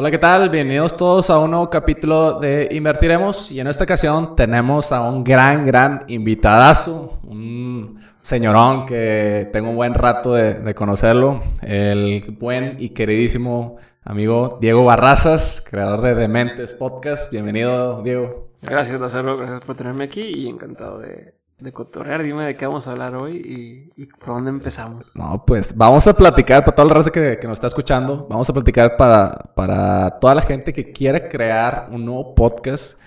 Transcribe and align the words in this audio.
Hola, 0.00 0.12
¿qué 0.12 0.18
tal? 0.18 0.48
Bienvenidos 0.48 0.94
todos 0.94 1.28
a 1.28 1.40
un 1.40 1.50
nuevo 1.50 1.68
capítulo 1.68 2.38
de 2.38 2.68
Invertiremos 2.70 3.50
y 3.50 3.58
en 3.58 3.66
esta 3.66 3.82
ocasión 3.82 4.36
tenemos 4.36 4.92
a 4.92 5.00
un 5.00 5.24
gran, 5.24 5.66
gran 5.66 6.04
invitadazo, 6.06 7.18
un 7.24 8.00
señorón 8.22 8.86
que 8.86 9.50
tengo 9.52 9.70
un 9.70 9.74
buen 9.74 9.94
rato 9.94 10.34
de, 10.34 10.72
conocerlo, 10.76 11.42
el 11.62 12.22
buen 12.38 12.76
y 12.78 12.90
queridísimo 12.90 13.78
amigo 14.04 14.58
Diego 14.60 14.84
Barrazas, 14.84 15.64
creador 15.68 16.02
de 16.02 16.14
Dementes 16.14 16.74
Podcast. 16.74 17.28
Bienvenido, 17.32 18.00
Diego. 18.00 18.50
Gracias, 18.62 19.00
Lázaro, 19.00 19.36
gracias 19.36 19.62
por 19.62 19.74
tenerme 19.74 20.04
aquí 20.04 20.20
y 20.20 20.48
encantado 20.48 21.00
de, 21.00 21.34
de 21.60 21.72
cotorrear. 21.72 22.22
Dime 22.22 22.44
de 22.44 22.56
qué 22.56 22.66
vamos 22.66 22.86
a 22.86 22.92
hablar 22.92 23.14
hoy 23.16 23.90
y, 23.96 24.06
por 24.06 24.28
dónde 24.28 24.50
empezamos. 24.50 25.10
No, 25.14 25.44
pues 25.44 25.76
vamos 25.76 26.06
a 26.06 26.14
platicar 26.14 26.64
para 26.64 26.74
toda 26.74 26.88
la 26.88 26.94
raza 26.94 27.10
que, 27.10 27.38
nos 27.42 27.54
está 27.54 27.66
escuchando. 27.66 28.26
Vamos 28.28 28.48
a 28.48 28.52
platicar 28.52 28.96
para, 28.96 29.30
para 29.54 30.18
toda 30.20 30.36
la 30.36 30.42
gente 30.42 30.72
que 30.72 30.92
quiere 30.92 31.28
crear 31.28 31.88
un 31.90 32.04
nuevo 32.04 32.34
podcast. 32.34 32.98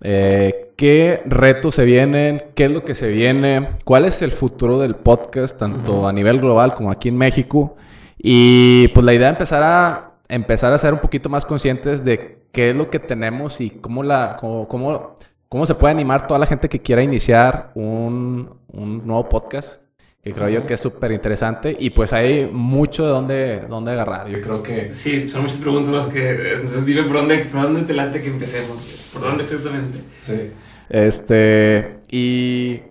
Eh, 0.00 0.72
¿Qué 0.76 1.22
retos 1.24 1.76
se 1.76 1.84
vienen? 1.84 2.42
¿Qué 2.54 2.64
es 2.64 2.70
lo 2.72 2.84
que 2.84 2.94
se 2.94 3.08
viene? 3.08 3.76
¿Cuál 3.84 4.06
es 4.06 4.22
el 4.22 4.32
futuro 4.32 4.78
del 4.80 4.96
podcast, 4.96 5.56
tanto 5.58 6.06
a 6.08 6.12
nivel 6.12 6.40
global 6.40 6.74
como 6.74 6.90
aquí 6.90 7.08
en 7.08 7.16
México? 7.16 7.76
Y 8.18 8.88
pues 8.88 9.06
la 9.06 9.14
idea 9.14 9.28
es 9.28 9.34
empezar 9.34 9.62
a, 9.62 10.14
empezar 10.28 10.72
a 10.72 10.78
ser 10.78 10.94
un 10.94 11.00
poquito 11.00 11.28
más 11.28 11.44
conscientes 11.44 12.04
de 12.04 12.40
qué 12.50 12.70
es 12.70 12.76
lo 12.76 12.90
que 12.90 12.98
tenemos 12.98 13.60
y 13.60 13.70
cómo 13.70 14.02
la... 14.02 14.36
Cómo, 14.40 14.66
cómo 14.66 15.16
¿Cómo 15.54 15.66
se 15.66 15.76
puede 15.76 15.92
animar 15.92 16.26
toda 16.26 16.40
la 16.40 16.46
gente 16.46 16.68
que 16.68 16.82
quiera 16.82 17.00
iniciar 17.00 17.70
un, 17.76 18.58
un 18.72 19.06
nuevo 19.06 19.28
podcast? 19.28 19.80
Que 20.20 20.32
creo 20.32 20.48
yo 20.48 20.66
que 20.66 20.74
es 20.74 20.80
súper 20.80 21.12
interesante 21.12 21.76
y 21.78 21.90
pues 21.90 22.12
hay 22.12 22.50
mucho 22.52 23.04
de 23.04 23.10
dónde, 23.10 23.60
dónde 23.68 23.92
agarrar. 23.92 24.28
Yo 24.28 24.40
creo 24.40 24.64
que... 24.64 24.92
Sí, 24.92 25.28
son 25.28 25.42
muchas 25.42 25.58
preguntas 25.58 25.92
las 25.92 26.06
que... 26.08 26.54
Entonces 26.54 26.84
dime 26.84 27.04
por 27.04 27.18
dónde, 27.18 27.38
por 27.44 27.62
dónde 27.62 27.82
te 27.82 27.92
late 27.92 28.20
que 28.20 28.30
empecemos. 28.30 28.82
¿Por 29.12 29.22
dónde 29.22 29.44
exactamente? 29.44 30.00
Sí. 30.22 30.50
Este... 30.88 32.00
Y... 32.10 32.82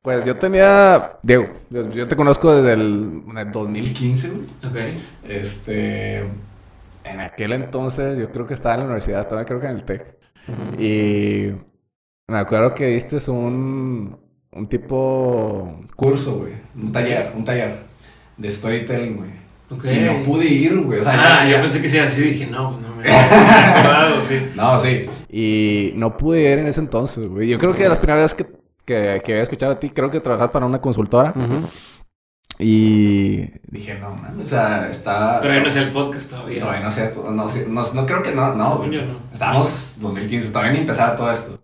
Pues 0.00 0.24
yo 0.24 0.36
tenía... 0.36 1.18
Diego, 1.24 1.48
yo 1.70 2.06
te 2.06 2.14
conozco 2.14 2.54
desde 2.54 2.74
el, 2.74 3.24
2015, 3.52 4.28
Ok. 4.64 4.76
Este... 5.28 6.18
En 7.02 7.18
aquel 7.18 7.52
entonces 7.52 8.16
yo 8.16 8.30
creo 8.30 8.46
que 8.46 8.54
estaba 8.54 8.76
en 8.76 8.80
la 8.82 8.86
universidad, 8.86 9.26
todavía 9.26 9.46
creo 9.46 9.60
que 9.60 9.66
en 9.66 9.72
el 9.72 9.82
TEC. 9.82 10.24
Y 10.78 11.52
me 12.28 12.38
acuerdo 12.38 12.74
que 12.74 12.86
diste 12.86 13.30
un, 13.30 14.16
un 14.52 14.66
tipo 14.68 15.80
curso, 15.96 16.38
güey. 16.38 16.52
Un 16.74 16.92
taller, 16.92 17.32
un 17.36 17.44
taller 17.44 17.78
de 18.36 18.50
storytelling, 18.50 19.16
güey. 19.16 19.44
Y 19.70 20.00
no 20.04 20.22
pude 20.22 20.46
ir, 20.46 20.78
güey. 20.80 21.00
ah, 21.06 21.46
yo 21.48 21.60
pensé 21.60 21.80
que 21.80 21.88
sí, 21.88 21.98
así 21.98 22.22
dije, 22.22 22.46
no, 22.46 22.70
pues 22.72 22.82
no 22.82 22.96
me 22.96 23.04
he 24.16 24.20
sí. 24.20 24.46
No, 24.54 24.78
sí. 24.78 25.02
Y 25.30 25.92
no 25.96 26.16
pude 26.16 26.42
ir 26.42 26.58
en 26.58 26.66
ese 26.66 26.80
entonces, 26.80 27.26
güey. 27.26 27.48
Yo 27.48 27.58
creo 27.58 27.74
que 27.74 27.88
las 27.88 27.98
primeras 27.98 28.32
veces 28.32 28.34
que, 28.34 28.46
que, 28.84 29.22
que 29.24 29.32
había 29.32 29.42
escuchado 29.42 29.72
a 29.72 29.80
ti, 29.80 29.90
creo 29.90 30.10
que 30.10 30.20
trabajas 30.20 30.50
para 30.50 30.66
una 30.66 30.80
consultora. 30.80 31.34
Y 32.58 33.50
dije, 33.68 33.98
no, 33.98 34.14
man, 34.14 34.38
o 34.40 34.46
sea, 34.46 34.88
está... 34.88 35.40
Pero 35.40 35.60
no 35.60 35.70
sé 35.70 35.80
el 35.80 35.90
podcast 35.90 36.30
todavía. 36.30 36.60
Todavía 36.60 36.84
no 36.84 36.92
sé, 36.92 37.12
no, 37.68 37.92
no, 37.94 38.06
creo 38.06 38.22
que 38.22 38.32
no, 38.32 38.54
no. 38.54 38.72
Según 38.74 38.92
yo 38.92 39.02
no. 39.02 39.14
Estábamos 39.32 39.98
2015, 40.00 40.48
todavía 40.50 40.72
ni 40.72 40.78
empezaba 40.78 41.16
todo 41.16 41.32
esto. 41.32 41.58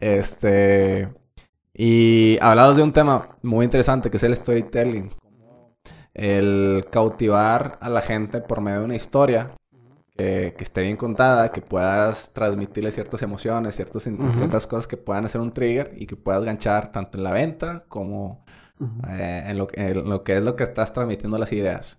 Este... 0.00 1.08
Y 1.78 2.38
hablados 2.40 2.76
de 2.76 2.82
un 2.82 2.92
tema 2.92 3.36
muy 3.42 3.64
interesante 3.64 4.10
que 4.10 4.16
es 4.16 4.22
el 4.22 4.34
storytelling. 4.34 5.10
El 6.14 6.86
cautivar 6.90 7.76
a 7.82 7.90
la 7.90 8.00
gente 8.00 8.40
por 8.40 8.62
medio 8.62 8.78
de 8.78 8.84
una 8.86 8.96
historia 8.96 9.50
que, 10.16 10.54
que 10.56 10.64
esté 10.64 10.80
bien 10.80 10.96
contada, 10.96 11.52
que 11.52 11.60
puedas 11.60 12.30
transmitirle 12.32 12.90
ciertas 12.90 13.20
emociones, 13.20 13.76
ciertas, 13.76 14.04
ciertas 14.04 14.66
cosas 14.66 14.86
que 14.86 14.96
puedan 14.96 15.26
hacer 15.26 15.42
un 15.42 15.52
trigger 15.52 15.92
y 15.96 16.06
que 16.06 16.16
puedas 16.16 16.44
ganchar 16.44 16.92
tanto 16.92 17.18
en 17.18 17.24
la 17.24 17.32
venta 17.32 17.84
como 17.88 18.46
eh, 19.08 19.42
en, 19.46 19.58
lo, 19.58 19.68
lo, 20.04 20.24
que 20.24 20.36
es 20.36 20.42
lo 20.42 20.56
que 20.56 20.64
estás 20.64 20.92
transmitiendo 20.92 21.36
las 21.36 21.52
ideas. 21.52 21.98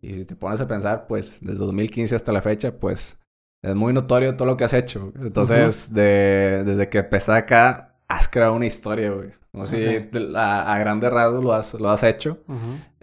Y 0.00 0.14
si 0.14 0.24
te 0.24 0.34
pones 0.34 0.60
a 0.60 0.66
pensar, 0.66 1.06
pues 1.06 1.38
desde 1.40 1.58
2015 1.58 2.16
hasta 2.16 2.32
la 2.32 2.42
fecha, 2.42 2.72
pues 2.72 3.18
es 3.62 3.74
muy 3.74 3.92
notorio 3.92 4.36
todo 4.36 4.46
lo 4.46 4.56
que 4.56 4.64
has 4.64 4.72
hecho. 4.72 5.12
Entonces, 5.20 5.92
de, 5.92 6.62
desde 6.64 6.88
que 6.88 6.98
empecé 6.98 7.32
acá, 7.32 7.94
has 8.08 8.28
creado 8.28 8.54
una 8.54 8.66
historia, 8.66 9.10
güey. 9.10 9.30
No 9.52 9.66
sé 9.66 10.10
si 10.12 10.18
a, 10.34 10.72
a 10.72 10.78
grandes 10.78 11.10
rasgos 11.10 11.44
lo 11.44 11.52
has, 11.52 11.74
lo 11.74 11.90
has 11.90 12.02
hecho. 12.02 12.38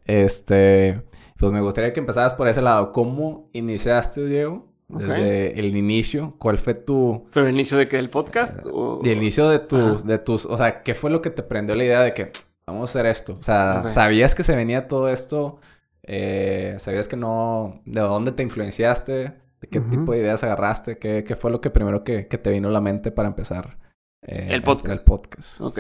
Este, 0.05 1.01
pues 1.37 1.51
me 1.51 1.61
gustaría 1.61 1.93
que 1.93 1.99
empezaras 1.99 2.33
por 2.33 2.47
ese 2.47 2.61
lado. 2.61 2.91
¿Cómo 2.91 3.49
iniciaste, 3.53 4.25
Diego? 4.25 4.67
Desde 4.87 5.59
el 5.59 5.75
inicio, 5.75 6.35
¿cuál 6.39 6.57
fue 6.57 6.73
tu... 6.73 7.27
¿Pero 7.31 7.47
el 7.47 7.53
inicio 7.53 7.77
de 7.77 7.87
qué? 7.87 7.99
¿El 7.99 8.09
podcast? 8.09 8.65
O... 8.65 8.99
El 9.03 9.17
inicio 9.17 9.47
de, 9.47 9.59
tu, 9.59 10.03
de 10.03 10.17
tus... 10.17 10.47
O 10.47 10.57
sea, 10.57 10.81
¿qué 10.81 10.95
fue 10.95 11.11
lo 11.11 11.21
que 11.21 11.29
te 11.29 11.43
prendió 11.43 11.75
la 11.75 11.83
idea 11.83 12.01
de 12.01 12.15
que 12.15 12.31
vamos 12.65 12.89
a 12.89 12.91
hacer 12.91 13.05
esto. 13.05 13.37
O 13.39 13.43
sea, 13.43 13.87
¿sabías 13.87 14.35
que 14.35 14.43
se 14.43 14.55
venía 14.55 14.87
todo 14.87 15.09
esto? 15.09 15.59
Eh, 16.03 16.75
¿Sabías 16.79 17.07
que 17.07 17.15
no... 17.15 17.81
¿De 17.85 18.01
dónde 18.01 18.31
te 18.31 18.43
influenciaste? 18.43 19.33
¿De 19.61 19.67
qué 19.67 19.81
tipo 19.81 20.13
de 20.13 20.19
ideas 20.19 20.43
agarraste? 20.43 20.97
¿Qué, 20.97 21.23
¿Qué, 21.25 21.35
fue 21.35 21.51
lo 21.51 21.59
que 21.59 21.69
primero 21.69 22.03
que, 22.03 22.27
que, 22.27 22.37
te 22.37 22.49
vino 22.49 22.69
a 22.69 22.71
la 22.71 22.81
mente 22.81 23.11
para 23.11 23.27
empezar 23.27 23.77
eh, 24.21 24.47
el 24.51 24.61
podcast? 24.61 24.99
El 24.99 25.03
podcast. 25.03 25.61
Ok. 25.61 25.79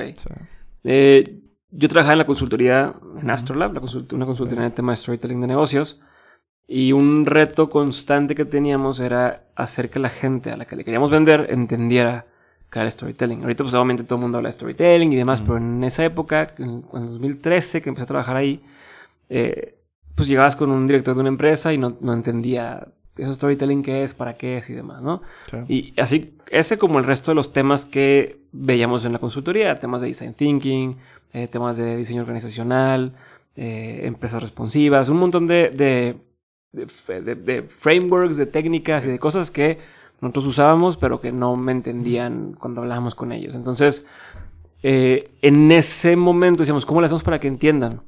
Eh, 0.83 1.39
yo 1.71 1.87
trabajaba 1.87 2.13
en 2.13 2.19
la 2.19 2.25
consultoría 2.25 2.93
en 3.21 3.29
Astrolab, 3.29 3.73
la 3.73 3.79
una 3.79 4.25
consultoría 4.25 4.63
en 4.63 4.71
el 4.71 4.73
tema 4.73 4.91
de 4.91 4.97
storytelling 4.97 5.41
de 5.41 5.47
negocios. 5.47 5.99
Y 6.67 6.91
un 6.91 7.25
reto 7.25 7.69
constante 7.69 8.35
que 8.35 8.45
teníamos 8.45 8.99
era 8.99 9.45
hacer 9.55 9.89
que 9.89 9.99
la 9.99 10.09
gente 10.09 10.51
a 10.51 10.57
la 10.57 10.65
que 10.65 10.75
le 10.75 10.83
queríamos 10.83 11.09
vender 11.09 11.47
entendiera 11.49 12.25
crear 12.69 12.91
storytelling. 12.91 13.41
Ahorita 13.41 13.63
pues 13.63 13.73
obviamente 13.73 14.03
todo 14.03 14.15
el 14.15 14.21
mundo 14.21 14.37
habla 14.37 14.49
de 14.49 14.53
storytelling 14.53 15.11
y 15.11 15.15
demás, 15.15 15.41
pero 15.41 15.57
en 15.57 15.83
esa 15.83 16.05
época, 16.05 16.53
en, 16.57 16.83
2013 16.91 17.81
que 17.81 17.89
empecé 17.89 18.03
a 18.03 18.07
trabajar 18.07 18.35
ahí, 18.35 18.61
eh, 19.29 19.79
pues 20.15 20.27
llegabas 20.27 20.55
con 20.55 20.69
un 20.69 20.85
director 20.85 21.15
de 21.15 21.21
una 21.21 21.29
empresa 21.29 21.73
y 21.73 21.77
no, 21.77 21.97
no 22.01 22.13
entendía 22.13 22.87
eso 23.17 23.35
storytelling 23.35 23.83
qué 23.83 24.03
es, 24.03 24.13
para 24.13 24.37
qué 24.37 24.57
es 24.57 24.69
y 24.69 24.73
demás, 24.73 25.01
¿no? 25.01 25.21
Y 25.67 25.93
así, 25.99 26.35
ese 26.49 26.77
como 26.77 26.99
el 26.99 27.05
resto 27.05 27.31
de 27.31 27.35
los 27.35 27.51
temas 27.53 27.85
que 27.85 28.37
veíamos 28.51 29.05
en 29.05 29.13
la 29.13 29.19
consultoría, 29.19 29.79
temas 29.79 30.01
de 30.01 30.07
design 30.07 30.33
thinking, 30.33 30.97
eh, 31.33 31.47
temas 31.47 31.77
de 31.77 31.97
diseño 31.97 32.21
organizacional, 32.21 33.13
eh, 33.55 34.01
empresas 34.03 34.41
responsivas, 34.41 35.09
un 35.09 35.17
montón 35.17 35.47
de, 35.47 35.69
de, 35.69 36.17
de, 37.07 37.35
de, 37.35 37.63
frameworks, 37.63 38.37
de 38.37 38.45
técnicas 38.45 39.03
y 39.03 39.07
de 39.07 39.19
cosas 39.19 39.51
que 39.51 39.79
nosotros 40.21 40.47
usábamos, 40.47 40.97
pero 40.97 41.21
que 41.21 41.31
no 41.31 41.55
me 41.55 41.71
entendían 41.71 42.53
cuando 42.53 42.81
hablábamos 42.81 43.15
con 43.15 43.31
ellos. 43.31 43.55
Entonces, 43.55 44.05
eh, 44.81 45.31
en 45.41 45.71
ese 45.71 46.15
momento 46.15 46.61
decíamos, 46.61 46.85
¿cómo 46.85 47.01
le 47.01 47.07
hacemos 47.07 47.23
para 47.23 47.39
que 47.39 47.47
entiendan? 47.47 48.01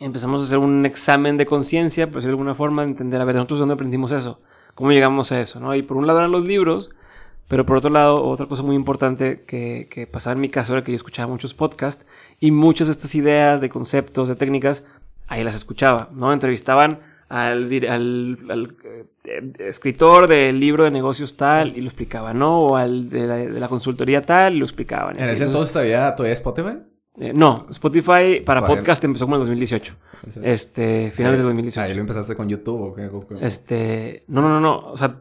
Empezamos 0.00 0.42
a 0.42 0.44
hacer 0.44 0.58
un 0.58 0.86
examen 0.86 1.36
de 1.36 1.46
conciencia, 1.46 2.06
por 2.06 2.16
decirlo 2.16 2.36
de 2.36 2.40
alguna 2.40 2.54
forma, 2.54 2.82
de 2.82 2.88
entender, 2.88 3.20
a 3.20 3.24
ver, 3.24 3.36
nosotros 3.36 3.60
dónde 3.60 3.74
aprendimos 3.74 4.12
eso, 4.12 4.40
cómo 4.74 4.92
llegamos 4.92 5.32
a 5.32 5.40
eso, 5.40 5.60
¿no? 5.60 5.74
Y 5.74 5.82
por 5.82 5.96
un 5.96 6.06
lado 6.06 6.20
eran 6.20 6.32
los 6.32 6.44
libros, 6.44 6.90
pero 7.48 7.64
por 7.64 7.78
otro 7.78 7.90
lado, 7.90 8.24
otra 8.24 8.46
cosa 8.46 8.62
muy 8.62 8.76
importante 8.76 9.44
que, 9.46 9.88
que 9.90 10.06
pasaba 10.06 10.34
en 10.34 10.40
mi 10.40 10.50
caso 10.50 10.72
era 10.72 10.84
que 10.84 10.92
yo 10.92 10.96
escuchaba 10.96 11.28
muchos 11.28 11.54
podcasts 11.54 12.04
y 12.40 12.50
muchas 12.50 12.88
de 12.88 12.92
estas 12.92 13.14
ideas, 13.14 13.60
de 13.60 13.68
conceptos, 13.68 14.28
de 14.28 14.36
técnicas, 14.36 14.82
ahí 15.26 15.42
las 15.44 15.54
escuchaba, 15.54 16.08
¿no? 16.12 16.32
Entrevistaban 16.32 17.00
al, 17.28 17.70
al, 17.88 18.76
eh, 19.24 19.52
escritor 19.58 20.28
del 20.28 20.58
libro 20.58 20.84
de 20.84 20.90
negocios 20.90 21.36
tal 21.36 21.76
y 21.76 21.80
lo 21.80 21.88
explicaba, 21.88 22.32
¿no? 22.32 22.60
O 22.60 22.76
al 22.76 23.10
de 23.10 23.48
la, 23.60 23.68
consultoría 23.68 24.22
tal 24.22 24.54
y 24.54 24.58
lo 24.58 24.64
explicaban. 24.64 25.20
¿En 25.20 25.28
ese 25.28 25.44
entonces 25.44 25.72
todavía, 25.72 26.14
todavía 26.14 26.34
Spotify? 26.34 26.78
Eh, 27.20 27.32
no, 27.34 27.66
Spotify 27.70 28.40
para 28.44 28.66
podcast 28.66 29.02
empezó 29.02 29.24
como 29.24 29.36
en 29.36 29.42
el 29.42 29.48
2018. 29.48 29.94
Este, 30.42 31.12
finales 31.12 31.38
del 31.38 31.46
2018. 31.46 31.80
Ahí 31.80 31.94
lo 31.94 32.00
empezaste 32.00 32.34
con 32.36 32.48
YouTube 32.48 32.80
o 32.80 32.94
qué? 32.94 33.08
Este, 33.40 34.24
no, 34.28 34.40
no, 34.42 34.48
no, 34.48 34.60
no. 34.60 34.92
O 34.92 34.98
sea, 34.98 35.16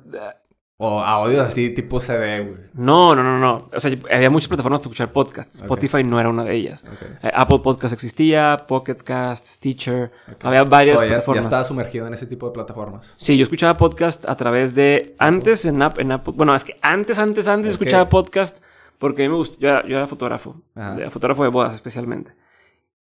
o 0.80 1.00
audio 1.02 1.42
así 1.42 1.72
tipo 1.72 2.00
CD, 2.00 2.42
güey. 2.42 2.56
No, 2.76 3.16
no, 3.16 3.24
no, 3.24 3.40
no. 3.40 3.70
O 3.74 3.80
sea, 3.80 3.92
había 4.12 4.30
muchas 4.30 4.48
plataformas 4.48 4.82
para 4.82 4.92
escuchar 4.92 5.12
podcasts. 5.12 5.56
Spotify 5.56 6.04
no 6.04 6.20
era 6.20 6.30
una 6.30 6.44
de 6.44 6.56
ellas. 6.56 6.84
Eh, 7.24 7.32
Apple 7.34 7.62
Podcast 7.64 7.96
existía, 7.96 8.66
Pocket 8.68 8.98
Cast, 8.98 9.44
Stitcher. 9.56 10.12
Había 10.44 10.62
varias 10.64 10.98
plataformas. 10.98 11.36
Ya 11.36 11.48
estaba 11.48 11.64
sumergido 11.64 12.06
en 12.06 12.14
ese 12.14 12.28
tipo 12.28 12.46
de 12.46 12.54
plataformas. 12.54 13.16
Sí, 13.18 13.36
yo 13.38 13.46
escuchaba 13.46 13.76
podcast 13.76 14.24
a 14.30 14.36
través 14.38 14.76
de... 14.76 15.16
Antes 15.18 15.66
en, 15.66 15.82
Apple, 15.82 16.04
en 16.04 16.12
Apple... 16.12 16.34
Bueno, 16.38 16.54
es 16.56 16.64
que 16.64 16.78
antes, 16.84 17.18
antes, 17.18 17.48
antes 17.48 17.72
escuchaba 17.72 18.08
podcast 18.08 18.56
porque 19.00 19.24
a 19.24 19.26
mí 19.26 19.30
me 19.30 19.38
gustó... 19.38 19.58
Yo, 19.60 19.70
era, 19.70 20.08
fotógrafo. 20.08 20.62
fotógrafo 21.12 21.44
de 21.44 21.50
bodas 21.50 21.76
especialmente. 21.76 22.32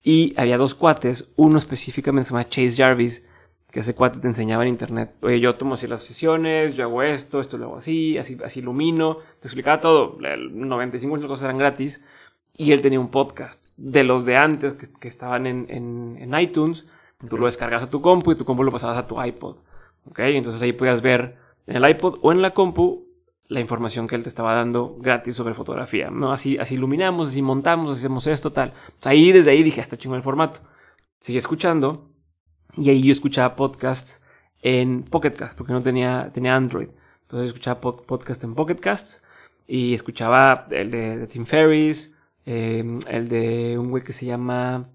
Y 0.02 0.34
había 0.40 0.58
dos 0.58 0.76
cuates. 0.76 1.28
Uno 1.36 1.60
específicamente 1.60 2.30
se 2.30 2.34
llama 2.34 2.50
Chase 2.50 2.76
Jarvis 2.76 3.22
que 3.74 3.80
ese 3.80 3.96
cuate 3.96 4.20
te 4.20 4.28
enseñaba 4.28 4.64
en 4.64 4.70
internet. 4.70 5.16
Oye, 5.22 5.40
yo 5.40 5.56
tomo 5.56 5.74
así 5.74 5.88
las 5.88 6.04
sesiones, 6.04 6.76
yo 6.76 6.84
hago 6.84 7.02
esto, 7.02 7.42
esto 7.42 7.58
lo 7.58 7.66
hago 7.66 7.78
así, 7.78 8.20
así, 8.20 8.38
así 8.46 8.60
ilumino. 8.60 9.18
Te 9.42 9.48
explicaba 9.48 9.82
todo. 9.82 10.20
El 10.20 10.54
95% 10.54 11.02
de 11.02 11.18
las 11.18 11.28
cosas 11.28 11.46
eran 11.46 11.58
gratis. 11.58 12.00
Y 12.56 12.72
él 12.72 12.84
tenía 12.84 13.00
un 13.00 13.10
podcast 13.10 13.60
de 13.76 14.04
los 14.04 14.26
de 14.26 14.36
antes 14.38 14.76
que, 14.76 15.08
estaban 15.08 15.48
en, 15.48 15.66
en, 15.70 16.40
iTunes. 16.40 16.86
Tú 17.28 17.36
lo 17.36 17.48
descargas 17.48 17.82
a 17.82 17.90
tu 17.90 18.00
compu 18.00 18.34
y 18.34 18.36
tu 18.36 18.46
compu 18.46 18.64
lo 18.64 18.72
pasabas 18.72 19.00
a 19.00 19.08
tu 19.08 19.20
iPod. 19.20 19.58
¿Ok? 20.08 20.20
Entonces 20.20 20.62
ahí 20.62 20.74
podías 20.74 21.02
ver 21.02 21.38
en 21.66 21.76
el 21.76 21.90
iPod 21.90 22.20
o 22.22 22.32
en 22.32 22.44
la 22.44 22.52
compu 22.52 23.03
la 23.48 23.60
información 23.60 24.08
que 24.08 24.16
él 24.16 24.24
te 24.24 24.30
estaba 24.30 24.54
dando 24.56 24.96
gratis 25.00 25.36
sobre 25.36 25.54
fotografía, 25.54 26.10
¿no? 26.10 26.32
Así, 26.32 26.58
así 26.58 26.76
iluminamos, 26.76 27.30
así 27.30 27.42
montamos, 27.42 27.98
hacemos 27.98 28.26
esto, 28.28 28.52
tal. 28.52 28.74
ahí, 29.04 29.32
desde 29.32 29.52
ahí 29.52 29.64
dije, 29.64 29.82
hasta 29.82 29.98
chingo 29.98 30.16
el 30.16 30.24
formato. 30.24 30.60
Seguí 31.22 31.38
escuchando 31.38 32.10
y 32.76 32.90
ahí 32.90 33.04
yo 33.04 33.14
escuchaba 33.14 33.56
podcasts 33.56 34.20
en 34.62 35.04
Pocketcast, 35.04 35.58
porque 35.58 35.74
no 35.74 35.82
tenía, 35.82 36.32
tenía 36.34 36.56
Android. 36.56 36.90
Entonces 37.24 37.48
escuchaba 37.48 37.82
podcast 37.82 38.44
en 38.44 38.56
Pocketcast 38.56 39.08
y 39.68 39.94
escuchaba 39.94 40.68
el 40.72 40.92
de, 40.92 41.28
Tim 41.28 41.46
Ferriss, 41.46 42.12
em, 42.46 43.00
el 43.08 43.30
de 43.30 43.78
un 43.78 43.90
güey 43.90 44.04
que 44.04 44.14
se 44.14 44.26
llama 44.26 44.90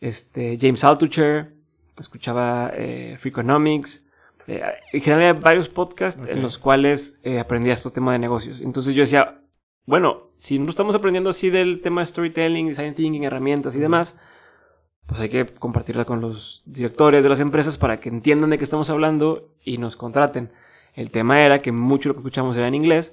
este, 0.00 0.58
James 0.60 0.82
Altucher, 0.84 1.52
escuchaba 1.98 2.72
eh, 2.74 3.18
Freakonomics, 3.20 4.04
eh, 4.50 4.62
en 4.92 5.00
general 5.00 5.36
hay 5.36 5.40
varios 5.40 5.68
podcasts 5.68 6.20
en 6.26 6.42
los 6.42 6.58
cuales 6.58 7.16
eh, 7.22 7.38
aprendí 7.38 7.70
estos 7.70 7.92
temas 7.92 8.14
de 8.14 8.18
negocios. 8.18 8.60
Entonces 8.60 8.94
yo 8.94 9.02
decía, 9.02 9.42
bueno, 9.86 10.30
si 10.38 10.58
no 10.58 10.70
estamos 10.70 10.92
aprendiendo 10.96 11.30
así 11.30 11.50
del 11.50 11.82
tema 11.82 12.00
de 12.00 12.08
storytelling, 12.08 12.66
design 12.66 12.94
thinking, 12.96 13.22
herramientas 13.22 13.76
y 13.76 13.78
demás, 13.78 14.12
pues 15.06 15.20
hay 15.20 15.28
que 15.28 15.46
compartirla 15.46 16.04
con 16.04 16.20
los 16.20 16.64
directores 16.66 17.22
de 17.22 17.28
las 17.28 17.38
empresas 17.38 17.78
para 17.78 18.00
que 18.00 18.08
entiendan 18.08 18.50
de 18.50 18.58
qué 18.58 18.64
estamos 18.64 18.90
hablando 18.90 19.50
y 19.62 19.78
nos 19.78 19.94
contraten. 19.94 20.50
El 20.94 21.12
tema 21.12 21.42
era 21.42 21.62
que 21.62 21.70
mucho 21.70 22.08
lo 22.08 22.14
que 22.14 22.20
escuchamos 22.20 22.56
era 22.56 22.66
en 22.66 22.74
inglés 22.74 23.12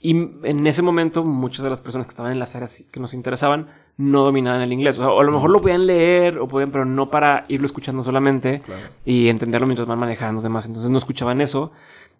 y 0.00 0.12
en 0.12 0.66
ese 0.66 0.82
momento 0.82 1.24
muchas 1.24 1.64
de 1.64 1.70
las 1.70 1.80
personas 1.80 2.06
que 2.06 2.12
estaban 2.12 2.32
en 2.32 2.38
las 2.38 2.54
áreas 2.54 2.72
que 2.90 3.00
nos 3.00 3.14
interesaban 3.14 3.68
no 3.96 4.22
dominaban 4.22 4.60
el 4.62 4.72
inglés. 4.72 4.96
O, 4.98 5.20
a 5.20 5.24
lo 5.24 5.32
mejor 5.32 5.50
lo 5.50 5.60
podían 5.60 5.86
leer, 5.86 6.38
o 6.38 6.46
podían, 6.46 6.70
pero 6.70 6.84
no 6.84 7.10
para 7.10 7.46
irlo 7.48 7.66
escuchando 7.66 8.04
solamente 8.04 8.62
y 9.04 9.28
entenderlo 9.28 9.66
mientras 9.66 9.88
van 9.88 9.98
manejando 9.98 10.40
demás. 10.40 10.66
Entonces 10.66 10.90
no 10.90 10.98
escuchaban 10.98 11.40
eso. 11.40 11.72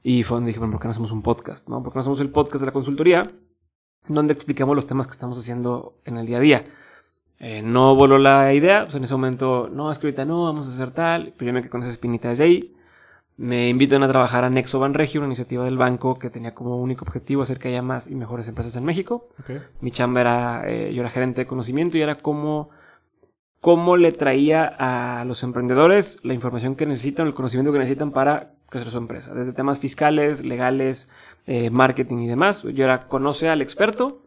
Y 0.03 0.25
fue 0.25 0.37
donde 0.37 0.49
dije, 0.49 0.59
bueno, 0.59 0.73
¿por 0.73 0.81
qué 0.81 0.89
no 0.89 0.93
hacemos 0.93 1.13
un 1.13 1.23
podcast? 1.23 1.69
¿no? 1.69 1.83
¿Por 1.83 1.93
qué 1.93 1.97
no 1.99 2.01
hacemos 2.01 2.21
el 2.21 2.31
podcast 2.31 2.61
de 2.61 2.67
la 2.67 2.73
consultoría? 2.73 3.31
Donde 4.09 4.33
explicamos 4.33 4.75
los 4.75 4.87
temas 4.87 5.07
que 5.07 5.13
estamos 5.13 5.39
haciendo 5.39 5.95
en 6.05 6.17
el 6.17 6.27
día 6.27 6.39
a 6.39 6.41
día. 6.41 6.65
Eh, 7.39 7.63
no 7.63 7.95
voló 7.95 8.19
la 8.19 8.53
idea, 8.55 8.85
pues 8.85 8.97
en 8.97 9.05
ese 9.05 9.15
momento, 9.15 9.69
no, 9.71 9.93
es 9.93 9.99
que 9.99 10.09
ahorita 10.09 10.25
no, 10.25 10.45
vamos 10.45 10.67
a 10.67 10.75
hacer 10.75 10.91
tal. 10.91 11.35
Pero 11.37 11.49
yo 11.49 11.53
me 11.53 11.61
quedé 11.61 11.71
con 11.71 11.83
esa 11.83 11.93
espinita 11.93 12.31
desde 12.31 12.45
ahí 12.45 12.75
me 13.39 13.69
invitan 13.69 14.03
a 14.03 14.09
trabajar 14.09 14.43
a 14.43 14.51
Nexo 14.51 14.81
Banregio, 14.81 15.21
una 15.21 15.29
iniciativa 15.29 15.65
del 15.65 15.79
banco 15.79 16.19
que 16.19 16.29
tenía 16.29 16.55
como 16.55 16.77
único 16.77 17.05
objetivo 17.05 17.43
hacer 17.43 17.61
que 17.61 17.69
haya 17.69 17.83
más 17.83 18.05
y 18.09 18.17
mejores 18.17 18.49
empresas 18.49 18.75
en 18.75 18.85
México. 18.85 19.29
Mi 19.81 19.93
chamba 19.93 20.21
era, 20.21 20.63
eh, 20.67 20.93
yo 20.93 21.03
era 21.03 21.11
gerente 21.11 21.43
de 21.43 21.47
conocimiento 21.47 21.97
y 21.97 22.03
era 22.03 22.17
cómo, 22.17 22.71
cómo 23.61 23.97
le 23.97 24.11
traía 24.11 24.65
a 24.67 25.25
los 25.25 25.45
emprendedores 25.45 26.19
la 26.25 26.35
información 26.35 26.75
que 26.75 26.85
necesitan, 26.85 27.29
el 27.29 27.35
conocimiento 27.35 27.73
que 27.73 27.79
necesitan 27.79 28.11
para 28.11 28.55
crecer 28.71 28.91
su 28.91 28.99
empresa, 28.99 29.33
desde 29.33 29.53
temas 29.53 29.79
fiscales, 29.79 30.45
legales, 30.45 31.09
eh, 31.47 31.71
marketing 31.71 32.19
y 32.19 32.29
demás. 32.29 32.61
Yo 32.65 32.85
era 32.85 33.07
conoce 33.07 33.49
al 33.49 33.63
experto 33.63 34.21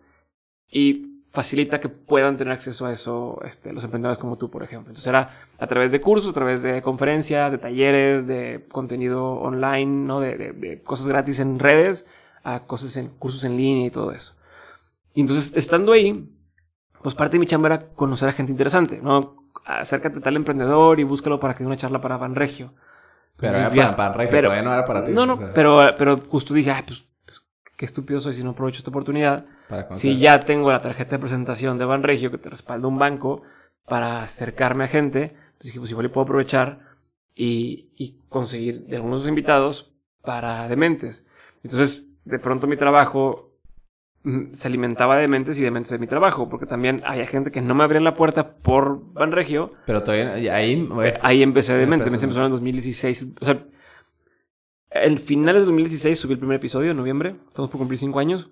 y 0.72 1.11
facilita 1.32 1.80
que 1.80 1.90
puedan 1.90 2.38
tener 2.38 2.54
acceso 2.54 2.86
a 2.86 2.92
eso 2.92 3.42
este, 3.46 3.72
los 3.72 3.84
emprendedores 3.84 4.20
como 4.20 4.38
tú, 4.38 4.50
por 4.52 4.64
ejemplo. 4.64 4.92
Entonces 4.92 5.08
era 5.08 5.48
a 5.58 5.68
través 5.68 5.92
de 5.92 6.02
cursos, 6.02 6.32
a 6.32 6.34
través 6.34 6.62
de 6.62 6.82
conferencias, 6.82 7.52
de 7.52 7.58
talleres, 7.58 8.28
de 8.28 8.66
contenido 8.70 9.34
online, 9.34 10.06
¿no? 10.06 10.20
De, 10.20 10.36
de, 10.54 10.82
cosas 10.84 11.08
gratis 11.08 11.40
en 11.40 11.58
redes, 11.60 12.06
a 12.44 12.62
cosas 12.62 12.96
en 12.98 13.10
cursos 13.10 13.44
en 13.44 13.56
línea 13.56 13.88
y 13.88 13.92
todo 13.92 14.12
eso. 14.12 14.34
Y 15.14 15.22
entonces, 15.22 15.52
estando 15.56 15.94
ahí, 15.94 16.30
pues 17.02 17.16
parte 17.16 17.34
de 17.34 17.40
mi 17.40 17.48
chamba 17.48 17.68
era 17.68 17.88
conocer 17.96 18.28
a 18.28 18.34
gente 18.34 18.52
interesante, 18.52 19.00
¿no? 19.02 19.36
Acércate 19.66 20.20
a 20.20 20.22
tal 20.22 20.36
emprendedor 20.36 21.00
y 21.00 21.04
búscalo 21.04 21.40
para 21.40 21.54
que 21.54 21.64
dé 21.64 21.68
una 21.68 21.78
charla 21.78 22.02
para 22.02 22.18
Banregio. 22.18 22.74
Pero 23.38 23.58
era 23.58 23.70
para 23.96 24.10
Banregio, 24.10 24.32
pero, 24.32 24.50
todavía 24.50 24.64
no 24.64 24.74
era 24.74 24.86
para 24.86 25.06
ti. 25.06 25.14
No, 25.14 25.26
no, 25.26 25.40
pero, 25.54 25.78
pero 25.98 26.18
justo 26.30 26.54
dije, 26.54 26.72
ay, 26.72 26.84
pues 26.86 27.02
qué 27.78 27.86
estúpido 27.86 28.20
soy 28.20 28.36
si 28.36 28.44
no 28.44 28.52
aprovecho 28.52 28.80
esta 28.80 28.90
oportunidad. 28.90 29.46
Si 30.00 30.18
ya 30.20 30.46
tengo 30.46 30.72
la 30.72 30.82
tarjeta 30.82 31.12
de 31.12 31.20
presentación 31.20 31.78
de 31.78 31.86
Banregio 31.86 32.32
que 32.32 32.38
te 32.38 32.50
respalda 32.50 32.88
un 32.88 32.98
banco 32.98 33.44
para 33.88 34.24
acercarme 34.24 34.86
a 34.86 34.88
gente, 34.88 35.24
entonces 35.24 35.64
dije, 35.64 35.80
pues 35.80 35.92
igual 35.92 36.06
le 36.06 36.10
puedo 36.10 36.26
aprovechar 36.26 36.80
y, 37.36 37.90
y 37.96 38.18
conseguir 38.30 38.86
de 38.88 38.98
algunos 38.98 39.28
invitados 39.28 39.92
para 40.22 40.68
dementes. 40.68 41.24
Entonces, 41.64 42.04
de 42.26 42.40
pronto 42.40 42.68
mi 42.68 42.78
trabajo 42.78 43.52
mm, 44.24 44.56
se 44.62 44.68
alimentaba 44.68 45.16
de 45.16 45.22
dementes 45.24 45.58
y 45.58 45.62
dementes 45.62 45.92
de 45.92 46.00
mi 46.00 46.08
trabajo, 46.08 46.50
porque 46.50 46.66
también 46.66 47.02
había 47.06 47.28
gente 47.28 47.52
que 47.52 47.62
no 47.62 47.76
me 47.76 47.84
abría 47.84 48.02
la 48.02 48.16
puerta 48.16 48.56
por 48.56 49.14
Banregio. 49.14 49.72
Pero 49.86 50.04
todavía 50.04 50.56
ahí... 50.56 50.88
Ahí 51.22 51.44
empecé 51.44 51.74
de 51.74 51.80
demente, 51.80 52.10
me 52.10 52.18
empezó 52.18 52.44
en 52.44 52.52
2016. 52.52 53.26
O 53.42 53.46
sea, 53.46 53.66
el 54.92 55.20
final 55.22 55.56
de 55.56 55.62
2016 55.62 56.20
subí 56.20 56.34
el 56.34 56.40
primer 56.40 56.58
episodio, 56.58 56.92
en 56.92 56.98
noviembre. 56.98 57.36
Estamos 57.48 57.70
por 57.70 57.80
cumplir 57.80 58.00
cinco 58.00 58.20
años. 58.20 58.50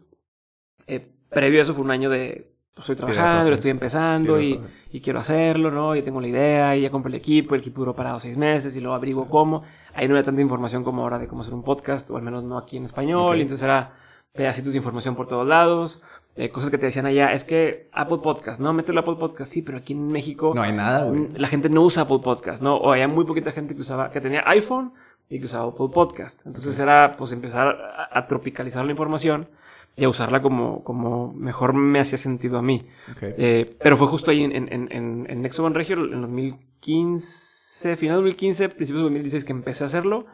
Eh, 0.90 1.08
previo 1.30 1.62
a 1.62 1.64
eso 1.64 1.74
fue 1.74 1.84
un 1.84 1.92
año 1.92 2.10
de... 2.10 2.48
Pues, 2.74 2.90
estoy 2.90 2.96
trabajando, 2.96 3.50
lo 3.50 3.56
estoy 3.56 3.72
empezando 3.72 4.40
y, 4.40 4.60
y, 4.92 5.02
quiero 5.02 5.20
hacerlo, 5.20 5.70
¿no? 5.70 5.96
Y 5.96 6.02
tengo 6.02 6.22
la 6.22 6.28
idea 6.28 6.78
y 6.78 6.82
ya 6.82 6.90
compré 6.90 7.10
el 7.10 7.16
equipo. 7.16 7.56
El 7.56 7.62
equipo 7.62 7.82
duró 7.82 7.94
parado 7.94 8.20
seis 8.22 8.38
meses 8.38 8.76
y 8.76 8.80
luego 8.80 8.96
abrigo 8.96 9.28
cómo. 9.28 9.64
Ahí 9.94 10.08
no 10.08 10.14
había 10.14 10.24
tanta 10.24 10.42
información 10.42 10.84
como 10.84 11.02
ahora 11.02 11.20
de 11.20 11.28
cómo 11.28 11.42
hacer 11.42 11.54
un 11.54 11.64
podcast, 11.64 12.10
o 12.10 12.16
al 12.16 12.24
menos 12.24 12.44
no 12.44 12.58
aquí 12.58 12.78
en 12.78 12.86
español. 12.86 13.38
Y 13.38 13.42
entonces 13.42 13.64
era 13.64 13.94
pedacitos 14.34 14.72
de 14.72 14.78
información 14.78 15.16
por 15.16 15.28
todos 15.28 15.46
lados. 15.46 16.02
Eh, 16.36 16.52
cosas 16.52 16.70
que 16.70 16.78
te 16.78 16.86
decían 16.86 17.06
allá, 17.06 17.32
es 17.34 17.44
que 17.44 17.90
Apple 17.92 18.20
Podcast, 18.24 18.62
¿no? 18.62 18.72
Mételo 18.72 19.00
a 19.00 19.02
Apple 19.02 19.18
Podcast, 19.20 19.52
sí, 19.52 19.62
pero 19.62 19.80
aquí 19.80 19.92
en 19.92 20.08
México... 20.08 20.54
No 20.56 20.62
hay 20.62 20.72
nada, 20.72 21.04
güey. 21.04 21.28
La 21.36 21.50
gente 21.50 21.68
no 21.68 21.82
usa 21.82 22.04
Apple 22.04 22.20
Podcast, 22.24 22.62
¿no? 22.62 22.78
O 22.78 22.94
había 22.94 23.10
muy 23.10 23.26
poquita 23.26 23.52
gente 23.52 23.76
que 23.76 23.82
usaba, 23.82 24.10
que 24.10 24.22
tenía 24.22 24.44
iPhone 24.46 24.94
y 25.28 25.40
que 25.40 25.48
usaba 25.48 25.70
Apple 25.70 25.90
Podcast. 25.94 26.40
Entonces 26.46 26.80
era 26.80 27.18
pues 27.18 27.34
empezar 27.34 27.76
a, 28.10 28.28
tropicalizar 28.28 28.86
la 28.86 28.92
información 28.92 29.50
y 29.96 30.06
a 30.06 30.10
usarla 30.10 30.42
como, 30.42 30.84
como 30.84 31.34
mejor 31.34 31.74
me 31.74 32.00
hacía 32.00 32.18
sentido 32.18 32.58
a 32.58 32.62
mí. 32.62 32.88
Eh, 33.22 33.78
pero 33.82 33.98
fue 33.98 34.08
justo 34.08 34.32
ahí 34.32 34.44
en, 34.44 34.54
en, 34.54 34.72
en, 34.72 35.28
en 35.30 35.42
Nexo 35.42 35.64
One 35.64 35.76
Regio, 35.76 35.96
en 35.96 36.22
2015, 36.22 37.98
final 37.98 38.18
de 38.18 38.22
2015, 38.24 38.70
principios 38.70 39.00
de 39.00 39.04
2016 39.04 39.44
que 39.46 39.52
empecé 39.52 39.84
a 39.84 39.88
hacerlo, 39.88 40.26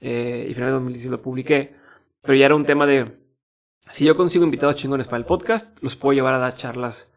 eh, 0.00 0.46
y 0.48 0.54
final 0.54 0.68
de 0.68 0.74
2016 0.74 1.10
lo 1.10 1.22
publiqué. 1.22 1.74
Pero 2.22 2.34
ya 2.34 2.46
era 2.46 2.54
un 2.54 2.66
tema 2.66 2.86
de, 2.86 3.16
si 3.92 4.04
yo 4.04 4.16
consigo 4.16 4.44
invitados 4.44 4.76
chingones 4.76 5.06
para 5.06 5.18
el 5.18 5.24
podcast, 5.24 5.66
los 5.82 5.96
puedo 5.96 6.12
llevar 6.12 6.34
a 6.34 6.38
dar 6.38 6.56
charlas 6.56 7.08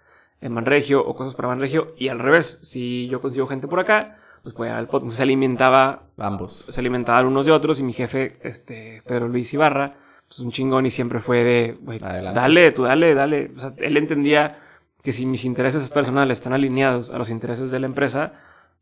en 0.41 0.51
Manregio 0.51 1.05
o 1.05 1.15
cosas 1.15 1.35
para 1.35 1.49
Manregio, 1.49 1.93
y 1.97 2.07
al 2.07 2.19
revés, 2.19 2.59
si 2.63 3.07
yo 3.07 3.21
consigo 3.21 3.47
gente 3.47 3.67
por 3.67 3.79
acá, 3.79 4.17
pues, 4.43 4.55
pues 4.55 4.71
al 4.71 4.89
se 5.11 5.21
alimentaba 5.21 6.03
ambos 6.17 6.65
se 6.65 6.77
alimentaban 6.77 7.25
unos 7.25 7.45
de 7.45 7.53
otros 7.53 7.79
y 7.79 7.83
mi 7.83 7.93
jefe 7.93 8.37
este 8.43 9.01
Pedro 9.05 9.29
Luis 9.29 9.53
Ibarra 9.53 9.95
pues 10.33 10.45
un 10.45 10.51
chingón 10.51 10.85
y 10.85 10.91
siempre 10.91 11.19
fue 11.19 11.43
de 11.43 11.77
dale 11.99 12.71
tú 12.71 12.83
dale 12.83 13.13
dale. 13.13 13.51
O 13.55 13.59
sea, 13.59 13.73
él 13.77 13.97
entendía 13.97 14.59
que 15.03 15.13
si 15.13 15.25
mis 15.25 15.43
intereses 15.43 15.87
personales 15.89 16.37
están 16.37 16.53
alineados 16.53 17.09
a 17.11 17.17
los 17.17 17.29
intereses 17.29 17.69
de 17.69 17.79
la 17.79 17.85
empresa 17.85 18.33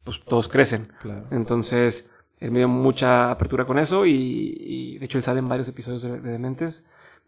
pues 0.03 0.19
todos 0.25 0.47
crecen. 0.47 0.91
Entonces 1.31 2.05
él 2.39 2.51
me 2.51 2.59
dio 2.59 2.67
mucha 2.67 3.31
apertura 3.31 3.65
con 3.65 3.79
eso 3.79 4.05
y, 4.05 4.97
de 4.97 5.05
hecho 5.05 5.17
él 5.17 5.23
sale 5.23 5.39
en 5.39 5.49
varios 5.49 5.67
episodios 5.67 6.01
de, 6.01 6.19
Dementes 6.21 6.83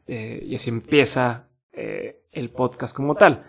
eh, 0.08 0.42
y 0.44 0.56
así 0.56 0.70
empieza 0.70 1.48
eh, 1.72 2.22
el 2.32 2.50
podcast 2.52 2.96
como 2.96 3.16
tal. 3.16 3.44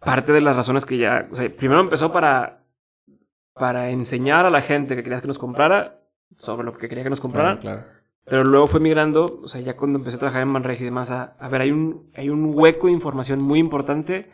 Parte 0.00 0.32
de 0.32 0.40
las 0.40 0.56
razones 0.56 0.84
que 0.84 0.98
ya 0.98 1.28
o 1.30 1.36
sea, 1.36 1.48
primero 1.56 1.80
empezó 1.80 2.12
para 2.12 2.58
para 3.54 3.90
enseñar 3.90 4.46
a 4.46 4.50
la 4.50 4.62
gente 4.62 4.96
que 4.96 5.02
quería 5.02 5.20
que 5.20 5.28
nos 5.28 5.38
comprara 5.38 5.98
sobre 6.38 6.64
lo 6.64 6.76
que 6.76 6.88
quería 6.88 7.04
que 7.04 7.10
nos 7.10 7.20
compraran. 7.20 7.60
Pero 8.24 8.44
luego 8.44 8.68
fue 8.68 8.80
migrando, 8.80 9.40
o 9.42 9.48
sea, 9.48 9.60
ya 9.60 9.76
cuando 9.76 9.98
empecé 9.98 10.16
a 10.16 10.20
trabajar 10.20 10.42
en 10.42 10.48
Manregi 10.48 10.82
y 10.82 10.86
demás, 10.86 11.10
a, 11.10 11.48
ver, 11.48 11.62
hay 11.62 11.72
un, 11.72 12.10
hay 12.14 12.28
un 12.28 12.52
hueco 12.54 12.86
de 12.86 12.92
información 12.92 13.42
muy 13.42 13.58
importante 13.58 14.30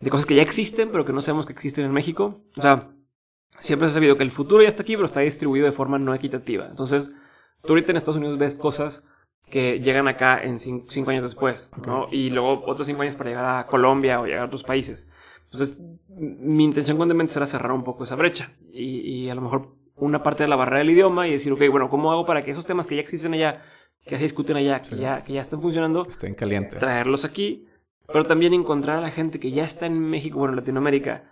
de 0.00 0.10
cosas 0.10 0.26
que 0.26 0.34
ya 0.34 0.42
existen, 0.42 0.90
pero 0.90 1.04
que 1.04 1.12
no 1.12 1.22
sabemos 1.22 1.46
que 1.46 1.52
existen 1.52 1.84
en 1.84 1.92
México. 1.92 2.42
O 2.56 2.62
sea, 2.62 2.90
siempre 3.58 3.86
se 3.86 3.92
ha 3.92 3.94
sabido 3.94 4.16
que 4.16 4.24
el 4.24 4.32
futuro 4.32 4.62
ya 4.62 4.70
está 4.70 4.82
aquí, 4.82 4.96
pero 4.96 5.06
está 5.06 5.20
distribuido 5.20 5.66
de 5.66 5.72
forma 5.72 5.98
no 5.98 6.14
equitativa. 6.14 6.66
Entonces, 6.66 7.08
tú 7.62 7.68
ahorita 7.68 7.92
en 7.92 7.98
Estados 7.98 8.18
Unidos 8.18 8.38
ves 8.38 8.58
cosas 8.58 9.02
que 9.50 9.80
llegan 9.80 10.08
acá 10.08 10.42
en 10.42 10.60
cinco, 10.60 11.10
años 11.10 11.24
después, 11.24 11.68
¿no? 11.86 12.06
Y 12.10 12.30
luego 12.30 12.64
otros 12.66 12.86
cinco 12.86 13.02
años 13.02 13.16
para 13.16 13.30
llegar 13.30 13.44
a 13.44 13.66
Colombia 13.66 14.20
o 14.20 14.26
llegar 14.26 14.42
a 14.42 14.46
otros 14.46 14.62
países. 14.62 15.06
Entonces, 15.52 15.76
mi 16.08 16.64
intención 16.64 16.96
con 16.96 17.08
Dementes 17.08 17.36
era 17.36 17.46
cerrar 17.46 17.72
un 17.72 17.82
poco 17.82 18.04
esa 18.04 18.14
brecha 18.14 18.52
y, 18.72 19.00
y, 19.00 19.30
a 19.30 19.34
lo 19.34 19.40
mejor 19.40 19.74
una 20.00 20.22
parte 20.22 20.42
de 20.42 20.48
la 20.48 20.56
barrera 20.56 20.78
del 20.78 20.90
idioma 20.90 21.28
y 21.28 21.32
decir, 21.32 21.52
ok, 21.52 21.62
bueno, 21.70 21.88
¿cómo 21.88 22.10
hago 22.12 22.26
para 22.26 22.44
que 22.44 22.50
esos 22.50 22.66
temas 22.66 22.86
que 22.86 22.96
ya 22.96 23.02
existen 23.02 23.34
allá, 23.34 23.62
que 24.04 24.16
se 24.16 24.24
discuten 24.24 24.56
allá, 24.56 24.80
que, 24.80 24.96
ya, 24.96 25.22
que 25.22 25.34
ya 25.34 25.42
están 25.42 25.60
funcionando, 25.60 26.06
estén 26.06 26.34
calientes, 26.34 26.78
traerlos 26.78 27.24
aquí, 27.24 27.68
pero 28.06 28.26
también 28.26 28.54
encontrar 28.54 28.98
a 28.98 29.02
la 29.02 29.10
gente 29.10 29.38
que 29.38 29.52
ya 29.52 29.64
está 29.64 29.86
en 29.86 29.98
México, 29.98 30.38
bueno, 30.38 30.54
en 30.54 30.60
Latinoamérica, 30.60 31.24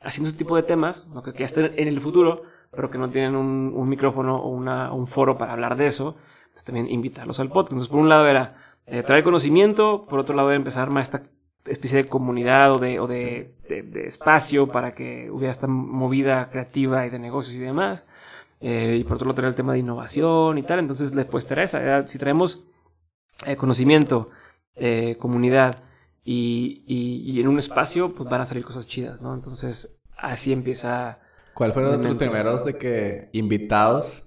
haciendo 0.00 0.30
ese 0.30 0.38
tipo 0.38 0.56
de 0.56 0.62
temas, 0.62 1.06
que, 1.24 1.38
ya 1.38 1.46
están 1.46 1.72
en 1.76 1.88
el 1.88 2.00
futuro, 2.00 2.42
pero 2.70 2.90
que 2.90 2.98
no 2.98 3.10
tienen 3.10 3.36
un, 3.36 3.72
un 3.74 3.88
micrófono 3.88 4.36
o 4.36 4.48
una, 4.48 4.92
un 4.92 5.06
foro 5.08 5.36
para 5.36 5.52
hablar 5.52 5.76
de 5.76 5.86
eso, 5.86 6.16
pues 6.52 6.64
también 6.64 6.88
invitarlos 6.90 7.38
al 7.38 7.48
podcast. 7.48 7.72
Entonces, 7.72 7.90
por 7.90 8.00
un 8.00 8.08
lado 8.08 8.26
era 8.26 8.56
eh, 8.86 9.02
traer 9.02 9.24
conocimiento, 9.24 10.06
por 10.08 10.18
otro 10.18 10.34
lado 10.34 10.50
era 10.50 10.56
empezar 10.56 10.90
más 10.90 11.04
esta 11.04 11.22
especie 11.64 11.98
de 11.98 12.08
comunidad 12.08 12.72
o 12.72 12.78
de, 12.78 12.98
o 12.98 13.06
de, 13.06 13.54
de, 13.68 14.08
espacio 14.08 14.68
para 14.68 14.94
que 14.94 15.30
hubiera 15.30 15.54
esta 15.54 15.68
movida 15.68 16.50
creativa 16.50 17.06
y 17.06 17.10
de 17.10 17.18
negocios 17.18 17.54
y 17.54 17.60
demás. 17.60 18.04
Eh, 18.62 18.96
y 19.00 19.04
por 19.04 19.16
otro 19.16 19.26
lado 19.26 19.34
traer 19.34 19.50
el 19.50 19.56
tema 19.56 19.72
de 19.72 19.80
innovación 19.80 20.56
y 20.56 20.62
tal, 20.62 20.78
entonces 20.78 21.10
después 21.10 21.46
Teresa, 21.46 22.06
si 22.08 22.16
traemos 22.16 22.62
eh, 23.44 23.56
conocimiento, 23.56 24.30
eh, 24.76 25.16
comunidad 25.18 25.82
y, 26.24 26.84
y, 26.86 27.40
en 27.40 27.48
un 27.48 27.58
espacio, 27.58 28.14
pues 28.14 28.30
van 28.30 28.42
a 28.42 28.46
salir 28.46 28.64
cosas 28.64 28.86
chidas, 28.86 29.20
¿no? 29.20 29.34
Entonces 29.34 29.90
así 30.16 30.52
empieza... 30.52 31.18
¿Cuál 31.54 31.72
fueron 31.72 32.00
tus 32.00 32.14
primeros 32.14 32.64
de 32.64 32.78
que 32.78 33.28
invitados 33.32 34.22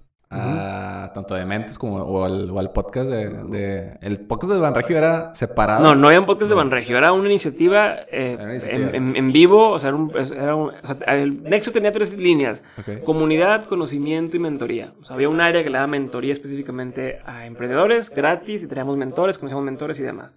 tanto 1.14 1.36
de 1.36 1.46
Mentes 1.46 1.78
como 1.78 1.98
o 1.98 2.26
al, 2.26 2.70
podcast 2.72 3.10
de, 3.10 3.98
El 4.02 4.20
podcast 4.22 4.54
de 4.54 4.60
Banregio 4.60 4.98
era 4.98 5.34
separado. 5.36 5.84
No, 5.84 5.96
no 5.96 6.10
era 6.10 6.20
un 6.20 6.26
podcast 6.26 6.50
de 6.50 6.56
Banregio, 6.56 6.98
era 6.98 7.12
una 7.12 7.30
iniciativa, 7.30 7.96
eh, 8.12 8.60
En, 8.66 9.32
vivo, 9.32 9.70
o 9.70 9.80
sea, 9.80 9.90
era 9.90 10.56
un, 10.56 10.72
el 11.08 11.44
Nexo 11.44 11.72
tenía 11.72 11.92
tres 11.92 12.12
líneas, 12.18 12.60
comunidad, 13.06 13.66
conocimiento 13.66 14.36
y 14.38 14.40
mentoría. 14.40 14.94
O 15.02 15.06
sea, 15.06 15.16
había 15.16 15.30
un 15.30 15.42
área 15.42 15.64
que 15.64 15.70
le 15.70 15.78
daba 15.78 15.88
mentoría 15.88 16.34
específicamente 16.34 17.20
a 17.26 17.46
emprendedores, 17.46 18.10
gratis, 18.10 18.64
y 18.64 18.68
teníamos 18.68 18.98
mentores, 18.98 19.38
conocíamos 19.38 19.66
mentores 19.66 20.00
y 20.00 20.04
demás. 20.04 20.32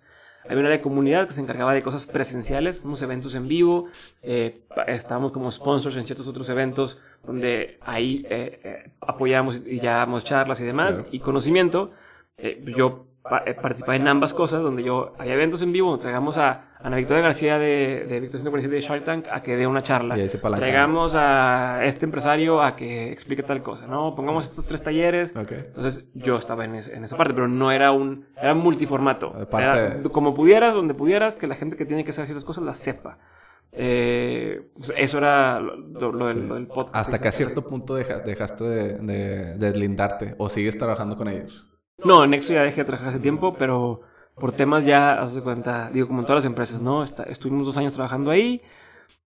Había 0.45 0.61
un 0.61 0.67
área 0.67 0.79
de 0.79 0.83
comunidad 0.83 1.29
que 1.29 1.35
se 1.35 1.41
encargaba 1.41 1.75
de 1.75 1.83
cosas 1.83 2.07
presenciales, 2.07 2.81
unos 2.83 3.03
eventos 3.03 3.35
en 3.35 3.49
vivo, 3.49 3.89
eh, 4.23 4.63
estábamos 4.87 5.33
como 5.33 5.53
sponsors 5.53 5.97
en 5.97 6.05
ciertos 6.05 6.27
otros 6.27 6.49
eventos 6.49 6.97
donde 7.29 7.79
ahí 7.83 8.27
eh, 8.31 8.59
eh, 8.65 8.91
apoyamos 9.03 9.61
y 9.67 9.81
llevamos 9.81 10.25
charlas 10.25 10.59
y 10.61 10.65
demás, 10.65 10.95
y 11.13 11.21
conocimiento. 11.21 11.93
Eh, 12.39 12.65
yo 12.75 13.05
participaba 13.23 13.97
en 13.97 14.09
ambas 14.09 14.33
cosas, 14.33 14.63
donde 14.63 14.83
yo 14.83 15.13
había 15.19 15.35
eventos 15.35 15.61
en 15.61 15.71
vivo, 15.71 15.99
traigamos 15.99 16.39
a 16.39 16.71
Ana 16.81 16.97
Victoria 16.97 17.23
García 17.25 17.59
de, 17.59 18.07
de 18.09 18.21
Victoria 18.21 18.45
147 18.45 18.75
de 18.75 18.81
Shark 18.81 19.05
Tank 19.05 19.27
a 19.31 19.43
que 19.43 19.57
dé 19.57 19.67
una 19.67 19.83
charla. 19.83 20.17
Traigamos 20.57 21.13
a 21.15 21.81
este 21.85 22.07
empresario 22.07 22.63
a 22.63 22.75
que 22.77 23.13
explique 23.13 23.43
tal 23.43 23.63
cosa, 23.63 23.87
¿no? 23.87 24.15
Pongamos 24.15 24.47
estos 24.47 24.65
tres 24.67 24.83
talleres. 24.83 25.31
Entonces 25.37 26.07
yo 26.15 26.37
estaba 26.37 26.65
en, 26.65 26.77
en, 26.77 27.05
esa 27.05 27.19
parte, 27.19 27.35
pero 27.35 27.47
no 27.47 27.71
era 27.71 27.93
un, 27.93 28.25
era 28.41 28.55
multiformato. 28.55 29.35
como 30.13 30.35
pudieras, 30.35 30.75
donde 30.75 30.95
pudieras, 30.95 31.35
que 31.35 31.47
la 31.47 31.57
gente 31.57 31.77
que 31.77 31.85
tiene 31.85 32.05
que 32.05 32.13
hacer 32.13 32.25
esas 32.25 32.45
cosas 32.45 32.65
las 32.65 32.79
sepa. 32.79 33.19
Eh, 33.81 34.73
eso 34.97 35.19
era 35.19 35.61
lo, 35.61 36.27
del, 36.27 36.67
podcast. 36.67 36.97
Hasta 36.97 37.21
que 37.21 37.29
a 37.29 37.33
cierto 37.33 37.63
punto 37.63 37.95
dejaste 37.95 38.65
de, 38.65 39.57
deslindarte 39.57 40.35
o 40.37 40.49
sigues 40.49 40.77
trabajando 40.77 41.17
con 41.17 41.29
ellos. 41.29 41.65
No, 42.03 42.25
en 42.25 42.31
Nexo 42.31 42.53
ya 42.53 42.63
dejé 42.63 42.79
de 42.79 42.87
trabajar 42.87 43.11
hace 43.11 43.21
tiempo, 43.21 43.55
pero 43.57 44.01
por 44.35 44.51
temas 44.51 44.85
ya, 44.85 45.23
haz 45.23 45.33
de 45.33 45.43
cuenta, 45.43 45.91
digo, 45.93 46.09
como 46.09 46.21
en 46.21 46.27
todas 46.27 46.43
las 46.43 46.51
empresas, 46.51 46.83
¿no? 46.83 47.05
estuvimos 47.05 47.67
dos 47.67 47.77
años 47.77 47.95
trabajando 47.95 48.33
ahí. 48.33 48.63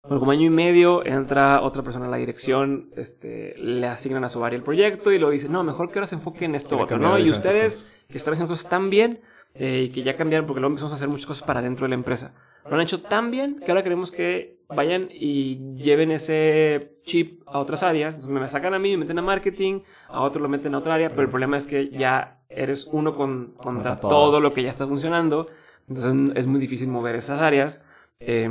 Por 0.02 0.20
como 0.20 0.32
año 0.32 0.46
y 0.46 0.50
medio 0.50 1.06
entra 1.06 1.62
otra 1.62 1.84
persona 1.84 2.06
a 2.06 2.10
la 2.10 2.16
dirección, 2.16 2.92
este, 2.96 3.56
le 3.58 3.88
asignan 3.88 4.24
a 4.24 4.30
su 4.30 4.44
área 4.46 4.56
el 4.56 4.64
proyecto 4.64 5.12
y 5.12 5.20
lo 5.20 5.30
dice, 5.32 5.50
no, 5.50 5.64
mejor 5.66 5.92
que 5.92 6.00
ahora 6.00 6.08
se 6.08 6.16
enfoque 6.16 6.46
en 6.46 6.56
esto 6.56 6.80
otro, 6.80 6.98
¿no? 6.98 7.20
Y 7.20 7.30
ustedes 7.30 7.94
que 8.08 8.18
están 8.18 8.36
haciendo 8.36 8.54
cosas 8.54 8.70
tan 8.70 8.90
bien 8.90 9.20
eh, 9.54 9.88
y 9.88 9.92
que 9.92 10.04
ya 10.04 10.16
cambiaron 10.16 10.48
porque 10.48 10.62
luego 10.62 10.72
empezamos 10.72 10.94
a 10.94 10.96
hacer 10.96 11.10
muchas 11.10 11.28
cosas 11.28 11.44
para 11.44 11.62
dentro 11.62 11.84
de 11.84 11.90
la 11.90 11.96
empresa. 11.96 12.32
Lo 12.68 12.76
han 12.76 12.82
hecho 12.82 13.02
tan 13.02 13.32
bien 13.32 13.60
que 13.60 13.72
ahora 13.72 13.84
queremos 13.84 14.12
que 14.12 14.60
vayan 14.70 15.08
y 15.12 15.76
lleven 15.76 16.12
ese 16.12 16.98
chip 17.06 17.42
a 17.48 17.60
otras 17.60 17.82
áreas. 17.84 18.24
me 18.24 18.50
sacan 18.50 18.74
a 18.74 18.80
mí, 18.80 18.92
me 18.92 18.98
meten 18.98 19.20
a 19.20 19.24
marketing, 19.24 19.82
a 20.08 20.22
otro 20.22 20.42
lo 20.42 20.50
meten 20.50 20.76
a 20.76 20.80
otra 20.80 20.96
área, 20.96 21.10
pero 21.10 21.24
el 21.24 21.30
problema 21.30 21.58
es 21.58 21.66
que 21.66 21.90
ya 21.90 22.42
eres 22.50 22.88
uno 22.92 23.16
con, 23.16 23.54
contra 23.58 24.00
todo 24.00 24.40
lo 24.40 24.54
que 24.54 24.64
ya 24.64 24.72
está 24.72 24.88
funcionando. 24.88 25.48
Entonces 25.88 26.38
es 26.38 26.48
muy 26.48 26.60
difícil 26.60 26.88
mover 26.88 27.16
esas 27.16 27.42
áreas. 27.42 27.80
Eh, 28.20 28.50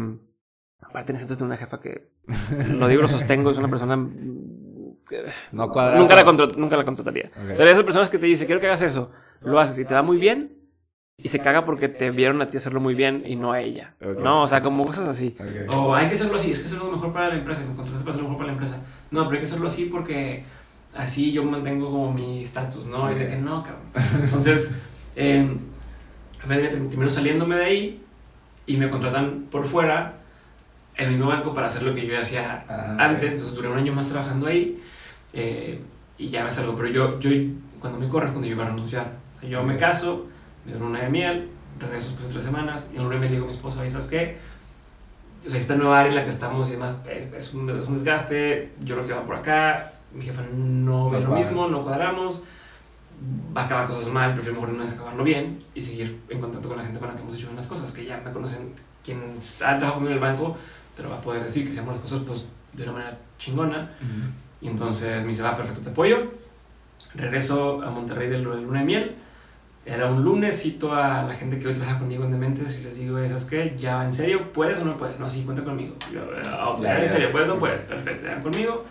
aparte 0.80 1.12
necesito 1.12 1.44
una 1.44 1.56
jefa 1.56 1.80
que, 1.80 2.08
lo 2.74 2.88
digo, 2.88 3.02
lo 3.02 3.08
sostengo, 3.08 3.50
es 3.50 3.58
una 3.58 3.68
persona 3.68 3.96
que 5.08 5.22
no 5.52 5.66
nunca, 5.66 5.92
la 6.16 6.24
nunca 6.56 6.76
la 6.76 6.84
contrataría. 6.84 7.30
Pero 7.34 7.64
esas 7.64 7.84
personas 7.84 8.10
que 8.10 8.18
te 8.18 8.26
dicen, 8.26 8.46
quiero 8.46 8.60
que 8.60 8.68
hagas 8.68 8.82
eso, 8.82 9.10
lo 9.40 9.58
haces 9.58 9.78
y 9.78 9.84
te 9.84 9.94
da 9.94 10.02
muy 10.02 10.18
bien, 10.18 10.57
y 11.20 11.28
se 11.30 11.40
caga 11.40 11.64
porque 11.64 11.88
te 11.88 12.12
vieron 12.12 12.40
a 12.42 12.48
ti 12.48 12.58
hacerlo 12.58 12.80
muy 12.80 12.94
bien 12.94 13.24
y 13.26 13.34
no 13.34 13.50
a 13.50 13.60
ella. 13.60 13.92
No, 14.00 14.44
o 14.44 14.48
sea, 14.48 14.62
como 14.62 14.86
cosas 14.86 15.08
así. 15.08 15.36
O 15.72 15.92
hay 15.92 16.06
que 16.06 16.14
hacerlo 16.14 16.36
así, 16.36 16.52
es 16.52 16.60
que 16.60 16.66
es 16.66 16.72
lo 16.72 16.92
mejor 16.92 17.12
para 17.12 17.28
la 17.28 17.34
empresa, 17.34 17.62
me 17.62 17.74
contrataste 17.74 18.04
para 18.04 18.10
hacerlo 18.10 18.28
mejor 18.28 18.36
para 18.38 18.46
la 18.46 18.52
empresa. 18.52 18.78
No, 19.10 19.22
pero 19.24 19.32
hay 19.32 19.38
que 19.38 19.46
hacerlo 19.46 19.66
así 19.66 19.86
porque 19.86 20.44
así 20.94 21.32
yo 21.32 21.42
mantengo 21.42 21.90
como 21.90 22.12
mi 22.12 22.42
estatus, 22.42 22.86
¿no? 22.86 23.10
Y 23.10 23.14
dice 23.14 23.28
que 23.28 23.36
no, 23.36 23.64
cabrón. 23.64 23.88
Entonces, 24.22 24.76
eh, 25.16 25.56
termino 26.46 27.10
saliéndome 27.10 27.56
de 27.56 27.64
ahí 27.64 28.02
y 28.66 28.76
me 28.76 28.88
contratan 28.88 29.46
por 29.50 29.64
fuera 29.64 30.20
el 30.94 31.10
mismo 31.10 31.26
banco 31.26 31.52
para 31.52 31.66
hacer 31.66 31.82
lo 31.82 31.92
que 31.94 32.06
yo 32.06 32.16
hacía 32.16 32.64
ah, 32.68 32.96
antes. 32.96 33.32
Entonces 33.32 33.56
duré 33.56 33.68
un 33.68 33.78
año 33.78 33.92
más 33.92 34.08
trabajando 34.08 34.46
ahí 34.46 34.80
eh, 35.32 35.80
y 36.16 36.28
ya 36.28 36.44
me 36.44 36.52
salgo. 36.52 36.76
Pero 36.76 36.90
yo, 36.90 37.18
yo, 37.18 37.30
cuando 37.80 37.98
me 37.98 38.08
corres, 38.08 38.30
cuando 38.30 38.46
yo 38.46 38.54
iba 38.54 38.64
a 38.64 38.68
renunciar. 38.68 39.14
O 39.34 39.40
sea, 39.40 39.48
yo 39.48 39.64
me 39.64 39.76
caso 39.76 40.28
me 40.64 40.72
dan 40.72 40.82
una 40.82 41.00
de 41.00 41.08
miel, 41.08 41.48
regreso 41.78 42.08
después 42.08 42.28
de 42.28 42.34
tres 42.34 42.44
semanas, 42.44 42.88
y 42.92 42.96
en 42.96 43.04
luna 43.04 43.14
de 43.14 43.20
miel 43.20 43.32
digo 43.32 43.44
a 43.44 43.46
mi 43.46 43.54
esposa, 43.54 43.84
¿y 43.86 43.90
sabes 43.90 44.06
qué? 44.06 44.38
O 45.46 45.50
sea, 45.50 45.58
esta 45.58 45.76
nueva 45.76 46.00
área 46.00 46.10
en 46.10 46.16
la 46.16 46.24
que 46.24 46.30
estamos 46.30 46.68
y 46.68 46.72
demás 46.72 47.00
es, 47.08 47.54
un, 47.54 47.70
es 47.70 47.86
un, 47.86 47.94
desgaste, 47.94 48.72
yo 48.80 48.96
lo 48.96 49.06
que 49.06 49.12
va 49.12 49.24
por 49.24 49.36
acá, 49.36 49.92
mi 50.12 50.24
jefa 50.24 50.42
no 50.52 51.10
ve 51.10 51.20
lo 51.20 51.30
mismo, 51.30 51.68
no 51.68 51.82
cuadramos, 51.82 52.42
va 53.56 53.62
a 53.62 53.64
acabar 53.64 53.86
cosas 53.86 54.08
mal, 54.12 54.34
prefiero 54.34 54.54
mejor 54.54 54.74
una 54.74 54.84
vez 54.84 54.92
acabarlo 54.92 55.24
bien 55.24 55.64
y 55.74 55.80
seguir 55.80 56.20
en 56.28 56.40
contacto 56.40 56.68
con 56.68 56.76
la 56.76 56.84
gente 56.84 56.98
con 56.98 57.08
la 57.08 57.14
que 57.14 57.22
hemos 57.22 57.34
hecho 57.34 57.48
unas 57.52 57.66
cosas, 57.66 57.92
que 57.92 58.04
ya 58.04 58.20
me 58.24 58.32
conocen, 58.32 58.72
quien 59.04 59.36
ha 59.38 59.76
trabajado 59.76 59.94
conmigo 59.94 60.10
en 60.10 60.16
el 60.16 60.20
banco, 60.20 60.56
te 60.96 61.02
lo 61.02 61.10
va 61.10 61.16
a 61.16 61.20
poder 61.20 61.42
decir, 61.42 61.64
que 61.64 61.70
hacemos 61.70 61.94
las 61.94 62.02
cosas 62.02 62.22
pues 62.26 62.46
de 62.72 62.82
una 62.82 62.92
manera 62.92 63.18
chingona. 63.38 63.92
Y 64.60 64.68
entonces 64.68 65.22
me 65.22 65.28
dice, 65.28 65.42
va, 65.42 65.54
perfecto, 65.54 65.82
te 65.82 65.90
apoyo. 65.90 66.32
Regreso 67.14 67.80
a 67.82 67.90
Monterrey 67.90 68.28
de 68.28 68.40
luna 68.40 68.80
de 68.80 68.84
miel 68.84 69.14
era 69.88 70.06
un 70.06 70.22
lunes, 70.22 70.60
cito 70.62 70.94
a 70.94 71.22
la 71.22 71.34
gente 71.34 71.58
que 71.58 71.68
hoy 71.68 71.74
trabaja 71.74 71.98
conmigo 71.98 72.24
en 72.24 72.30
Dementes 72.30 72.78
y 72.78 72.82
les 72.82 72.96
digo, 72.96 73.16
¿sabes 73.26 73.44
qué? 73.46 73.74
¿Ya 73.78 74.04
en 74.04 74.12
serio? 74.12 74.52
¿Puedes 74.52 74.78
o 74.78 74.84
no 74.84 74.96
puedes? 74.96 75.18
No, 75.18 75.28
sí, 75.28 75.42
cuenta 75.44 75.64
conmigo. 75.64 75.94
Yo, 76.12 76.20
ah, 76.44 76.76
¿En 76.78 77.08
serio? 77.08 77.32
¿Puedes 77.32 77.48
o 77.48 77.54
no 77.54 77.58
puedes? 77.58 77.80
Perfecto, 77.80 78.26
ya 78.26 78.40
conmigo. 78.40 78.84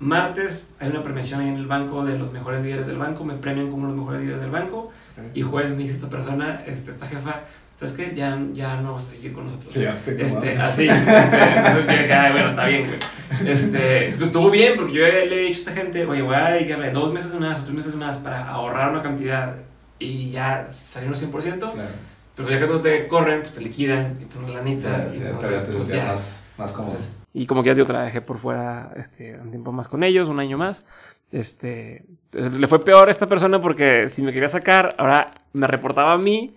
Martes 0.00 0.70
hay 0.78 0.90
una 0.90 1.02
premiación 1.02 1.40
ahí 1.40 1.48
en 1.48 1.56
el 1.56 1.66
banco 1.66 2.04
de 2.04 2.16
los 2.16 2.32
mejores 2.32 2.62
líderes 2.62 2.86
del 2.86 2.98
banco, 2.98 3.24
me 3.24 3.34
premian 3.34 3.70
como 3.70 3.88
los 3.88 3.96
mejores 3.96 4.20
líderes 4.20 4.40
del 4.40 4.50
banco. 4.50 4.90
Y 5.34 5.42
jueves 5.42 5.72
me 5.72 5.78
dice 5.78 5.94
esta 5.94 6.08
persona, 6.08 6.62
este, 6.66 6.92
esta 6.92 7.04
jefa, 7.04 7.42
¿sabes 7.74 7.94
qué? 7.94 8.14
Ya, 8.14 8.38
ya 8.54 8.80
no 8.80 8.94
vas 8.94 9.04
a 9.04 9.10
seguir 9.16 9.32
con 9.34 9.46
nosotros. 9.46 9.74
este, 9.76 10.56
así. 10.56 10.88
Este, 11.88 12.32
bueno, 12.32 12.50
está 12.50 12.66
bien, 12.66 12.86
güey. 12.86 13.50
Este, 13.50 14.12
pues 14.16 14.28
estuvo 14.28 14.50
bien 14.50 14.74
porque 14.76 14.92
yo 14.94 15.02
le 15.02 15.24
he 15.24 15.48
dicho 15.48 15.58
a 15.58 15.60
esta 15.60 15.72
gente, 15.72 16.06
oye, 16.06 16.22
voy 16.22 16.34
a 16.34 16.50
dedicarle 16.50 16.90
dos 16.90 17.12
meses 17.12 17.34
más 17.38 17.60
o 17.60 17.64
tres 17.64 17.74
meses 17.74 17.94
más 17.96 18.16
para 18.16 18.48
ahorrar 18.48 18.90
una 18.90 19.02
cantidad 19.02 19.56
y 19.98 20.30
ya 20.30 20.66
salieron 20.68 21.16
100%. 21.16 21.58
Claro. 21.58 21.88
Pero 22.36 22.50
ya 22.50 22.60
que 22.60 22.66
tú 22.66 22.80
te 22.80 23.08
corren, 23.08 23.40
pues 23.40 23.52
te 23.52 23.60
liquidan 23.60 24.16
y 24.20 24.24
ponen 24.26 24.52
la 24.52 24.58
lanita. 24.58 25.10
y 25.12 25.20
entonces, 25.20 25.60
pues 25.74 25.88
ya. 25.88 26.06
Más, 26.06 26.44
más 26.56 26.72
cómodo. 26.72 26.96
y 27.34 27.46
como 27.46 27.62
que 27.62 27.70
ya 27.70 27.76
yo 27.76 27.86
trabajé 27.86 28.20
por 28.20 28.38
fuera 28.38 28.92
este, 28.96 29.36
un 29.38 29.50
tiempo 29.50 29.72
más 29.72 29.88
con 29.88 30.04
ellos, 30.04 30.28
un 30.28 30.38
año 30.38 30.56
más. 30.56 30.78
Este, 31.32 32.04
le 32.32 32.68
fue 32.68 32.84
peor 32.84 33.08
a 33.08 33.12
esta 33.12 33.26
persona 33.26 33.60
porque 33.60 34.08
si 34.08 34.22
me 34.22 34.32
quería 34.32 34.48
sacar, 34.48 34.94
ahora 34.98 35.32
me 35.52 35.66
reportaba 35.66 36.12
a 36.12 36.18
mí 36.18 36.54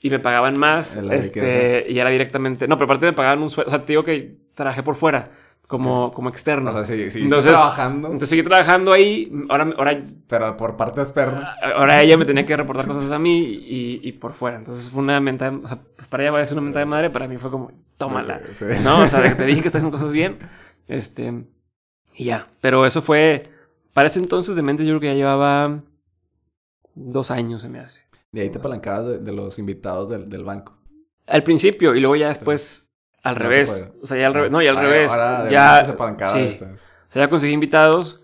y 0.00 0.10
me 0.10 0.18
pagaban 0.18 0.56
más. 0.58 0.94
Este, 0.96 1.86
y 1.88 1.98
era 1.98 2.10
directamente. 2.10 2.68
No, 2.68 2.76
pero 2.76 2.84
aparte 2.84 3.06
me 3.06 3.14
pagaban 3.14 3.42
un 3.42 3.50
sueldo. 3.50 3.70
O 3.70 3.74
sea, 3.74 3.84
te 3.84 3.92
digo 3.92 4.04
que 4.04 4.36
trabajé 4.54 4.82
por 4.82 4.96
fuera 4.96 5.30
como, 5.72 6.12
como 6.12 6.28
externo. 6.28 6.68
O 6.68 6.72
sea, 6.74 6.84
sí, 6.84 7.08
sí, 7.08 7.20
entonces, 7.22 7.50
trabajando. 7.50 8.08
Entonces 8.08 8.28
seguí 8.28 8.42
trabajando 8.42 8.92
ahí, 8.92 9.32
ahora, 9.48 9.72
ahora... 9.78 10.04
Pero 10.28 10.54
por 10.58 10.76
parte 10.76 11.00
externa. 11.00 11.56
Ahora 11.74 12.02
ella 12.02 12.18
me 12.18 12.26
tenía 12.26 12.44
que 12.44 12.54
reportar 12.54 12.86
cosas 12.86 13.10
a 13.10 13.18
mí 13.18 13.38
y, 13.40 14.00
y 14.06 14.12
por 14.12 14.34
fuera. 14.34 14.58
Entonces 14.58 14.90
fue 14.90 15.02
una 15.02 15.18
mentada, 15.18 15.56
o 15.64 15.66
sea, 15.66 15.78
pues 15.96 16.06
para 16.08 16.24
ella 16.24 16.32
va 16.32 16.40
a 16.40 16.44
ser 16.44 16.52
una 16.52 16.60
mentada 16.60 16.84
de 16.84 16.90
madre, 16.90 17.08
para 17.08 17.26
mí 17.26 17.38
fue 17.38 17.50
como, 17.50 17.72
tómala. 17.96 18.42
¿No? 18.84 18.98
O 18.98 19.06
sea, 19.06 19.20
de 19.22 19.34
te 19.34 19.46
dije 19.46 19.62
que 19.62 19.68
estás 19.68 19.80
haciendo 19.80 19.96
cosas 19.96 20.12
bien, 20.12 20.40
este... 20.88 21.46
Y 22.14 22.26
ya. 22.26 22.48
Pero 22.60 22.84
eso 22.84 23.00
fue... 23.00 23.48
Para 23.94 24.08
ese 24.08 24.18
entonces 24.18 24.54
de 24.54 24.60
mente 24.60 24.84
yo 24.84 24.90
creo 24.90 25.00
que 25.00 25.06
ya 25.06 25.14
llevaba 25.14 25.80
dos 26.94 27.30
años, 27.30 27.62
se 27.62 27.70
me 27.70 27.78
hace. 27.78 28.02
Y 28.30 28.40
ahí 28.40 28.50
te 28.50 28.58
apalancabas 28.58 29.24
de, 29.24 29.32
los 29.32 29.58
invitados 29.58 30.10
del, 30.10 30.28
del 30.28 30.44
banco. 30.44 30.76
Al 31.26 31.42
principio, 31.42 31.94
y 31.94 32.00
luego 32.00 32.16
ya 32.16 32.28
después 32.28 32.91
al 33.22 33.36
revés. 33.36 33.92
O 34.02 34.06
sea, 34.06 34.16
ya 34.16 34.26
al 34.26 34.34
revés. 34.34 34.50
No, 34.50 34.62
ya 34.62 34.70
al 34.70 34.76
revés. 34.76 35.10
ya, 35.50 35.84
sí. 35.84 35.92
O 35.92 37.12
sea, 37.12 37.22
ya 37.22 37.28
conseguí 37.28 37.52
invitados 37.52 38.20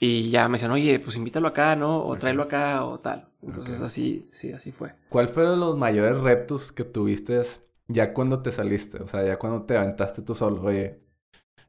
y 0.00 0.30
ya 0.30 0.48
me 0.48 0.58
decían, 0.58 0.70
oye, 0.70 1.00
pues 1.00 1.16
invítalo 1.16 1.48
acá, 1.48 1.74
¿no? 1.74 2.04
O 2.04 2.16
tráelo 2.16 2.44
acá 2.44 2.84
o 2.84 3.00
tal. 3.00 3.28
Entonces 3.42 3.80
así, 3.80 4.28
sí, 4.32 4.52
así 4.52 4.72
fue. 4.72 4.94
¿Cuál 5.08 5.28
fueron 5.28 5.60
los 5.60 5.76
mayores 5.76 6.18
retos 6.18 6.72
que 6.72 6.84
tuviste 6.84 7.40
ya 7.88 8.14
cuando 8.14 8.40
te 8.40 8.52
saliste? 8.52 9.02
O 9.02 9.06
sea, 9.06 9.24
ya 9.24 9.38
cuando 9.38 9.62
te 9.62 9.76
aventaste 9.76 10.22
tú 10.22 10.34
solo, 10.34 10.62
oye, 10.62 11.00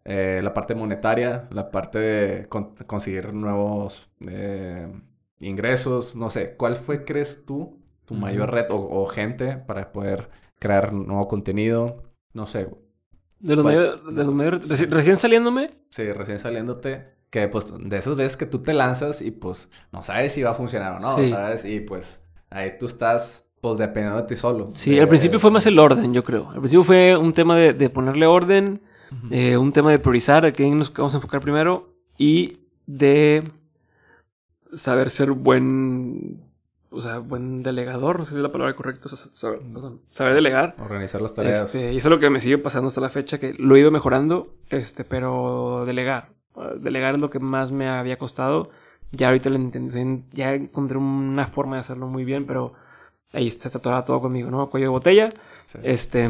eh, 0.05 0.41
la 0.43 0.53
parte 0.53 0.75
monetaria, 0.75 1.47
la 1.51 1.71
parte 1.71 1.99
de 1.99 2.47
conseguir 2.47 3.33
nuevos 3.33 4.09
eh, 4.27 4.91
ingresos, 5.39 6.15
no 6.15 6.29
sé, 6.29 6.55
¿cuál 6.55 6.75
fue, 6.75 7.03
crees 7.03 7.45
tú, 7.45 7.79
tu 8.05 8.13
mayor 8.13 8.51
reto 8.51 8.75
o, 8.75 9.03
o 9.03 9.07
gente 9.07 9.57
para 9.57 9.91
poder 9.91 10.29
crear 10.59 10.93
nuevo 10.93 11.27
contenido? 11.27 12.08
No 12.33 12.45
sé. 12.45 12.67
De 13.39 13.55
los, 13.55 13.63
mayores, 13.63 14.03
de 14.03 14.23
los 14.23 14.33
mayores, 14.33 14.89
recién 14.89 15.17
saliéndome. 15.17 15.71
Sí, 15.89 16.11
recién 16.11 16.39
saliéndote. 16.39 17.13
que 17.29 17.47
pues 17.47 17.73
de 17.77 17.97
esas 17.97 18.15
veces 18.15 18.35
que 18.35 18.45
tú 18.45 18.59
te 18.61 18.73
lanzas 18.73 19.21
y 19.21 19.31
pues 19.31 19.69
no 19.91 20.01
sabes 20.01 20.33
si 20.33 20.43
va 20.43 20.51
a 20.51 20.55
funcionar 20.55 20.97
o 20.97 20.99
no, 20.99 21.25
¿sabes? 21.25 21.63
Y 21.63 21.79
pues 21.79 22.21
ahí 22.49 22.73
tú 22.79 22.87
estás 22.87 23.45
pues 23.61 23.77
dependiendo 23.77 24.21
de 24.21 24.27
ti 24.27 24.35
solo. 24.35 24.69
Sí, 24.75 24.99
al 24.99 25.07
principio 25.07 25.39
fue 25.39 25.51
más 25.51 25.65
el 25.65 25.79
orden, 25.79 26.13
yo 26.13 26.23
creo. 26.23 26.49
Al 26.49 26.59
principio 26.59 26.83
fue 26.83 27.17
un 27.17 27.33
tema 27.33 27.55
de, 27.57 27.89
ponerle 27.89 28.25
orden, 28.25 28.81
eh, 29.31 29.57
un 29.57 29.73
tema 29.73 29.91
de 29.91 29.99
priorizar 29.99 30.45
a 30.45 30.51
quién 30.51 30.77
nos 30.77 30.93
vamos 30.93 31.13
a 31.13 31.17
enfocar 31.17 31.41
primero 31.41 31.93
y 32.17 32.59
de 32.85 33.43
saber 34.75 35.09
ser 35.09 35.31
buen, 35.31 36.41
o 36.91 37.01
sea, 37.01 37.19
buen 37.19 37.63
delegador, 37.63 38.19
no 38.19 38.25
sé 38.25 38.31
si 38.31 38.37
es 38.37 38.41
la 38.41 38.51
palabra 38.51 38.75
correcta, 38.75 39.09
saber, 39.33 39.61
saber 40.11 40.33
delegar. 40.33 40.75
Organizar 40.79 41.21
las 41.21 41.35
tareas. 41.35 41.75
Este, 41.75 41.93
y 41.93 41.97
eso 41.97 42.07
es 42.07 42.11
lo 42.11 42.19
que 42.19 42.29
me 42.29 42.41
sigue 42.41 42.57
pasando 42.57 42.87
hasta 42.87 43.01
la 43.01 43.09
fecha, 43.09 43.39
que 43.39 43.53
lo 43.57 43.75
he 43.75 43.79
ido 43.79 43.91
mejorando, 43.91 44.55
este, 44.69 45.03
pero 45.03 45.85
delegar. 45.85 46.29
Delegar 46.79 47.15
es 47.15 47.21
lo 47.21 47.29
que 47.29 47.39
más 47.39 47.71
me 47.71 47.87
había 47.87 48.17
costado. 48.17 48.71
Ya 49.11 49.27
ahorita 49.27 49.49
lo 49.49 49.55
entendí, 49.55 50.25
ya 50.33 50.53
encontré 50.53 50.97
una 50.97 51.47
forma 51.47 51.77
de 51.77 51.81
hacerlo 51.83 52.07
muy 52.07 52.25
bien, 52.25 52.45
pero 52.45 52.73
ahí 53.33 53.47
está 53.47 53.69
todo, 53.69 54.03
todo 54.03 54.21
conmigo, 54.21 54.51
¿no? 54.51 54.69
Cuello 54.69 54.87
de 54.87 54.89
botella. 54.89 55.33
Este, 55.83 56.29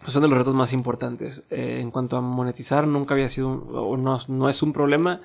pues 0.00 0.12
son 0.12 0.22
de 0.22 0.28
los 0.28 0.38
retos 0.38 0.54
más 0.54 0.72
importantes. 0.72 1.42
Eh, 1.50 1.78
en 1.80 1.90
cuanto 1.90 2.16
a 2.16 2.20
monetizar, 2.20 2.86
nunca 2.86 3.14
había 3.14 3.28
sido, 3.28 3.50
o 3.50 3.96
no, 3.96 4.20
no 4.28 4.48
es 4.48 4.62
un 4.62 4.72
problema. 4.72 5.20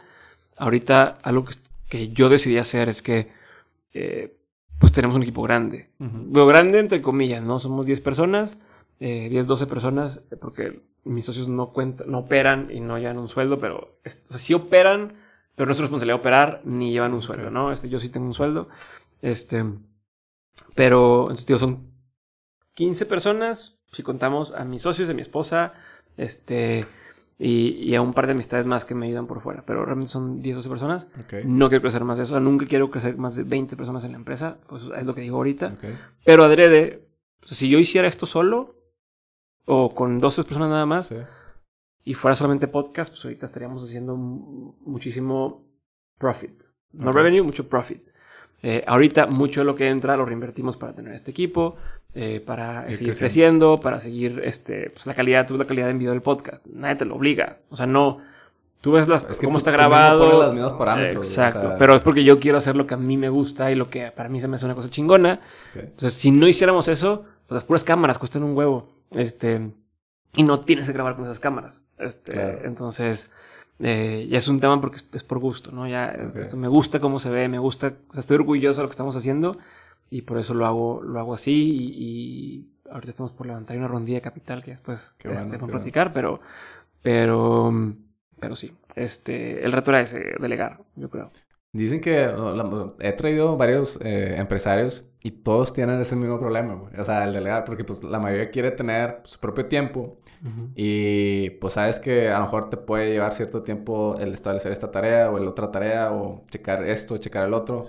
Ahorita 0.58 1.20
algo 1.24 1.46
que, 1.90 2.10
yo 2.10 2.30
decidí 2.30 2.58
hacer 2.58 2.90
es 2.90 3.02
que, 3.02 3.32
eh, 3.94 4.38
pues 4.80 4.94
tenemos 4.94 5.16
un 5.16 5.24
equipo 5.24 5.44
grande. 5.44 5.90
Uh 6.00 6.46
grande 6.46 6.80
entre 6.80 7.02
comillas, 7.02 7.44
¿no? 7.44 7.60
Somos 7.60 7.86
10 7.86 8.02
personas, 8.02 8.58
eh, 9.00 9.30
10, 9.30 9.46
12 9.46 9.68
personas, 9.68 10.22
porque 10.42 10.82
mis 11.04 11.26
socios 11.26 11.48
no 11.48 11.72
cuentan, 11.72 12.10
no 12.10 12.20
operan 12.20 12.70
y 12.72 12.80
no 12.80 12.98
llevan 12.98 13.18
un 13.18 13.30
sueldo, 13.30 13.60
pero 13.60 14.00
o 14.30 14.38
sí 14.38 14.54
operan, 14.54 15.14
pero 15.56 15.66
no 15.66 15.72
es 15.72 15.78
su 15.78 15.84
responsabilidad 15.84 16.20
operar 16.20 16.62
ni 16.66 16.92
llevan 16.92 17.14
un 17.14 17.22
sueldo, 17.22 17.52
¿no? 17.52 17.72
Este, 17.72 17.90
yo 17.90 18.00
sí 18.00 18.10
tengo 18.10 18.28
un 18.28 18.34
sueldo. 18.34 18.70
Este, 19.22 19.64
pero, 20.76 21.30
entonces, 21.30 21.60
son 21.60 21.92
15 22.74 23.06
personas, 23.06 23.78
si 23.94 24.04
contamos 24.04 24.54
a 24.54 24.64
mis 24.64 24.82
socios, 24.82 25.10
a 25.10 25.14
mi 25.14 25.22
esposa, 25.22 25.74
este, 26.18 26.88
y, 27.44 27.96
a 27.96 28.02
un 28.02 28.14
par 28.14 28.28
de 28.28 28.34
amistades 28.34 28.68
más 28.68 28.86
que 28.86 28.94
me 28.94 29.08
ayudan 29.08 29.26
por 29.26 29.42
fuera. 29.42 29.64
Pero 29.66 29.84
realmente 29.84 30.12
son 30.12 30.42
10, 30.42 30.58
12 30.58 30.70
personas. 30.70 31.08
No 31.44 31.70
quiero 31.70 31.82
crecer 31.82 32.04
más 32.04 32.20
de 32.20 32.26
eso. 32.26 32.40
Nunca 32.40 32.68
quiero 32.68 32.92
crecer 32.92 33.18
más 33.18 33.36
de 33.36 33.44
20 33.44 33.76
personas 33.76 34.04
en 34.04 34.12
la 34.12 34.18
empresa. 34.18 34.58
Pues 34.68 34.84
es 34.96 35.06
lo 35.06 35.16
que 35.16 35.22
digo 35.22 35.38
ahorita. 35.38 35.78
Pero 36.24 36.44
adrede, 36.44 37.08
si 37.46 37.68
yo 37.68 37.80
hiciera 37.80 38.08
esto 38.08 38.28
solo, 38.28 38.76
o 39.66 39.96
con 39.96 40.20
12 40.20 40.44
personas 40.44 40.70
nada 40.70 40.86
más, 40.86 41.14
y 42.04 42.14
fuera 42.14 42.36
solamente 42.36 42.68
podcast, 42.68 43.10
pues 43.12 43.26
ahorita 43.26 43.48
estaríamos 43.48 43.84
haciendo 43.84 44.16
muchísimo 44.16 45.66
profit. 46.20 46.62
No 46.94 47.12
revenue, 47.12 47.42
mucho 47.42 47.68
profit. 47.68 48.04
Eh, 48.64 48.84
ahorita 48.86 49.26
mucho 49.26 49.62
de 49.62 49.66
lo 49.66 49.76
que 49.76 49.88
entra 49.88 50.16
lo 50.16 50.26
reinvertimos 50.26 50.78
para 50.78 50.94
tener 50.94 51.16
este 51.16 51.32
equipo, 51.32 51.78
eh, 52.14 52.42
para 52.46 52.88
seguir 52.90 53.16
creciendo. 53.16 53.80
para 53.80 54.02
seguir 54.02 54.42
este, 54.44 54.90
pues, 54.90 55.06
la 55.06 55.14
calidad, 55.14 55.48
tú 55.48 55.58
la 55.58 55.66
calidad 55.66 55.86
de 55.86 55.92
envío 55.92 56.12
del 56.12 56.22
podcast. 56.22 56.66
Nadie 56.66 56.96
te 56.96 57.06
lo 57.06 57.16
obliga. 57.16 57.58
O 57.70 57.78
sea, 57.78 57.86
no. 57.86 58.20
Tú 58.82 58.94
ves 58.94 59.08
las, 59.08 59.40
cómo 59.40 59.60
está 59.60 59.72
grabado. 59.72 60.40
los 60.40 60.54
mismos 60.54 60.74
parámetros. 60.74 61.28
Exacto. 61.28 61.76
Pero 61.78 61.96
es 61.96 62.02
porque 62.02 62.24
yo 62.24 62.40
quiero 62.40 62.58
hacer 62.58 62.76
lo 62.76 62.88
que 62.88 62.96
a 62.96 62.98
mí 62.98 63.16
me 63.16 63.30
gusta 63.30 63.72
y 63.72 63.76
lo 63.76 63.90
que 63.90 64.12
para 64.12 64.28
mí 64.28 64.42
se 64.42 64.48
me 64.48 64.56
hace 64.56 64.66
una 64.66 64.76
cosa 64.76 64.90
chingona. 64.90 65.40
Entonces, 65.76 66.20
si 66.20 66.32
no 66.32 66.48
hiciéramos 66.48 66.88
eso, 66.88 67.26
pues 67.48 67.56
las 67.56 67.64
puras 67.64 67.84
cámaras 67.84 68.18
cuestan 68.18 68.44
un 68.44 68.58
huevo. 68.58 68.90
Este. 69.12 69.72
Y 70.34 70.44
no 70.44 70.62
tienes 70.62 70.88
que 70.88 70.94
grabar 70.94 71.16
con 71.16 71.26
esas 71.26 71.40
cámaras. 71.40 71.82
Este, 72.00 72.66
Entonces, 72.66 73.20
eh, 73.80 74.28
ya 74.30 74.40
es 74.40 74.48
un 74.48 74.60
tema 74.60 74.82
porque 74.82 75.00
es, 75.14 75.24
por 75.24 75.40
gusto, 75.40 75.72
¿no? 75.72 75.88
Ya 75.88 76.14
me 76.54 76.68
gusta 76.68 77.00
cómo 77.00 77.20
se 77.20 77.30
ve, 77.30 77.48
me 77.48 77.60
gusta, 77.60 77.94
estoy 78.18 78.36
orgulloso 78.36 78.78
de 78.78 78.84
lo 78.84 78.90
que 78.90 78.94
estamos 78.94 79.16
haciendo 79.16 79.58
y 80.12 80.24
por 80.24 80.38
eso 80.38 80.54
lo 80.54 80.68
hago, 80.68 81.02
lo 81.02 81.20
hago 81.20 81.34
así 81.34 81.52
y, 81.52 82.68
ahorita 82.92 83.12
estamos 83.12 83.32
por 83.32 83.48
levantar 83.48 83.78
una 83.78 83.88
rondilla 83.88 84.18
de 84.18 84.22
capital 84.22 84.62
que 84.62 84.72
después 84.72 85.00
este, 85.00 85.30
vamos 85.30 85.64
a 85.64 85.68
platicar, 85.68 86.12
pero, 86.12 86.42
pero, 87.02 87.72
pero 88.38 88.56
sí, 88.58 88.74
este, 88.96 89.64
el 89.64 89.72
reto 89.72 89.92
era 89.92 90.02
ese, 90.02 90.36
delegar, 90.40 90.82
yo 90.98 91.10
creo. 91.10 91.32
Dicen 91.74 92.02
que 92.02 92.30
he 93.00 93.14
traído 93.14 93.56
varios 93.56 93.98
eh, 94.02 94.36
empresarios 94.38 95.10
y 95.24 95.32
todos 95.32 95.72
tienen 95.72 96.02
ese 96.02 96.18
mismo 96.18 96.38
problema, 96.38 96.74
güey. 96.74 97.00
O 97.00 97.04
sea, 97.06 97.24
el 97.24 97.32
delegar, 97.32 97.64
porque 97.64 97.86
pues 97.86 98.04
la 98.04 98.20
mayoría 98.20 98.52
quiere 98.52 98.72
tener 98.72 99.22
su 99.24 99.40
propio 99.40 99.68
tiempo 99.68 100.18
y 100.76 101.52
pues 101.62 101.76
sabes 101.76 102.00
que 102.02 102.30
a 102.30 102.40
lo 102.40 102.46
mejor 102.46 102.70
te 102.70 102.76
puede 102.76 103.14
llevar 103.14 103.32
cierto 103.32 103.64
tiempo 103.64 104.18
el 104.20 104.34
establecer 104.34 104.74
esta 104.74 104.92
tarea 104.92 105.32
o 105.32 105.38
el 105.38 105.48
otra 105.48 105.72
tarea 105.72 106.12
o 106.12 106.44
checar 106.50 106.84
esto, 106.84 107.18
checar 107.18 107.48
el 107.48 107.54
otro. 107.54 107.86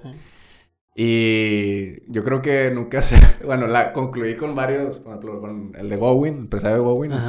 Y 0.94 2.12
yo 2.12 2.22
creo 2.22 2.42
que 2.42 2.70
nunca 2.70 3.00
se... 3.00 3.16
Bueno, 3.44 3.66
la 3.66 3.92
concluí 3.92 4.36
con 4.36 4.54
varios, 4.54 5.00
por 5.00 5.12
ejemplo, 5.12 5.40
con 5.40 5.72
el 5.76 5.88
de 5.88 5.96
Gowin, 5.96 6.34
el 6.34 6.40
empresario 6.40 6.76
de 6.76 6.82
Gowin, 6.82 7.12
el 7.12 7.20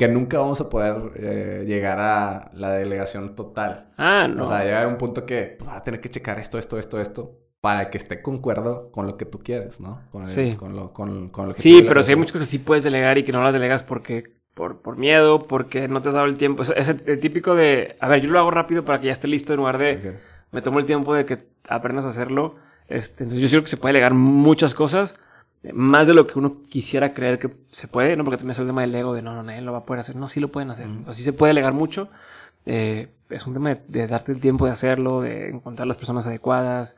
que 0.00 0.08
nunca 0.08 0.38
vamos 0.38 0.58
a 0.62 0.70
poder 0.70 1.12
eh, 1.16 1.64
llegar 1.66 1.98
a 2.00 2.50
la 2.54 2.70
delegación 2.70 3.34
total. 3.34 3.92
Ah, 3.98 4.26
no. 4.28 4.44
O 4.44 4.46
sea, 4.46 4.64
llegar 4.64 4.86
a 4.86 4.88
un 4.88 4.96
punto 4.96 5.26
que 5.26 5.56
pues, 5.58 5.68
va 5.68 5.76
a 5.76 5.84
tener 5.84 6.00
que 6.00 6.08
checar 6.08 6.38
esto, 6.38 6.56
esto, 6.56 6.78
esto, 6.78 6.98
esto, 7.00 7.38
para 7.60 7.90
que 7.90 7.98
esté 7.98 8.22
concuerdo 8.22 8.90
con 8.92 9.06
lo 9.06 9.18
que 9.18 9.26
tú 9.26 9.40
quieres, 9.40 9.78
¿no? 9.78 10.00
Con, 10.10 10.26
sí. 10.28 10.56
con, 10.56 10.74
lo, 10.74 10.94
con, 10.94 11.28
con 11.28 11.48
lo 11.48 11.54
que 11.54 11.60
Sí, 11.60 11.82
pero 11.86 12.02
sí 12.02 12.12
hay 12.12 12.16
muchas 12.16 12.32
cosas 12.32 12.48
que 12.48 12.56
sí 12.56 12.58
puedes 12.58 12.82
delegar 12.82 13.18
y 13.18 13.24
que 13.24 13.32
no 13.32 13.42
las 13.42 13.52
delegas 13.52 13.82
porque 13.82 14.40
por, 14.54 14.80
por 14.80 14.96
miedo, 14.96 15.46
porque 15.46 15.86
no 15.86 16.00
te 16.00 16.08
has 16.08 16.14
dado 16.14 16.26
el 16.26 16.38
tiempo. 16.38 16.62
Es, 16.62 16.88
el, 16.88 17.20
típico 17.20 17.54
de, 17.54 17.96
a 18.00 18.08
ver, 18.08 18.22
yo 18.22 18.30
lo 18.30 18.38
hago 18.38 18.50
rápido 18.50 18.86
para 18.86 19.00
que 19.00 19.08
ya 19.08 19.12
esté 19.12 19.28
listo 19.28 19.52
en 19.52 19.58
lugar 19.58 19.76
de, 19.76 20.18
me 20.52 20.62
tomo 20.62 20.78
el 20.78 20.86
tiempo 20.86 21.14
de 21.14 21.26
que 21.26 21.46
aprendas 21.68 22.04
a 22.04 22.10
hacerlo. 22.10 22.56
Este, 22.88 23.24
entonces 23.24 23.42
yo 23.42 23.48
creo 23.50 23.62
que 23.62 23.70
se 23.70 23.76
puede 23.76 23.94
delegar 23.94 24.14
muchas 24.14 24.74
cosas 24.74 25.14
más 25.72 26.06
de 26.06 26.14
lo 26.14 26.26
que 26.26 26.38
uno 26.38 26.62
quisiera 26.68 27.12
creer 27.12 27.38
que 27.38 27.50
se 27.72 27.86
puede, 27.86 28.16
¿no? 28.16 28.24
Porque 28.24 28.38
también 28.38 28.52
es 28.52 28.58
el 28.58 28.66
tema 28.66 28.80
del 28.80 28.94
ego 28.94 29.14
de 29.14 29.22
no, 29.22 29.34
no, 29.34 29.42
nadie 29.42 29.60
lo 29.60 29.72
va 29.72 29.78
a 29.78 29.84
poder 29.84 30.00
hacer. 30.00 30.16
No, 30.16 30.28
sí 30.28 30.40
lo 30.40 30.48
pueden 30.48 30.70
hacer. 30.70 30.86
Así 31.06 31.22
se 31.22 31.32
puede 31.32 31.50
alegar 31.50 31.74
mucho. 31.74 32.08
Eh, 32.66 33.08
es 33.28 33.46
un 33.46 33.54
tema 33.54 33.74
de, 33.74 34.06
darte 34.06 34.32
el 34.32 34.40
tiempo 34.40 34.66
de 34.66 34.72
hacerlo, 34.72 35.20
de 35.20 35.50
encontrar 35.50 35.86
las 35.86 35.98
personas 35.98 36.26
adecuadas. 36.26 36.94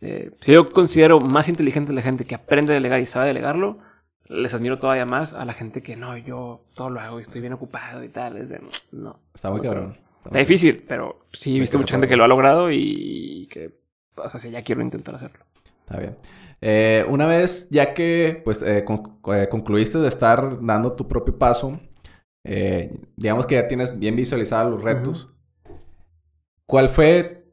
Eh, 0.00 0.32
si 0.40 0.52
yo 0.52 0.72
considero 0.72 1.20
más 1.20 1.48
inteligente 1.48 1.92
la 1.92 2.02
gente 2.02 2.24
que 2.24 2.34
aprende 2.34 2.72
a 2.72 2.74
delegar 2.74 3.00
y 3.00 3.06
sabe 3.06 3.28
delegarlo, 3.28 3.78
les 4.26 4.52
admiro 4.52 4.78
todavía 4.78 5.06
más 5.06 5.32
a 5.32 5.44
la 5.44 5.52
gente 5.54 5.82
que 5.82 5.96
no, 5.96 6.16
yo 6.16 6.62
todo 6.74 6.90
lo 6.90 7.00
hago 7.00 7.18
y 7.20 7.22
estoy 7.22 7.40
bien 7.40 7.52
ocupado 7.52 8.02
y 8.02 8.08
tal. 8.08 8.36
Es 8.36 8.48
de, 8.48 8.60
no. 8.92 9.16
Está 9.34 9.50
muy 9.50 9.60
cabrón. 9.60 9.96
Está, 10.24 10.38
difícil, 10.38 10.84
pero 10.86 11.26
sí 11.32 11.56
he 11.56 11.60
visto 11.60 11.78
mucha 11.78 11.92
gente 11.92 12.08
que 12.08 12.16
lo 12.16 12.24
ha 12.24 12.28
logrado 12.28 12.70
y 12.70 13.48
que, 13.50 13.72
o 14.16 14.30
sea, 14.30 14.50
ya 14.50 14.62
quiero 14.62 14.82
intentar 14.82 15.14
hacerlo. 15.14 15.44
Está 15.80 15.98
bien. 15.98 16.16
Eh, 16.60 17.06
una 17.08 17.26
vez 17.26 17.68
ya 17.70 17.94
que 17.94 18.42
pues 18.44 18.62
eh, 18.62 18.84
eh, 18.84 19.48
concluiste 19.50 19.98
de 19.98 20.08
estar 20.08 20.62
dando 20.64 20.92
tu 20.92 21.08
propio 21.08 21.38
paso, 21.38 21.80
digamos 23.16 23.46
que 23.46 23.54
ya 23.54 23.68
tienes 23.68 23.98
bien 23.98 24.16
visualizados 24.16 24.72
los 24.72 24.82
retos, 24.82 25.30
¿cuál 26.66 26.88
fue, 26.88 27.44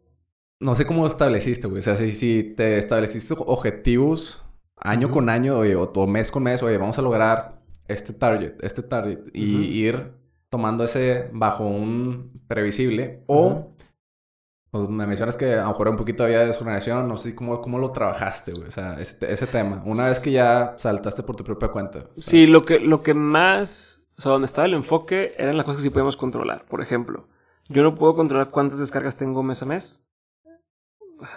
no 0.59 0.75
sé 0.75 0.85
cómo 0.85 1.01
lo 1.01 1.07
estableciste, 1.07 1.67
güey? 1.67 1.79
O 1.79 1.81
sea, 1.81 1.95
si, 1.95 2.43
te 2.55 2.77
estableciste 2.77 3.33
objetivos 3.37 4.43
año 4.77 5.09
con 5.09 5.29
año 5.29 5.59
o, 5.59 6.07
mes 6.07 6.31
con 6.31 6.43
mes, 6.43 6.61
oye, 6.63 6.77
vamos 6.77 6.97
a 6.99 7.01
lograr 7.01 7.61
este 7.87 8.13
target, 8.13 8.53
este 8.61 8.83
target, 8.83 9.19
y 9.33 9.43
ir 9.43 10.13
tomando 10.49 10.83
ese 10.83 11.29
bajo 11.33 11.65
un 11.65 12.41
previsible, 12.47 13.23
o 13.27 13.73
pues, 14.71 14.89
me 14.89 15.07
mencionas 15.07 15.37
que 15.37 15.53
a 15.53 15.63
lo 15.63 15.69
mejor 15.69 15.89
un 15.89 15.97
poquito 15.97 16.23
había 16.23 16.45
desorganización, 16.45 17.07
no 17.07 17.17
sé 17.17 17.33
cómo, 17.35 17.61
cómo 17.61 17.79
lo 17.79 17.91
trabajaste, 17.91 18.51
güey, 18.51 18.67
o 18.67 18.71
sea, 18.71 18.99
ese, 18.99 19.17
ese, 19.21 19.47
tema. 19.47 19.81
Una 19.85 20.07
vez 20.07 20.19
que 20.19 20.31
ya 20.31 20.73
saltaste 20.77 21.23
por 21.23 21.35
tu 21.35 21.43
propia 21.43 21.69
cuenta. 21.69 22.05
Sí, 22.17 22.45
lo 22.45 22.65
que, 22.65 22.79
lo 22.79 23.01
que 23.01 23.13
más, 23.13 24.01
o 24.17 24.21
sea, 24.21 24.31
donde 24.33 24.47
estaba 24.47 24.67
el 24.67 24.73
enfoque 24.73 25.33
eran 25.37 25.57
las 25.57 25.65
cosas 25.65 25.81
que 25.81 25.87
sí 25.87 25.89
podemos 25.89 26.17
controlar. 26.17 26.65
Por 26.65 26.81
ejemplo, 26.81 27.27
yo 27.69 27.83
no 27.83 27.95
puedo 27.95 28.15
controlar 28.15 28.49
cuántas 28.51 28.79
descargas 28.79 29.17
tengo 29.17 29.43
mes 29.43 29.61
a 29.61 29.65
mes. 29.65 30.01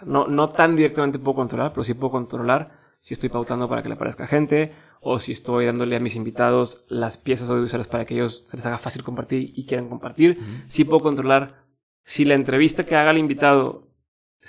No, 0.05 0.27
no 0.27 0.51
tan 0.51 0.77
directamente 0.77 1.19
puedo 1.19 1.37
controlar, 1.37 1.73
pero 1.73 1.85
sí 1.85 1.95
puedo 1.95 2.11
controlar 2.11 2.80
si 3.01 3.15
estoy 3.15 3.29
pautando 3.29 3.69
para 3.69 3.83
que 3.83 3.89
le 3.89 3.95
aparezca 3.95 4.27
gente 4.27 4.73
o 5.01 5.19
si 5.19 5.33
estoy 5.33 5.67
dándole 5.67 5.97
a 5.97 6.01
mis 6.01 6.15
invitados 6.15 6.85
las 6.89 7.17
piezas 7.19 7.49
audiovisuales 7.49 7.87
para 7.87 8.05
que 8.05 8.15
ellos 8.15 8.45
se 8.51 8.57
les 8.57 8.67
haga 8.67 8.79
fácil 8.79 9.03
compartir 9.03 9.53
y 9.55 9.67
quieran 9.67 9.89
compartir. 9.89 10.39
Sí 10.67 10.85
puedo 10.85 11.01
controlar 11.01 11.65
si 12.05 12.25
la 12.25 12.35
entrevista 12.35 12.85
que 12.85 12.97
haga 12.97 13.11
el 13.11 13.19
invitado 13.19 13.89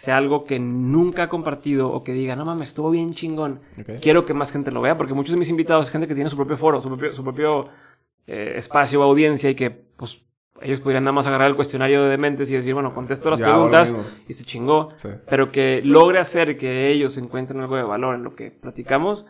sea 0.04 0.18
algo 0.18 0.46
que 0.46 0.60
nunca 0.60 1.24
ha 1.24 1.30
compartido 1.30 1.92
o 1.92 2.04
que 2.04 2.14
diga, 2.14 2.36
no 2.36 2.46
mames, 2.46 2.70
estuvo 2.70 2.90
bien 2.90 3.14
chingón, 3.14 3.60
quiero 4.02 4.26
que 4.26 4.34
más 4.34 4.52
gente 4.52 4.72
lo 4.72 4.82
vea, 4.82 4.98
porque 4.98 5.14
muchos 5.14 5.34
de 5.34 5.40
mis 5.40 5.50
invitados 5.50 5.86
es 5.86 5.92
gente 5.92 6.08
que 6.08 6.16
tiene 6.16 6.30
su 6.30 6.36
propio 6.36 6.58
foro, 6.58 6.82
su 6.82 6.88
propio, 6.88 7.16
su 7.16 7.24
propio 7.24 7.70
eh, 8.26 8.54
espacio 8.56 9.02
o 9.02 9.04
audiencia 9.04 9.50
y 9.50 9.56
que 9.56 9.91
ellos 10.62 10.80
podrían 10.82 11.04
nada 11.04 11.14
más 11.14 11.28
agarrar 11.28 11.50
el 11.50 11.56
cuestionario 11.56 12.04
de 12.04 12.10
dementes 12.10 12.50
y 12.50 12.54
decir, 12.54 12.74
bueno, 12.74 12.94
contesto 12.94 13.30
las 13.30 13.40
preguntas 13.40 13.92
y 14.28 14.34
se 14.34 14.44
chingó, 14.44 14.90
pero 15.30 15.52
que 15.52 15.82
logre 15.84 16.20
hacer 16.20 16.58
que 16.58 16.92
ellos 16.92 17.18
encuentren 17.18 17.62
algo 17.62 17.76
de 17.76 17.84
valor 17.84 18.16
en 18.16 18.24
lo 18.24 18.36
que 18.36 18.52
platicamos 18.52 19.26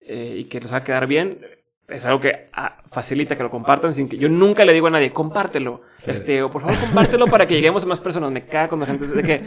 eh, 0.00 0.36
y 0.38 0.44
que 0.44 0.60
les 0.60 0.72
va 0.72 0.78
a 0.78 0.84
quedar 0.84 1.06
bien, 1.06 1.40
es 1.88 2.04
algo 2.04 2.20
que 2.20 2.48
ah, 2.52 2.82
facilita 2.90 3.36
que 3.36 3.42
lo 3.42 3.50
compartan 3.50 3.94
sin 3.94 4.08
que 4.08 4.18
yo 4.18 4.28
nunca 4.28 4.64
le 4.64 4.74
digo 4.74 4.88
a 4.88 4.90
nadie, 4.90 5.12
compártelo. 5.12 5.80
Este, 6.06 6.42
o 6.42 6.50
por 6.50 6.62
favor, 6.62 6.78
compártelo 6.78 7.26
para 7.26 7.46
que 7.46 7.54
lleguemos 7.54 7.82
a 7.82 7.86
más 7.86 8.00
personas. 8.00 8.30
Me 8.30 8.46
cago 8.46 8.70
con 8.70 8.80
la 8.80 8.86
gente 8.86 9.06
de 9.06 9.22
que, 9.22 9.42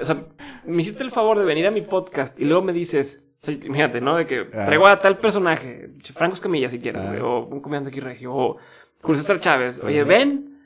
o 0.00 0.04
sea, 0.04 0.24
me 0.66 0.82
hiciste 0.82 1.02
el 1.02 1.10
favor 1.10 1.38
de 1.38 1.46
venir 1.46 1.66
a 1.66 1.70
mi 1.70 1.82
podcast 1.82 2.38
y 2.38 2.44
luego 2.44 2.62
me 2.62 2.72
dices, 2.72 3.22
fíjate, 3.42 4.00
¿no? 4.00 4.16
De 4.16 4.26
que 4.26 4.40
ah. 4.52 4.66
traigo 4.66 4.86
a 4.86 5.00
tal 5.00 5.18
personaje, 5.18 5.90
Franco 6.14 6.36
Escamilla 6.36 6.70
si 6.70 6.78
quieres, 6.78 7.02
ah. 7.02 7.24
o 7.24 7.46
un 7.46 7.60
comediante 7.60 7.88
aquí 7.88 8.00
regio, 8.00 8.34
o 8.34 8.58
Cruz 9.00 9.24
Chávez. 9.40 9.82
Oye, 9.82 10.04
ven, 10.04 10.57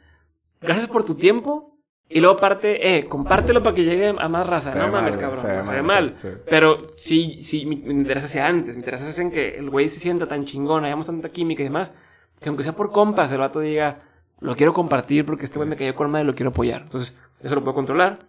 gracias 0.62 0.88
por 0.88 1.04
tu 1.04 1.14
tiempo. 1.14 1.68
Y 2.08 2.20
luego 2.20 2.36
aparte, 2.36 2.98
eh, 2.98 3.08
compártelo 3.08 3.62
para 3.62 3.74
que 3.74 3.84
llegue 3.84 4.08
a 4.08 4.28
más 4.28 4.46
raza. 4.46 4.74
no 4.74 4.92
mames, 4.92 5.16
cabrón. 5.16 5.38
Se 5.38 5.46
ve 5.46 5.62
mal. 5.62 5.82
mal. 5.82 6.16
Pero 6.46 6.94
sí, 6.96 7.38
sí, 7.38 7.64
me 7.64 7.92
interesa 7.92 8.26
hacia 8.26 8.46
antes. 8.46 8.74
Me 8.74 8.80
interesa 8.80 9.20
en 9.20 9.30
que 9.30 9.56
el 9.56 9.70
güey 9.70 9.88
se 9.88 10.00
sienta 10.00 10.26
tan 10.26 10.44
chingón, 10.44 10.84
hayamos 10.84 11.06
tanta 11.06 11.30
química 11.30 11.62
y 11.62 11.66
demás, 11.66 11.90
que 12.40 12.48
aunque 12.48 12.64
sea 12.64 12.74
por 12.74 12.92
compas, 12.92 13.32
el 13.32 13.38
vato 13.38 13.60
diga, 13.60 14.02
lo 14.40 14.56
quiero 14.56 14.74
compartir 14.74 15.24
porque 15.24 15.46
este 15.46 15.58
güey 15.58 15.68
me 15.68 15.76
cayó 15.76 15.94
con 15.94 16.10
madre 16.10 16.24
y 16.24 16.26
lo 16.26 16.34
quiero 16.34 16.50
apoyar. 16.50 16.82
Entonces, 16.82 17.16
eso 17.40 17.54
lo 17.54 17.62
puedo 17.62 17.74
controlar. 17.74 18.26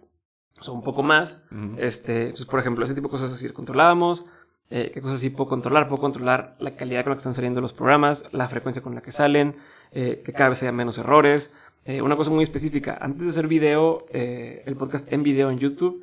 O 0.60 0.64
sea, 0.64 0.72
un 0.72 0.82
poco 0.82 1.02
más. 1.02 1.36
Este, 1.76 2.30
pues, 2.30 2.46
por 2.46 2.60
ejemplo, 2.60 2.84
ese 2.84 2.94
tipo 2.94 3.08
de 3.08 3.12
cosas 3.12 3.32
así 3.32 3.48
controlábamos. 3.50 4.24
Eh, 4.70 4.92
¿Qué 4.94 5.02
cosas 5.02 5.20
sí 5.20 5.28
puedo 5.28 5.48
controlar? 5.48 5.88
Puedo 5.88 6.00
controlar 6.00 6.56
la 6.58 6.74
calidad 6.74 7.04
con 7.04 7.10
la 7.10 7.16
que 7.16 7.20
están 7.20 7.34
saliendo 7.34 7.60
los 7.60 7.74
programas, 7.74 8.22
la 8.32 8.48
frecuencia 8.48 8.82
con 8.82 8.94
la 8.94 9.02
que 9.02 9.12
salen, 9.12 9.56
eh, 9.92 10.22
que 10.24 10.32
cada 10.32 10.50
vez 10.50 10.62
haya 10.62 10.72
menos 10.72 10.96
errores. 10.96 11.50
Eh, 11.86 12.00
una 12.00 12.16
cosa 12.16 12.30
muy 12.30 12.44
específica, 12.44 12.96
antes 12.98 13.24
de 13.24 13.30
hacer 13.30 13.46
video, 13.46 14.06
eh, 14.10 14.62
el 14.64 14.74
podcast 14.74 15.10
en 15.12 15.22
video 15.22 15.50
en 15.50 15.58
YouTube, 15.58 16.02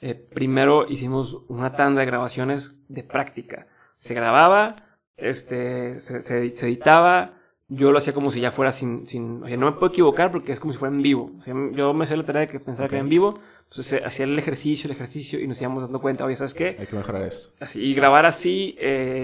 eh, 0.00 0.14
primero 0.14 0.86
hicimos 0.88 1.38
una 1.48 1.74
tanda 1.74 2.00
de 2.00 2.06
grabaciones 2.06 2.70
de 2.88 3.02
práctica. 3.02 3.66
Se 4.00 4.14
grababa, 4.14 4.76
este, 5.16 5.94
se, 6.02 6.22
se, 6.22 6.66
editaba, 6.66 7.34
yo 7.66 7.90
lo 7.90 7.98
hacía 7.98 8.12
como 8.12 8.30
si 8.30 8.40
ya 8.40 8.52
fuera 8.52 8.72
sin, 8.74 9.08
sin, 9.08 9.42
o 9.42 9.48
sea, 9.48 9.56
no 9.56 9.66
me 9.66 9.72
puedo 9.72 9.92
equivocar 9.92 10.30
porque 10.30 10.52
es 10.52 10.60
como 10.60 10.72
si 10.72 10.78
fuera 10.78 10.94
en 10.94 11.02
vivo. 11.02 11.32
O 11.40 11.42
sea, 11.42 11.54
yo 11.72 11.92
me 11.92 12.04
hacía 12.04 12.16
la 12.16 12.24
tarea 12.24 12.42
de 12.42 12.48
que 12.48 12.60
pensaba 12.60 12.86
que 12.88 12.94
era 12.94 13.02
en 13.02 13.10
vivo, 13.10 13.40
entonces 13.68 14.00
hacía 14.04 14.26
el 14.26 14.38
ejercicio, 14.38 14.84
el 14.84 14.94
ejercicio 14.94 15.40
y 15.40 15.48
nos 15.48 15.60
íbamos 15.60 15.82
dando 15.82 16.00
cuenta, 16.00 16.24
oye, 16.24 16.36
¿sabes 16.36 16.54
qué? 16.54 16.76
Hay 16.78 16.86
que 16.86 16.94
mejorar 16.94 17.22
eso. 17.22 17.50
y 17.74 17.94
grabar 17.94 18.26
así 18.26 18.78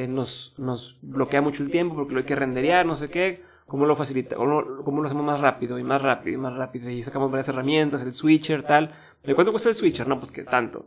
nos, 0.08 0.52
nos 0.58 0.98
bloquea 1.00 1.42
mucho 1.42 1.62
el 1.62 1.70
tiempo 1.70 1.94
porque 1.94 2.12
lo 2.12 2.18
hay 2.18 2.26
que 2.26 2.34
renderear, 2.34 2.86
no 2.86 2.98
sé 2.98 3.08
qué 3.08 3.51
cómo 3.72 3.87
lo 3.87 3.96
facilita, 3.96 4.37
cómo 4.37 5.00
lo, 5.00 5.06
hacemos 5.06 5.24
más 5.24 5.40
rápido 5.40 5.78
y 5.78 5.82
más 5.82 6.02
rápido 6.02 6.37
y 6.37 6.38
más 6.38 6.54
rápido 6.54 6.90
y 6.90 7.02
sacamos 7.04 7.30
varias 7.30 7.48
herramientas, 7.48 8.02
el 8.02 8.12
switcher, 8.12 8.64
tal. 8.64 8.94
¿De 9.24 9.35
cuánto 9.35 9.50
cuesta 9.50 9.70
el 9.70 9.76
switcher? 9.76 10.06
No, 10.06 10.18
pues 10.18 10.30
que 10.30 10.44
tanto. 10.44 10.85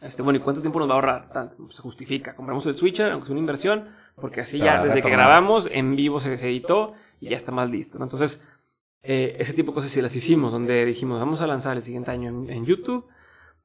Este, 0.00 0.22
bueno, 0.22 0.38
¿y 0.38 0.40
cuánto 0.40 0.60
tiempo 0.60 0.78
nos 0.78 0.88
va 0.88 0.92
a 0.92 0.94
ahorrar? 0.94 1.32
Tanto. 1.32 1.68
Se 1.72 1.82
justifica. 1.82 2.36
Compramos 2.36 2.64
el 2.66 2.76
switcher, 2.76 3.10
aunque 3.10 3.24
es 3.24 3.30
una 3.30 3.40
inversión, 3.40 3.88
porque 4.20 4.42
así 4.42 4.56
ya, 4.56 4.84
desde 4.84 5.00
que 5.00 5.10
grabamos, 5.10 5.66
en 5.68 5.96
vivo 5.96 6.20
se, 6.20 6.34
editó 6.34 6.94
y 7.18 7.30
ya 7.30 7.38
está 7.38 7.50
más 7.50 7.68
listo. 7.68 8.00
Entonces, 8.00 8.40
eh, 9.02 9.38
ese 9.40 9.52
tipo 9.54 9.72
de 9.72 9.74
cosas 9.74 9.90
sí 9.90 10.00
las 10.00 10.14
hicimos, 10.14 10.52
donde 10.52 10.84
dijimos, 10.84 11.18
vamos 11.18 11.40
a 11.40 11.48
lanzar 11.48 11.76
el 11.76 11.82
siguiente 11.82 12.12
año 12.12 12.28
en, 12.28 12.66
YouTube, 12.66 13.04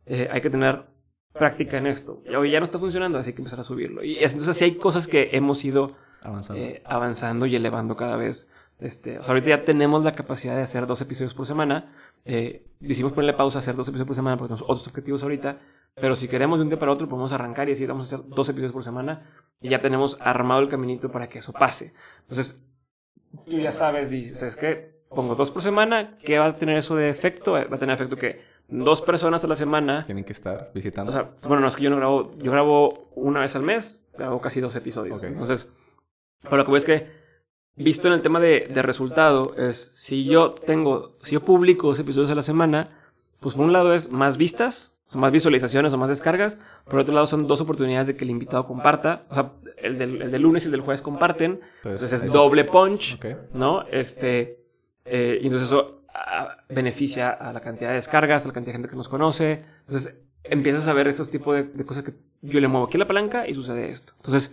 eh, 0.08 0.30
hay 0.32 0.42
que 0.42 0.50
tener 0.50 0.86
práctica 1.32 1.78
en 1.78 1.86
esto. 1.86 2.24
Y 2.26 2.34
hoy 2.34 2.50
ya 2.50 2.60
no 2.60 2.66
está 2.66 2.80
funcionando, 2.80 3.20
así 3.20 3.34
que 3.34 3.42
empezar 3.44 3.60
a 3.60 3.66
subirlo. 3.66 4.04
Y 4.04 4.18
entonces 4.18 4.58
sí 4.58 4.64
hay 4.64 4.78
cosas 4.78 5.08
que 5.08 5.30
hemos 5.34 5.64
ido 5.64 5.96
avanzando, 6.22 6.62
eh, 6.62 6.82
avanzando 6.86 7.46
y 7.46 7.56
elevando 7.56 7.96
cada 7.96 8.16
vez. 8.16 8.46
Este, 8.80 9.20
o 9.20 9.22
sea, 9.22 9.30
ahorita 9.30 9.50
ya 9.50 9.66
tenemos 9.66 10.04
la 10.04 10.14
capacidad 10.14 10.56
de 10.56 10.64
hacer 10.64 10.88
dos 10.88 11.02
episodios 11.02 11.34
por 11.34 11.46
semana. 11.46 11.94
Eh, 12.26 12.66
decidimos 12.80 13.14
ponerle 13.14 13.34
pausa 13.34 13.60
a 13.60 13.62
hacer 13.62 13.76
dos 13.76 13.88
episodios 13.88 14.08
por 14.08 14.16
semana 14.16 14.38
porque 14.38 14.54
tenemos 14.54 14.70
otros 14.70 14.88
objetivos 14.88 15.22
ahorita. 15.22 15.58
Pero 15.96 16.16
si 16.16 16.28
queremos 16.28 16.58
de 16.58 16.64
un 16.64 16.70
día 16.70 16.80
para 16.80 16.92
otro, 16.92 17.08
podemos 17.08 17.32
arrancar 17.32 17.68
y 17.68 17.74
decir, 17.74 17.88
vamos 17.88 18.12
a 18.12 18.16
hacer 18.16 18.28
dos 18.30 18.48
episodios 18.50 18.72
por 18.74 18.84
semana. 18.84 19.30
Y 19.60 19.70
ya 19.70 19.82
tenemos 19.82 20.18
armado 20.20 20.62
el 20.62 20.70
caminito 20.70 21.12
para 21.12 21.28
que 21.28 21.40
eso 21.40 21.54
pase. 21.54 21.94
Entonces, 22.22 22.60
tú 23.46 23.60
ya 23.60 23.72
sabes, 23.72 24.10
dices 24.10 24.56
que 24.56 25.02
pongo 25.10 25.36
dos 25.36 25.52
por 25.52 25.62
semana, 25.62 26.18
¿qué 26.24 26.40
va 26.40 26.46
a 26.48 26.56
tener 26.56 26.78
eso 26.78 26.96
de 26.96 27.10
efecto? 27.10 27.52
Va 27.52 27.62
a 27.62 27.80
tener 27.80 27.96
efecto 27.96 28.16
que 28.16 28.42
dos 28.68 29.02
personas 29.02 29.44
a 29.44 29.48
la 29.48 29.58
semana 29.58 30.06
tienen 30.06 30.24
que 30.24 30.32
estar 30.32 30.72
visitando. 30.74 31.12
O 31.12 31.16
sea, 31.16 31.32
bueno, 31.44 31.62
no 31.62 31.68
es 31.68 31.76
que 31.76 31.84
yo 31.84 31.90
no 31.90 31.98
grabo, 31.98 32.32
yo 32.38 32.52
grabo 32.52 33.10
una 33.16 33.42
vez 33.42 33.54
al 33.56 33.64
mes, 33.64 34.00
grabo 34.18 34.40
casi 34.40 34.62
dos 34.62 34.76
episodios. 34.76 35.22
Entonces, 35.24 35.68
pero 36.44 36.58
lo 36.58 36.66
que 36.66 36.72
voy 36.72 36.80
es 36.80 36.86
que, 36.86 37.08
visto 37.76 38.08
en 38.08 38.14
el 38.14 38.22
tema 38.22 38.40
de, 38.40 38.68
de 38.74 38.82
resultado, 38.82 39.56
es 39.58 39.92
si 40.06 40.26
yo 40.26 40.54
tengo, 40.66 41.18
si 41.24 41.32
yo 41.32 41.42
publico 41.42 41.88
dos 41.88 42.00
episodios 42.00 42.32
a 42.32 42.36
la 42.36 42.44
semana, 42.44 42.98
pues 43.40 43.56
por 43.56 43.66
un 43.66 43.74
lado 43.74 43.94
es 43.94 44.10
más 44.10 44.38
vistas, 44.38 44.92
son 45.08 45.22
más 45.22 45.32
visualizaciones 45.32 45.92
o 45.92 45.98
más 45.98 46.10
descargas, 46.10 46.54
por 46.86 47.00
otro 47.00 47.14
lado 47.14 47.28
son 47.28 47.48
dos 47.48 47.60
oportunidades 47.62 48.08
de 48.08 48.16
que 48.16 48.24
el 48.24 48.32
invitado 48.32 48.66
comparta, 48.66 49.24
o 49.30 49.34
sea, 49.34 49.52
el 49.78 49.98
del, 49.98 50.22
el 50.22 50.32
del 50.32 50.42
lunes 50.42 50.64
y 50.64 50.66
el 50.66 50.72
del 50.72 50.82
jueves 50.82 51.02
comparten, 51.02 51.60
entonces, 51.84 52.12
es 52.12 52.34
doble 52.34 52.66
punch, 52.66 53.20
¿no? 53.54 53.84
Este, 53.88 54.60
eh, 55.06 55.40
y 55.42 55.46
entonces 55.48 55.70
eso 55.70 56.04
ah, 56.14 56.58
beneficia 56.70 57.32
a 57.32 57.52
la 57.52 57.62
cantidad 57.62 57.90
de 57.90 57.98
descargas, 57.98 58.44
a 58.44 58.48
la 58.48 58.54
cantidad 58.54 58.74
de 58.74 58.80
gente 58.80 58.90
que 58.90 58.96
nos 58.96 59.10
conoce, 59.10 59.64
entonces 59.88 60.16
empiezas 60.44 60.88
a 60.88 60.94
ver 60.94 61.08
esos 61.08 61.30
tipos 61.30 61.56
de, 61.56 61.64
de 61.64 61.86
cosas 61.86 62.04
que 62.04 62.14
yo 62.42 62.60
le 62.60 62.68
muevo 62.68 62.88
aquí 62.88 62.98
la 62.98 63.08
palanca 63.08 63.48
y 63.48 63.54
sucede 63.54 63.92
esto. 63.92 64.14
Entonces, 64.18 64.52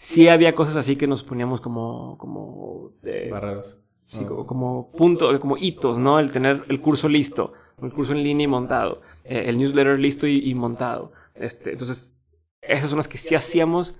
sí 0.00 0.28
había 0.28 0.54
cosas 0.54 0.76
así 0.76 0.96
que 0.96 1.06
nos 1.06 1.22
poníamos 1.22 1.60
como, 1.60 2.16
como, 2.18 2.92
barreras. 3.30 3.78
Sí, 4.08 4.24
como, 4.24 4.90
puntos, 4.90 5.38
como 5.38 5.56
hitos, 5.56 5.98
¿no? 5.98 6.18
El 6.18 6.32
tener 6.32 6.64
el 6.68 6.80
curso 6.80 7.08
listo, 7.08 7.52
el 7.80 7.92
curso 7.92 8.12
en 8.12 8.24
línea 8.24 8.44
y 8.44 8.48
montado, 8.48 9.02
eh, 9.24 9.44
el 9.46 9.58
newsletter 9.58 10.00
listo 10.00 10.26
y, 10.26 10.52
montado. 10.54 11.12
Este, 11.34 11.72
entonces, 11.72 12.10
esas 12.60 12.88
son 12.88 12.98
las 12.98 13.06
que 13.06 13.18
sí 13.18 13.34
hacíamos 13.34 13.94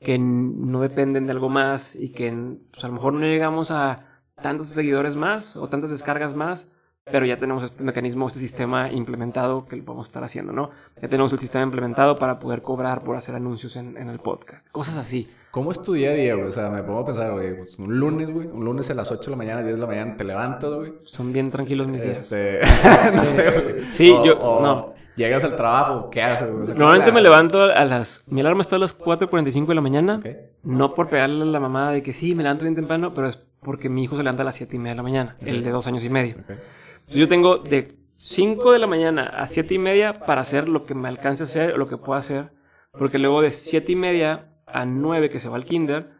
que 0.00 0.18
no 0.18 0.82
dependen 0.82 1.24
de 1.26 1.32
algo 1.32 1.48
más 1.48 1.82
y 1.94 2.10
que 2.10 2.30
pues, 2.72 2.84
a 2.84 2.88
lo 2.88 2.94
mejor 2.94 3.14
no 3.14 3.20
llegamos 3.20 3.70
a 3.70 4.20
tantos 4.42 4.68
seguidores 4.68 5.16
más 5.16 5.56
o 5.56 5.68
tantas 5.68 5.90
descargas 5.90 6.34
más, 6.34 6.66
pero 7.10 7.26
ya 7.26 7.36
tenemos 7.36 7.62
este 7.62 7.82
mecanismo, 7.82 8.28
este 8.28 8.40
sistema 8.40 8.90
implementado 8.90 9.66
que 9.66 9.76
lo 9.76 9.84
podemos 9.84 10.06
estar 10.06 10.24
haciendo, 10.24 10.52
¿no? 10.52 10.70
Ya 11.00 11.08
tenemos 11.08 11.32
el 11.32 11.38
sistema 11.38 11.62
implementado 11.64 12.16
para 12.16 12.38
poder 12.38 12.62
cobrar 12.62 13.04
por 13.04 13.16
hacer 13.16 13.34
anuncios 13.34 13.76
en, 13.76 13.96
en 13.98 14.08
el 14.08 14.20
podcast, 14.20 14.66
cosas 14.70 14.96
así. 14.96 15.28
¿Cómo 15.50 15.70
es 15.70 15.82
tu 15.82 15.92
día 15.92 16.10
a 16.10 16.14
día, 16.14 16.34
güey? 16.34 16.48
O 16.48 16.52
sea, 16.52 16.70
me 16.70 16.82
pongo 16.82 17.00
a 17.00 17.06
pensar, 17.06 17.32
güey, 17.32 17.56
pues, 17.58 17.78
un 17.78 17.98
lunes, 17.98 18.30
güey, 18.30 18.48
un 18.48 18.64
lunes 18.64 18.90
a 18.90 18.94
las 18.94 19.12
8 19.12 19.22
de 19.22 19.30
la 19.30 19.36
mañana, 19.36 19.62
10 19.62 19.74
de 19.74 19.80
la 19.80 19.86
mañana, 19.86 20.16
te 20.16 20.24
levantas, 20.24 20.72
güey. 20.72 20.94
Son 21.04 21.32
bien 21.32 21.50
tranquilos 21.50 21.86
mis 21.86 22.02
días. 22.02 22.22
Este, 22.22 22.60
no 23.14 23.22
sé, 23.22 23.50
güey. 23.50 23.80
Sí, 23.96 24.06
yo, 24.24 24.34
no. 24.62 24.94
Llegas 25.14 25.44
al 25.44 25.54
trabajo, 25.54 26.10
¿qué 26.10 26.22
haces, 26.22 26.50
güey? 26.50 26.66
Normalmente 26.68 27.12
me 27.12 27.20
levanto 27.20 27.62
a 27.62 27.84
las, 27.84 28.08
mi 28.26 28.40
alarma 28.40 28.62
está 28.62 28.76
a 28.76 28.80
las 28.80 28.98
4.45 28.98 29.66
de 29.66 29.74
la 29.74 29.80
mañana. 29.80 30.20
No 30.64 30.94
por 30.94 31.08
pegarle 31.08 31.42
a 31.42 31.46
la 31.46 31.60
mamá 31.60 31.92
de 31.92 32.02
que 32.02 32.14
sí, 32.14 32.34
me 32.34 32.42
levanto 32.42 32.64
bien 32.64 32.74
temprano, 32.74 33.12
pero 33.14 33.28
es 33.28 33.38
porque 33.60 33.88
mi 33.88 34.02
hijo 34.02 34.16
se 34.16 34.22
levanta 34.24 34.42
a 34.42 34.46
las 34.46 34.56
7 34.56 34.74
y 34.74 34.78
media 34.78 34.92
de 34.92 34.96
la 34.96 35.02
mañana, 35.02 35.36
el 35.40 35.62
de 35.62 35.70
dos 35.70 35.86
años 35.86 36.02
y 36.02 36.08
medio. 36.08 36.34
Entonces 36.36 36.73
yo 37.08 37.28
tengo 37.28 37.58
de 37.58 37.94
5 38.18 38.72
de 38.72 38.78
la 38.78 38.86
mañana 38.86 39.24
a 39.24 39.46
7 39.46 39.74
y 39.74 39.78
media 39.78 40.20
para 40.20 40.42
hacer 40.42 40.68
lo 40.68 40.86
que 40.86 40.94
me 40.94 41.08
alcance 41.08 41.42
a 41.42 41.46
hacer 41.46 41.74
o 41.74 41.78
lo 41.78 41.88
que 41.88 41.96
pueda 41.96 42.20
hacer. 42.20 42.50
Porque 42.92 43.18
luego 43.18 43.42
de 43.42 43.50
7 43.50 43.90
y 43.92 43.96
media 43.96 44.46
a 44.66 44.86
9 44.86 45.30
que 45.30 45.40
se 45.40 45.48
va 45.48 45.56
al 45.56 45.64
kinder, 45.64 46.10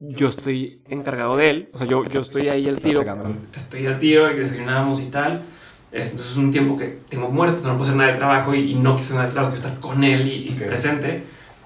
yo 0.00 0.28
estoy 0.28 0.82
encargado 0.88 1.36
de 1.36 1.50
él. 1.50 1.68
O 1.72 1.78
sea, 1.78 1.86
yo, 1.86 2.04
yo 2.04 2.22
estoy 2.22 2.48
ahí 2.48 2.68
al 2.68 2.80
tiro. 2.80 3.02
Estoy 3.54 3.86
al 3.86 3.98
tiro, 3.98 4.28
que 4.28 4.40
desayunábamos 4.40 5.00
y 5.02 5.10
tal. 5.10 5.42
Entonces 5.92 6.30
es 6.30 6.36
un 6.38 6.50
tiempo 6.50 6.76
que 6.76 7.00
tengo 7.08 7.28
muerto, 7.28 7.60
no 7.68 7.76
puedo 7.76 7.82
hacer 7.82 7.96
nada 7.96 8.12
de 8.12 8.16
trabajo 8.16 8.54
y, 8.54 8.74
no 8.74 8.96
quiero 8.96 9.02
hacer 9.02 9.16
nada 9.16 9.26
de 9.26 9.32
trabajo, 9.32 9.54
quiero 9.54 9.68
estar 9.68 9.80
con 9.80 10.02
él 10.02 10.26
y, 10.26 10.50
presente. 10.52 11.22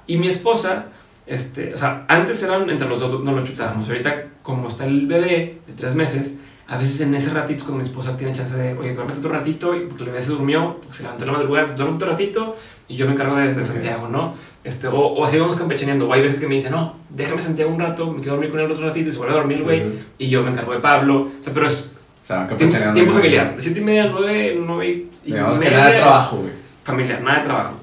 Y 0.09 0.17
mi 0.19 0.27
esposa, 0.27 0.87
este, 1.27 1.75
o 1.75 1.79
sea, 1.79 2.05
antes 2.09 2.43
eran 2.43 2.69
entre 2.69 2.89
los 2.89 2.99
dos, 2.99 3.23
no 3.23 3.33
lo 3.33 3.45
chutábamos. 3.45 3.89
Ahorita, 3.89 4.25
como 4.43 4.67
está 4.67 4.85
el 4.85 5.07
bebé 5.07 5.61
de 5.65 5.73
tres 5.77 5.95
meses, 5.95 6.37
a 6.69 6.79
veces 6.79 7.01
en 7.01 7.15
ese 7.15 7.31
ratito 7.31 7.65
cuando 7.65 7.79
mi 7.79 7.89
esposa 7.89 8.17
tiene 8.17 8.33
chance 8.33 8.57
de, 8.57 8.77
oye, 8.77 8.93
duérmete 8.93 9.21
otro 9.21 9.33
ratito, 9.33 9.75
porque 9.89 10.05
bebé 10.05 10.21
se 10.21 10.31
durmió, 10.31 10.79
porque 10.81 10.97
se 10.97 11.03
levantó 11.05 11.25
en 11.25 11.33
la 11.33 11.39
madrugada, 11.39 11.73
duerme 11.75 11.95
otro 11.95 12.11
ratito 12.11 12.57
y 12.89 12.97
yo 12.97 13.07
me 13.07 13.13
encargo 13.13 13.37
de, 13.37 13.55
de 13.55 13.65
Santiago, 13.65 14.09
¿no? 14.09 14.35
Este, 14.65 14.89
o, 14.89 14.97
o 14.97 15.25
así 15.25 15.39
vamos 15.39 15.55
campechaneando. 15.55 16.09
O 16.09 16.13
hay 16.13 16.23
veces 16.23 16.41
que 16.41 16.49
me 16.49 16.55
dicen, 16.55 16.73
no, 16.73 16.97
déjame 17.09 17.41
Santiago 17.41 17.71
un 17.71 17.79
rato, 17.79 18.11
me 18.11 18.21
quedo 18.21 18.33
a 18.33 18.35
dormir 18.35 18.51
con 18.51 18.59
él 18.59 18.71
otro 18.71 18.85
ratito 18.85 19.09
y 19.09 19.13
se 19.13 19.19
vuelve 19.19 19.35
a 19.35 19.37
dormir, 19.37 19.63
güey. 19.63 19.81
Y 20.19 20.29
yo 20.29 20.43
me 20.43 20.51
encargo 20.51 20.73
de 20.73 20.81
Pablo. 20.81 21.31
O 21.39 21.43
sea, 21.43 21.53
pero 21.53 21.67
es 21.67 21.93
o 22.21 22.27
sea, 22.27 22.49
tiempo, 22.49 22.93
tiempo 22.93 23.13
familiar. 23.13 23.55
De 23.55 23.63
7 23.63 23.79
y 23.79 23.83
media 23.85 24.05
a 24.05 24.09
9, 24.09 24.59
9 24.61 24.89
y, 24.89 25.09
Digamos 25.25 25.59
media. 25.59 25.71
Que 25.71 25.77
nada 25.77 25.91
de 25.91 25.97
trabajo, 25.99 26.37
güey. 26.39 26.53
Familiar, 26.83 27.23
nada 27.23 27.39
de 27.39 27.45
trabajo. 27.45 27.75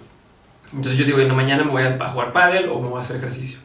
Entonces 0.74 1.00
yo 1.00 1.06
digo, 1.06 1.20
en 1.20 1.30
la 1.30 1.34
mañana 1.34 1.64
me 1.64 1.72
voy 1.72 1.84
a, 1.84 1.98
jugar 2.10 2.34
pádel 2.34 2.68
o 2.68 2.82
me 2.82 2.90
voy 2.90 2.98
a 2.98 3.02
hacer 3.02 3.16
ejercicio. 3.16 3.60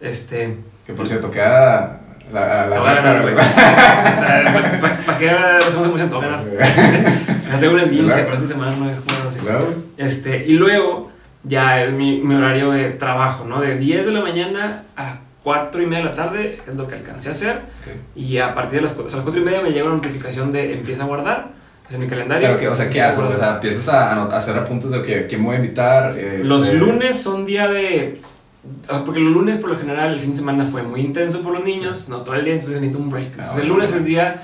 Este... 0.00 0.58
Que 0.86 0.92
por 0.92 1.08
cierto, 1.08 1.30
queda 1.30 2.00
la, 2.32 2.66
la, 2.66 2.80
voy 2.80 2.88
a 2.88 2.94
ganar, 2.94 3.22
güey. 3.22 3.34
o 3.34 3.38
sea, 3.38 4.80
¿para 4.80 4.96
pa, 4.96 5.18
qué 5.18 5.30
hacemos 5.30 5.86
emoción? 5.86 6.08
Te 6.08 6.14
voy 6.14 6.24
a 6.24 6.28
ganar. 6.28 6.44
Me 6.44 7.58
tengo 7.58 7.74
unas 7.74 7.88
15, 7.88 8.22
pero 8.22 8.34
esta 8.34 8.46
semana 8.46 8.76
no 8.76 8.90
he 8.90 8.94
jugado 8.94 9.28
así. 9.28 9.40
Claro. 9.40 9.74
Este, 9.96 10.44
y 10.46 10.54
luego 10.54 11.10
ya 11.44 11.82
es 11.82 11.92
mi, 11.92 12.20
mi, 12.20 12.34
horario 12.34 12.72
de 12.72 12.90
trabajo, 12.90 13.44
¿no? 13.44 13.60
De 13.60 13.76
10 13.76 14.06
de 14.06 14.12
la 14.12 14.20
mañana 14.20 14.84
a 14.96 15.18
4 15.42 15.82
y 15.82 15.86
media 15.86 16.04
de 16.04 16.10
la 16.10 16.14
tarde 16.14 16.60
es 16.66 16.74
lo 16.74 16.86
que 16.86 16.96
alcancé 16.96 17.28
a 17.28 17.32
hacer. 17.32 17.60
Y 18.14 18.38
a 18.38 18.54
partir 18.54 18.80
de 18.80 18.82
las, 18.82 18.92
o 18.92 19.08
sea, 19.08 19.18
las 19.18 19.24
4 19.24 19.40
y 19.40 19.44
media 19.44 19.60
me 19.62 19.70
llega 19.70 19.86
una 19.86 19.96
notificación 19.96 20.52
de 20.52 20.74
empieza 20.74 21.04
a 21.04 21.06
guardar. 21.06 21.48
Es 21.88 21.94
en 21.94 22.00
mi 22.00 22.06
calendario. 22.06 22.48
Pero 22.48 22.60
que, 22.60 22.68
o 22.68 22.74
sea, 22.74 22.90
¿qué 22.90 23.00
haces? 23.00 23.18
O 23.18 23.38
sea, 23.38 23.54
empiezas 23.54 23.88
a, 23.88 24.12
a, 24.12 24.36
hacer 24.36 24.56
apuntes 24.58 24.90
de 24.90 25.02
que, 25.02 25.26
quién 25.26 25.42
voy 25.42 25.56
a 25.56 25.58
invitar. 25.58 26.18
Este... 26.18 26.44
Los 26.44 26.70
lunes 26.74 27.18
son 27.18 27.46
día 27.46 27.66
de 27.66 28.20
porque 29.04 29.20
los 29.20 29.32
lunes, 29.32 29.58
por 29.58 29.70
lo 29.70 29.78
general, 29.78 30.12
el 30.12 30.20
fin 30.20 30.30
de 30.30 30.36
semana 30.36 30.64
fue 30.64 30.82
muy 30.82 31.00
intenso 31.00 31.40
por 31.42 31.52
los 31.52 31.64
niños, 31.64 32.08
no 32.08 32.22
todo 32.22 32.34
el 32.34 32.44
día, 32.44 32.54
entonces 32.54 32.80
necesito 32.80 33.02
un 33.02 33.10
break. 33.10 33.32
Entonces, 33.32 33.62
el 33.62 33.68
lunes 33.68 33.92
es 33.92 34.04
día 34.04 34.42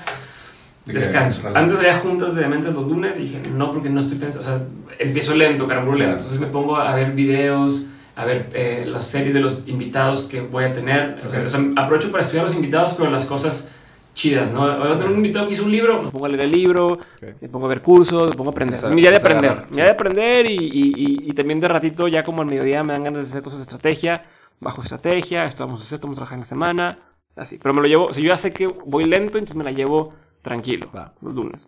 descanso. 0.85 1.49
Antes 1.53 1.77
había 1.79 1.97
juntas 1.97 2.35
de 2.35 2.47
mente 2.47 2.71
los 2.71 2.89
lunes 2.89 3.17
y 3.17 3.21
dije, 3.21 3.41
no, 3.51 3.71
porque 3.71 3.89
no 3.89 3.99
estoy 3.99 4.17
pensando, 4.17 4.47
o 4.47 4.51
sea, 4.51 4.67
empiezo 4.99 5.35
lento, 5.35 5.67
carburo 5.67 5.97
lento. 5.97 6.17
Entonces 6.17 6.39
me 6.39 6.47
pongo 6.47 6.77
a 6.77 6.93
ver 6.95 7.11
videos, 7.11 7.85
a 8.15 8.25
ver 8.25 8.49
eh, 8.53 8.85
las 8.87 9.05
series 9.05 9.33
de 9.33 9.41
los 9.41 9.63
invitados 9.65 10.23
que 10.23 10.41
voy 10.41 10.63
a 10.63 10.73
tener. 10.73 11.21
O 11.43 11.49
sea, 11.49 11.59
aprovecho 11.75 12.11
para 12.11 12.23
estudiar 12.23 12.45
los 12.45 12.55
invitados, 12.55 12.93
pero 12.97 13.09
las 13.09 13.25
cosas 13.25 13.69
chidas, 14.15 14.51
¿no? 14.51 14.61
Voy 14.61 14.87
a 14.87 14.93
tener 14.93 15.09
un 15.09 15.17
invitado 15.17 15.45
que 15.45 15.53
hizo 15.53 15.65
un 15.65 15.71
libro, 15.71 16.01
me 16.01 16.09
pongo 16.09 16.25
a 16.25 16.29
leer 16.29 16.41
el 16.41 16.51
libro, 16.51 16.97
me 17.39 17.49
pongo 17.49 17.67
a 17.67 17.69
ver 17.69 17.81
cursos, 17.81 18.31
me 18.31 18.35
pongo 18.35 18.49
a 18.49 18.53
aprender. 18.53 18.79
mi 18.89 19.01
día 19.01 19.11
de 19.11 19.17
aprender, 19.17 19.65
mi 19.69 19.75
día 19.75 19.85
de 19.85 19.91
aprender 19.91 20.45
y, 20.47 20.55
y, 20.55 21.29
y, 21.29 21.33
también 21.33 21.59
de 21.59 21.67
ratito, 21.67 22.07
ya 22.07 22.23
como 22.23 22.41
al 22.41 22.47
mediodía 22.47 22.81
me 22.81 22.93
dan 22.93 23.03
ganas 23.03 23.25
de 23.25 23.29
hacer 23.29 23.43
cosas 23.43 23.59
de 23.59 23.63
estrategia, 23.63 24.25
bajo 24.59 24.81
estrategia, 24.81 25.45
esto 25.45 25.65
vamos 25.65 25.81
a 25.81 25.83
hacer, 25.83 25.97
esto 25.97 26.07
vamos 26.07 26.17
a 26.17 26.21
trabajar 26.21 26.37
en 26.37 26.41
la 26.41 26.47
semana, 26.47 26.99
así. 27.35 27.59
Pero 27.61 27.73
me 27.73 27.81
lo 27.81 27.87
llevo, 27.87 28.13
si 28.13 28.21
yo 28.21 28.29
ya 28.29 28.37
sé 28.37 28.51
que 28.51 28.65
voy 28.65 29.05
lento, 29.05 29.37
entonces 29.37 29.55
me 29.55 29.63
la 29.63 29.71
llevo 29.71 30.13
tranquilo, 30.41 30.89
los 31.21 31.35
lunes. 31.35 31.67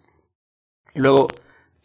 Y 0.95 0.99
luego, 0.99 1.27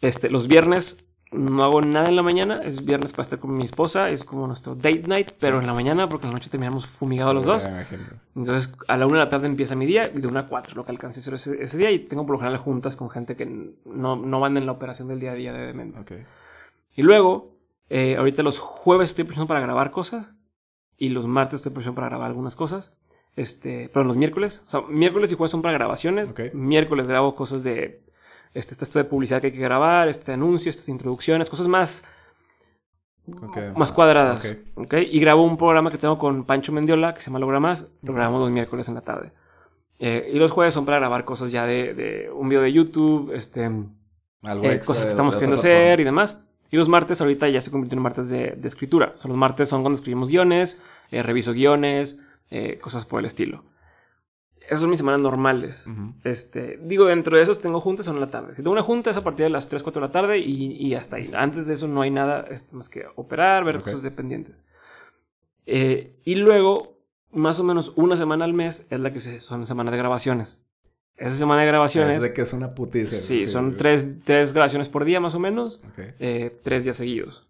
este, 0.01 0.29
los 0.29 0.47
viernes 0.47 0.97
no 1.33 1.63
hago 1.63 1.81
nada 1.81 2.09
en 2.09 2.15
la 2.15 2.23
mañana, 2.23 2.61
es 2.63 2.83
viernes 2.83 3.11
para 3.11 3.23
estar 3.23 3.39
con 3.39 3.55
mi 3.55 3.65
esposa, 3.65 4.09
es 4.09 4.23
como 4.23 4.47
nuestro 4.47 4.75
date 4.75 5.03
night, 5.07 5.31
pero 5.39 5.59
en 5.59 5.67
la 5.67 5.73
mañana, 5.73 6.07
porque 6.07 6.25
en 6.25 6.33
la 6.33 6.39
noche 6.39 6.49
terminamos 6.49 6.85
fumigados 6.87 7.35
los 7.35 7.45
dos. 7.45 7.63
Entonces, 8.35 8.71
a 8.87 8.97
la 8.97 9.05
una 9.05 9.19
de 9.19 9.25
la 9.25 9.29
tarde 9.29 9.47
empieza 9.47 9.75
mi 9.75 9.85
día, 9.85 10.09
y 10.13 10.21
de 10.21 10.27
una 10.27 10.41
a 10.41 10.47
cuatro, 10.47 10.75
lo 10.75 10.85
que 10.85 10.91
alcancé 10.91 11.19
a 11.19 11.33
hacer 11.33 11.61
ese, 11.61 11.77
día, 11.77 11.91
y 11.91 11.99
tengo 11.99 12.25
por 12.25 12.35
lo 12.35 12.39
general 12.39 12.59
juntas 12.59 12.95
con 12.95 13.09
gente 13.09 13.35
que 13.35 13.45
no, 13.85 14.15
no 14.15 14.39
van 14.39 14.57
en 14.57 14.65
la 14.65 14.71
operación 14.71 15.07
del 15.07 15.19
día 15.19 15.31
a 15.31 15.35
día 15.35 15.53
de 15.53 15.67
Dementes. 15.67 16.25
Y 16.95 17.01
luego, 17.01 17.57
eh, 17.89 18.15
ahorita 18.17 18.43
los 18.43 18.59
jueves 18.59 19.09
estoy 19.09 19.25
presionando 19.25 19.47
para 19.47 19.61
grabar 19.61 19.91
cosas, 19.91 20.27
y 20.97 21.09
los 21.09 21.27
martes 21.27 21.57
estoy 21.57 21.71
presionando 21.71 21.95
para 21.95 22.09
grabar 22.09 22.27
algunas 22.27 22.55
cosas. 22.55 22.93
Este, 23.35 23.89
pero 23.91 24.05
los 24.05 24.15
miércoles, 24.15 24.61
o 24.67 24.69
sea, 24.69 24.81
miércoles 24.87 25.31
y 25.31 25.35
jueves 25.35 25.51
son 25.51 25.63
para 25.63 25.73
grabaciones. 25.73 26.33
Miércoles 26.53 27.07
grabo 27.07 27.35
cosas 27.35 27.63
de 27.63 28.03
este 28.53 28.75
texto 28.75 28.99
de 28.99 29.05
publicidad 29.05 29.41
que 29.41 29.47
hay 29.47 29.53
que 29.53 29.59
grabar, 29.59 30.09
este 30.09 30.33
anuncio, 30.33 30.69
estas 30.69 30.87
introducciones, 30.87 31.49
cosas 31.49 31.67
más, 31.67 32.03
más 33.75 33.91
cuadradas. 33.91 34.45
Okay. 34.75 35.09
Y 35.11 35.19
grabo 35.19 35.43
un 35.43 35.57
programa 35.57 35.91
que 35.91 35.97
tengo 35.97 36.17
con 36.19 36.45
Pancho 36.45 36.71
Mendiola 36.71 37.13
que 37.13 37.21
se 37.21 37.27
llama 37.27 37.39
Logra 37.39 37.59
Más, 37.59 37.85
lo 38.01 38.13
grabamos 38.13 38.41
los 38.41 38.51
miércoles 38.51 38.87
en 38.87 38.95
la 38.95 39.01
tarde. 39.01 39.31
Eh, 39.99 40.31
y 40.33 40.37
los 40.37 40.51
jueves 40.51 40.73
son 40.73 40.85
para 40.85 40.99
grabar 40.99 41.23
cosas 41.23 41.51
ya 41.51 41.65
de, 41.65 41.93
de 41.93 42.29
un 42.31 42.49
video 42.49 42.61
de 42.61 42.73
YouTube, 42.73 43.31
este, 43.33 43.65
eh, 43.65 44.79
cosas 44.85 45.05
que 45.05 45.11
estamos 45.11 45.35
queriendo 45.35 45.57
hacer 45.57 45.99
y 45.99 46.03
demás. 46.03 46.37
Y 46.71 46.77
los 46.77 46.89
martes 46.89 47.21
ahorita 47.21 47.47
ya 47.49 47.61
se 47.61 47.71
convirtió 47.71 47.97
en 47.97 48.03
martes 48.03 48.27
de, 48.27 48.51
de 48.57 48.67
escritura. 48.67 49.13
O 49.17 49.21
sea, 49.21 49.29
los 49.29 49.37
martes 49.37 49.69
son 49.69 49.81
cuando 49.83 49.97
escribimos 49.97 50.27
guiones, 50.27 50.81
eh, 51.11 51.23
reviso 51.23 51.53
guiones, 51.53 52.17
cosas 52.81 53.05
por 53.07 53.19
el 53.19 53.25
estilo. 53.25 53.63
Esas 54.65 54.79
son 54.79 54.89
mis 54.89 54.97
semanas 54.97 55.21
normales. 55.21 55.75
este, 56.23 56.79
digo, 56.81 57.05
dentro 57.05 57.35
de 57.35 57.43
esos 57.43 57.59
tengo 57.61 57.81
juntas 57.81 58.07
en 58.07 58.19
la 58.19 58.31
tarde. 58.31 58.55
Si 58.55 58.61
tengo 58.61 58.71
una 58.71 58.83
junta 58.83 59.11
es 59.11 59.17
a 59.17 59.21
partir 59.21 59.43
de 59.45 59.49
las 59.49 59.67
3, 59.67 59.83
4 59.83 60.01
de 60.01 60.07
la 60.07 60.11
tarde 60.11 60.39
y, 60.39 60.71
y 60.73 60.95
hasta 60.95 61.17
ahí. 61.17 61.29
Antes 61.33 61.67
de 61.67 61.73
eso 61.73 61.87
no 61.87 62.01
hay 62.01 62.11
nada 62.11 62.45
más 62.71 62.89
que 62.89 63.03
operar, 63.15 63.65
ver 63.65 63.81
cosas 63.81 64.01
dependientes. 64.01 64.55
Eh, 65.65 66.15
y 66.23 66.35
luego, 66.35 66.97
más 67.31 67.59
o 67.59 67.63
menos 67.63 67.93
una 67.95 68.17
semana 68.17 68.45
al 68.45 68.53
mes 68.53 68.81
es 68.89 68.99
la 68.99 69.11
que 69.11 69.21
se, 69.21 69.39
son 69.41 69.67
semanas 69.67 69.91
de 69.91 69.97
grabaciones. 69.97 70.57
Esa 71.15 71.37
semana 71.37 71.61
de 71.61 71.67
grabaciones... 71.67 72.15
Es 72.15 72.21
de 72.21 72.33
que 72.33 72.41
es 72.41 72.53
una 72.53 72.73
putiza. 72.73 73.17
Sí, 73.17 73.45
son 73.51 73.77
tres, 73.77 74.07
tres, 74.25 74.51
grabaciones 74.51 74.89
por 74.89 75.05
día 75.05 75.19
más 75.19 75.35
o 75.35 75.39
menos. 75.39 75.79
Eh, 76.19 76.57
tres 76.63 76.83
días 76.83 76.97
seguidos. 76.97 77.47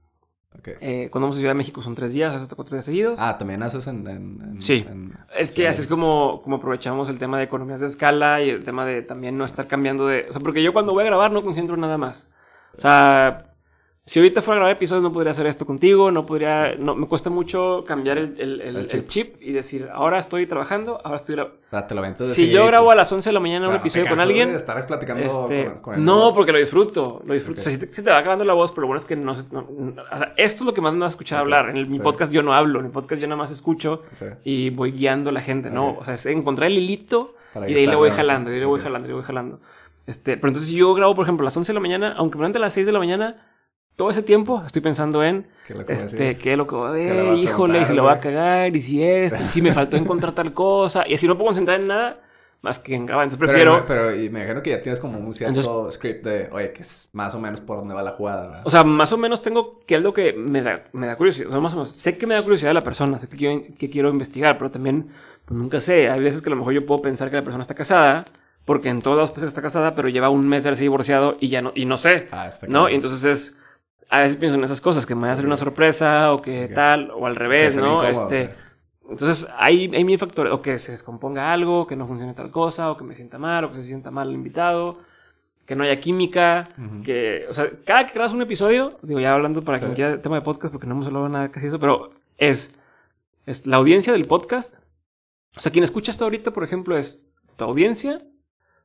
Eh, 0.65 1.09
cuando 1.11 1.27
vamos 1.27 1.37
a 1.37 1.39
Ciudad 1.39 1.51
de 1.51 1.57
México 1.57 1.81
son 1.81 1.95
tres 1.95 2.11
días, 2.13 2.33
hasta 2.33 2.55
cuatro 2.55 2.75
días 2.75 2.85
seguidos. 2.85 3.17
Ah, 3.19 3.37
también 3.37 3.63
haces 3.63 3.87
en... 3.87 4.61
sí, 4.61 4.85
es 5.37 5.51
que 5.51 5.67
así 5.67 5.81
es 5.81 5.87
como, 5.87 6.41
como 6.41 6.57
aprovechamos 6.57 7.09
el 7.09 7.19
tema 7.19 7.37
de 7.37 7.45
economías 7.45 7.81
de 7.81 7.87
escala 7.87 8.41
y 8.41 8.49
el 8.49 8.63
tema 8.63 8.85
de 8.85 9.01
también 9.01 9.37
no 9.37 9.45
estar 9.45 9.67
cambiando 9.67 10.07
de... 10.07 10.27
O 10.29 10.31
sea, 10.31 10.41
porque 10.41 10.63
yo 10.63 10.73
cuando 10.73 10.93
voy 10.93 11.03
a 11.03 11.07
grabar 11.07 11.31
no 11.31 11.43
concentro 11.43 11.75
nada 11.75 11.97
más. 11.97 12.27
O 12.77 12.81
sea, 12.81 13.52
si 14.05 14.19
ahorita 14.19 14.41
fuera 14.41 14.55
a 14.55 14.59
grabar 14.59 14.75
episodios 14.75 15.01
no 15.01 15.13
podría 15.13 15.31
hacer 15.31 15.45
esto 15.45 15.65
contigo, 15.65 16.11
no 16.11 16.25
podría, 16.25 16.75
no, 16.75 16.93
me 16.93 17.07
cuesta 17.07 17.29
mucho 17.29 17.85
cambiar 17.87 18.17
el, 18.17 18.35
el, 18.37 18.61
el, 18.61 19.07
chip. 19.07 19.41
y 19.41 19.53
decir, 19.53 19.87
ahora 19.93 20.19
estoy 20.19 20.45
trabajando, 20.45 20.99
ahora 21.05 21.19
estoy 21.19 21.35
grabando. 21.35 22.35
si 22.35 22.49
yo 22.49 22.65
grabo 22.65 22.91
a 22.91 22.95
las 22.95 23.09
11 23.09 23.29
de 23.29 23.33
la 23.33 23.39
mañana 23.39 23.69
un 23.69 23.75
episodio 23.75 24.09
con 24.09 24.19
alguien... 24.19 24.51
De 24.51 24.57
estar 24.57 24.85
platicando 24.85 25.49
este, 25.49 25.79
con, 25.81 26.03
no, 26.03 26.33
porque 26.35 26.51
lo 26.51 26.57
disfruto, 26.57 27.21
lo 27.25 27.33
disfruto. 27.33 27.61
O 27.61 27.63
sea, 27.63 27.77
se, 27.77 27.87
te 27.87 28.01
va 28.01 28.17
acabando 28.17 28.43
la 28.43 28.53
voz, 28.53 28.71
pero 28.71 28.81
lo 28.81 28.87
bueno 28.87 28.99
es 28.99 29.07
que 29.07 29.15
no, 29.15 29.31
o 29.31 29.35
sea, 29.35 30.33
esto 30.35 30.57
es 30.57 30.65
lo 30.65 30.73
que 30.73 30.81
más 30.81 30.93
me 30.93 31.05
ha 31.05 31.07
escuchado 31.07 31.39
hablar. 31.39 31.69
En 31.69 31.87
mi 31.87 31.99
podcast 31.99 32.29
yo 32.29 32.43
no 32.43 32.53
hablo, 32.53 32.79
en 32.79 32.87
mi 32.87 32.91
podcast 32.91 33.21
yo 33.21 33.27
nada 33.27 33.41
más 33.41 33.51
escucho 33.51 34.01
y 34.43 34.69
voy 34.71 34.91
guiando 34.91 35.29
a 35.29 35.33
la 35.33 35.41
gente, 35.41 35.69
¿no? 35.69 35.97
O 35.99 36.03
sea, 36.03 36.15
es 36.15 36.25
encontrar 36.25 36.69
el 36.69 36.77
hilito 36.77 37.35
y 37.55 37.73
de 37.73 37.79
ahí 37.79 37.87
le 37.87 37.95
voy 37.95 38.09
jalando, 38.09 38.49
y 38.49 38.51
de 38.51 38.57
ahí 38.57 38.61
le 38.61 38.67
voy 38.67 38.81
jalando, 38.81 39.07
y 39.07 39.11
le 39.11 39.15
voy 39.15 39.23
jalando. 39.23 39.59
Este, 40.05 40.35
pero 40.35 40.49
entonces 40.49 40.69
si 40.69 40.75
yo 40.75 40.93
grabo, 40.93 41.15
por 41.15 41.23
ejemplo, 41.23 41.45
a 41.45 41.45
las 41.45 41.55
11 41.55 41.69
de 41.69 41.73
la 41.73 41.79
mañana, 41.79 42.13
aunque 42.17 42.37
me 42.37 42.45
a 42.45 42.59
las 42.59 42.73
6 42.73 42.85
de 42.85 42.91
la 42.91 42.99
mañana 42.99 43.52
todo 43.95 44.12
ese 44.12 44.23
tiempo 44.23 44.63
estoy 44.65 44.82
pensando 44.82 45.23
en 45.23 45.45
¿Qué, 45.67 45.73
lo 45.73 45.82
este, 45.82 46.38
qué 46.38 46.53
es 46.53 46.58
lo 46.58 46.67
que 46.67 46.75
va 46.75 46.89
a 46.89 46.91
ver, 46.91 47.38
híjole, 47.38 47.86
si 47.86 47.93
lo 47.93 48.03
va 48.03 48.13
a 48.13 48.19
cagar, 48.19 48.75
y 48.75 48.82
si 48.82 49.03
esto, 49.03 49.38
y 49.41 49.47
si 49.47 49.62
me 49.62 49.71
faltó 49.71 49.97
encontrar 49.97 50.34
tal 50.34 50.53
cosa, 50.53 51.03
y 51.08 51.13
así 51.13 51.27
no 51.27 51.36
puedo 51.36 51.49
concentrar 51.49 51.79
en 51.79 51.88
nada 51.88 52.19
más 52.63 52.79
que 52.79 52.95
en 52.95 53.06
grabar. 53.06 53.25
Entonces 53.25 53.45
prefiero. 53.45 53.86
Pero, 53.86 54.10
pero 54.10 54.15
y 54.15 54.29
me 54.29 54.39
imagino 54.39 54.63
que 54.63 54.69
ya 54.71 54.82
tienes 54.82 54.99
como 54.99 55.19
un 55.19 55.34
cierto 55.34 55.91
script 55.91 56.25
de, 56.25 56.49
oye, 56.51 56.71
que 56.71 56.82
es 56.82 57.10
más 57.12 57.36
o 57.36 57.39
menos 57.39 57.60
por 57.60 57.77
dónde 57.77 57.93
va 57.93 58.01
la 58.01 58.12
jugada, 58.12 58.47
¿verdad? 58.47 58.62
O 58.63 58.71
sea, 58.71 58.86
más 58.86 59.12
o 59.12 59.17
menos 59.17 59.41
tengo 59.41 59.82
que 59.86 59.95
algo 59.95 60.13
que 60.13 60.32
me 60.32 60.62
da, 60.62 60.86
me 60.93 61.06
da 61.06 61.17
curiosidad. 61.17 61.49
O 61.49 61.51
sea, 61.51 61.60
más 61.60 61.73
o 61.73 61.75
menos, 61.75 61.95
sé 61.97 62.17
que 62.17 62.25
me 62.25 62.36
da 62.36 62.41
curiosidad 62.41 62.73
la 62.73 62.84
persona, 62.84 63.19
sé 63.19 63.27
que 63.27 63.36
quiero, 63.36 63.63
que 63.77 63.89
quiero 63.89 64.10
investigar, 64.10 64.58
pero 64.58 64.71
también, 64.71 65.10
pues 65.45 65.60
nunca 65.60 65.82
sé. 65.82 66.10
Hay 66.10 66.21
veces 66.21 66.41
que 66.41 66.49
a 66.49 66.51
lo 66.51 66.56
mejor 66.56 66.73
yo 66.73 66.86
puedo 66.86 67.01
pensar 67.01 67.29
que 67.29 67.36
la 67.36 67.43
persona 67.43 67.63
está 67.63 67.75
casada, 67.75 68.25
porque 68.63 68.88
en 68.88 69.01
todas 69.01 69.27
las 69.27 69.36
veces 69.36 69.49
está 69.49 69.62
casada, 69.62 69.93
pero 69.93 70.08
lleva 70.08 70.29
un 70.29 70.47
mes 70.47 70.63
de 70.63 70.69
haberse 70.69 70.84
divorciado 70.84 71.36
y 71.41 71.49
ya 71.49 71.62
no, 71.62 71.73
y 71.75 71.84
no 71.84 71.97
sé. 71.97 72.29
Ah, 72.32 72.47
está 72.47 72.65
¿No? 72.67 72.89
Y 72.89 72.95
entonces 72.95 73.23
es 73.25 73.58
a 74.09 74.19
veces 74.19 74.37
pienso 74.37 74.57
en 74.57 74.63
esas 74.63 74.81
cosas, 74.81 75.05
que 75.05 75.15
me 75.15 75.23
va 75.23 75.29
a 75.29 75.33
hacer 75.33 75.45
una 75.45 75.57
sorpresa 75.57 76.31
o 76.33 76.41
que 76.41 76.67
tal, 76.67 77.11
o 77.11 77.25
al 77.25 77.35
revés, 77.35 77.77
¿no? 77.77 78.03
Este, 78.03 78.51
entonces, 79.09 79.47
hay, 79.57 79.93
hay 79.93 80.03
mil 80.03 80.17
factores, 80.17 80.53
o 80.53 80.61
que 80.61 80.77
se 80.79 80.93
descomponga 80.93 81.51
algo, 81.51 81.87
que 81.87 81.95
no 81.95 82.07
funcione 82.07 82.33
tal 82.33 82.51
cosa, 82.51 82.91
o 82.91 82.97
que 82.97 83.03
me 83.03 83.15
sienta 83.15 83.37
mal, 83.37 83.65
o 83.65 83.71
que 83.71 83.77
se 83.77 83.85
sienta 83.85 84.11
mal 84.11 84.29
el 84.29 84.35
invitado, 84.35 84.99
que 85.65 85.75
no 85.75 85.83
haya 85.83 85.99
química, 85.99 86.69
que, 87.03 87.45
o 87.49 87.53
sea, 87.53 87.69
cada 87.85 88.07
que 88.07 88.13
grabas 88.13 88.33
un 88.33 88.41
episodio, 88.41 88.97
digo, 89.01 89.19
ya 89.19 89.33
hablando 89.33 89.63
para 89.63 89.79
quien 89.79 89.93
quiera 89.93 90.21
tema 90.21 90.35
de 90.35 90.41
podcast, 90.41 90.71
porque 90.71 90.87
no 90.87 90.93
hemos 90.93 91.07
hablado 91.07 91.29
nada 91.29 91.51
casi 91.51 91.67
eso, 91.67 91.79
pero 91.79 92.11
es, 92.37 92.69
es 93.45 93.65
la 93.65 93.77
audiencia 93.77 94.13
del 94.13 94.25
podcast, 94.25 94.73
o 95.55 95.61
sea, 95.61 95.71
quien 95.71 95.83
escucha 95.83 96.11
esto 96.11 96.23
ahorita, 96.23 96.51
por 96.51 96.63
ejemplo, 96.63 96.97
es 96.97 97.25
tu 97.55 97.63
audiencia, 97.63 98.21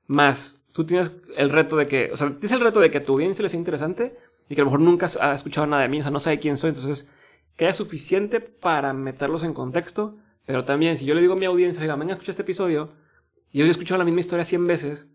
más 0.07 0.59
tú 0.73 0.85
tienes 0.87 1.17
el 1.37 1.51
reto 1.51 1.77
de 1.77 1.89
que, 1.89 2.11
o 2.13 2.17
sea, 2.17 2.29
tienes 2.39 2.53
el 2.53 2.65
reto 2.65 2.79
de 2.79 2.91
que 2.91 2.99
a 2.99 3.05
tu 3.05 3.15
audiencia 3.15 3.43
le 3.43 3.49
sea 3.49 3.59
interesante, 3.59 4.17
y 4.49 4.55
que 4.55 4.61
a 4.61 4.65
lo 4.65 4.71
mejor 4.71 4.81
nunca 4.81 5.09
ha 5.21 5.35
escuchado 5.35 5.67
nada 5.67 5.83
de 5.83 5.89
mí, 5.89 6.01
o 6.01 6.03
sea, 6.03 6.11
no 6.11 6.21
sabe 6.21 6.39
quién 6.39 6.57
soy, 6.57 6.71
entonces 6.71 7.09
haya 7.59 7.73
suficiente 7.73 8.41
para 8.41 8.93
meterlos 8.93 9.45
en 9.45 9.53
contexto, 9.53 10.17
pero 10.47 10.65
también 10.65 10.97
si 10.97 11.05
yo 11.05 11.15
le 11.15 11.21
digo 11.21 11.35
a 11.35 11.37
mi 11.37 11.45
audiencia, 11.45 11.83
oiga, 11.83 11.97
venga, 11.97 12.15
escucha 12.15 12.33
este 12.33 12.43
episodio, 12.43 12.91
y 13.51 13.59
yo 13.59 13.65
he 13.67 13.69
escuchado 13.69 13.99
la 13.99 14.05
misma 14.05 14.21
historia 14.21 14.45
100 14.45 14.67
veces, 14.67 15.07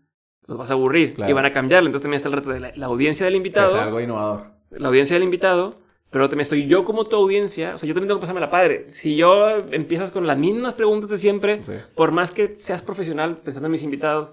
los 0.46 0.58
vas 0.58 0.70
a 0.70 0.74
aburrir 0.74 1.14
y 1.16 1.32
van 1.32 1.46
a 1.46 1.52
cambiarlo, 1.52 1.86
entonces 1.88 2.02
también 2.02 2.18
está 2.18 2.28
el 2.28 2.34
reto 2.34 2.50
de 2.50 2.76
la, 2.76 2.86
audiencia 2.86 3.24
del 3.24 3.36
invitado. 3.36 3.76
Es 3.76 3.82
algo 3.82 4.00
innovador. 4.00 4.52
La 4.70 4.88
audiencia 4.88 5.14
del 5.14 5.24
invitado, 5.24 5.78
pero 6.10 6.28
también 6.28 6.42
estoy 6.42 6.66
yo 6.66 6.84
como 6.84 7.06
tu 7.06 7.16
audiencia, 7.16 7.74
o 7.74 7.78
sea, 7.78 7.88
yo 7.88 7.94
también 7.94 8.08
tengo 8.08 8.20
que 8.20 8.24
pasarme 8.24 8.40
la 8.40 8.50
padre. 8.50 8.88
Si 8.94 9.16
yo 9.16 9.48
empiezas 9.70 10.12
con 10.12 10.26
las 10.26 10.38
mismas 10.38 10.74
preguntas 10.74 11.08
de 11.08 11.18
siempre, 11.18 11.60
por 11.94 12.12
más 12.12 12.30
que 12.30 12.56
seas 12.58 12.82
profesional 12.82 13.38
pensando 13.38 13.66
en 13.66 13.72
mis 13.72 13.82
invitados, 13.82 14.32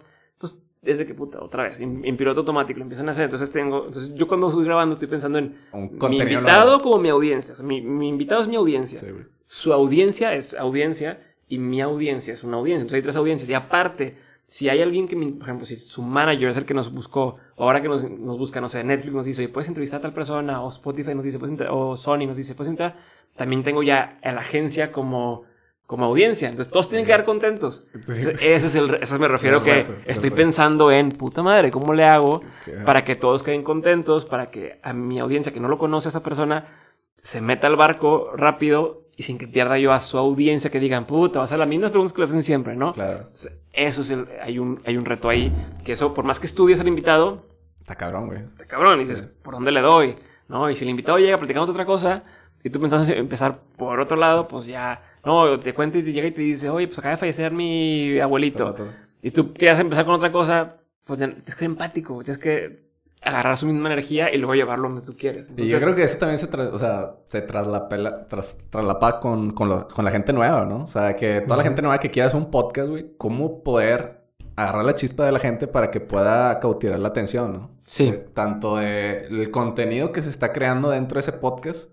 desde 0.81 1.05
que 1.05 1.13
puta, 1.13 1.39
otra 1.41 1.63
vez, 1.63 1.79
en, 1.79 2.17
piloto 2.17 2.39
automático 2.39 2.79
lo 2.79 2.83
empiezan 2.83 3.07
a 3.09 3.11
hacer. 3.11 3.25
Entonces 3.25 3.51
tengo, 3.51 3.87
entonces 3.87 4.13
yo 4.15 4.27
cuando 4.27 4.49
estoy 4.49 4.65
grabando 4.65 4.95
estoy 4.95 5.07
pensando 5.07 5.37
en 5.37 5.55
mi 5.73 6.17
invitado 6.17 6.81
como 6.81 6.97
mi 6.97 7.09
audiencia. 7.09 7.53
mi, 7.63 8.07
invitado 8.07 8.41
es 8.41 8.47
mi 8.47 8.55
audiencia. 8.55 8.99
Su 9.47 9.73
audiencia 9.73 10.33
es 10.33 10.53
audiencia 10.53 11.19
y 11.47 11.59
mi 11.59 11.81
audiencia 11.81 12.33
es 12.33 12.43
una 12.43 12.57
audiencia. 12.57 12.81
Entonces 12.81 12.95
hay 12.95 13.03
tres 13.03 13.15
audiencias. 13.15 13.49
Y 13.49 13.53
aparte, 13.53 14.17
si 14.47 14.69
hay 14.69 14.81
alguien 14.81 15.07
que, 15.07 15.15
por 15.15 15.43
ejemplo, 15.43 15.65
si 15.67 15.75
su 15.75 16.01
manager 16.01 16.49
es 16.49 16.57
el 16.57 16.65
que 16.65 16.73
nos 16.73 16.91
buscó, 16.91 17.37
o 17.55 17.63
ahora 17.65 17.81
que 17.81 17.87
nos, 17.87 18.09
nos 18.09 18.37
busca, 18.39 18.59
no 18.59 18.69
sé, 18.69 18.83
Netflix 18.83 19.13
nos 19.13 19.25
dice, 19.25 19.47
puedes 19.49 19.67
entrevistar 19.67 19.99
a 19.99 20.01
tal 20.01 20.13
persona, 20.13 20.63
o 20.63 20.69
Spotify 20.69 21.13
nos 21.13 21.25
dice, 21.25 21.37
o 21.69 21.95
Sony 21.95 22.25
nos 22.25 22.37
dice, 22.37 22.55
puedes 22.55 22.71
entrar, 22.71 22.97
también 23.35 23.63
tengo 23.63 23.83
ya 23.83 24.19
a 24.23 24.31
la 24.31 24.41
agencia 24.41 24.91
como 24.91 25.43
como 25.91 26.05
audiencia. 26.05 26.47
Entonces 26.47 26.71
todos 26.71 26.87
tienen 26.87 27.05
que 27.05 27.11
quedar 27.11 27.25
contentos. 27.25 27.85
Ese 27.93 28.53
es 28.53 28.75
el, 28.75 28.95
eso 28.95 29.19
me 29.19 29.27
refiero 29.27 29.61
que 29.61 29.85
estoy 30.05 30.29
pensando 30.29 30.89
en, 30.89 31.11
puta 31.11 31.43
madre, 31.43 31.69
¿cómo 31.69 31.93
le 31.93 32.05
hago 32.05 32.41
para 32.85 33.03
que 33.03 33.17
todos 33.17 33.43
queden 33.43 33.61
contentos, 33.61 34.23
para 34.23 34.49
que 34.51 34.79
a 34.83 34.93
mi 34.93 35.19
audiencia 35.19 35.51
que 35.51 35.59
no 35.59 35.67
lo 35.67 35.77
conoce 35.77 36.07
a 36.07 36.11
esa 36.11 36.23
persona 36.23 36.77
se 37.17 37.41
meta 37.41 37.67
al 37.67 37.75
barco 37.75 38.31
rápido 38.37 39.01
y 39.17 39.23
sin 39.23 39.37
que 39.37 39.49
pierda 39.49 39.77
yo 39.79 39.91
a 39.91 39.99
su 39.99 40.17
audiencia 40.17 40.69
que 40.69 40.79
digan, 40.79 41.05
puta, 41.05 41.39
va 41.39 41.45
a 41.45 41.49
ser 41.49 41.59
las 41.59 41.67
mismas 41.67 41.91
preguntas 41.91 42.15
que 42.15 42.21
le 42.21 42.27
hacen 42.27 42.43
siempre, 42.43 42.73
¿no? 42.77 42.93
Claro. 42.93 43.27
Eso 43.73 44.01
es 44.01 44.09
el, 44.11 44.29
hay 44.41 44.59
un, 44.59 44.81
hay 44.85 44.95
un 44.95 45.03
reto 45.03 45.27
ahí, 45.27 45.53
que 45.83 45.91
eso, 45.91 46.13
por 46.13 46.23
más 46.23 46.39
que 46.39 46.47
estudies 46.47 46.79
al 46.79 46.87
invitado, 46.87 47.47
está 47.81 47.95
cabrón, 47.95 48.27
güey. 48.27 48.39
Está 48.39 48.65
cabrón, 48.65 49.01
y 49.01 49.03
dices, 49.03 49.23
¿por 49.43 49.55
dónde 49.55 49.73
le 49.73 49.81
doy? 49.81 50.15
¿No? 50.47 50.69
Y 50.69 50.75
si 50.75 50.85
el 50.85 50.89
invitado 50.89 51.17
llega 51.17 51.37
platicando 51.37 51.69
otra 51.69 51.85
cosa, 51.85 52.23
Si 52.63 52.69
tú 52.69 52.79
pensás 52.79 53.09
empezar 53.09 53.59
por 53.75 53.99
otro 53.99 54.15
lado, 54.15 54.47
pues 54.47 54.65
ya, 54.67 55.01
no, 55.25 55.59
te 55.59 55.73
cuenta 55.73 55.97
y 55.97 56.03
te 56.03 56.13
llega 56.13 56.27
y 56.27 56.31
te 56.31 56.41
dice, 56.41 56.69
oye, 56.69 56.87
pues 56.87 56.99
acaba 56.99 57.15
de 57.15 57.19
fallecer 57.19 57.51
mi 57.51 58.19
abuelito. 58.19 58.75
Y 59.21 59.31
tú 59.31 59.53
quieres 59.53 59.79
empezar 59.79 60.05
con 60.05 60.15
otra 60.15 60.31
cosa, 60.31 60.77
pues 61.05 61.19
tienes 61.19 61.43
que 61.43 61.51
ser 61.51 61.63
empático, 61.63 62.23
tienes 62.23 62.41
que 62.41 62.91
agarrar 63.21 63.57
su 63.59 63.67
misma 63.67 63.93
energía 63.93 64.33
y 64.33 64.37
luego 64.37 64.55
llevarlo 64.55 64.89
donde 64.89 65.05
tú 65.05 65.15
quieres. 65.15 65.47
y 65.55 65.67
yo 65.67 65.79
creo 65.79 65.93
que 65.93 66.03
eso 66.03 66.17
también 66.17 66.39
se, 66.39 66.47
o 66.47 66.79
sea, 66.79 67.17
se 67.27 67.41
traslapa, 67.43 68.25
tras, 68.27 68.57
traslapa 68.69 69.19
con, 69.19 69.51
con, 69.53 69.83
con, 69.83 70.05
la 70.05 70.11
gente 70.11 70.33
nueva, 70.33 70.65
¿no? 70.65 70.83
O 70.83 70.87
sea, 70.87 71.15
que 71.15 71.41
toda 71.41 71.57
la 71.57 71.63
gente 71.63 71.83
nueva 71.83 71.99
que 71.99 72.09
quiera 72.09 72.27
hacer 72.27 72.39
un 72.39 72.49
podcast, 72.49 72.89
güey, 72.89 73.11
cómo 73.17 73.63
poder 73.63 74.21
agarrar 74.55 74.85
la 74.85 74.95
chispa 74.95 75.25
de 75.25 75.31
la 75.31 75.39
gente 75.39 75.67
para 75.67 75.91
que 75.91 75.99
pueda 75.99 76.59
cautivar 76.59 76.99
la 76.99 77.09
atención, 77.09 77.53
¿no? 77.53 77.71
Sí. 77.85 78.07
Eh, 78.07 78.25
tanto 78.33 78.77
del 78.77 79.51
contenido 79.51 80.11
que 80.11 80.21
se 80.21 80.29
está 80.29 80.51
creando 80.51 80.89
dentro 80.89 81.15
de 81.15 81.21
ese 81.21 81.33
podcast, 81.33 81.91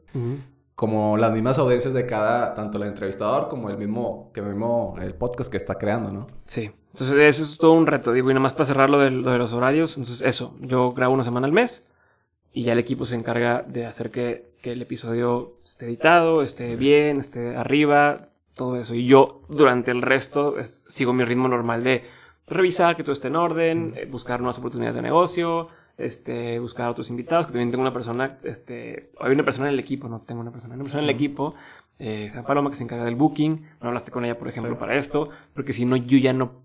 como 0.78 1.16
las 1.16 1.32
mismas 1.32 1.58
audiencias 1.58 1.92
de 1.92 2.06
cada, 2.06 2.54
tanto 2.54 2.78
el 2.78 2.84
entrevistador 2.84 3.48
como 3.48 3.68
el 3.68 3.76
mismo, 3.76 4.30
que 4.32 4.40
mismo 4.40 4.94
el 5.02 5.12
podcast 5.12 5.50
que 5.50 5.56
está 5.56 5.74
creando, 5.74 6.12
¿no? 6.12 6.28
Sí. 6.44 6.70
Entonces, 6.92 7.34
eso 7.34 7.50
es 7.50 7.58
todo 7.58 7.72
un 7.72 7.88
reto, 7.88 8.12
digo, 8.12 8.30
y 8.30 8.34
nada 8.34 8.44
más 8.44 8.52
para 8.52 8.68
cerrar 8.68 8.88
lo 8.88 9.00
de, 9.00 9.10
los 9.10 9.52
horarios, 9.52 9.96
entonces 9.96 10.24
eso, 10.24 10.54
yo 10.60 10.92
grabo 10.92 11.14
una 11.14 11.24
semana 11.24 11.48
al 11.48 11.52
mes 11.52 11.82
y 12.52 12.62
ya 12.62 12.74
el 12.74 12.78
equipo 12.78 13.06
se 13.06 13.16
encarga 13.16 13.62
de 13.62 13.86
hacer 13.86 14.12
que, 14.12 14.52
que 14.62 14.70
el 14.70 14.80
episodio 14.80 15.54
esté 15.64 15.86
editado, 15.86 16.42
esté 16.42 16.76
bien, 16.76 17.22
esté 17.22 17.56
arriba, 17.56 18.28
todo 18.54 18.76
eso. 18.76 18.94
Y 18.94 19.04
yo 19.04 19.40
durante 19.48 19.90
el 19.90 20.00
resto 20.00 20.54
sigo 20.90 21.12
mi 21.12 21.24
ritmo 21.24 21.48
normal 21.48 21.82
de 21.82 22.04
revisar 22.46 22.94
que 22.94 23.02
todo 23.02 23.16
esté 23.16 23.26
en 23.26 23.34
orden, 23.34 23.94
eh, 23.96 24.06
buscar 24.06 24.38
nuevas 24.38 24.60
oportunidades 24.60 24.94
de 24.94 25.02
negocio, 25.02 25.70
este, 25.98 26.58
buscar 26.58 26.88
otros 26.88 27.11
invitados, 27.11 27.46
que 27.46 27.52
también 27.52 27.70
tengo 27.70 27.82
una 27.82 27.92
persona, 27.92 28.38
este, 28.44 29.11
hay 29.20 29.32
una 29.32 29.44
persona 29.44 29.68
en 29.68 29.74
el 29.74 29.80
equipo, 29.80 30.08
no 30.08 30.20
tengo 30.20 30.40
una 30.40 30.50
persona, 30.50 30.74
hay 30.74 30.76
una 30.76 30.84
persona 30.84 31.02
en 31.02 31.11
el 31.11 31.14
equipo, 31.14 31.54
eh, 31.98 32.32
Paloma, 32.46 32.70
que 32.70 32.76
se 32.76 32.84
encarga 32.84 33.04
del 33.04 33.16
booking, 33.16 33.66
no 33.82 33.88
hablaste 33.88 34.11
con 34.11 34.24
ella, 34.24 34.38
por 34.38 34.48
ejemplo, 34.48 34.78
para 34.78 34.94
esto, 34.94 35.30
porque 35.54 35.74
si 35.74 35.84
no, 35.84 35.96
yo 35.96 36.16
ya 36.18 36.32
no, 36.32 36.62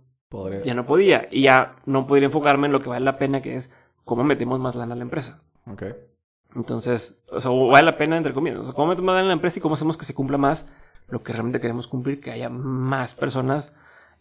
ya 0.64 0.74
no 0.74 0.86
podía, 0.86 1.28
y 1.32 1.44
ya 1.44 1.76
no 1.86 2.08
podría 2.08 2.28
enfocarme 2.28 2.68
en 2.68 2.74
lo 2.74 2.82
que 2.82 2.90
vale 2.90 3.04
la 3.04 3.18
pena, 3.18 3.42
que 3.42 3.58
es 3.58 3.70
cómo 4.06 4.24
metemos 4.24 4.60
más 4.60 4.76
lana 4.76 4.94
a 4.94 4.98
la 4.98 5.04
empresa. 5.04 5.42
Okay. 5.66 5.92
Entonces, 6.56 7.16
o 7.32 7.42
sea, 7.42 7.50
vale 7.50 7.86
la 7.86 7.98
pena, 7.98 8.18
entre 8.18 8.34
comillas, 8.34 8.60
o 8.60 8.64
sea, 8.66 8.74
cómo 8.74 8.90
metemos 8.90 9.08
más 9.08 9.16
lana 9.16 9.26
a 9.26 9.28
la 9.30 9.34
empresa 9.34 9.58
y 9.58 9.62
cómo 9.62 9.76
hacemos 9.76 9.98
que 9.98 10.06
se 10.06 10.14
cumpla 10.14 10.38
más 10.38 10.64
lo 11.10 11.24
que 11.24 11.34
realmente 11.34 11.60
queremos 11.60 11.88
cumplir, 11.88 12.22
que 12.22 12.32
haya 12.32 12.50
más 12.50 13.14
personas 13.16 13.72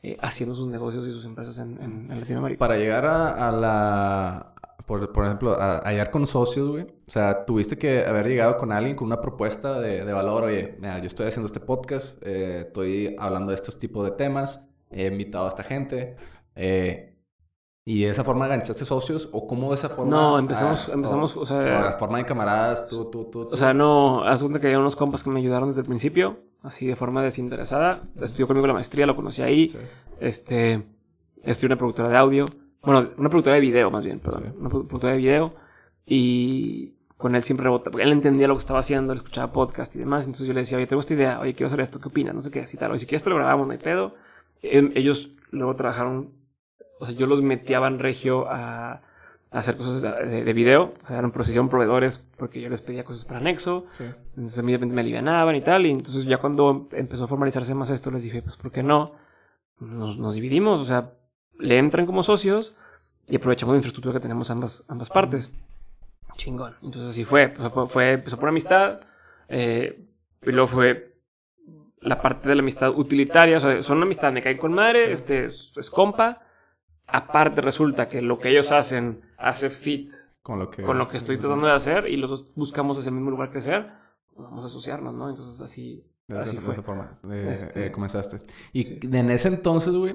eh, 0.02 0.16
haciendo 0.20 0.54
sus 0.54 0.68
negocios 0.68 1.06
y 1.06 1.12
sus 1.12 1.24
empresas 1.24 1.56
en, 1.58 2.08
Latinoamérica. 2.08 2.58
Para 2.58 2.76
llegar 2.76 3.06
a, 3.06 3.52
la, 3.52 4.52
por, 4.86 5.24
ejemplo, 5.24 5.60
a, 5.60 5.78
hallar 5.78 6.10
con 6.10 6.26
socios, 6.26 6.68
güey. 6.68 6.84
O 6.84 7.10
sea, 7.10 7.44
tuviste 7.44 7.78
que 7.78 8.04
haber 8.04 8.26
llegado 8.26 8.56
con 8.58 8.72
alguien 8.72 8.96
con 8.96 9.06
una 9.06 9.20
propuesta 9.20 9.80
de, 9.80 10.12
valor. 10.12 10.44
Oye, 10.44 10.76
mira, 10.80 10.98
yo 10.98 11.06
estoy 11.06 11.26
haciendo 11.26 11.46
este 11.46 11.60
podcast, 11.60 12.20
eh, 12.26 12.64
estoy 12.66 13.16
hablando 13.18 13.50
de 13.50 13.56
estos 13.56 13.78
tipos 13.78 14.04
de 14.04 14.12
temas, 14.12 14.62
he 14.90 15.06
invitado 15.06 15.46
a 15.46 15.48
esta 15.48 15.62
gente. 15.62 16.16
Eh, 16.54 17.08
¿Y 17.84 18.04
de 18.04 18.10
esa 18.10 18.22
forma 18.22 18.46
enganchaste 18.46 18.84
socios? 18.84 19.28
¿O 19.32 19.46
cómo 19.46 19.70
de 19.70 19.74
esa 19.74 19.88
forma? 19.88 20.10
No, 20.14 20.38
empezamos, 20.38 20.88
empezamos, 20.88 21.36
o, 21.36 21.46
sea... 21.46 21.56
O 21.56 21.62
la 21.62 21.96
forma 21.98 22.18
de 22.18 22.24
camaradas, 22.24 22.86
tú, 22.86 23.10
tú, 23.10 23.24
tú, 23.24 23.48
O 23.50 23.56
sea, 23.56 23.74
no, 23.74 24.22
haz 24.22 24.38
cuenta 24.40 24.60
que 24.60 24.68
había 24.68 24.78
unos 24.78 24.94
compas 24.94 25.22
que 25.22 25.30
me 25.30 25.40
ayudaron 25.40 25.70
desde 25.70 25.80
el 25.80 25.88
principio 25.88 26.38
así 26.62 26.86
de 26.86 26.96
forma 26.96 27.22
desinteresada. 27.22 28.02
Estudió 28.20 28.46
conmigo 28.46 28.66
la 28.66 28.74
maestría, 28.74 29.06
lo 29.06 29.16
conocí 29.16 29.42
ahí. 29.42 29.68
Este, 30.20 30.82
estudió 31.42 31.66
una 31.68 31.76
productora 31.76 32.08
de 32.08 32.16
audio. 32.16 32.46
Bueno, 32.82 33.10
una 33.16 33.28
productora 33.28 33.56
de 33.56 33.60
video, 33.60 33.90
más 33.90 34.04
bien, 34.04 34.20
perdón. 34.20 34.54
Una 34.58 34.68
productora 34.68 35.12
de 35.12 35.18
video. 35.18 35.54
Y 36.04 36.94
con 37.16 37.36
él 37.36 37.44
siempre 37.44 37.64
rebota, 37.64 37.90
porque 37.90 38.04
él 38.04 38.12
entendía 38.12 38.48
lo 38.48 38.56
que 38.56 38.62
estaba 38.62 38.80
haciendo, 38.80 39.12
él 39.12 39.20
escuchaba 39.20 39.52
podcast 39.52 39.94
y 39.94 40.00
demás. 40.00 40.24
Entonces 40.24 40.48
yo 40.48 40.52
le 40.52 40.62
decía, 40.62 40.76
oye, 40.76 40.88
tengo 40.88 41.00
esta 41.00 41.14
idea, 41.14 41.38
oye, 41.40 41.54
quiero 41.54 41.68
hacer 41.68 41.80
esto, 41.80 42.00
¿qué 42.00 42.08
opinas? 42.08 42.34
No 42.34 42.42
sé 42.42 42.50
qué, 42.50 42.62
así 42.62 42.76
tal. 42.76 42.90
Oye, 42.90 43.00
si 43.00 43.06
quieres, 43.06 43.22
te 43.22 43.30
lo 43.30 43.36
grabamos, 43.36 43.66
no 43.66 43.72
hay 43.72 43.78
pedo. 43.78 44.14
Em, 44.60 44.90
ellos 44.96 45.30
luego 45.52 45.76
trabajaron, 45.76 46.30
o 46.98 47.06
sea, 47.06 47.14
yo 47.14 47.26
los 47.26 47.40
meteaban 47.40 48.00
regio 48.00 48.48
a 48.50 49.02
hacer 49.52 49.76
cosas 49.76 50.02
de, 50.02 50.44
de, 50.44 50.52
video, 50.52 50.94
o 51.04 51.06
sea, 51.06 51.18
eran 51.18 51.30
procesión 51.30 51.68
proveedores 51.68 52.24
porque 52.38 52.60
yo 52.60 52.70
les 52.70 52.80
pedía 52.80 53.04
cosas 53.04 53.26
para 53.26 53.38
Nexo, 53.38 53.84
sí. 53.92 54.04
entonces 54.34 54.58
a 54.58 54.62
mí 54.62 54.72
de 54.72 54.78
repente 54.78 54.94
me 54.94 55.02
alivianaban 55.02 55.54
y 55.54 55.60
tal, 55.60 55.84
y 55.84 55.90
entonces 55.90 56.24
ya 56.24 56.38
cuando 56.38 56.88
empezó 56.92 57.24
a 57.24 57.28
formalizarse 57.28 57.74
más 57.74 57.90
esto 57.90 58.10
les 58.10 58.22
dije, 58.22 58.40
pues 58.40 58.56
¿por 58.56 58.72
qué 58.72 58.82
no? 58.82 59.12
Nos, 59.78 60.16
nos 60.16 60.34
dividimos, 60.34 60.80
o 60.80 60.86
sea, 60.86 61.10
le 61.58 61.78
entran 61.78 62.06
como 62.06 62.22
socios 62.22 62.74
y 63.28 63.36
aprovechamos 63.36 63.74
la 63.74 63.78
infraestructura 63.78 64.14
que 64.14 64.22
tenemos 64.22 64.50
ambas, 64.50 64.84
ambas 64.88 65.08
partes. 65.08 65.50
Chingón. 66.36 66.74
Entonces 66.82 67.10
así 67.10 67.24
fue, 67.24 67.48
pues, 67.48 67.90
fue, 67.92 68.12
empezó 68.12 68.38
por 68.38 68.48
amistad, 68.48 69.00
eh, 69.48 70.04
y 70.42 70.50
luego 70.50 70.68
fue 70.68 71.14
la 72.00 72.20
parte 72.20 72.48
de 72.48 72.54
la 72.54 72.62
amistad 72.62 72.90
utilitaria, 72.90 73.58
o 73.58 73.60
sea, 73.60 73.82
son 73.82 73.98
una 73.98 74.06
amistad, 74.06 74.32
me 74.32 74.42
caen 74.42 74.58
con 74.58 74.72
madre, 74.72 75.12
este, 75.12 75.46
es 75.46 75.90
compa, 75.90 76.42
aparte 77.06 77.60
resulta 77.60 78.08
que 78.08 78.22
lo 78.22 78.38
que 78.38 78.50
ellos 78.50 78.70
hacen 78.70 79.22
hace 79.38 79.70
fit 79.70 80.10
con 80.42 80.58
lo 80.58 80.70
que, 80.70 80.82
con 80.82 80.98
lo 80.98 81.08
que 81.08 81.18
estoy 81.18 81.38
tratando 81.38 81.66
de 81.66 81.74
hacer 81.74 82.08
y 82.08 82.16
los 82.16 82.30
dos 82.30 82.46
buscamos 82.54 82.98
ese 82.98 83.10
mismo 83.10 83.30
lugar 83.30 83.50
crecer, 83.52 83.90
vamos 84.36 84.64
a 84.64 84.66
asociarnos, 84.66 85.14
¿no? 85.14 85.30
Entonces 85.30 85.60
así... 85.60 86.04
De, 86.26 86.40
esa, 86.40 86.82
forma 86.82 87.18
este, 87.24 87.86
eh, 87.86 87.92
comenzaste. 87.92 88.40
Y 88.72 89.04
en 89.04 89.30
ese 89.30 89.48
entonces, 89.48 89.92
güey, 89.92 90.14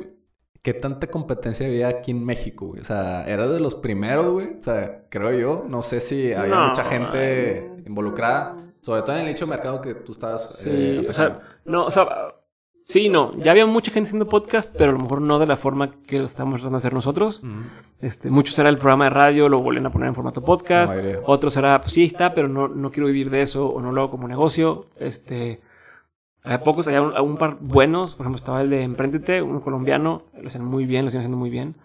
¿qué 0.68 0.74
tanta 0.74 1.08
competencia 1.08 1.66
había 1.66 1.88
aquí 1.88 2.12
en 2.12 2.26
México, 2.26 2.68
güey? 2.68 2.82
O 2.82 2.84
sea, 2.84 3.24
¿era 3.26 3.48
de 3.48 3.62
los 3.62 3.74
primeros, 3.74 4.28
güey? 4.28 4.48
O 4.60 4.64
sea, 4.64 5.04
creo 5.08 5.32
yo. 5.32 5.64
No 5.66 5.82
sé 5.82 6.02
si 6.02 6.34
había 6.34 6.60
mucha 6.60 6.84
gente 6.84 7.72
involucrada. 7.86 8.58
Sobre 8.82 9.02
todo 9.04 9.16
en 9.16 9.22
el 9.22 9.28
nicho 9.28 9.46
de 9.46 9.52
mercado 9.52 9.80
que 9.80 9.94
tú 9.94 10.12
estabas... 10.12 10.62
Eh, 10.66 11.08
o 11.10 11.14
sea, 11.14 11.40
no, 11.64 11.86
o 11.86 11.92
sea, 11.92 12.06
Sí, 12.90 13.08
no, 13.08 13.34
ya 13.38 13.52
había 13.52 13.66
mucha 13.66 13.92
gente 13.92 14.10
haciendo 14.10 14.28
podcast, 14.28 14.70
pero 14.78 14.90
a 14.90 14.94
lo 14.94 15.00
mejor 15.00 15.22
no 15.22 15.40
de 15.40 15.46
la 15.46 15.56
forma 15.56 15.94
que 16.06 16.20
lo 16.20 16.26
estamos 16.26 16.56
tratando 16.56 16.80
de 16.80 16.82
hacer 16.82 16.94
nosotros. 16.94 17.42
este, 18.02 18.30
muchos 18.30 18.60
era 18.60 18.68
el 18.68 18.78
programa 18.78 19.06
de 19.06 19.12
radio, 19.12 19.48
lo 19.48 19.60
vuelven 19.60 19.86
a 19.86 19.92
poner 19.94 20.10
en 20.10 20.16
formato 20.16 20.42
podcast. 20.42 20.94
Otros 21.26 21.56
era, 21.56 21.80
pues 21.80 21.94
sí 21.94 22.04
está, 22.04 22.34
pero 22.34 22.50
no, 22.50 22.68
no 22.68 22.92
quiero 22.92 23.08
vivir 23.08 23.30
de 23.30 23.44
eso 23.44 23.68
o 23.68 23.82
no 23.82 23.94
lo 23.94 24.02
hago 24.02 24.12
como 24.12 24.28
negocio. 24.28 24.88
Este, 24.98 25.62
a 26.48 26.60
pocos, 26.64 26.88
había 26.88 27.02
un, 27.02 27.38
par 27.38 27.58
buenos, 27.60 28.16
por 28.16 28.26
ejemplo 28.26 28.40
estaba 28.40 28.62
el 28.62 28.70
de 28.70 28.84
Emprendete, 28.84 29.42
uno 29.42 29.62
colombiano, 29.62 30.24
lo 30.40 30.48
hacían 30.48 30.66
muy 30.66 30.86
bien, 30.86 31.06
lo 31.06 31.10
hacían 31.10 31.22
haciendo 31.22 31.38
muy 31.38 31.50
bien. 31.50 31.76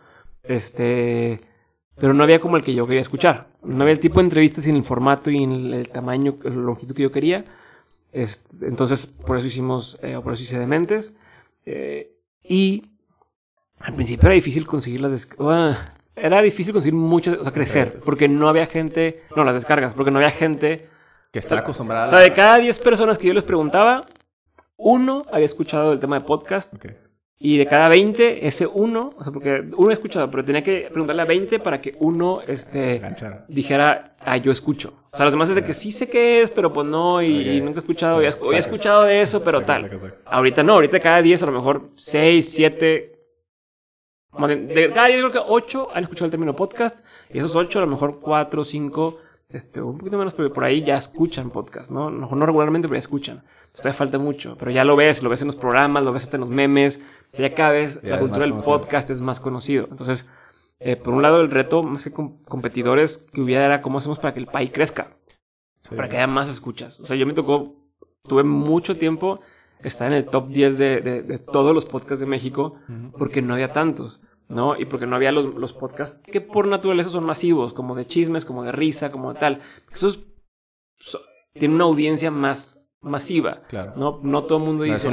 Este, 0.42 1.40
pero 1.96 2.14
no 2.14 2.24
había 2.24 2.40
como 2.40 2.56
el 2.56 2.64
que 2.64 2.74
yo 2.74 2.86
quería 2.86 3.02
escuchar. 3.02 3.48
No 3.62 3.82
había 3.82 3.94
el 3.94 4.00
tipo 4.00 4.20
de 4.20 4.24
entrevistas 4.24 4.64
en 4.66 4.76
el 4.76 4.84
formato 4.84 5.30
y 5.30 5.42
en 5.42 5.52
el, 5.72 5.88
tamaño, 5.88 6.36
la 6.42 6.50
longitud 6.50 6.94
que 6.94 7.02
yo 7.02 7.12
quería 7.12 7.44
entonces, 8.60 9.06
por 9.26 9.38
eso 9.38 9.46
hicimos, 9.46 9.98
eh, 10.02 10.18
por 10.22 10.34
eso 10.34 10.42
hice 10.42 10.58
Dementes. 10.58 11.12
Eh, 11.64 12.10
y 12.42 12.90
al 13.80 13.94
principio 13.94 14.26
era 14.26 14.34
difícil 14.34 14.66
conseguir 14.66 15.00
las 15.00 15.26
ah, 15.38 15.94
era 16.14 16.42
difícil 16.42 16.72
conseguir 16.72 16.94
muchas, 16.94 17.38
o 17.38 17.42
sea, 17.42 17.52
crecer, 17.52 18.00
porque 18.04 18.28
no 18.28 18.48
había 18.48 18.66
gente, 18.66 19.22
no, 19.34 19.44
las 19.44 19.54
descargas, 19.54 19.94
porque 19.94 20.10
no 20.10 20.18
había 20.18 20.32
gente 20.32 20.88
que 21.32 21.38
está 21.38 21.58
acostumbrada. 21.58 22.12
O 22.12 22.16
sea, 22.16 22.20
de 22.20 22.34
cada 22.34 22.58
10 22.58 22.78
personas 22.80 23.16
que 23.18 23.28
yo 23.28 23.32
les 23.32 23.44
preguntaba, 23.44 24.04
uno 24.82 25.24
había 25.32 25.46
escuchado 25.46 25.92
el 25.92 26.00
tema 26.00 26.18
de 26.18 26.26
podcast. 26.26 26.72
Y 27.44 27.58
de 27.58 27.66
cada 27.66 27.88
20, 27.88 28.46
ese 28.46 28.68
uno, 28.68 29.14
o 29.18 29.24
sea, 29.24 29.32
porque 29.32 29.64
uno 29.76 29.90
ha 29.90 29.94
escuchado, 29.94 30.30
pero 30.30 30.44
tenía 30.44 30.62
que 30.62 30.88
preguntarle 30.90 31.22
a 31.22 31.24
20 31.24 31.58
para 31.58 31.80
que 31.80 31.96
uno 31.98 32.40
este, 32.46 33.02
dijera, 33.48 34.14
ah, 34.20 34.36
yo 34.36 34.52
escucho. 34.52 34.94
O 35.10 35.16
sea, 35.16 35.24
los 35.24 35.32
demás 35.32 35.48
es 35.48 35.56
de 35.56 35.64
que 35.64 35.74
sí 35.74 35.90
sé 35.90 36.06
qué 36.06 36.42
es, 36.42 36.50
pero 36.52 36.72
pues 36.72 36.86
no, 36.86 37.20
y, 37.20 37.60
nunca 37.60 37.80
he 37.80 37.80
escuchado, 37.80 38.18
hoy 38.18 38.26
he 38.26 38.58
escuchado 38.58 39.04
de 39.04 39.22
eso, 39.22 39.42
pero 39.42 39.62
tal. 39.62 39.90
Ahorita 40.24 40.62
no, 40.62 40.74
ahorita 40.74 41.00
cada 41.00 41.20
10 41.20 41.42
a 41.42 41.46
lo 41.46 41.52
mejor 41.52 41.90
6, 41.96 42.52
7, 42.54 43.12
de 44.38 44.92
cada 44.94 45.08
10 45.08 45.20
creo 45.20 45.32
que 45.32 45.40
8 45.44 45.88
han 45.94 46.04
escuchado 46.04 46.26
el 46.26 46.30
término 46.30 46.54
podcast, 46.54 46.96
y 47.28 47.38
esos 47.38 47.56
8 47.56 47.76
a 47.76 47.82
lo 47.82 47.88
mejor 47.88 48.20
4, 48.20 48.64
5, 48.64 49.18
este, 49.48 49.82
un 49.82 49.98
poquito 49.98 50.16
menos, 50.16 50.32
pero 50.34 50.52
por 50.52 50.62
ahí 50.62 50.84
ya 50.84 50.98
escuchan 50.98 51.50
podcast, 51.50 51.90
¿no? 51.90 52.08
No, 52.08 52.30
no 52.30 52.46
regularmente, 52.46 52.86
pero 52.86 52.98
ya 52.98 53.02
escuchan. 53.02 53.42
Todavía 53.72 53.98
falta 53.98 54.18
mucho, 54.18 54.56
pero 54.58 54.70
ya 54.70 54.84
lo 54.84 54.96
ves, 54.96 55.22
lo 55.22 55.30
ves 55.30 55.40
en 55.40 55.46
los 55.46 55.56
programas, 55.56 56.04
lo 56.04 56.12
ves 56.12 56.24
hasta 56.24 56.36
en 56.36 56.42
los 56.42 56.50
memes, 56.50 57.00
ya 57.32 57.54
cada 57.54 57.70
vez 57.70 58.02
la 58.02 58.18
cultura 58.18 58.42
del 58.42 58.54
podcast 58.54 59.08
es 59.08 59.20
más 59.20 59.40
conocido. 59.40 59.88
Entonces, 59.90 60.26
eh, 60.78 60.96
por 60.96 61.14
un 61.14 61.22
lado, 61.22 61.40
el 61.40 61.50
reto 61.50 61.82
más 61.82 62.04
que 62.04 62.12
competidores 62.12 63.24
que 63.32 63.40
hubiera 63.40 63.64
era 63.64 63.80
cómo 63.80 63.98
hacemos 63.98 64.18
para 64.18 64.34
que 64.34 64.40
el 64.40 64.46
país 64.46 64.70
crezca, 64.74 65.16
para 65.88 66.08
que 66.08 66.16
haya 66.16 66.26
más 66.26 66.50
escuchas. 66.50 67.00
O 67.00 67.06
sea, 67.06 67.16
yo 67.16 67.24
me 67.24 67.32
tocó, 67.32 67.74
tuve 68.24 68.42
mucho 68.42 68.98
tiempo 68.98 69.40
estar 69.82 70.06
en 70.08 70.18
el 70.18 70.26
top 70.26 70.48
10 70.48 70.78
de, 70.78 71.00
de, 71.00 71.38
todos 71.38 71.74
los 71.74 71.86
podcasts 71.86 72.20
de 72.20 72.26
México 72.26 72.78
porque 73.16 73.40
no 73.40 73.54
había 73.54 73.72
tantos. 73.72 74.20
¿no? 74.48 74.78
Y 74.78 74.84
porque 74.84 75.06
no 75.06 75.16
había 75.16 75.32
los, 75.32 75.54
los, 75.54 75.72
podcasts 75.72 76.20
que 76.30 76.42
por 76.42 76.68
naturaleza 76.68 77.08
son 77.08 77.24
masivos, 77.24 77.72
como 77.72 77.94
de 77.94 78.06
chismes, 78.06 78.44
como 78.44 78.64
de 78.64 78.72
risa, 78.72 79.10
como 79.10 79.32
de 79.32 79.40
tal. 79.40 79.62
Esos 79.88 80.20
tienen 81.54 81.76
una 81.76 81.84
audiencia 81.84 82.30
más 82.30 82.78
masiva. 83.02 83.60
Claro. 83.68 83.92
No, 83.96 84.20
no 84.22 84.44
todo 84.44 84.58
el 84.58 84.64
mundo 84.64 84.84
dice, 84.84 85.10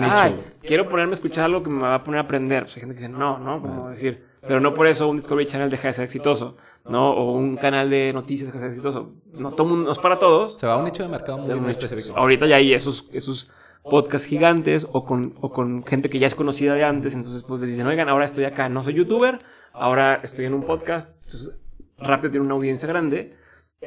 quiero 0.61 0.87
ponerme 0.87 1.13
a 1.13 1.15
escuchar 1.15 1.45
algo 1.45 1.63
que 1.63 1.69
me 1.69 1.81
va 1.81 1.95
a 1.95 2.03
poner 2.03 2.19
a 2.19 2.23
aprender. 2.23 2.63
Pues 2.63 2.75
hay 2.75 2.81
gente 2.81 2.95
que 2.95 3.01
dice, 3.01 3.11
no, 3.11 3.39
no, 3.39 3.61
como 3.61 3.89
decir, 3.89 4.23
Pero 4.41 4.59
no 4.59 4.73
por 4.73 4.87
eso 4.87 5.07
un 5.07 5.17
Discovery 5.17 5.47
Channel 5.47 5.69
deja 5.69 5.89
de 5.89 5.93
ser 5.95 6.05
exitoso, 6.05 6.55
¿no? 6.85 7.11
O 7.11 7.33
un 7.33 7.57
canal 7.57 7.89
de 7.89 8.13
noticias 8.13 8.47
deja 8.47 8.59
de 8.59 8.65
ser 8.65 8.77
exitoso. 8.77 9.13
No, 9.39 9.51
todo 9.51 9.67
mundo, 9.67 9.85
no 9.87 9.91
es 9.91 9.99
para 9.99 10.19
todos. 10.19 10.59
Se 10.59 10.67
va 10.67 10.73
a 10.73 10.77
un 10.77 10.85
nicho 10.85 11.03
de 11.03 11.09
mercado 11.09 11.39
muy, 11.39 11.59
muy 11.59 11.71
específico. 11.71 12.15
Ahorita 12.15 12.45
ya 12.45 12.57
hay 12.57 12.73
esos, 12.73 13.05
esos 13.11 13.49
podcasts 13.83 14.27
gigantes 14.27 14.85
o 14.91 15.05
con, 15.05 15.33
o 15.41 15.51
con 15.51 15.83
gente 15.85 16.09
que 16.09 16.19
ya 16.19 16.27
es 16.27 16.35
conocida 16.35 16.75
de 16.75 16.83
antes, 16.83 17.13
entonces 17.13 17.43
pues 17.47 17.61
les 17.61 17.71
dicen, 17.71 17.87
oigan, 17.87 18.07
ahora 18.07 18.25
estoy 18.25 18.45
acá, 18.45 18.69
no 18.69 18.83
soy 18.83 18.93
youtuber, 18.93 19.39
ahora 19.73 20.15
estoy 20.15 20.45
en 20.45 20.53
un 20.53 20.63
podcast, 20.63 21.09
entonces 21.25 21.59
rápido 21.97 22.31
tiene 22.31 22.45
una 22.45 22.55
audiencia 22.55 22.87
grande, 22.87 23.35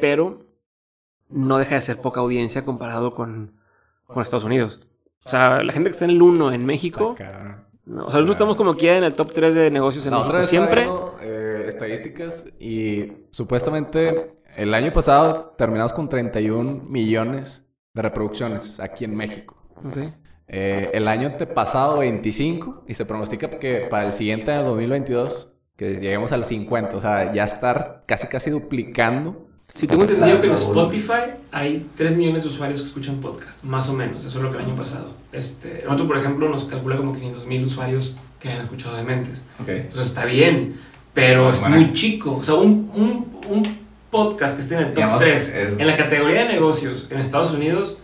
pero 0.00 0.40
no 1.28 1.58
deja 1.58 1.76
de 1.76 1.86
ser 1.86 2.00
poca 2.00 2.20
audiencia 2.20 2.64
comparado 2.64 3.14
con, 3.14 3.61
con 4.12 4.22
Estados 4.22 4.44
Unidos. 4.44 4.80
O 5.24 5.30
sea, 5.30 5.62
la 5.62 5.72
gente 5.72 5.90
que 5.90 5.94
está 5.94 6.04
en 6.04 6.12
el 6.12 6.22
1 6.22 6.52
en 6.52 6.66
México... 6.66 7.14
No, 7.84 8.06
o 8.06 8.10
sea, 8.10 8.20
nosotros 8.20 8.36
estamos 8.36 8.56
como 8.56 8.74
quiera 8.74 8.98
en 8.98 9.04
el 9.04 9.14
top 9.14 9.32
3 9.32 9.54
de 9.54 9.70
negocios 9.70 10.06
en 10.06 10.12
México 10.12 10.46
siempre. 10.46 10.88
Eh, 11.20 11.64
estadísticas 11.66 12.46
y 12.60 13.12
supuestamente 13.30 14.36
el 14.56 14.72
año 14.74 14.92
pasado 14.92 15.54
terminamos 15.58 15.92
con 15.92 16.08
31 16.08 16.84
millones 16.88 17.68
de 17.92 18.02
reproducciones 18.02 18.78
aquí 18.78 19.04
en 19.04 19.16
México. 19.16 19.56
Eh, 20.46 20.90
el 20.94 21.08
año 21.08 21.36
pasado 21.54 21.98
25 21.98 22.84
y 22.86 22.94
se 22.94 23.04
pronostica 23.04 23.50
que 23.50 23.86
para 23.90 24.06
el 24.06 24.12
siguiente 24.12 24.52
año 24.52 24.64
2022 24.64 25.52
que 25.76 25.94
lleguemos 25.94 26.30
al 26.32 26.44
50, 26.44 26.96
o 26.96 27.00
sea, 27.00 27.32
ya 27.32 27.44
estar 27.44 28.02
casi 28.06 28.28
casi 28.28 28.50
duplicando 28.50 29.48
si 29.78 29.86
tengo 29.86 30.02
entendido 30.02 30.40
que 30.40 30.46
en 30.48 30.52
Spotify 30.52 31.34
hay 31.50 31.86
3 31.96 32.16
millones 32.16 32.42
de 32.42 32.48
usuarios 32.48 32.80
que 32.80 32.86
escuchan 32.86 33.16
podcast, 33.16 33.64
más 33.64 33.88
o 33.88 33.94
menos, 33.94 34.24
eso 34.24 34.38
es 34.38 34.44
lo 34.44 34.50
que 34.50 34.58
el 34.58 34.64
año 34.64 34.76
pasado. 34.76 35.14
Este, 35.32 35.82
nosotros, 35.84 36.08
por 36.08 36.18
ejemplo, 36.18 36.48
nos 36.48 36.64
calcula 36.64 36.96
como 36.96 37.12
500 37.12 37.46
mil 37.46 37.64
usuarios 37.64 38.16
que 38.38 38.50
han 38.50 38.60
escuchado 38.60 38.96
de 38.96 39.04
Mentes. 39.04 39.42
Entonces 39.58 40.08
está 40.08 40.24
bien, 40.26 40.76
pero 41.14 41.50
es 41.50 41.66
muy 41.66 41.92
chico. 41.92 42.36
O 42.36 42.42
sea, 42.42 42.54
un, 42.54 42.90
un, 42.94 43.40
un, 43.48 43.82
podcast 44.10 44.56
que 44.56 44.60
esté 44.60 44.74
en 44.74 44.80
el 44.80 44.92
top 44.92 45.18
3, 45.18 45.52
en 45.78 45.86
la 45.86 45.96
categoría 45.96 46.44
de 46.44 46.52
negocios 46.52 47.06
en 47.08 47.18
Estados 47.18 47.50
Unidos, 47.52 47.96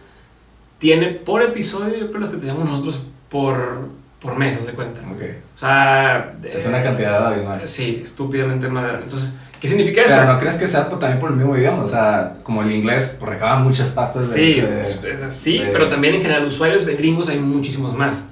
tiene 0.78 1.08
por 1.08 1.42
episodio, 1.42 1.98
yo 1.98 2.08
creo 2.08 2.20
los 2.20 2.30
que 2.30 2.38
tenemos 2.38 2.64
nosotros 2.64 3.04
por, 3.28 3.88
por 4.18 4.38
mes, 4.38 4.64
de 4.64 4.72
cuenta. 4.72 5.02
O 5.02 5.58
sea... 5.58 6.34
Es 6.42 6.64
una 6.64 6.82
cantidad 6.82 7.26
abismal. 7.26 7.68
Sí, 7.68 8.00
estúpidamente 8.02 8.68
madera. 8.68 9.00
Entonces 9.02 9.34
¿Qué 9.60 9.68
significa 9.68 10.02
eso? 10.02 10.14
Pero 10.14 10.32
no 10.32 10.38
crees 10.38 10.54
que 10.54 10.66
sea 10.66 10.88
también 10.88 11.18
por 11.18 11.30
el 11.30 11.36
mismo 11.36 11.56
idioma, 11.56 11.82
o 11.82 11.88
sea, 11.88 12.36
como 12.44 12.62
el 12.62 12.70
inglés 12.70 13.16
pues, 13.18 13.30
recaba 13.30 13.58
muchas 13.58 13.90
partes 13.90 14.32
de... 14.32 14.36
Sí, 14.36 14.62
pues, 15.00 15.34
sí, 15.34 15.62
pero 15.72 15.88
también 15.88 16.14
en 16.14 16.22
general 16.22 16.44
usuarios 16.44 16.86
de 16.86 16.94
gringos 16.94 17.28
hay 17.28 17.38
muchísimos 17.38 17.94
más. 17.94 18.24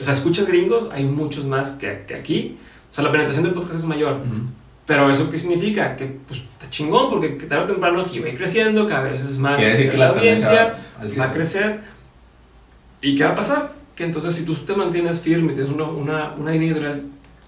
O 0.00 0.04
sea, 0.04 0.14
escuchas 0.14 0.46
gringos, 0.46 0.88
hay 0.92 1.04
muchos 1.04 1.44
más 1.44 1.72
que, 1.72 2.04
que 2.06 2.14
aquí. 2.14 2.56
O 2.90 2.94
sea, 2.94 3.04
la 3.04 3.12
penetración 3.12 3.44
del 3.44 3.52
podcast 3.52 3.76
es 3.76 3.84
mayor. 3.84 4.20
Pero 4.86 5.10
¿eso 5.10 5.28
qué 5.28 5.38
significa? 5.38 5.94
Que 5.94 6.06
pues 6.26 6.40
está 6.40 6.68
chingón, 6.70 7.10
porque 7.10 7.28
tarde 7.46 7.64
o 7.64 7.66
temprano 7.66 8.00
aquí 8.00 8.18
va 8.18 8.26
a 8.26 8.30
ir 8.30 8.36
creciendo, 8.36 8.86
cada 8.86 9.02
vez 9.02 9.22
es 9.22 9.38
más 9.38 9.56
que 9.56 9.92
la, 9.96 10.08
audiencia 10.08 10.78
va 11.18 11.24
a 11.24 11.32
crecer. 11.32 11.80
¿Y 13.02 13.14
qué 13.14 13.24
va 13.24 13.30
a 13.30 13.34
pasar? 13.34 13.72
Que 13.94 14.04
entonces 14.04 14.34
si 14.34 14.44
tú 14.44 14.54
te 14.54 14.74
mantienes 14.74 15.20
firme, 15.20 15.52
tienes 15.52 15.70
una, 15.70 15.84
una, 15.84 16.32
una 16.32 16.50
línea 16.50 16.68
editorial 16.68 17.02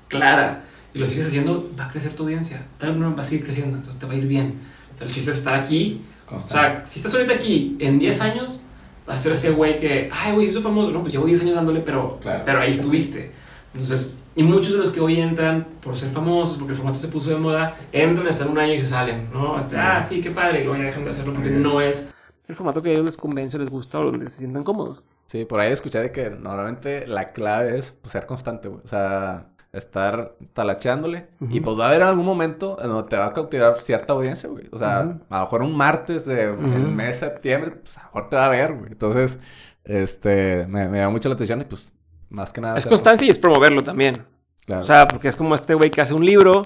clara, 0.08 0.62
y 0.94 0.98
lo 0.98 1.06
sigues 1.06 1.26
haciendo, 1.26 1.70
va 1.78 1.86
a 1.86 1.90
crecer 1.90 2.14
tu 2.14 2.24
audiencia. 2.24 2.66
Tal 2.78 2.90
vez 2.90 3.18
va 3.18 3.22
a 3.22 3.24
seguir 3.24 3.44
creciendo, 3.44 3.76
entonces 3.76 4.00
te 4.00 4.06
va 4.06 4.12
a 4.12 4.16
ir 4.16 4.26
bien. 4.26 4.60
Entonces, 4.90 5.08
el 5.08 5.14
chiste 5.14 5.30
es 5.30 5.38
estar 5.38 5.54
aquí. 5.54 6.02
O 6.30 6.40
sea, 6.40 6.84
si 6.86 6.98
estás 6.98 7.14
ahorita 7.14 7.34
aquí, 7.34 7.76
en 7.80 7.98
10 7.98 8.20
años, 8.20 8.62
vas 9.06 9.18
a 9.18 9.22
ser 9.22 9.32
ese 9.32 9.50
güey 9.50 9.78
que, 9.78 10.08
ay, 10.12 10.34
güey, 10.34 10.50
soy 10.50 10.62
famoso. 10.62 10.90
No, 10.90 11.00
pues 11.00 11.12
llevo 11.12 11.26
10 11.26 11.42
años 11.42 11.54
dándole, 11.54 11.80
pero, 11.80 12.18
pero 12.22 12.60
ahí 12.60 12.70
estuviste. 12.70 13.30
Entonces, 13.74 14.16
y 14.34 14.42
muchos 14.42 14.72
de 14.72 14.78
los 14.78 14.90
que 14.90 15.00
hoy 15.00 15.20
entran 15.20 15.66
por 15.80 15.96
ser 15.96 16.10
famosos, 16.10 16.56
porque 16.56 16.72
el 16.72 16.76
formato 16.76 16.98
se 16.98 17.08
puso 17.08 17.30
de 17.30 17.36
moda, 17.36 17.76
entran, 17.92 18.26
están 18.26 18.48
un 18.48 18.58
año 18.58 18.74
y 18.74 18.78
se 18.78 18.86
salen, 18.86 19.28
¿no? 19.32 19.56
Hasta, 19.56 19.98
ah, 19.98 20.02
sí, 20.02 20.20
qué 20.20 20.30
padre, 20.30 20.60
y 20.60 20.64
luego 20.64 20.78
ya 20.78 20.86
dejan 20.86 21.04
de 21.04 21.10
hacerlo 21.10 21.32
porque 21.32 21.50
no 21.50 21.80
es 21.80 22.12
el 22.52 22.56
formato 22.56 22.82
que 22.82 22.90
a 22.90 22.92
ellos 22.92 23.04
les 23.04 23.16
convence, 23.16 23.58
les 23.58 23.68
gusta 23.68 23.98
o 23.98 24.04
donde 24.04 24.30
se 24.30 24.38
sientan 24.38 24.64
cómodos. 24.64 25.02
Sí, 25.26 25.44
por 25.44 25.60
ahí 25.60 25.72
escuché 25.72 26.00
de 26.00 26.12
que 26.12 26.28
normalmente 26.28 27.06
la 27.06 27.28
clave 27.28 27.78
es 27.78 27.92
pues, 27.92 28.12
ser 28.12 28.26
constante, 28.26 28.68
güey. 28.68 28.82
O 28.84 28.88
sea, 28.88 29.48
estar 29.72 30.34
talacheándole. 30.52 31.28
Y 31.48 31.60
pues 31.60 31.78
va 31.78 31.86
a 31.86 31.88
haber 31.88 32.02
algún 32.02 32.26
momento 32.26 32.76
en 32.82 32.88
donde 32.88 33.08
te 33.08 33.16
va 33.16 33.26
a 33.26 33.32
cautivar 33.32 33.76
cierta 33.78 34.12
audiencia, 34.12 34.48
güey. 34.48 34.68
O 34.70 34.78
sea, 34.78 34.98
a 34.98 35.38
lo 35.38 35.40
mejor 35.40 35.62
un 35.62 35.76
martes 35.76 36.26
de 36.26 36.44
el 36.44 36.88
mes 36.88 37.06
de 37.20 37.28
septiembre, 37.28 37.70
pues 37.72 37.96
a 37.96 38.02
lo 38.02 38.06
mejor 38.06 38.28
te 38.28 38.36
va 38.36 38.46
a 38.46 38.50
ver, 38.50 38.74
güey. 38.74 38.92
Entonces, 38.92 39.40
este, 39.84 40.66
me, 40.68 40.88
me 40.88 40.98
da 40.98 41.08
mucho 41.08 41.28
la 41.28 41.34
atención 41.34 41.60
y 41.62 41.64
pues, 41.64 41.92
más 42.28 42.52
que 42.52 42.60
nada... 42.60 42.78
Es 42.78 42.86
constancia 42.86 43.26
y 43.26 43.30
es 43.30 43.38
promoverlo 43.38 43.82
también. 43.82 44.26
Claro. 44.66 44.82
O 44.82 44.86
sea, 44.86 45.08
porque 45.08 45.28
es 45.28 45.36
como 45.36 45.54
este 45.54 45.74
güey 45.74 45.90
que 45.90 46.02
hace 46.02 46.14
un 46.14 46.24
libro, 46.24 46.62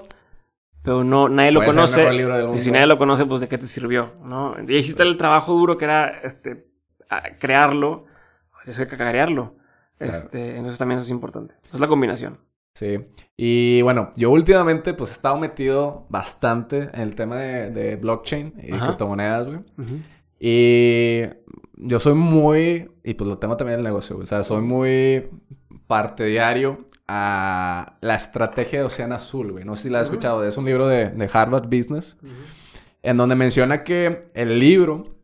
pero 0.83 1.03
no, 1.03 1.29
nadie 1.29 1.53
lo 1.53 1.65
conoce. 1.65 2.13
Y 2.57 2.63
si 2.63 2.71
nadie 2.71 2.87
lo 2.87 2.99
conoce, 2.99 3.25
pues 3.25 3.41
de 3.41 3.49
qué 3.49 3.57
te 3.57 3.69
sirvió, 3.69 4.13
¿no? 4.25 4.57
Y 4.67 4.77
hiciste 4.77 5.03
el 5.03 5.17
trabajo 5.17 5.53
duro 5.53 5.79
que 5.79 5.85
era, 5.85 6.21
este, 6.23 6.67
crearlo, 7.39 8.07
pues 8.65 8.79
hay 8.79 8.85
que 8.85 8.91
cacarearlo. 8.91 9.55
Este, 9.99 10.57
entonces 10.57 10.79
también 10.79 10.99
eso 10.99 11.07
es 11.07 11.11
importante. 11.11 11.55
es 11.65 11.81
la 11.81 11.89
combinación. 11.89 12.39
Sí. 12.77 12.99
Y 13.39 13.81
bueno, 13.81 14.11
yo 14.17 14.31
últimamente 14.31 14.93
pues 14.93 15.11
he 15.11 15.13
estado 15.15 15.39
metido 15.39 16.05
bastante 16.11 16.91
en 16.93 17.01
el 17.01 17.15
tema 17.15 17.37
de, 17.37 17.97
blockchain 17.97 18.53
y 18.63 18.71
criptomonedas, 18.73 19.47
güey. 19.47 19.61
Y 20.39 21.23
yo 21.77 21.99
soy 21.99 22.13
muy, 22.13 22.91
y 23.03 23.15
pues 23.15 23.27
lo 23.27 23.39
tengo 23.39 23.57
también 23.57 23.81
en 23.81 23.81
el 23.81 23.85
negocio, 23.85 24.17
güey. 24.17 24.25
O 24.25 24.27
sea, 24.27 24.45
soy 24.45 24.61
muy 24.61 25.31
partidario 25.87 26.77
a 27.09 27.97
la 28.03 28.15
estrategia 28.15 28.81
de 28.81 28.85
Océano 28.85 29.15
Azul, 29.15 29.53
güey. 29.53 29.65
No 29.65 29.75
sé 29.75 29.85
si 29.85 29.89
la 29.89 30.01
has 30.01 30.09
escuchado. 30.09 30.45
Es 30.45 30.59
un 30.59 30.67
libro 30.67 30.87
de, 30.87 31.09
de 31.09 31.31
Harvard 31.33 31.69
Business, 31.69 32.19
en 33.03 33.17
donde 33.17 33.37
menciona 33.37 33.85
que 33.85 34.29
el 34.35 34.61
libro 34.61 35.16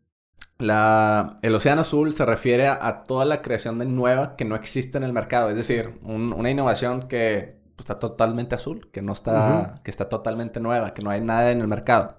la, 0.62 1.38
el 1.42 1.54
océano 1.54 1.82
azul 1.82 2.12
se 2.12 2.24
refiere 2.24 2.68
a, 2.68 3.04
toda 3.04 3.24
la 3.24 3.42
creación 3.42 3.78
de 3.78 3.86
nueva 3.86 4.36
que 4.36 4.44
no 4.44 4.54
existe 4.54 4.98
en 4.98 5.04
el 5.04 5.12
mercado, 5.12 5.50
es 5.50 5.56
decir, 5.56 5.98
una 6.02 6.50
innovación 6.50 7.02
que 7.02 7.56
pues, 7.76 7.84
está 7.84 7.98
totalmente 7.98 8.54
azul, 8.54 8.88
que 8.92 9.02
no 9.02 9.12
está, 9.12 9.80
que 9.82 9.90
está 9.90 10.08
totalmente 10.08 10.60
nueva, 10.60 10.94
que 10.94 11.02
no 11.02 11.10
hay 11.10 11.20
nada 11.20 11.50
en 11.50 11.60
el 11.60 11.68
mercado. 11.68 12.16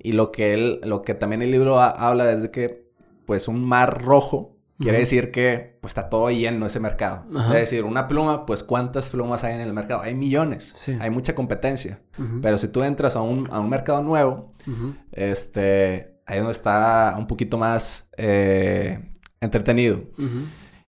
Y 0.00 0.12
lo 0.12 0.30
que 0.30 0.54
él, 0.54 0.80
lo 0.84 1.02
que 1.02 1.14
también 1.14 1.42
el 1.42 1.50
libro 1.50 1.80
habla 1.80 2.30
es 2.32 2.42
de 2.42 2.50
que, 2.50 2.86
pues, 3.24 3.48
un 3.48 3.64
mar 3.64 4.02
rojo 4.02 4.56
quiere 4.78 4.98
decir 4.98 5.30
que 5.30 5.78
pues, 5.80 5.92
está 5.92 6.10
todo 6.10 6.30
lleno 6.30 6.66
ese 6.66 6.80
mercado. 6.80 7.24
Es 7.48 7.70
decir, 7.70 7.84
una 7.84 8.08
pluma, 8.08 8.44
pues 8.44 8.62
¿cuántas 8.62 9.08
plumas 9.10 9.42
hay 9.42 9.54
en 9.54 9.60
el 9.62 9.72
mercado? 9.72 10.02
Hay 10.02 10.14
millones, 10.14 10.76
hay 11.00 11.10
mucha 11.10 11.34
competencia. 11.34 12.00
Pero 12.42 12.58
si 12.58 12.68
tú 12.68 12.82
entras 12.82 13.16
a 13.16 13.22
un, 13.22 13.48
a 13.50 13.60
un 13.60 13.70
mercado 13.70 14.02
nuevo, 14.02 14.52
este, 15.12 16.15
ahí 16.26 16.36
es 16.36 16.42
donde 16.42 16.52
está 16.52 17.14
un 17.16 17.26
poquito 17.26 17.56
más 17.56 18.06
eh, 18.16 18.98
entretenido. 19.40 20.02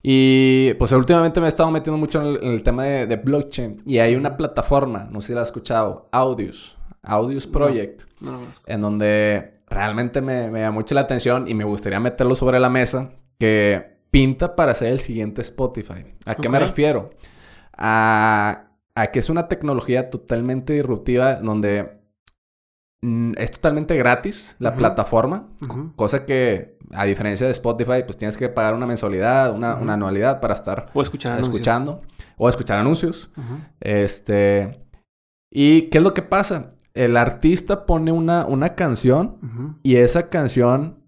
Y 0.03 0.74
pues 0.74 0.93
últimamente 0.93 1.41
me 1.41 1.47
he 1.47 1.49
estado 1.49 1.70
metiendo 1.70 1.99
mucho 1.99 2.20
en 2.20 2.53
el, 2.53 2.62
tema 2.62 2.85
de, 2.85 3.16
blockchain. 3.16 3.82
Y 3.87 3.99
hay 3.99 4.14
una 4.16 4.37
plataforma, 4.37 5.09
no 5.11 5.20
sé 5.20 5.28
si 5.28 5.35
la 5.35 5.41
has 5.43 5.49
escuchado, 5.49 6.09
Audius, 6.12 6.76
Audius 7.03 7.47
Project, 7.47 8.03
en 8.66 8.80
donde 8.80 9.62
realmente 9.66 10.20
me, 10.20 10.51
me 10.51 10.61
da 10.61 10.70
mucho 10.70 10.95
la 10.95 11.03
atención 11.03 11.49
y 11.49 11.55
me 11.55 11.64
gustaría 11.64 12.01
meterlo 12.01 12.37
sobre 12.37 12.61
la 12.61 12.68
mesa, 12.68 13.12
que 13.39 13.95
pinta 14.11 14.55
para 14.55 14.74
ser 14.74 14.93
el 14.93 15.01
siguiente 15.01 15.41
Spotify. 15.41 16.05
¿A 16.24 16.35
qué 16.35 16.49
me 16.49 16.61
refiero? 16.61 17.11
A, 17.76 18.68
a 18.95 19.07
que 19.09 19.18
es 19.18 19.28
una 19.28 19.49
tecnología 19.49 20.11
totalmente 20.11 20.74
disruptiva 20.74 21.37
donde 21.37 21.93
es 23.36 23.50
totalmente 23.50 23.96
gratis 23.96 24.57
la 24.59 24.76
plataforma, 24.76 25.48
cosa 25.96 26.24
que 26.24 26.78
a 26.92 27.05
diferencia 27.05 27.46
de 27.46 27.52
Spotify, 27.52 28.02
pues 28.05 28.16
tienes 28.16 28.36
que 28.36 28.48
pagar 28.48 28.74
una 28.74 28.86
mensualidad, 28.86 29.55
una, 29.55 29.72
anualidad 29.72 30.40
para 30.40 30.55
estar 30.55 30.90
escuchando 31.38 32.02
o 32.36 32.48
escuchar 32.48 32.78
anuncios. 32.78 33.32
Este, 33.80 34.78
¿y 35.50 35.82
qué 35.82 35.98
es 35.98 36.05
lo 36.05 36.14
que 36.14 36.22
pasa? 36.22 36.70
El 36.94 37.16
artista 37.16 37.86
pone 37.86 38.12
una, 38.12 38.46
una 38.46 38.74
canción 38.74 39.78
y 39.82 39.96
esa 39.96 40.28
canción, 40.28 41.05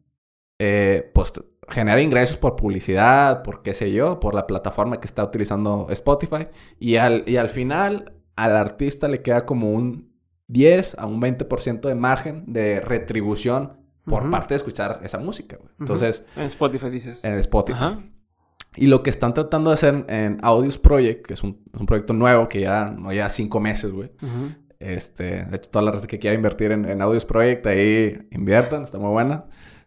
eh, 0.58 1.10
pues 1.14 1.32
genera 1.68 2.00
ingresos 2.00 2.36
por 2.36 2.56
publicidad, 2.56 3.42
por 3.42 3.62
qué 3.62 3.74
sé 3.74 3.92
yo, 3.92 4.20
por 4.20 4.34
la 4.34 4.46
plataforma 4.46 5.00
que 5.00 5.06
está 5.06 5.24
utilizando 5.24 5.86
Spotify 5.90 6.48
y 6.78 6.96
al, 6.96 7.24
y 7.26 7.36
al 7.36 7.50
final 7.50 8.12
al 8.36 8.56
artista 8.56 9.08
le 9.08 9.22
queda 9.22 9.46
como 9.46 9.72
un 9.72 10.15
10 10.48 10.96
a 10.98 11.06
un 11.06 11.20
20% 11.20 11.80
de 11.80 11.94
margen 11.94 12.44
de 12.52 12.80
retribución 12.80 13.84
por 14.04 14.30
parte 14.30 14.54
de 14.54 14.56
escuchar 14.56 15.00
esa 15.02 15.18
música, 15.18 15.58
Entonces... 15.80 16.24
En 16.36 16.44
Spotify 16.44 16.90
dices. 16.90 17.18
En 17.24 17.34
Spotify. 17.38 18.08
Y 18.76 18.86
lo 18.86 19.02
que 19.02 19.10
están 19.10 19.34
tratando 19.34 19.70
de 19.70 19.74
hacer 19.74 20.04
en 20.08 20.38
Audios 20.42 20.78
Project, 20.78 21.26
que 21.26 21.34
es 21.34 21.42
un, 21.42 21.64
proyecto 21.86 22.12
nuevo 22.12 22.48
que 22.48 22.60
ya 22.60 22.90
no 22.90 23.12
ya 23.12 23.28
cinco 23.30 23.58
meses, 23.58 23.90
güey. 23.90 24.12
Este, 24.78 25.44
de 25.46 25.56
hecho, 25.56 25.70
toda 25.70 25.84
la 25.84 25.92
raza 25.92 26.06
que 26.06 26.18
quiera 26.18 26.36
invertir 26.36 26.70
en, 26.70 27.02
Audios 27.02 27.24
Project, 27.24 27.66
ahí 27.66 28.18
inviertan, 28.30 28.84
está 28.84 28.98
muy 28.98 29.10
buena 29.10 29.46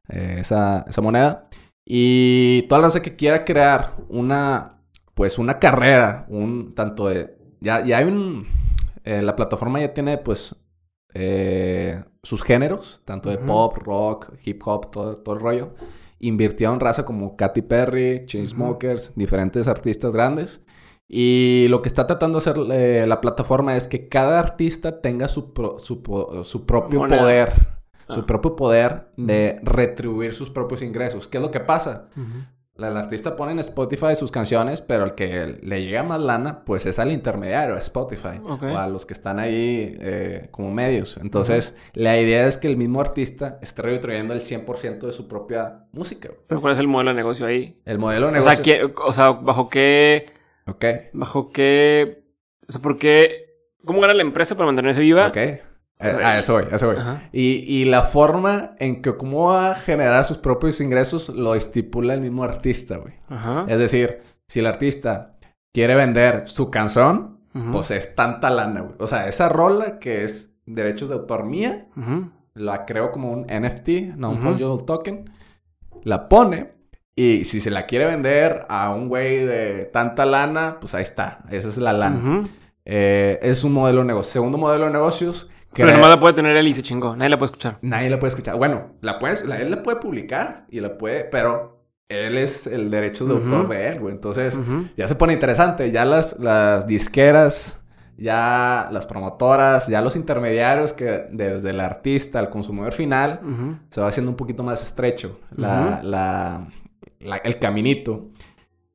eh, 0.10 0.38
esa, 0.39 0.86
esa 0.88 1.01
moneda. 1.01 1.47
Y 1.86 2.64
toda 2.64 2.82
la 2.82 2.88
raza 2.88 3.01
que 3.01 3.16
quiera 3.16 3.45
crear 3.45 3.95
una, 4.10 4.82
pues 5.14 5.38
una 5.38 5.60
carrera, 5.60 6.26
un 6.30 6.74
tanto 6.74 7.07
de, 7.07 7.38
ya, 7.62 7.84
ya 7.86 7.99
hay 7.99 8.05
un, 8.05 8.47
eh, 9.04 9.22
la 9.22 9.36
plataforma 9.36 9.80
ya 9.80 9.93
tiene, 9.93 10.18
pues, 10.18 10.56
eh, 11.14 12.04
sus 12.24 12.43
géneros, 12.43 13.02
tanto 13.06 13.30
de 13.30 13.38
pop, 13.38 13.78
rock, 13.78 14.34
hip 14.43 14.62
hop, 14.66 14.91
todo, 14.91 15.18
todo 15.18 15.36
el 15.36 15.41
rollo. 15.41 15.74
Invirtió 16.20 16.74
en 16.74 16.80
raza 16.80 17.06
como 17.06 17.36
Katy 17.36 17.62
Perry, 17.62 18.26
Chainsmokers, 18.26 19.14
diferentes 19.16 19.68
artistas 19.68 20.14
grandes. 20.14 20.66
Y 21.08 21.68
lo 21.70 21.82
que 21.82 21.89
está 21.89 22.06
tratando 22.06 22.39
de 22.39 22.52
hacer 22.52 22.58
eh, 22.72 23.08
la 23.08 23.20
plataforma 23.20 23.76
es 23.76 23.88
que 23.88 24.08
cada 24.10 24.39
artista 24.39 25.02
tenga 25.02 25.28
su, 25.28 25.54
su, 25.80 26.04
propio 26.66 27.08
poder. 27.08 27.54
Su 28.10 28.20
ah. 28.20 28.26
propio 28.28 28.56
poder 28.56 29.12
de 29.18 29.60
retribuir 29.64 30.36
sus 30.36 30.52
propios 30.52 30.84
ingresos. 30.84 31.28
¿Qué 31.28 31.38
es 31.38 31.43
lo 31.43 31.50
que 31.50 31.62
pasa? 31.62 32.10
El 32.88 32.97
artista 32.97 33.36
pone 33.36 33.51
en 33.51 33.59
Spotify 33.59 34.15
sus 34.15 34.32
canciones, 34.32 34.82
pero 34.82 35.03
el 35.03 35.15
que 35.15 35.59
le 35.61 35.84
llega 35.84 36.03
más 36.03 36.21
lana, 36.21 36.63
pues 36.65 36.86
es 36.86 36.97
al 36.99 37.11
intermediario, 37.11 37.75
a 37.75 37.80
Spotify, 37.80 38.39
o 38.43 38.77
a 38.77 38.88
los 38.88 39.05
que 39.05 39.13
están 39.13 39.39
ahí 39.39 39.95
eh, 39.99 40.47
como 40.51 40.71
medios. 40.71 41.17
Entonces, 41.21 41.75
la 41.93 42.19
idea 42.19 42.47
es 42.47 42.57
que 42.57 42.67
el 42.67 42.77
mismo 42.77 43.01
artista 43.01 43.59
esté 43.61 43.82
retribuyendo 43.82 44.34
el 44.34 44.41
100% 44.41 44.99
de 44.99 45.11
su 45.11 45.27
propia 45.27 45.86
música. 45.91 46.30
¿Pero 46.47 46.61
cuál 46.61 46.73
es 46.73 46.80
el 46.80 46.88
modelo 46.88 47.11
de 47.11 47.15
negocio 47.15 47.45
ahí? 47.45 47.80
El 47.86 47.99
modelo 47.99 48.27
de 48.27 48.34
negocio... 48.34 48.63
O 48.95 49.13
sea, 49.13 49.32
o 49.32 49.32
sea 49.32 49.32
¿bajo 49.32 49.69
qué...? 49.69 50.32
Ok. 50.67 50.86
¿Bajo 51.13 51.51
qué...? 51.51 52.23
O 52.67 52.71
sea, 52.71 52.82
¿por 52.82 52.97
qué...? 52.97 53.45
¿Cómo 53.86 54.01
gana 54.01 54.13
la 54.13 54.21
empresa 54.21 54.55
para 54.55 54.67
mantenerse 54.67 55.01
viva? 55.01 55.27
Ok. 55.27 55.38
Eh, 56.02 56.18
ah, 56.24 56.39
eso 56.39 56.54
voy, 56.54 56.64
eso 56.72 56.88
voy. 56.88 56.95
Y, 57.34 57.82
y, 57.82 57.86
la 57.86 58.04
forma 58.04 58.76
en 58.80 59.02
que 59.02 59.18
cómo 59.18 59.47
va 59.47 59.72
a 59.72 59.76
generar 59.76 60.24
sus 60.24 60.38
propios 60.38 60.80
ingresos 60.80 61.28
lo 61.28 61.56
estipula 61.56 62.14
el 62.14 62.22
mismo 62.22 62.43
artista, 62.43 62.97
güey. 62.97 63.16
Es 63.68 63.80
decir, 63.80 64.22
si 64.47 64.60
el 64.60 64.68
artista 64.68 65.36
quiere 65.74 65.95
vender 65.95 66.47
su 66.47 66.72
canción, 66.72 67.39
pues 67.72 67.91
es 67.91 68.16
tanta 68.16 68.50
lana, 68.50 68.82
güey. 68.82 68.95
O 69.00 69.08
sea, 69.08 69.28
esa 69.28 69.50
rola 69.50 70.00
que 70.00 70.24
es 70.24 70.54
derechos 70.66 71.10
de 71.10 71.16
autor 71.16 71.45
mía, 71.45 71.88
la 72.54 72.86
creo 72.86 73.12
como 73.12 73.32
un 73.32 73.41
NFT, 73.41 74.16
non-fungible 74.16 74.84
token, 74.86 75.30
la 76.04 76.30
pone 76.30 76.80
y 77.14 77.43
si 77.43 77.60
se 77.60 77.70
la 77.70 77.86
quiere 77.86 78.06
vender 78.06 78.66
a 78.70 78.91
un 78.91 79.10
güey 79.10 79.45
de 79.45 79.89
tanta 79.91 80.26
lana, 80.26 80.78
pues 80.80 80.93
ahí 80.93 81.04
está, 81.04 81.39
esa 81.50 81.68
es 81.68 81.78
la 81.78 81.91
lana. 81.91 82.43
Eh, 82.86 83.38
es 83.41 83.66
un 83.66 83.74
modelo 83.74 84.00
de 84.00 84.08
negocio. 84.08 84.32
Segundo 84.32 84.58
modelo 84.58 84.86
de 84.86 84.91
negocios 84.91 85.50
pero 85.74 85.91
nomás 85.91 86.09
la 86.09 86.20
puede 86.20 86.34
tener 86.34 86.55
él 86.57 86.67
y 86.67 86.74
se 86.74 86.84
chingó. 86.84 87.15
Nadie 87.15 87.30
la 87.30 87.38
puede 87.39 87.51
escuchar. 87.51 87.78
Nadie 87.82 88.09
la 88.09 88.20
puede 88.20 88.30
escuchar. 88.30 88.57
Bueno, 88.57 88.93
la 89.01 89.20
puedes, 89.20 89.41
él 89.41 89.72
la 89.72 89.84
puede 89.84 89.97
publicar 89.97 90.65
y 90.70 90.80
la 90.80 90.97
puede, 90.97 91.26
pero 91.26 91.86
él 92.09 92.38
es 92.38 92.65
el 92.65 92.89
derecho 92.89 93.26
de 93.26 93.36
autor 93.36 93.67
de 93.70 93.89
él, 93.89 93.99
güey. 93.99 94.13
Entonces, 94.13 94.59
ya 94.97 95.07
se 95.07 95.15
pone 95.15 95.34
interesante. 95.34 95.91
Ya 95.91 96.05
las, 96.05 96.38
las 96.39 96.88
disqueras, 96.88 97.80
ya 98.17 98.89
las 98.91 99.05
promotoras, 99.05 99.88
ya 99.88 100.01
los 100.01 100.15
intermediarios 100.15 100.91
que 100.93 101.28
desde 101.32 101.70
el 101.70 101.80
artista 101.80 102.39
al 102.39 102.49
consumidor 102.49 102.93
final 102.93 103.39
se 103.91 104.01
va 104.01 104.07
haciendo 104.07 104.32
un 104.32 104.38
poquito 104.38 104.63
más 104.63 104.82
estrecho 104.82 105.39
la, 105.55 106.01
la, 106.03 106.67
el 107.43 107.59
caminito. 107.59 108.32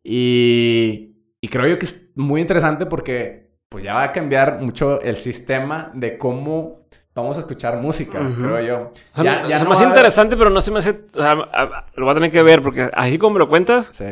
Y, 0.03 1.15
y 1.41 1.49
creo 1.49 1.67
yo 1.67 1.79
que 1.79 1.87
es 1.87 2.09
muy 2.17 2.41
interesante 2.41 2.85
porque 2.85 3.44
pues 3.75 3.83
ya 3.83 3.95
va 3.95 4.05
a 4.05 4.13
cambiar 4.13 4.61
mucho 4.61 5.01
el 5.01 5.17
sistema 5.17 5.91
de 5.95 6.17
cómo 6.17 6.87
vamos 7.13 7.37
a 7.37 7.41
escuchar 7.41 7.83
música, 7.83 8.21
creo 8.39 8.61
yo. 8.61 8.93
Ya, 9.21 9.45
ya 9.49 9.59
no 9.59 9.69
más 9.69 9.83
interesante, 9.83 10.37
pero 10.37 10.49
no 10.49 10.61
se 10.61 10.71
me 10.71 10.79
hace... 10.79 10.91
O 10.91 11.19
sea, 11.19 11.35
lo 11.97 12.05
voy 12.05 12.13
a 12.13 12.15
tener 12.15 12.31
que 12.31 12.45
ver, 12.45 12.63
porque 12.63 12.89
así 12.93 13.19
como 13.19 13.33
me 13.33 13.39
lo 13.41 13.49
cuentas, 13.49 13.89
sí. 13.91 14.05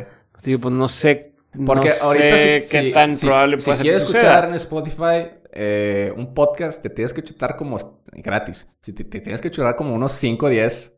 digo, 0.43 0.63
pues 0.63 0.75
no 0.75 0.89
sé... 0.89 1.35
Porque 1.65 1.93
ahorita 2.01 2.39
si, 2.39 2.71
qué 2.73 2.91
tan 2.91 3.17
probable 3.17 3.61
si 3.61 3.71
quieres 3.75 4.03
escuchar 4.03 4.47
en 4.47 4.55
Spotify 4.55 5.31
eh, 5.53 6.13
un 6.17 6.35
podcast, 6.35 6.83
te 6.83 6.91
tienes 6.91 7.15
que 7.15 7.23
chutar 7.23 7.55
como 7.55 7.79
gratis. 8.15 8.69
Si 8.81 8.93
te, 8.93 9.05
tienes 9.05 9.41
que 9.41 9.53
chutar 9.53 9.77
como 9.77 9.95
unos 9.95 10.11
5 10.11 10.45
o 10.45 10.49
10. 10.49 10.93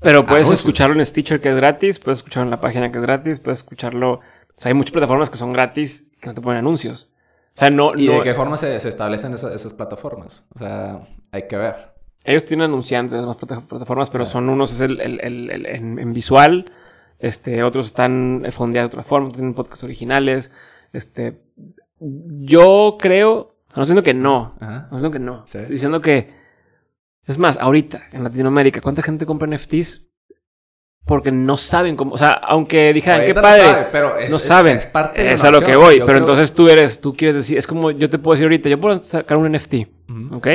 Pero 0.00 0.26
puedes 0.26 0.48
escucharlo 0.48 0.98
en 0.98 1.06
Stitcher 1.06 1.40
que 1.40 1.50
es 1.50 1.54
gratis, 1.54 2.00
puedes 2.00 2.18
escucharlo 2.18 2.48
en 2.48 2.50
la 2.50 2.60
página 2.60 2.90
que 2.90 2.98
es 2.98 3.02
gratis, 3.02 3.38
puedes 3.38 3.60
escucharlo... 3.60 4.14
O 4.14 4.60
sea, 4.60 4.70
hay 4.70 4.74
muchas 4.74 4.94
plataformas 4.94 5.30
que 5.30 5.38
son 5.38 5.52
gratis 5.52 6.02
que 6.20 6.26
no 6.26 6.34
te 6.34 6.40
ponen 6.40 6.58
anuncios. 6.58 7.09
¿Y 7.96 8.06
de 8.06 8.22
qué 8.22 8.34
forma 8.34 8.56
se, 8.56 8.76
establecen 8.76 9.34
esas, 9.34 9.74
plataformas? 9.74 10.48
O 10.54 10.58
sea, 10.58 11.00
hay 11.30 11.46
que 11.46 11.56
ver. 11.56 11.90
Ellos 12.24 12.44
tienen 12.46 12.66
anunciantes 12.66 13.18
en 13.18 13.26
las 13.26 13.36
plataformas, 13.36 14.10
pero 14.10 14.26
son 14.26 14.48
unos 14.48 14.72
es 14.72 14.80
el, 14.80 15.00
en, 15.00 16.12
visual, 16.12 16.70
este, 17.18 17.62
otros 17.62 17.86
están 17.86 18.44
fondeados 18.56 18.90
de 18.90 18.98
otra 18.98 19.08
forma, 19.08 19.30
tienen 19.30 19.54
podcasts 19.54 19.84
originales. 19.84 20.50
Este, 20.92 21.42
yo 21.98 22.96
creo, 22.98 23.56
no 23.74 23.82
diciendo 23.82 24.02
que 24.02 24.14
no, 24.14 24.54
no 24.60 24.82
diciendo 24.82 25.10
que 25.10 25.18
no, 25.18 25.44
estoy 25.44 25.66
diciendo 25.66 26.00
que, 26.00 26.34
es 27.26 27.38
más, 27.38 27.56
ahorita 27.58 28.02
en 28.12 28.24
Latinoamérica, 28.24 28.80
¿cuánta 28.80 29.02
gente 29.02 29.26
compra 29.26 29.48
NFTs? 29.48 30.09
Porque 31.06 31.32
no 31.32 31.56
saben 31.56 31.96
cómo, 31.96 32.14
o 32.14 32.18
sea, 32.18 32.32
aunque 32.32 32.92
dijeran, 32.92 33.26
qué 33.26 33.34
padre, 33.34 33.88
pero 33.90 34.14
no 34.28 34.38
saben, 34.38 34.76
es, 34.76 34.86
parte 34.86 35.22
de 35.22 35.32
es 35.32 35.42
a 35.42 35.50
lo 35.50 35.60
que 35.60 35.74
voy, 35.74 36.00
pero 36.06 36.18
entonces 36.18 36.54
tú 36.54 36.68
eres, 36.68 37.00
tú 37.00 37.14
quieres 37.14 37.36
decir, 37.36 37.58
es 37.58 37.66
como 37.66 37.90
yo 37.90 38.08
te 38.08 38.18
puedo 38.18 38.34
decir 38.34 38.44
ahorita, 38.44 38.68
yo 38.68 38.80
puedo 38.80 39.02
sacar 39.04 39.36
un 39.36 39.50
NFT, 39.52 39.74
¿ok? 40.32 40.46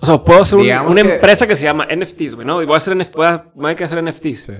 O 0.00 0.06
sea, 0.06 0.18
puedo 0.18 0.42
hacer 0.42 0.58
una 0.58 1.00
empresa 1.00 1.46
que 1.46 1.56
se 1.56 1.64
llama 1.64 1.86
NFTs, 1.86 2.34
güey, 2.34 2.46
¿no? 2.46 2.62
Y 2.62 2.66
voy 2.66 2.74
a 2.74 2.78
hacer, 2.78 2.94
voy 2.94 3.26
a, 3.26 3.46
voy 3.54 3.72
a 3.72 3.84
hacer 3.84 4.02
NFTs. 4.02 4.44
Sí. 4.44 4.52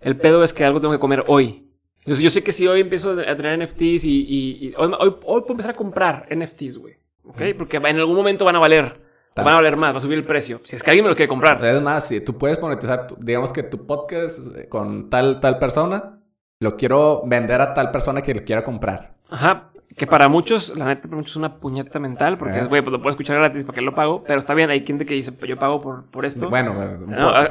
El 0.00 0.16
pedo 0.16 0.44
es 0.44 0.52
que 0.52 0.64
algo 0.64 0.80
tengo 0.80 0.92
que 0.92 1.00
comer 1.00 1.24
hoy. 1.26 1.68
Entonces 2.00 2.24
yo 2.24 2.30
sé 2.30 2.42
que 2.42 2.52
si 2.52 2.66
hoy 2.66 2.80
empiezo 2.80 3.12
a 3.12 3.36
tener 3.36 3.58
NFTs 3.58 4.04
y, 4.04 4.66
y, 4.68 4.74
hoy, 4.76 4.92
hoy, 4.98 5.10
puedo 5.20 5.46
empezar 5.50 5.72
a 5.72 5.76
comprar 5.76 6.26
NFTs, 6.30 6.78
güey, 6.78 6.94
¿ok? 7.24 7.42
Porque 7.56 7.76
en 7.76 7.98
algún 7.98 8.16
momento 8.16 8.44
van 8.44 8.56
a 8.56 8.60
valer. 8.60 9.00
Van 9.34 9.48
a 9.48 9.54
valer 9.54 9.76
más, 9.76 9.94
va 9.94 9.98
a 9.98 10.02
subir 10.02 10.18
el 10.18 10.24
precio. 10.24 10.60
Si 10.64 10.76
es 10.76 10.82
que 10.82 10.90
alguien 10.90 11.04
me 11.04 11.10
lo 11.10 11.16
quiere 11.16 11.28
comprar. 11.28 11.64
Es 11.64 11.80
más, 11.80 12.06
si 12.06 12.20
tú 12.20 12.36
puedes 12.36 12.60
monetizar, 12.60 13.06
digamos 13.18 13.52
que 13.52 13.62
tu 13.62 13.86
podcast 13.86 14.40
eh, 14.56 14.68
con 14.68 15.08
tal, 15.08 15.40
tal 15.40 15.58
persona, 15.58 16.18
lo 16.60 16.76
quiero 16.76 17.22
vender 17.24 17.60
a 17.60 17.74
tal 17.74 17.90
persona 17.90 18.22
que 18.22 18.34
lo 18.34 18.44
quiera 18.44 18.62
comprar. 18.62 19.14
Ajá. 19.30 19.68
Que 19.96 20.06
para 20.06 20.28
muchos, 20.28 20.70
la 20.74 20.86
neta, 20.86 21.02
para 21.02 21.16
muchos 21.16 21.32
es 21.32 21.36
una 21.36 21.56
puñeta 21.56 21.98
mental, 21.98 22.38
porque 22.38 22.64
güey, 22.64 22.80
pues 22.80 22.92
lo 22.92 22.98
puedo 23.02 23.10
escuchar 23.10 23.36
gratis, 23.36 23.64
¿para 23.64 23.74
qué 23.74 23.82
lo 23.82 23.94
pago? 23.94 24.24
Pero 24.26 24.40
está 24.40 24.54
bien, 24.54 24.70
hay 24.70 24.86
gente 24.86 25.04
que 25.04 25.12
dice, 25.12 25.32
yo 25.46 25.58
pago 25.58 25.82
por, 25.82 26.10
por 26.10 26.24
esto. 26.24 26.48
Bueno, 26.48 26.74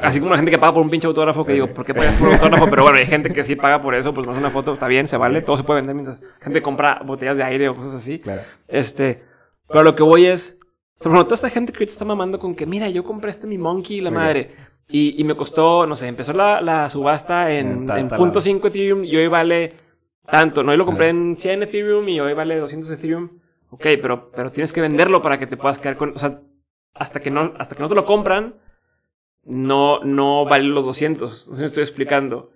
así 0.02 0.18
como 0.18 0.32
la 0.32 0.38
gente 0.38 0.50
que 0.50 0.58
paga 0.58 0.72
por 0.72 0.82
un 0.82 0.90
pinche 0.90 1.06
autógrafo, 1.06 1.44
que 1.44 1.52
digo, 1.52 1.68
¿por 1.68 1.84
qué 1.84 1.94
pagas 1.94 2.18
por 2.18 2.28
un 2.28 2.34
autógrafo? 2.34 2.66
Pero 2.68 2.82
bueno, 2.82 2.98
hay 2.98 3.06
gente 3.06 3.32
que 3.32 3.44
sí 3.44 3.54
paga 3.54 3.80
por 3.80 3.94
eso, 3.94 4.12
pues 4.12 4.26
no 4.26 4.32
es 4.32 4.38
una 4.38 4.50
foto, 4.50 4.74
está 4.74 4.88
bien, 4.88 5.08
se 5.08 5.16
vale, 5.16 5.42
todo 5.42 5.56
se 5.56 5.62
puede 5.62 5.82
vender 5.82 5.94
mientras 5.94 6.18
gente 6.40 6.62
compra 6.62 7.00
botellas 7.04 7.36
de 7.36 7.44
aire 7.44 7.68
o 7.68 7.76
cosas 7.76 8.02
así. 8.02 8.18
Claro. 8.18 8.42
Este, 8.66 9.22
pero 9.68 9.84
lo 9.84 9.94
que 9.94 10.02
voy 10.02 10.26
es, 10.26 10.56
pero 11.02 11.24
toda 11.24 11.36
esta 11.36 11.50
gente 11.50 11.72
que 11.72 11.84
está 11.84 12.04
mamando 12.04 12.38
con 12.38 12.54
que, 12.54 12.66
mira, 12.66 12.88
yo 12.88 13.04
compré 13.04 13.32
este 13.32 13.46
mi 13.46 13.58
monkey 13.58 13.98
y 13.98 14.00
la 14.00 14.10
madre. 14.10 14.54
Y, 14.88 15.20
y, 15.20 15.24
me 15.24 15.34
costó, 15.34 15.86
no 15.86 15.96
sé, 15.96 16.06
empezó 16.06 16.32
la, 16.32 16.60
la 16.60 16.90
subasta 16.90 17.50
en, 17.50 17.88
en, 17.88 18.08
punto 18.08 18.42
.5 18.42 18.66
Ethereum 18.66 19.04
y 19.04 19.16
hoy 19.16 19.26
vale 19.28 19.74
tanto. 20.30 20.62
No, 20.62 20.72
yo 20.72 20.76
lo 20.76 20.84
compré 20.84 21.08
en 21.08 21.34
100 21.34 21.62
Ethereum 21.62 22.08
y 22.08 22.20
hoy 22.20 22.34
vale 22.34 22.58
200 22.58 22.90
Ethereum. 22.90 23.30
Ok, 23.70 23.82
pero, 24.02 24.30
pero 24.34 24.52
tienes 24.52 24.70
que 24.72 24.82
venderlo 24.82 25.22
para 25.22 25.38
que 25.38 25.46
te 25.46 25.56
puedas 25.56 25.78
quedar 25.78 25.96
con, 25.96 26.10
o 26.10 26.18
sea, 26.18 26.40
hasta 26.94 27.20
que 27.20 27.30
no, 27.30 27.54
hasta 27.58 27.74
que 27.74 27.82
no 27.82 27.88
te 27.88 27.94
lo 27.94 28.04
compran, 28.04 28.56
no, 29.44 30.00
no 30.04 30.44
vale 30.44 30.64
los 30.64 30.84
200. 30.84 31.48
No 31.48 31.54
sé 31.54 31.56
si 31.56 31.60
me 31.60 31.66
estoy 31.68 31.82
explicando. 31.84 32.50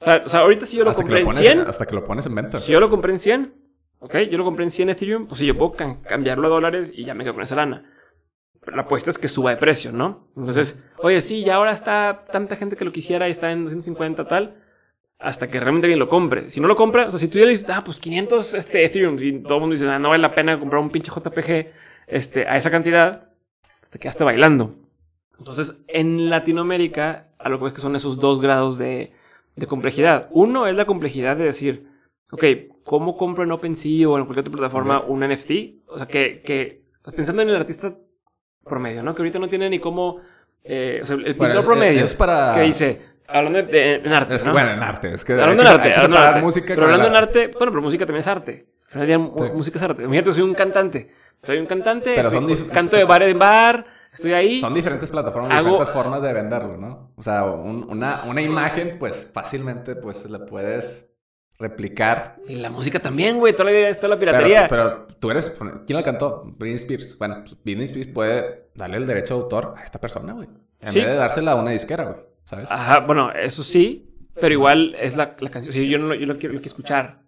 O 0.00 0.04
sea, 0.04 0.22
o 0.24 0.28
sea 0.28 0.40
ahorita 0.40 0.66
si 0.66 0.76
yo 0.76 0.84
lo 0.84 0.92
compré 0.92 1.20
en 1.20 1.32
100. 1.32 1.60
Hasta 1.60 1.86
que 1.86 1.94
lo 1.94 2.04
pones 2.04 2.26
en 2.26 2.34
venta. 2.34 2.60
Si 2.60 2.70
yo 2.72 2.80
lo 2.80 2.90
compré 2.90 3.14
en 3.14 3.20
100, 3.20 3.54
¿Ok? 4.00 4.16
Yo 4.30 4.38
lo 4.38 4.44
compré 4.44 4.64
en 4.64 4.70
100 4.70 4.90
Ethereum, 4.90 5.26
pues 5.26 5.38
si 5.38 5.46
yo 5.46 5.56
puedo 5.56 5.72
cambiarlo 5.72 6.46
a 6.46 6.50
dólares 6.50 6.90
y 6.94 7.04
ya 7.04 7.14
me 7.14 7.22
quedo 7.22 7.34
con 7.34 7.44
esa 7.44 7.54
lana. 7.54 7.84
Pero 8.62 8.76
la 8.76 8.82
apuesta 8.82 9.10
es 9.10 9.18
que 9.18 9.28
suba 9.28 9.50
de 9.50 9.56
precio, 9.58 9.92
¿no? 9.92 10.28
Entonces, 10.36 10.76
oye, 10.98 11.20
sí, 11.22 11.44
ya 11.44 11.56
ahora 11.56 11.72
está 11.72 12.24
tanta 12.32 12.56
gente 12.56 12.76
que 12.76 12.84
lo 12.84 12.92
quisiera 12.92 13.28
y 13.28 13.32
está 13.32 13.52
en 13.52 13.64
250 13.64 14.26
tal, 14.26 14.56
hasta 15.18 15.48
que 15.48 15.60
realmente 15.60 15.86
alguien 15.86 15.98
lo 15.98 16.08
compre. 16.08 16.50
Si 16.50 16.60
no 16.60 16.68
lo 16.68 16.76
compra, 16.76 17.08
o 17.08 17.10
sea, 17.10 17.20
si 17.20 17.28
tú 17.28 17.38
ya 17.38 17.44
le 17.44 17.52
dices, 17.52 17.68
ah, 17.70 17.82
pues 17.84 17.98
500 18.00 18.54
este, 18.54 18.84
Ethereum, 18.84 19.18
y 19.18 19.42
todo 19.42 19.54
el 19.54 19.60
mundo 19.60 19.74
dice, 19.74 19.88
ah, 19.88 19.98
no 19.98 20.08
vale 20.08 20.22
la 20.22 20.34
pena 20.34 20.58
comprar 20.58 20.80
un 20.80 20.90
pinche 20.90 21.10
JPG 21.10 21.72
este, 22.06 22.46
a 22.46 22.56
esa 22.56 22.70
cantidad, 22.70 23.28
pues 23.80 23.90
te 23.90 23.98
quedaste 23.98 24.24
bailando. 24.24 24.76
Entonces, 25.38 25.74
en 25.88 26.28
Latinoamérica, 26.28 27.28
a 27.38 27.48
lo 27.48 27.58
que 27.58 27.64
ves 27.64 27.74
que 27.74 27.80
son 27.80 27.96
esos 27.96 28.18
dos 28.18 28.40
grados 28.40 28.78
de, 28.78 29.12
de 29.56 29.66
complejidad. 29.66 30.28
Uno 30.30 30.66
es 30.66 30.74
la 30.74 30.84
complejidad 30.84 31.36
de 31.36 31.44
decir, 31.44 31.86
ok, 32.30 32.44
¿cómo 32.84 33.16
compro 33.16 33.44
en 33.44 33.52
OpenSea 33.52 34.08
o 34.08 34.18
en 34.18 34.24
cualquier 34.24 34.46
otra 34.46 34.52
plataforma 34.52 35.00
un 35.00 35.20
NFT? 35.20 35.88
O 35.88 35.96
sea, 35.96 36.06
que, 36.06 36.42
que 36.42 36.82
pensando 37.14 37.42
en 37.42 37.48
el 37.48 37.56
artista 37.56 37.94
promedio, 38.64 39.02
¿no? 39.02 39.14
Que 39.14 39.22
ahorita 39.22 39.38
no 39.38 39.48
tiene 39.48 39.70
ni 39.70 39.78
cómo, 39.78 40.20
eh, 40.64 41.00
o 41.02 41.06
sea, 41.06 41.16
el 41.16 41.36
pintor 41.36 41.64
promedio, 41.64 42.04
es 42.04 42.14
para... 42.14 42.54
que 42.54 42.62
dice, 42.62 43.00
hablando 43.26 43.62
de, 43.62 43.94
en 43.96 44.12
arte, 44.12 44.34
es 44.34 44.42
que, 44.42 44.48
¿no? 44.48 44.52
Bueno, 44.52 44.70
en 44.70 44.82
arte, 44.82 45.14
es 45.14 45.24
que 45.24 45.32
hablando 45.32 45.62
en 45.62 45.68
arte, 45.68 45.94
hablando 45.94 46.18
arte. 46.18 46.40
música 46.40 46.74
pero 46.74 46.86
hablando 46.86 47.08
en 47.08 47.16
arte, 47.16 47.46
bueno, 47.48 47.72
pero 47.72 47.82
música 47.82 48.06
también 48.06 48.22
es 48.22 48.28
arte. 48.28 48.66
Al 48.92 49.06
final 49.06 49.32
sí. 49.36 49.44
música 49.54 49.78
es 49.78 49.84
arte. 49.84 50.02
Imagínate, 50.02 50.32
soy 50.32 50.42
un 50.42 50.54
cantante. 50.54 51.10
Soy 51.44 51.58
un 51.58 51.66
cantante, 51.66 52.12
pero 52.14 52.30
son 52.30 52.46
canto 52.68 52.96
de 52.96 53.04
bar 53.04 53.22
en 53.22 53.38
bar, 53.38 53.86
estoy 54.12 54.32
ahí. 54.34 54.56
Son 54.58 54.74
diferentes 54.74 55.10
plataformas, 55.10 55.58
diferentes 55.58 55.90
formas 55.90 56.20
de 56.22 56.34
venderlo, 56.34 56.76
¿no? 56.76 57.12
O 57.16 57.22
sea, 57.22 57.44
un, 57.44 57.86
una, 57.88 58.24
una 58.28 58.42
imagen, 58.42 58.98
pues 58.98 59.30
fácilmente, 59.32 59.96
pues 59.96 60.28
la 60.28 60.44
puedes 60.44 61.09
replicar. 61.60 62.36
Y 62.48 62.56
la 62.56 62.70
música 62.70 63.00
también, 63.00 63.38
güey, 63.38 63.54
toda 63.54 63.70
la, 63.70 63.94
toda 63.96 64.08
la 64.08 64.18
piratería. 64.18 64.66
Pero, 64.68 65.06
tú 65.20 65.30
eres, 65.30 65.50
¿quién 65.86 65.96
la 65.96 66.02
cantó? 66.02 66.42
Britney 66.58 66.76
Spears. 66.76 67.16
Bueno, 67.18 67.36
pues, 67.40 67.56
Britney 67.62 67.84
Spears 67.84 68.08
puede 68.08 68.70
darle 68.74 68.96
el 68.96 69.06
derecho 69.06 69.34
de 69.34 69.42
autor 69.42 69.74
a 69.76 69.84
esta 69.84 70.00
persona, 70.00 70.32
güey. 70.32 70.48
En 70.80 70.94
vez 70.94 71.06
de 71.06 71.14
dársela 71.14 71.52
a 71.52 71.56
una 71.56 71.72
disquera, 71.72 72.04
güey, 72.04 72.16
¿sabes? 72.44 72.70
Ajá, 72.72 73.00
bueno, 73.00 73.30
eso 73.32 73.62
sí, 73.62 74.10
pero 74.40 74.54
igual 74.54 74.96
es 74.98 75.14
la, 75.14 75.36
la 75.38 75.50
canción, 75.50 75.74
sí, 75.74 75.88
yo 75.88 75.98
no 75.98 76.14
yo 76.14 76.26
lo 76.26 76.38
quiero, 76.38 76.54
lo 76.54 76.60
quiero 76.60 76.70
escuchar. 76.74 77.18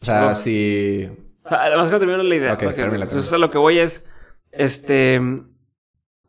O 0.00 0.04
sea, 0.04 0.34
si... 0.34 1.08
Además 1.44 1.90
que 1.90 1.98
termino 1.98 2.22
la 2.22 2.34
idea. 2.34 2.52
Ok, 2.54 2.60
termina, 2.74 3.04
Entonces, 3.04 3.30
lo 3.32 3.50
que 3.50 3.58
voy 3.58 3.80
es, 3.80 4.04
este... 4.52 5.20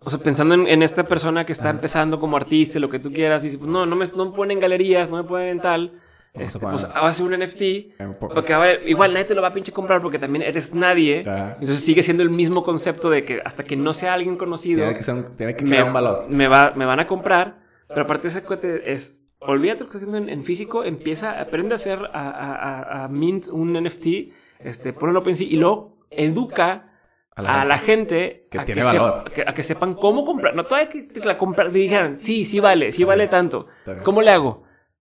O 0.06 0.10
sea, 0.10 0.20
pensando 0.20 0.56
en, 0.56 0.68
en 0.68 0.84
esta 0.84 1.04
persona 1.06 1.46
que 1.46 1.54
está 1.54 1.70
Ajá. 1.70 1.78
empezando 1.78 2.20
como 2.20 2.36
artista, 2.36 2.78
lo 2.78 2.90
que 2.90 3.00
tú 3.00 3.12
quieras, 3.12 3.42
y 3.44 3.48
dice, 3.48 3.60
pues 3.60 3.70
no, 3.70 3.86
no 3.86 3.96
me, 3.96 4.06
no 4.08 4.26
me 4.26 4.36
ponen 4.36 4.60
galerías, 4.60 5.10
no 5.10 5.18
me 5.18 5.24
ponen 5.24 5.48
en 5.48 5.62
tal, 5.62 6.02
Vamos 6.34 6.56
a 6.56 6.58
este, 6.58 6.60
pues 6.60 6.84
va 6.86 7.08
a 7.10 7.14
ser 7.14 7.26
un 7.26 7.34
NFT, 7.40 8.18
po- 8.20 8.30
porque 8.30 8.54
ahora 8.54 8.74
igual 8.86 9.14
nadie 9.14 9.26
te 9.26 9.36
lo 9.36 9.42
va 9.44 9.50
a 9.50 9.54
pinche 9.54 9.72
comprar 9.72 10.02
porque 10.02 10.18
también 10.18 10.42
eres 10.44 10.74
nadie. 10.74 11.20
Entonces 11.20 11.82
sigue 11.82 12.02
siendo 12.04 12.24
el 12.24 12.32
mismo 12.32 12.64
concepto 12.64 13.10
de 13.12 13.24
que 13.24 13.40
hasta 13.46 13.64
que 13.64 13.76
no 13.76 13.94
sea 13.94 14.14
alguien 14.16 14.38
conocido, 14.38 14.80
Tiene 14.80 14.96
que, 14.96 15.04
ser 15.04 15.16
un- 15.16 15.38
tiene 15.38 15.56
que 15.56 15.64
me, 15.64 15.70
crear 15.70 15.86
un 15.88 15.94
valor. 15.94 16.26
me, 16.30 16.48
va, 16.48 16.74
me 16.76 16.86
van 16.86 17.00
a 17.00 17.08
comprar. 17.08 17.58
Pero 17.88 18.02
aparte 18.02 18.30
de 18.30 18.38
ese 18.38 18.44
cuate 18.48 18.92
es, 18.92 19.14
olvídate 19.40 19.82
lo 19.82 19.86
que 19.90 19.98
estás 19.98 20.10
haciendo 20.10 20.18
en, 20.32 20.40
en 20.40 20.44
físico, 20.46 20.84
empieza, 20.84 21.40
aprende 21.40 21.76
a 21.76 21.78
hacer, 21.78 22.00
a, 22.14 22.30
a, 22.30 22.56
a- 22.56 23.04
a 23.04 23.08
mint 23.10 23.48
un 23.50 23.74
NFT, 23.74 24.34
este, 24.60 24.94
ponlo 24.94 25.12
en 25.12 25.18
OpenSea 25.18 25.46
y 25.46 25.58
luego 25.58 25.98
educa 26.10 26.90
a 27.36 27.66
la, 27.66 27.78
gente 27.80 28.48
Que 28.50 28.60
a 28.60 28.66
tiene 28.66 28.82
sep- 28.82 28.86
valor. 28.86 29.24
a 29.28 29.32
que, 29.34 29.42
a 29.46 29.54
que 29.54 29.64
sepan 29.64 29.94
cómo 29.96 30.26
comprar. 30.26 30.56
No 30.56 30.66
todavía 30.66 30.90
que, 30.90 31.08
que 31.08 31.20
la 31.20 31.38
comprar, 31.38 31.72
dijeran, 31.72 32.18
sí, 32.18 32.46
sí 32.46 32.60
vale, 32.60 32.92
sí 32.94 33.04
vale 33.04 33.28
tanto. 33.28 33.68
¿Cómo 34.04 34.22
le 34.24 34.32
hago? 34.32 34.64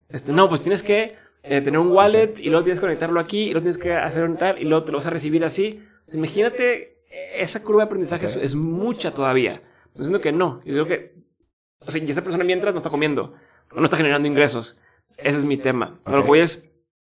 Este, 0.10 0.32
no, 0.32 0.50
pues 0.50 0.62
tienes 0.64 0.82
que 0.84 1.16
eh, 1.44 1.62
tener 1.62 1.78
un 1.80 1.92
wallet 1.92 2.34
y 2.38 2.50
luego 2.50 2.64
tienes 2.64 2.80
que 2.80 2.86
conectarlo 2.88 3.20
aquí 3.20 3.44
y 3.44 3.52
luego 3.52 3.62
tienes 3.64 3.82
que 3.82 3.94
hacer 3.94 4.24
un 4.24 4.38
tal 4.38 4.60
y 4.62 4.66
luego 4.66 4.84
te 4.86 4.92
lo 4.92 4.98
vas 4.98 5.08
a 5.08 5.12
recibir 5.12 5.44
así. 5.46 5.82
Imagínate, 6.12 6.82
eh, 7.12 7.36
esa 7.40 7.62
curva 7.62 7.84
de 7.84 7.86
aprendizaje 7.86 8.28
Ok. 8.28 8.36
es, 8.38 8.44
es 8.50 8.56
mucha 8.56 9.12
todavía. 9.14 9.62
Diciendo 9.94 10.22
que 10.22 10.32
no. 10.32 10.62
Yo 10.66 10.74
digo 10.74 10.86
que, 10.86 11.14
o 11.80 11.86
sea, 11.86 11.98
y 12.04 12.10
esa 12.12 12.22
persona 12.24 12.44
mientras 12.44 12.74
no 12.74 12.80
está 12.80 12.90
comiendo, 12.90 13.36
no 13.76 13.86
está 13.86 13.98
generando 13.98 14.28
ingresos. 14.28 14.76
Ese 15.18 15.38
es 15.38 15.46
mi 15.46 15.58
tema. 15.58 16.00
Lo 16.06 16.14
Ok. 16.20 16.22
que 16.24 16.28
voy 16.28 16.40
es, 16.40 16.60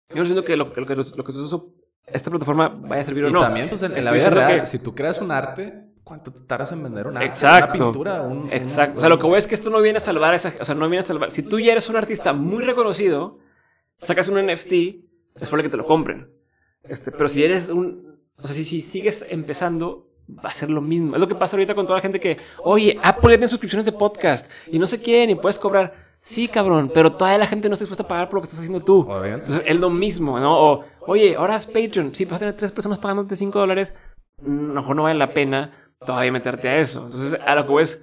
yo 0.10 0.16
no 0.18 0.24
siento 0.26 0.43
que 0.43 0.56
lo, 0.56 0.74
que 0.74 0.82
lo 0.82 0.88
que 0.88 0.95
lo 0.95 1.24
que 1.24 1.34
esta 2.08 2.30
plataforma 2.30 2.70
vaya 2.70 3.02
a 3.02 3.06
servir 3.06 3.26
o 3.26 3.30
Y 3.30 3.34
no. 3.34 3.41
también, 3.41 3.68
pues, 3.70 3.84
en, 3.84 3.95
en 3.98 4.06
la 4.06 4.12
vida 4.14 4.30
real, 4.30 4.62
que- 4.62 4.66
si 4.68 4.80
tú 4.80 4.95
creas 4.95 5.20
un 5.22 5.30
arte, 5.32 5.74
¿cuánto 6.08 6.32
te 6.32 6.39
tardas 6.41 6.72
en 6.72 6.84
vender? 6.84 7.08
Exacto. 7.22 7.74
Una 7.76 7.91
pintura, 7.91 8.22
un... 8.22 8.38
un- 8.43 8.53
Exacto. 8.53 8.97
O 8.97 9.01
sea, 9.01 9.10
lo 9.10 9.20
que 9.20 9.26
voy 9.28 9.39
es 9.39 9.47
que 9.47 9.55
esto 9.55 9.70
no 9.70 9.82
viene 9.82 9.97
a 9.99 10.01
salvar 10.01 10.34
esa, 10.34 10.53
o 10.60 10.66
sea, 10.66 10.76
no 10.76 10.89
viene 10.89 11.03
a 11.03 11.08
salvar. 11.08 11.32
Si 11.32 11.43
tú 11.43 11.60
ya 11.60 11.74
eres 11.74 11.88
un 11.89 11.95
artista 11.97 12.34
muy 12.34 12.64
reconocido, 12.64 13.39
sacas 13.95 14.28
un 14.28 14.36
NFT, 14.45 14.72
es 14.72 15.03
probable 15.41 15.64
que 15.64 15.70
te 15.70 15.78
lo 15.78 15.86
compren. 15.86 16.30
Este, 16.84 17.12
pero 17.12 17.30
si 17.30 17.43
eres 17.43 17.70
un, 17.70 18.18
o 18.38 18.41
sea, 18.47 18.55
si, 18.55 18.64
si 18.64 18.82
sigues 18.82 19.24
empezando, 19.30 20.05
va 20.30 20.49
a 20.51 20.60
ser 20.60 20.70
lo 20.70 20.82
mismo. 20.82 21.16
Es 21.16 21.20
lo 21.20 21.28
que 21.28 21.36
pasa 21.36 21.53
ahorita 21.55 21.76
con 21.76 21.86
toda 21.86 21.97
la 21.97 22.01
gente 22.01 22.20
que, 22.20 22.38
oye, 22.64 22.97
Apple 23.03 23.32
ya 23.34 23.38
tiene 23.38 23.49
suscripciones 23.49 23.86
de 23.86 23.91
podcast 23.93 24.45
y 24.68 24.80
no 24.80 24.88
sé 24.88 25.01
quién 25.01 25.30
y 25.30 25.36
puedes 25.36 25.58
cobrar. 25.60 26.08
Sí, 26.22 26.49
cabrón, 26.49 26.91
pero 26.93 27.14
toda 27.14 27.38
la 27.38 27.47
gente 27.47 27.70
no 27.70 27.76
está 27.76 27.86
dispuesta 27.86 28.03
a 28.03 28.08
pagar 28.08 28.28
por 28.28 28.36
lo 28.36 28.41
que 28.41 28.45
estás 28.47 28.60
haciendo 28.60 28.84
tú. 28.84 28.99
Obviamente. 29.01 29.45
Entonces, 29.45 29.64
es 29.66 29.76
lo 29.78 29.89
mismo, 29.89 30.38
¿no? 30.39 30.62
O, 30.62 30.84
oye, 31.05 31.36
ahora 31.38 31.55
es 31.58 31.66
Patreon. 31.68 32.14
Sí, 32.16 32.26
vas 32.26 32.36
a 32.36 32.39
tener 32.39 32.58
tres 32.58 32.72
personas 32.74 32.99
pagándote 32.99 33.38
5 33.38 33.58
dólares. 33.60 33.93
mm, 34.41 34.72
A 34.72 34.74
lo 34.74 34.82
mejor 34.82 34.95
no 34.97 35.03
vale 35.03 35.18
la 35.20 35.34
pena 35.34 35.87
todavía 36.06 36.32
meterte 36.32 36.68
a 36.70 36.76
eso. 36.78 37.06
Entonces, 37.06 37.39
a 37.45 37.56
lo 37.56 37.68
que 37.68 37.74
ves, 37.74 38.00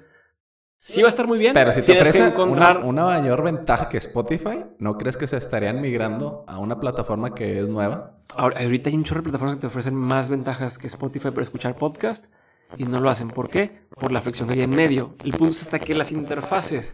sí 0.79 1.01
va 1.03 1.09
a 1.09 1.11
estar 1.11 1.27
muy 1.27 1.39
bien. 1.39 1.53
Pero 1.55 1.73
si 1.73 1.81
te 1.81 1.87
Tienes 1.87 2.03
que 2.03 2.09
ofrece 2.11 2.27
encontrar... 2.29 2.79
una, 2.79 2.87
una 2.87 3.05
mayor 3.21 3.43
ventaja 3.43 3.89
que 3.89 3.99
Spotify, 3.99 4.65
¿no 4.79 4.97
crees 4.99 5.17
que 5.17 5.27
se 5.27 5.37
estarían 5.37 5.81
migrando 5.81 6.45
a 6.47 6.59
una 6.59 6.79
plataforma 6.81 7.35
que 7.35 7.59
es 7.61 7.71
nueva? 7.71 8.13
Ahora, 8.37 8.61
ahorita 8.61 8.91
hay 8.91 8.97
un 8.97 9.05
chorro 9.05 9.21
de 9.21 9.25
plataformas 9.25 9.57
que 9.57 9.61
te 9.63 9.67
ofrecen 9.69 9.95
más 9.95 10.29
ventajas 10.29 10.77
que 10.79 10.89
Spotify 10.89 11.31
para 11.31 11.43
escuchar 11.43 11.77
podcast 11.77 12.25
y 12.77 12.85
no 12.85 13.01
lo 13.01 13.09
hacen. 13.11 13.29
¿Por 13.29 13.49
qué? 13.49 13.83
Por 14.01 14.11
la 14.11 14.23
flexión 14.23 14.49
que 14.49 14.55
hay 14.55 14.63
en 14.63 14.71
medio. 14.71 15.15
El 15.25 15.33
punto 15.33 15.59
está 15.63 15.79
que 15.79 15.95
las 15.95 16.11
interfaces. 16.11 16.87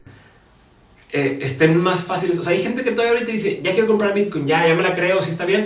eh, 1.13 1.39
estén 1.41 1.81
más 1.83 2.05
fáciles. 2.05 2.39
O 2.39 2.43
sea, 2.43 2.53
hay 2.53 2.63
gente 2.63 2.85
que 2.85 2.91
todavía 2.93 3.15
ahorita 3.15 3.33
dice, 3.33 3.61
ya 3.63 3.73
quiero 3.73 3.89
comprar 3.89 4.13
Bitcoin, 4.15 4.45
ya, 4.47 4.67
ya 4.69 4.75
me 4.75 4.83
la 4.83 4.95
creo, 4.95 5.23
si 5.23 5.31
está 5.31 5.45
bien. 5.47 5.65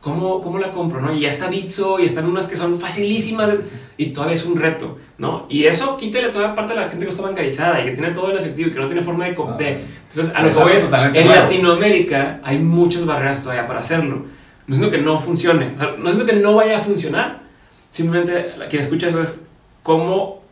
¿Cómo, 0.00 0.40
¿Cómo 0.40 0.58
la 0.58 0.70
compro? 0.70 1.00
¿no? 1.02 1.12
Y 1.14 1.20
ya 1.20 1.28
está 1.28 1.48
Bitso 1.48 1.98
y 2.00 2.06
están 2.06 2.24
unas 2.26 2.46
que 2.46 2.56
son 2.56 2.80
facilísimas 2.80 3.50
y 3.98 4.06
todavía 4.06 4.34
es 4.34 4.44
un 4.46 4.56
reto, 4.58 4.96
¿no? 5.18 5.44
Y 5.50 5.66
eso 5.66 5.96
quítale 5.98 6.30
toda 6.30 6.54
parte 6.54 6.72
de 6.74 6.80
la 6.80 6.88
gente 6.88 7.04
que 7.04 7.10
está 7.10 7.22
bancarizada 7.22 7.80
y 7.80 7.84
que 7.84 7.92
tiene 7.92 8.10
todo 8.12 8.30
en 8.30 8.38
efectivo 8.38 8.70
y 8.70 8.72
que 8.72 8.78
no 8.80 8.86
tiene 8.86 9.02
forma 9.02 9.26
de... 9.26 9.36
Ah. 9.38 9.56
de- 9.58 9.84
Entonces, 10.08 10.32
a 10.34 10.40
lo 10.42 10.48
que 10.48 10.54
voy 10.58 10.72
es, 10.72 10.84
en 10.86 10.90
nuevo. 11.26 11.28
Latinoamérica 11.42 12.40
hay 12.42 12.58
muchas 12.60 13.04
barreras 13.04 13.42
todavía 13.42 13.66
para 13.66 13.80
hacerlo. 13.80 14.24
No 14.66 14.74
es 14.76 14.80
lo 14.80 14.90
que 14.90 14.98
no 14.98 15.18
funcione, 15.18 15.74
o 15.76 15.78
sea, 15.78 15.94
no 15.98 16.08
es 16.08 16.16
lo 16.16 16.24
que 16.24 16.32
no 16.34 16.54
vaya 16.54 16.78
a 16.78 16.80
funcionar, 16.80 17.42
simplemente 17.90 18.52
quien 18.70 18.80
escucha 18.82 19.08
eso 19.08 19.20
es 19.20 19.38
cómo 19.82 20.42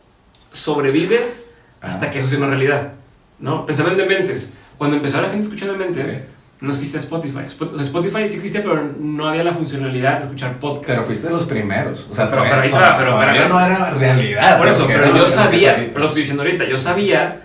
sobrevives 0.51 1.43
hasta 1.81 2.07
Ah. 2.07 2.09
que 2.09 2.19
eso 2.19 2.27
sea 2.27 2.37
una 2.37 2.47
realidad, 2.47 2.93
¿no? 3.39 3.65
Pensando 3.65 3.91
en 3.91 3.97
Dementes. 3.97 4.53
Cuando 4.77 4.95
empezó 4.97 5.17
la 5.21 5.29
gente 5.29 5.39
a 5.47 5.49
escuchar 5.49 5.71
Dementes, 5.71 6.13
Ok. 6.13 6.19
No 6.61 6.71
existía 6.71 6.99
Spotify. 6.99 7.39
Spot- 7.45 7.71
o 7.73 7.77
sea, 7.77 7.85
Spotify 7.85 8.27
sí 8.27 8.35
existía, 8.35 8.61
pero 8.61 8.91
no 8.99 9.27
había 9.29 9.43
la 9.43 9.53
funcionalidad 9.53 10.17
de 10.17 10.23
escuchar 10.23 10.57
podcast. 10.59 10.87
Pero 10.89 11.03
fuiste 11.03 11.27
de 11.27 11.33
los 11.33 11.45
primeros. 11.45 12.07
O 12.11 12.13
sea, 12.13 12.29
Pero- 12.29 12.43
todavía- 12.43 12.51
pero 12.97 13.17
ahí 13.17 13.37
todavía 13.37 13.47
no 13.47 13.59
era 13.65 13.89
realidad. 13.91 14.57
Por 14.57 14.67
eso, 14.67 14.85
pero 14.87 15.15
yo 15.15 15.25
sabía, 15.27 15.75
pero 15.77 15.87
lo 15.91 15.93
que 16.01 16.07
estoy 16.07 16.21
diciendo 16.23 16.43
ahorita, 16.43 16.65
yo 16.65 16.77
sabía, 16.77 17.41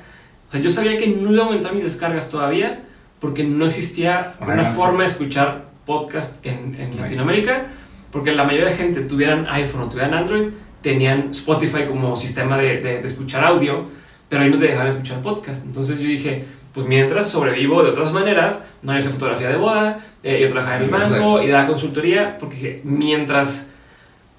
o 0.49 0.51
sea, 0.53 0.61
yo 0.61 0.69
sabía 0.71 0.97
que 0.99 1.07
no 1.09 1.33
iba 1.33 1.43
a 1.43 1.47
aumentar 1.47 1.73
mis 1.75 1.85
descargas 1.85 2.29
todavía 2.29 2.81
porque 3.21 3.45
no 3.45 3.67
existía 3.67 4.35
Una 4.41 4.65
forma 4.65 5.01
de 5.05 5.09
escuchar 5.11 5.65
podcast 5.87 6.45
en, 6.45 6.75
en. 6.81 6.97
Latinoamérica, 7.01 7.67
porque 8.11 8.33
la 8.33 8.45
mayoría 8.45 8.71
de 8.71 8.77
gente 8.77 9.01
tuvieran 9.03 9.47
iPhone 9.51 9.83
o 9.83 9.89
tuvieran 9.89 10.15
Android, 10.15 10.49
tenían 10.83 11.29
Spotify 11.31 11.85
como 11.87 12.17
sistema 12.17 12.59
de, 12.59 12.81
de- 12.81 13.01
de 13.01 13.07
escuchar 13.07 13.45
audio, 13.45 13.87
pero 14.29 14.43
ahí 14.43 14.51
no 14.51 14.59
te 14.59 14.65
dejaban 14.67 14.89
escuchar 14.89 15.23
podcast. 15.23 15.65
Entonces 15.65 16.01
yo 16.01 16.09
dije, 16.09 16.45
pues 16.75 16.87
mientras 16.87 17.29
sobrevivo 17.29 17.83
de 17.83 17.91
otras 17.91 18.13
maneras, 18.13 18.61
no 18.83 18.95
esa 18.97 19.11
fotografía 19.11 19.49
de 19.49 19.57
boda, 19.57 20.01
eh, 20.23 20.41
yo 20.43 20.49
trabajaba 20.49 20.77
en 20.79 20.83
el 20.85 20.91
banco 20.91 21.41
y 21.43 21.49
daba 21.49 21.67
consultoría, 21.69 22.37
porque 22.39 22.81
mientras 22.85 23.69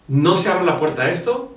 no 0.07 0.35
se 0.35 0.49
abra 0.49 0.63
la 0.63 0.77
puerta 0.77 1.03
a 1.03 1.09
esto, 1.09 1.55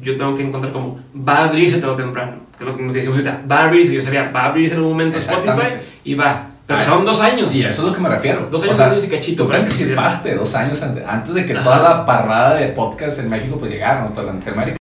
yo 0.00 0.16
tengo 0.16 0.34
que 0.34 0.42
encontrar 0.42 0.72
como 0.72 1.00
va 1.16 1.38
a 1.38 1.44
abrirse 1.46 1.78
tarde 1.78 1.94
o 1.94 1.96
temprano. 1.96 2.32
Que 2.56 2.64
es 2.64 2.70
lo 2.70 2.76
que 2.76 2.82
decimos 2.92 3.16
ahorita, 3.16 3.42
va 3.50 3.60
a 3.60 3.64
abrirse, 3.64 3.92
yo 3.92 4.02
sabía, 4.02 4.30
va 4.30 4.42
a 4.42 4.46
abrirse 4.46 4.74
en 4.74 4.82
un 4.82 4.90
momento 4.90 5.18
Spotify 5.18 5.78
y 6.04 6.14
va. 6.14 6.48
Pero 6.66 6.78
Ay, 6.78 6.84
pasaron 6.84 7.04
dos 7.04 7.20
años. 7.20 7.52
Y 7.52 7.62
eso 7.64 7.82
es 7.82 7.88
lo 7.88 7.92
que 7.94 8.00
me 8.00 8.08
refiero. 8.08 8.46
Dos 8.48 8.62
años, 8.62 8.74
O 8.74 8.76
sea, 8.76 8.90
años 8.90 9.04
y 9.04 9.08
cachito 9.08 9.44
Tú 9.46 9.50
te 9.50 9.56
anticipaste 9.56 10.34
dos 10.36 10.54
años 10.54 10.80
ante- 10.82 11.04
antes 11.04 11.34
de 11.34 11.44
que 11.44 11.54
Ajá. 11.54 11.64
toda 11.64 11.78
la 11.82 12.04
parrada 12.04 12.54
de 12.54 12.68
podcast 12.68 13.18
en 13.18 13.28
México 13.30 13.56
pues 13.58 13.72
llegaron, 13.72 14.12
toda 14.14 14.32
Latinoamérica. 14.32 14.76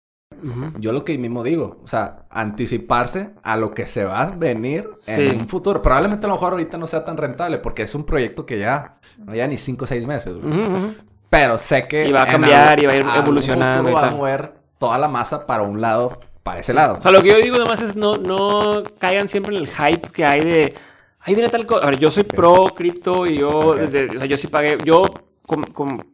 Ujú. 0.44 0.72
Yo 0.80 0.92
lo 0.94 1.04
que 1.06 1.18
mismo 1.18 1.44
digo, 1.44 1.78
o 1.84 1.88
sea, 1.88 2.24
anticiparse 2.30 3.32
a 3.44 3.58
lo 3.58 3.74
que 3.74 3.86
se 3.88 4.04
va 4.04 4.22
a 4.22 4.32
venir 4.32 4.90
en 5.08 5.18
Sí. 5.32 5.38
un 5.38 5.48
futuro. 5.48 5.82
Probablemente 5.82 6.26
a 6.26 6.30
lo 6.30 6.36
mejor 6.36 6.54
ahorita 6.54 6.78
no 6.78 6.88
sea 6.88 7.04
tan 7.06 7.18
rentable 7.18 7.58
porque 7.60 7.84
es 7.84 7.96
un 7.96 8.06
proyecto 8.06 8.46
que 8.46 8.60
ya 8.60 8.96
no 9.18 9.34
ya 9.36 9.48
ni 9.48 9.58
5 9.58 9.86
o 9.86 9.88
6 9.88 10.06
meses. 10.06 10.34
güey. 10.36 10.48
Ujú, 10.52 10.62
ujú. 10.76 10.94
Pero 11.30 11.58
sé 11.58 11.88
que 11.88 12.08
Y 12.08 12.12
va 12.12 12.22
a 12.22 12.26
en 12.26 12.32
cambiar 12.32 12.70
algún- 12.70 12.84
y 12.84 12.88
va 12.88 12.94
a 12.94 12.96
ir 12.96 13.06
evolucionando 13.24 13.78
futuro 13.80 13.92
y 13.92 13.94
va 13.94 14.08
a 14.08 14.12
mover 14.12 14.54
toda 14.80 14.98
la 14.98 15.08
masa 15.08 15.46
para 15.46 15.64
un 15.64 15.80
lado, 15.82 16.20
para 16.44 16.60
ese 16.60 16.74
lado. 16.74 16.98
O 16.98 17.02
sea, 17.02 17.12
lo 17.12 17.22
que 17.22 17.30
yo 17.30 17.38
digo 17.38 17.58
nomás 17.58 17.80
es 17.82 17.96
no, 17.96 18.18
no 18.18 18.84
caigan 19.00 19.30
siempre 19.30 19.56
en 19.56 19.64
el 19.64 19.70
hype 19.70 20.10
que 20.12 20.26
hay 20.26 20.44
de. 20.44 20.76
Ahí 21.22 21.36
viene 21.36 21.50
tal 21.50 21.68
cosa. 21.68 21.86
A 21.86 21.90
ver, 21.92 22.00
yo 22.00 22.10
soy 22.12 22.24
pro 22.24 22.66
cripto 22.76 23.28
y 23.28 23.38
yo, 23.40 23.50
Ok. 23.50 23.78
desde, 23.78 24.10
o 24.16 24.20
sea, 24.20 24.26
yo 24.26 24.38
sí 24.38 24.48
pagué. 24.48 24.78
Yo, 24.86 25.04
con- 25.46 25.66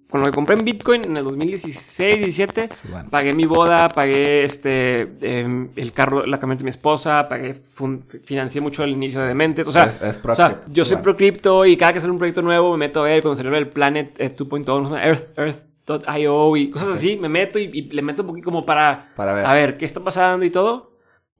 con 0.09 0.21
lo 0.21 0.27
que 0.27 0.33
compré 0.33 0.55
en 0.55 0.63
Bitcoin 0.63 1.03
en 1.03 1.17
el 1.17 1.23
2016, 1.23 2.19
17, 2.19 2.69
Sí, 2.73 2.87
bueno. 2.89 3.09
pagué 3.09 3.33
mi 3.33 3.45
boda, 3.45 3.89
pagué 3.89 4.45
este 4.45 5.01
em, 5.21 5.69
el 5.75 5.91
carro, 5.93 6.25
la 6.25 6.39
camioneta 6.39 6.59
de 6.61 6.65
mi 6.65 6.69
esposa, 6.69 7.27
pagué, 7.27 7.55
fun- 7.73 8.05
financié 8.23 8.61
mucho 8.61 8.83
el 8.83 8.91
inicio 8.91 9.19
de 9.21 9.27
Dementes. 9.27 9.67
O 9.67 9.71
sea, 9.71 9.85
Es- 9.85 10.01
es 10.01 10.17
pro 10.19 10.33
o 10.33 10.35
sea, 10.35 10.45
cripto, 10.61 10.69
yo 10.71 10.85
soy 10.85 10.93
bueno. 10.95 11.03
pro 11.03 11.15
cripto 11.17 11.65
y 11.65 11.75
cada 11.75 11.93
que 11.93 11.99
sale 12.01 12.11
un 12.11 12.17
proyecto 12.19 12.41
nuevo 12.41 12.71
me 12.71 12.77
meto 12.87 13.01
a 13.01 13.03
ver 13.05 13.21
cuando 13.21 13.41
salió 13.41 13.57
el 13.57 13.67
Planet 13.69 14.13
eh, 14.19 14.33
2.0, 14.35 14.81
no 14.83 14.95
sé, 14.95 15.03
Earth, 15.03 15.37
Earth.io 15.37 16.55
y 16.57 16.69
cosas 16.69 16.89
así, 16.97 17.17
me 17.17 17.27
meto 17.29 17.59
y, 17.59 17.63
y 17.73 17.81
le 17.91 18.01
meto 18.01 18.21
un 18.21 18.27
poquito 18.29 18.45
como 18.45 18.65
para 18.65 19.11
Para 19.15 19.33
ver. 19.33 19.45
a 19.45 19.53
ver 19.53 19.77
qué 19.77 19.85
está 19.85 19.99
pasando 20.01 20.45
y 20.45 20.49
todo. 20.51 20.91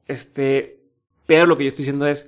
Este, 0.08 0.80
pero 1.26 1.46
lo 1.46 1.58
que 1.58 1.64
yo 1.64 1.70
estoy 1.70 1.84
diciendo 1.84 2.06
es, 2.08 2.28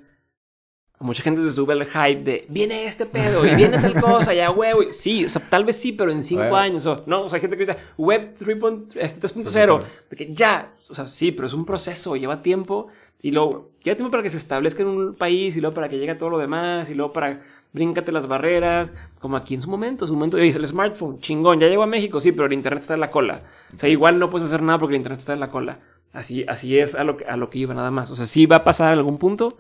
mucha 1.00 1.22
gente 1.22 1.42
se 1.44 1.52
sube 1.52 1.74
al 1.74 1.86
hype 1.86 2.24
de, 2.24 2.46
viene 2.50 2.86
este 2.86 3.06
pedo 3.06 3.46
y 3.46 3.56
viene 3.56 3.80
tal 3.80 4.02
cosa, 4.02 4.34
ya 4.34 4.50
huevo. 4.52 4.82
Sí, 4.92 5.26
o 5.26 5.30
sea, 5.30 5.48
tal 5.50 5.64
vez 5.66 5.78
sí, 5.78 5.92
pero 5.92 6.12
en 6.12 6.24
cinco 6.24 6.42
Bueno. 6.42 6.56
años. 6.56 6.86
O, 6.86 7.04
no, 7.06 7.24
o 7.24 7.30
sea, 7.30 7.38
hay 7.38 7.42
gente 7.42 7.58
que 7.58 7.66
grita, 7.66 7.80
web 7.98 8.36
3.0, 8.40 8.88
este 8.96 9.28
3.0, 9.28 9.44
3.0. 9.46 9.84
de 10.10 10.16
que 10.18 10.34
ya, 10.34 10.72
o 10.90 10.96
sea, 10.96 11.06
sí, 11.08 11.32
pero 11.32 11.48
es 11.48 11.54
un 11.54 11.66
proceso, 11.66 12.16
lleva 12.16 12.42
tiempo 12.42 12.88
y 13.22 13.32
luego, 13.32 13.70
lleva 13.84 13.96
tiempo 13.96 14.12
para 14.12 14.24
que 14.24 14.30
se 14.30 14.38
establezca 14.38 14.82
en 14.82 14.88
un 14.90 15.16
país 15.16 15.56
y 15.56 15.62
luego 15.62 15.76
para 15.76 15.90
que 15.90 16.00
llegue 16.00 16.16
todo 16.16 16.30
lo 16.30 16.38
demás 16.40 16.90
y 16.90 16.94
luego 16.96 17.14
para 17.14 17.42
bríncate 17.74 18.12
las 18.12 18.28
barreras, 18.28 18.92
como 19.20 19.38
aquí 19.38 19.54
en 19.54 19.62
su 19.62 19.70
momento, 19.70 20.06
en 20.06 20.10
su 20.10 20.14
momento 20.16 20.38
dice 20.38 20.58
el 20.58 20.68
smartphone, 20.68 21.20
chingón, 21.20 21.60
ya 21.60 21.68
llegó 21.68 21.84
a 21.84 21.88
México, 21.88 22.20
sí, 22.20 22.32
pero 22.32 22.48
el 22.48 22.54
internet 22.54 22.82
está 22.82 22.96
en 22.96 23.02
la 23.02 23.12
cola. 23.12 23.42
O 23.76 23.78
sea, 23.78 23.88
igual 23.90 24.18
no 24.18 24.30
puedes 24.32 24.48
hacer 24.48 24.64
nada 24.64 24.80
porque 24.80 24.96
el 24.96 25.02
internet 25.02 25.20
está 25.20 25.34
en 25.34 25.42
la 25.42 25.50
cola. 25.52 25.80
Así, 26.14 26.44
así 26.48 26.80
es 26.80 26.96
a 26.96 27.04
lo, 27.04 27.18
que, 27.18 27.26
a 27.26 27.38
lo 27.38 27.50
que 27.52 27.60
iba 27.60 27.74
nada 27.76 27.92
más. 27.92 28.10
O 28.10 28.16
sea, 28.16 28.26
sí 28.26 28.48
va 28.48 28.58
a 28.58 28.64
pasar 28.64 28.94
en 28.94 29.00
algún 29.00 29.20
punto. 29.20 29.58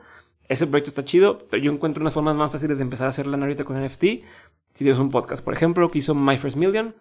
Ese 0.49 0.65
proyecto 0.67 0.89
está 0.91 1.03
chido, 1.03 1.39
pero 1.49 1.61
yo 1.61 1.71
encuentro 1.71 2.01
unas 2.01 2.13
formas 2.13 2.35
más 2.35 2.51
fáciles 2.51 2.77
de 2.77 2.83
empezar 2.83 3.07
a 3.07 3.09
hacer 3.09 3.27
lana 3.27 3.45
ahorita 3.45 3.63
con 3.65 3.81
NFT. 3.83 4.01
si 4.01 4.83
tienes 4.83 4.99
un 4.99 5.09
podcast. 5.09 5.43
Por 5.43 5.53
ejemplo, 5.53 5.81
lo 5.83 5.89
que 5.89 5.99
hizo 5.99 6.13
My 6.15 6.37
First 6.37 6.55
Million, 6.55 6.93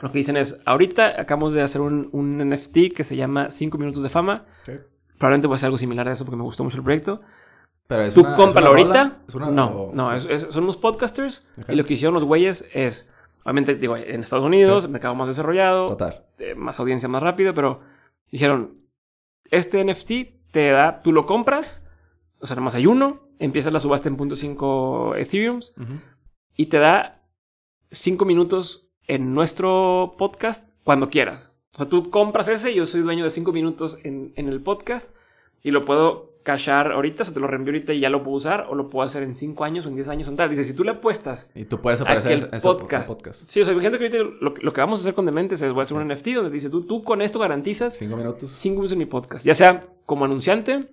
lo 0.00 0.12
que 0.12 0.18
dicen 0.18 0.36
es, 0.36 0.56
ahorita 0.66 1.20
acabamos 1.20 1.52
de 1.54 1.62
hacer 1.62 1.80
un, 1.80 2.08
un 2.12 2.38
NFT 2.50 2.94
que 2.94 3.02
se 3.04 3.16
llama 3.16 3.50
5 3.50 3.78
minutos 3.78 4.02
de 4.02 4.10
fama. 4.10 4.44
Probablemente 5.18 5.46
voy 5.48 5.54
a 5.54 5.56
hacer 5.56 5.66
algo 5.66 5.78
similar 5.78 6.06
a 6.08 6.12
eso 6.12 6.24
porque 6.24 6.36
me 6.36 6.42
gustó 6.44 6.62
mucho 6.64 6.76
el 6.76 6.82
proyecto. 6.84 7.20
Pero 7.88 8.02
es 8.02 8.12
Tú 8.14 8.20
una- 8.20 8.32
es 8.32 8.36
cómpralo 8.36 8.70
una 8.72 8.78
ahorita. 8.80 9.16
¿Es 9.26 9.34
una- 9.34 9.50
no, 9.50 9.66
o- 9.70 9.94
no, 9.94 10.14
es- 10.14 10.30
es- 10.30 10.42
son 10.52 10.64
unos 10.64 10.76
podcasters. 10.76 11.44
Ok. 11.58 11.70
Y 11.70 11.74
lo 11.76 11.84
que 11.84 11.94
hicieron 11.94 12.12
los 12.14 12.24
güeyes 12.24 12.62
es, 12.74 13.06
obviamente, 13.42 13.74
digo, 13.76 13.96
en 13.96 14.22
Estados 14.22 14.44
Unidos, 14.44 14.84
Sí. 14.84 14.90
mercado 14.90 15.14
más 15.14 15.28
desarrollado, 15.28 15.86
Total. 15.86 16.22
eh, 16.38 16.54
más 16.54 16.78
audiencia 16.78 17.08
más 17.08 17.22
rápido, 17.22 17.54
pero 17.54 17.80
dijeron, 18.30 18.74
este 19.50 19.80
NFT 19.82 20.34
te 20.52 20.68
da, 20.70 21.00
tú 21.02 21.10
lo 21.12 21.24
compras, 21.26 21.82
o 22.40 22.46
sea, 22.46 22.56
nomás 22.56 22.74
hay 22.74 22.86
uno, 22.86 23.20
empieza 23.38 23.70
la 23.70 23.80
subasta 23.80 24.08
en 24.08 24.16
.5 24.16 25.16
Ethereum 25.18 25.56
Ujú. 25.76 25.92
y 26.56 26.66
te 26.66 26.78
da 26.78 27.22
5 27.90 28.24
minutos 28.24 28.86
en 29.06 29.34
nuestro 29.34 30.14
podcast 30.18 30.62
cuando 30.84 31.08
quieras. 31.10 31.52
O 31.74 31.78
sea, 31.78 31.88
tú 31.88 32.10
compras 32.10 32.48
ese, 32.48 32.74
yo 32.74 32.86
soy 32.86 33.02
dueño 33.02 33.24
de 33.24 33.30
5 33.30 33.52
minutos 33.52 33.98
en, 34.04 34.32
en 34.36 34.48
el 34.48 34.60
podcast 34.62 35.08
y 35.62 35.70
lo 35.70 35.84
puedo 35.84 36.28
cachar 36.44 36.92
ahorita, 36.92 37.24
o 37.28 37.32
te 37.32 37.40
lo 37.40 37.46
reenvío 37.46 37.74
ahorita 37.74 37.92
y 37.92 38.00
ya 38.00 38.08
lo 38.08 38.22
puedo 38.22 38.36
usar, 38.38 38.66
o 38.70 38.74
lo 38.74 38.88
puedo 38.88 39.06
hacer 39.06 39.22
en 39.22 39.34
5 39.34 39.64
años 39.64 39.84
o 39.84 39.88
en 39.90 39.96
10 39.96 40.08
años 40.08 40.28
o 40.28 40.34
tal. 40.34 40.48
Dice, 40.50 40.64
si 40.64 40.72
tú 40.72 40.82
le 40.82 40.92
apuestas 40.92 41.46
Y 41.54 41.64
tú 41.66 41.80
puedes 41.80 42.00
aparecer 42.00 42.32
en 42.32 42.54
el 42.54 42.60
podcast. 42.62 43.06
podcast. 43.06 43.50
Sí, 43.50 43.60
o 43.60 43.64
sea, 43.64 43.72
imagínate 43.74 43.98
que 43.98 44.16
ahorita 44.16 44.36
lo, 44.40 44.54
lo 44.56 44.72
que 44.72 44.80
vamos 44.80 45.00
a 45.00 45.02
hacer 45.02 45.14
con 45.14 45.26
Dementes 45.26 45.60
es 45.60 45.72
voy 45.72 45.80
a 45.80 45.84
hacer 45.84 45.96
un 45.96 46.08
NFT 46.08 46.26
donde 46.28 46.50
dice, 46.50 46.70
tú, 46.70 46.86
tú 46.86 47.02
con 47.02 47.20
esto 47.22 47.38
garantizas 47.38 47.96
Cinco 47.98 48.16
minutos. 48.16 48.50
5 48.50 48.74
minutos 48.74 48.92
en 48.92 48.98
mi 48.98 49.06
podcast. 49.06 49.44
Ya 49.44 49.54
sea 49.54 49.86
como 50.06 50.24
anunciante, 50.24 50.88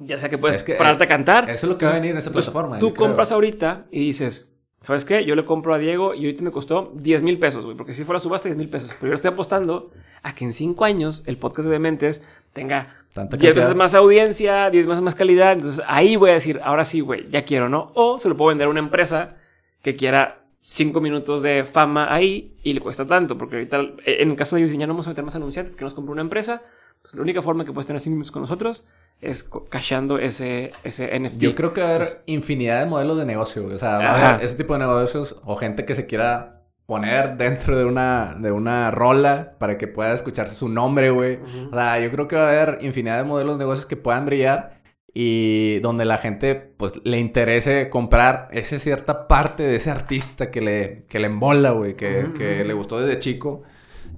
ya 0.00 0.18
sea 0.18 0.28
que 0.28 0.38
puedes 0.38 0.56
Es 0.56 0.64
que, 0.64 0.74
pararte 0.74 1.04
a 1.04 1.08
cantar. 1.08 1.44
Eso 1.50 1.66
es 1.66 1.72
lo 1.72 1.78
que 1.78 1.86
va 1.86 1.92
a 1.92 1.94
venir 1.94 2.12
en 2.12 2.18
esa 2.18 2.28
Entonces, 2.30 2.50
plataforma. 2.50 2.78
Tú 2.78 2.88
yo 2.88 2.94
creo. 2.94 3.06
compras 3.06 3.32
ahorita 3.32 3.86
y 3.90 4.00
dices, 4.06 4.46
¿sabes 4.82 5.04
qué? 5.04 5.24
Yo 5.24 5.34
le 5.34 5.44
compro 5.44 5.74
a 5.74 5.78
Diego 5.78 6.14
y 6.14 6.24
ahorita 6.26 6.42
me 6.42 6.50
costó 6.50 6.92
10 6.94 7.22
mil 7.22 7.38
pesos, 7.38 7.64
güey, 7.64 7.76
porque 7.76 7.94
si 7.94 8.04
fuera 8.04 8.20
subasta 8.20 8.48
10 8.48 8.56
mil 8.58 8.68
pesos. 8.68 8.90
Pero 9.00 9.10
yo 9.12 9.14
estoy 9.16 9.30
apostando 9.32 9.90
a 10.22 10.34
que 10.34 10.44
en 10.44 10.52
5 10.52 10.84
años 10.84 11.22
el 11.26 11.36
podcast 11.38 11.66
de 11.66 11.72
Dementes 11.72 12.22
tenga 12.52 12.94
Tanta 13.12 13.36
10 13.36 13.52
cantidad. 13.52 13.64
veces 13.66 13.76
más 13.76 13.94
audiencia, 13.94 14.70
10 14.70 14.86
veces 14.86 15.02
más 15.02 15.14
calidad. 15.14 15.52
Entonces 15.52 15.82
ahí 15.86 16.16
voy 16.16 16.30
a 16.30 16.34
decir, 16.34 16.60
ahora 16.62 16.84
sí, 16.84 17.00
güey, 17.00 17.28
ya 17.30 17.44
quiero, 17.44 17.68
¿no? 17.68 17.92
O 17.94 18.18
se 18.18 18.28
lo 18.28 18.36
puedo 18.36 18.48
vender 18.50 18.66
a 18.66 18.70
una 18.70 18.80
empresa 18.80 19.36
que 19.82 19.96
quiera 19.96 20.40
5 20.62 21.00
minutos 21.00 21.42
de 21.42 21.64
fama 21.72 22.12
ahí 22.12 22.54
y 22.62 22.72
le 22.74 22.80
cuesta 22.80 23.06
tanto. 23.06 23.38
Porque 23.38 23.56
ahorita, 23.56 23.80
eh, 24.04 24.18
en 24.20 24.30
el 24.30 24.36
caso 24.36 24.56
de 24.56 24.62
ellos, 24.62 24.76
ya 24.78 24.86
no 24.86 24.92
vamos 24.92 25.06
a 25.06 25.10
meter 25.10 25.24
más 25.24 25.34
anunciantes 25.34 25.74
que 25.74 25.84
nos 25.84 25.94
compre 25.94 26.12
una 26.12 26.22
empresa. 26.22 26.62
Pues, 27.00 27.14
la 27.14 27.22
única 27.22 27.42
forma 27.42 27.64
que 27.64 27.72
puedes 27.72 27.86
tener 27.86 28.00
5 28.02 28.10
minutos 28.12 28.32
con 28.32 28.42
nosotros 28.42 28.84
es 29.20 29.44
cachando 29.70 30.18
ese, 30.18 30.70
ese 30.84 31.18
NFT. 31.18 31.38
Yo 31.38 31.54
creo 31.54 31.72
que 31.72 31.80
va 31.80 31.88
a 31.88 31.94
haber 31.96 32.06
Pues- 32.08 32.22
infinidad 32.26 32.80
de 32.80 32.86
modelos 32.86 33.18
de 33.18 33.24
negocio. 33.26 33.66
O 33.66 33.78
sea, 33.78 33.98
va 33.98 34.04
a 34.10 34.28
haber 34.30 34.44
ese 34.44 34.54
tipo 34.54 34.74
de 34.74 34.80
negocios 34.80 35.40
o 35.44 35.56
gente 35.56 35.84
que 35.84 35.94
se 35.94 36.06
quiera 36.06 36.62
poner 36.86 37.36
dentro 37.36 37.76
de 37.76 37.84
una, 37.84 38.34
de 38.38 38.50
una 38.50 38.90
rola 38.90 39.54
para 39.58 39.76
que 39.76 39.88
pueda 39.88 40.12
escucharse 40.14 40.54
su 40.54 40.68
nombre, 40.68 41.10
güey. 41.10 41.38
O 41.70 41.74
sea, 41.74 41.98
yo 42.00 42.10
creo 42.10 42.28
que 42.28 42.36
va 42.36 42.48
a 42.48 42.62
haber 42.62 42.78
infinidad 42.82 43.18
de 43.18 43.24
modelos 43.24 43.58
de 43.58 43.64
negocios 43.64 43.84
que 43.86 43.96
puedan 43.96 44.24
brillar 44.24 44.78
y 45.12 45.80
donde 45.80 46.04
la 46.04 46.16
gente, 46.18 46.54
pues, 46.54 47.00
le 47.04 47.18
interese 47.18 47.90
comprar 47.90 48.48
esa 48.52 48.78
cierta 48.78 49.26
parte 49.26 49.64
de 49.64 49.76
ese 49.76 49.90
artista 49.90 50.50
que 50.50 50.60
le, 50.60 51.04
que 51.08 51.18
le 51.18 51.26
embola, 51.26 51.72
güey, 51.72 51.94
que, 51.94 52.24
Ujú, 52.24 52.34
que 52.34 52.58
ujú. 52.60 52.68
le 52.68 52.72
gustó 52.74 53.00
desde 53.00 53.18
chico. 53.18 53.62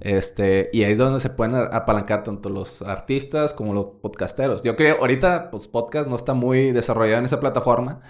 Este, 0.01 0.69
y 0.73 0.83
ahí 0.83 0.93
es 0.93 0.97
donde 0.97 1.19
se 1.19 1.29
pueden 1.29 1.55
apalancar 1.55 2.23
tanto 2.23 2.49
los 2.49 2.81
artistas 2.81 3.53
como 3.53 3.73
los 3.73 3.85
podcasteros. 4.01 4.63
Yo 4.63 4.75
creo, 4.75 4.97
ahorita, 4.99 5.51
pues, 5.51 5.67
podcast 5.67 6.09
no 6.09 6.15
está 6.15 6.33
muy 6.33 6.71
desarrollado 6.71 7.19
en 7.19 7.25
esa 7.25 7.39
plataforma, 7.39 8.01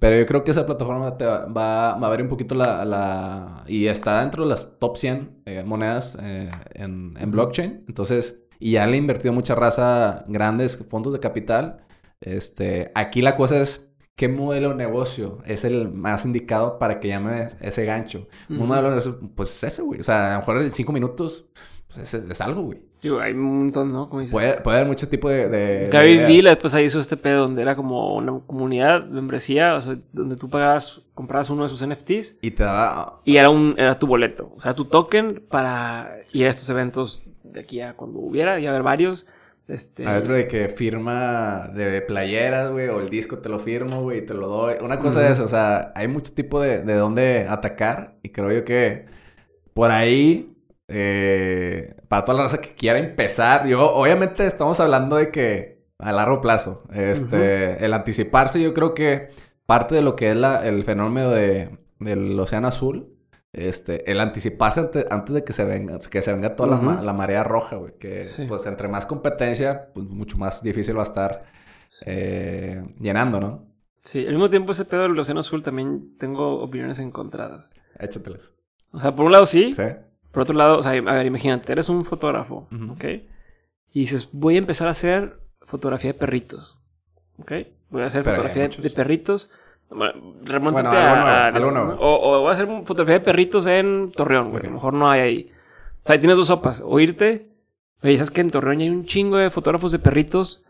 pero 0.00 0.16
yo 0.18 0.26
creo 0.26 0.42
que 0.42 0.50
esa 0.50 0.66
plataforma 0.66 1.16
te 1.16 1.24
va, 1.24 1.46
va, 1.46 1.94
va 1.94 2.06
a 2.06 2.10
ver 2.10 2.22
un 2.22 2.28
poquito 2.28 2.54
la, 2.56 2.84
la- 2.84 3.64
Y 3.68 3.86
está 3.86 4.20
dentro 4.20 4.42
de 4.42 4.48
las 4.50 4.68
top 4.80 4.96
100 4.96 5.42
eh, 5.46 5.62
monedas 5.64 6.18
eh, 6.20 6.50
en, 6.74 7.14
en 7.18 7.30
blockchain. 7.30 7.84
Entonces, 7.86 8.36
y 8.58 8.72
ya 8.72 8.86
le 8.86 8.94
ha 8.94 8.96
invertido 8.96 9.32
mucha 9.32 9.54
raza, 9.54 10.24
grandes 10.26 10.76
fondos 10.90 11.12
de 11.12 11.20
capital. 11.20 11.78
Este, 12.20 12.90
aquí 12.94 13.22
la 13.22 13.36
cosa 13.36 13.60
es... 13.60 13.86
¿Qué 14.20 14.28
modelo 14.28 14.68
de 14.68 14.74
negocio 14.74 15.38
es 15.46 15.64
el 15.64 15.90
más 15.90 16.26
indicado 16.26 16.78
para 16.78 17.00
que 17.00 17.08
llame 17.08 17.48
ese 17.62 17.86
gancho? 17.86 18.28
Un 18.50 18.58
Ujú. 18.58 18.66
modelo 18.66 18.90
de 18.90 18.96
negocio, 18.96 19.18
pues 19.34 19.48
es 19.48 19.72
ese, 19.72 19.80
güey. 19.80 20.00
O 20.00 20.02
sea, 20.02 20.26
a 20.26 20.32
lo 20.34 20.40
mejor 20.40 20.58
en 20.58 20.74
cinco 20.74 20.92
minutos, 20.92 21.48
pues 21.86 22.12
es, 22.12 22.28
es 22.28 22.40
algo, 22.42 22.60
güey. 22.60 22.82
Digo, 23.00 23.18
hay 23.18 23.32
un 23.32 23.60
montón, 23.60 23.90
¿no? 23.90 24.10
Como 24.10 24.20
dices. 24.20 24.32
Puede, 24.32 24.60
puede 24.60 24.76
haber 24.76 24.88
mucho 24.88 25.08
tipo 25.08 25.30
de... 25.30 25.48
de 25.48 25.88
Gary 25.90 26.18
de. 26.18 26.26
Vee 26.26 26.42
después 26.42 26.74
ahí 26.74 26.84
hizo 26.84 27.00
este 27.00 27.16
pedo 27.16 27.40
donde 27.44 27.62
era 27.62 27.74
como 27.76 28.14
una 28.14 28.40
comunidad, 28.46 29.06
membresía, 29.06 29.76
o 29.76 29.80
sea, 29.80 29.96
donde 30.12 30.36
tú 30.36 30.50
pagabas, 30.50 31.00
comprabas 31.14 31.48
uno 31.48 31.62
de 31.62 31.70
sus 31.70 31.80
NFTs 31.80 32.34
Y 32.42 32.50
te 32.50 32.62
da... 32.62 33.20
y 33.24 33.38
era 33.38 33.48
un 33.48 33.74
era 33.78 33.98
tu 33.98 34.06
boleto, 34.06 34.52
o 34.54 34.60
sea, 34.60 34.74
tu 34.74 34.84
token 34.84 35.44
para 35.48 36.18
ir 36.34 36.46
a 36.46 36.50
estos 36.50 36.68
eventos 36.68 37.22
de 37.42 37.60
aquí 37.60 37.80
a 37.80 37.94
cuando 37.94 38.18
hubiera, 38.18 38.60
y 38.60 38.66
haber 38.66 38.82
varios. 38.82 39.24
Este, 39.70 40.06
Hay 40.06 40.16
otro 40.18 40.34
de 40.34 40.48
que 40.48 40.68
firma 40.68 41.68
de 41.74 42.02
playeras, 42.02 42.70
güey, 42.70 42.88
o 42.88 43.00
el 43.00 43.08
disco 43.08 43.38
te 43.38 43.48
lo 43.48 43.58
firmo, 43.58 44.02
güey, 44.02 44.18
y 44.18 44.22
te 44.22 44.34
lo 44.34 44.48
doy. 44.48 44.74
Una 44.82 44.98
cosa 44.98 45.20
de 45.20 45.26
Ujú. 45.26 45.32
eso, 45.34 45.44
o 45.44 45.48
sea, 45.48 45.92
hay 45.94 46.08
mucho 46.08 46.32
tipo 46.34 46.60
de, 46.60 46.82
de 46.82 46.94
dónde 46.94 47.46
atacar 47.48 48.18
y 48.22 48.30
creo 48.30 48.50
yo 48.50 48.64
que 48.64 49.06
por 49.74 49.90
ahí, 49.90 50.56
eh, 50.88 51.94
para 52.08 52.24
toda 52.24 52.38
la 52.38 52.44
raza 52.44 52.60
que 52.60 52.74
quiera 52.74 52.98
empezar, 52.98 53.66
yo, 53.66 53.92
obviamente 53.92 54.46
estamos 54.46 54.80
hablando 54.80 55.16
de 55.16 55.30
que 55.30 55.80
a 55.98 56.12
largo 56.12 56.40
plazo, 56.40 56.82
este, 56.92 57.84
el 57.84 57.92
anticiparse, 57.92 58.60
yo 58.60 58.74
creo 58.74 58.94
que 58.94 59.28
parte 59.66 59.94
de 59.94 60.02
lo 60.02 60.16
que 60.16 60.30
es 60.30 60.36
la, 60.36 60.66
el 60.66 60.82
fenómeno 60.84 61.30
de, 61.30 61.78
del 61.98 62.38
océano 62.40 62.68
azul, 62.68 63.09
este, 63.52 64.10
el 64.10 64.20
anticiparse 64.20 64.80
ante- 64.80 65.06
antes 65.10 65.34
de 65.34 65.44
que 65.44 65.52
se 65.52 65.64
venga, 65.64 65.98
que 65.98 66.22
se 66.22 66.32
venga 66.32 66.54
toda 66.54 66.76
la 66.80 67.02
la, 67.02 67.12
marea 67.12 67.42
roja, 67.42 67.76
güey, 67.76 67.94
que 67.98 68.26
Sí. 68.36 68.44
pues 68.46 68.64
entre 68.66 68.86
más 68.88 69.06
competencia, 69.06 69.88
pues 69.92 70.06
mucho 70.06 70.36
más 70.38 70.62
difícil 70.62 70.96
va 70.96 71.00
a 71.02 71.04
estar 71.04 71.44
eh, 72.06 72.82
llenando, 72.98 73.40
¿no? 73.40 73.66
Sí, 74.12 74.20
al 74.26 74.32
mismo 74.32 74.48
tiempo 74.50 74.72
ese 74.72 74.84
pedo 74.84 75.02
del 75.02 75.18
océano 75.18 75.40
azul 75.40 75.62
también 75.62 76.16
tengo 76.18 76.60
opiniones 76.62 76.98
encontradas. 76.98 77.66
Échateles. 77.98 78.54
O 78.92 79.00
sea, 79.00 79.14
por 79.14 79.26
un 79.26 79.32
lado 79.32 79.46
sí, 79.46 79.74
¿Sí? 79.74 79.82
por 80.32 80.42
otro 80.44 80.54
lado, 80.54 80.78
o 80.78 80.82
sea, 80.82 80.92
a 80.92 81.00
ver, 81.14 81.26
imagínate, 81.26 81.70
eres 81.72 81.88
un 81.88 82.04
fotógrafo. 82.04 82.68
¿ok? 82.90 83.04
Y 83.92 84.00
dices, 84.00 84.28
voy 84.32 84.54
a 84.54 84.58
empezar 84.58 84.88
a 84.88 84.92
hacer 84.92 85.38
fotografía 85.66 86.12
de 86.12 86.18
perritos, 86.18 86.78
¿ok? 87.38 87.52
Voy 87.90 88.02
a 88.02 88.06
hacer 88.06 88.22
Pero 88.22 88.36
fotografía 88.42 88.68
de 88.68 88.90
perritos. 88.90 89.50
Bueno, 89.90 90.14
remóntate 90.44 90.88
Bueno, 90.88 90.90
algo 90.90 91.16
nuevo, 91.16 91.28
a- 91.28 91.46
algo 91.48 91.70
nuevo. 91.72 91.92
O, 92.00 92.38
o 92.38 92.40
voy 92.42 92.50
a 92.50 92.54
hacer 92.54 92.66
un- 92.66 92.86
fotografía 92.86 93.18
de 93.18 93.24
perritos 93.24 93.66
en 93.66 94.12
Torreón, 94.12 94.48
güey. 94.50 94.60
Ok. 94.60 94.64
A 94.64 94.68
lo 94.68 94.74
mejor 94.74 94.94
no 94.94 95.10
hay 95.10 95.20
ahí. 95.20 95.52
O 96.04 96.08
sea, 96.10 96.18
tienes 96.20 96.36
dos 96.36 96.46
sopas. 96.46 96.80
O 96.84 97.00
irte, 97.00 97.48
oye, 98.02 98.16
¿sabes 98.18 98.30
que 98.30 98.40
en 98.40 98.50
Torreón 98.50 98.78
ya 98.78 98.84
hay 98.84 98.90
un 98.90 99.04
chingo 99.04 99.36
de 99.36 99.50
fotógrafos 99.50 99.90
de 99.92 99.98
perritos? 99.98 100.62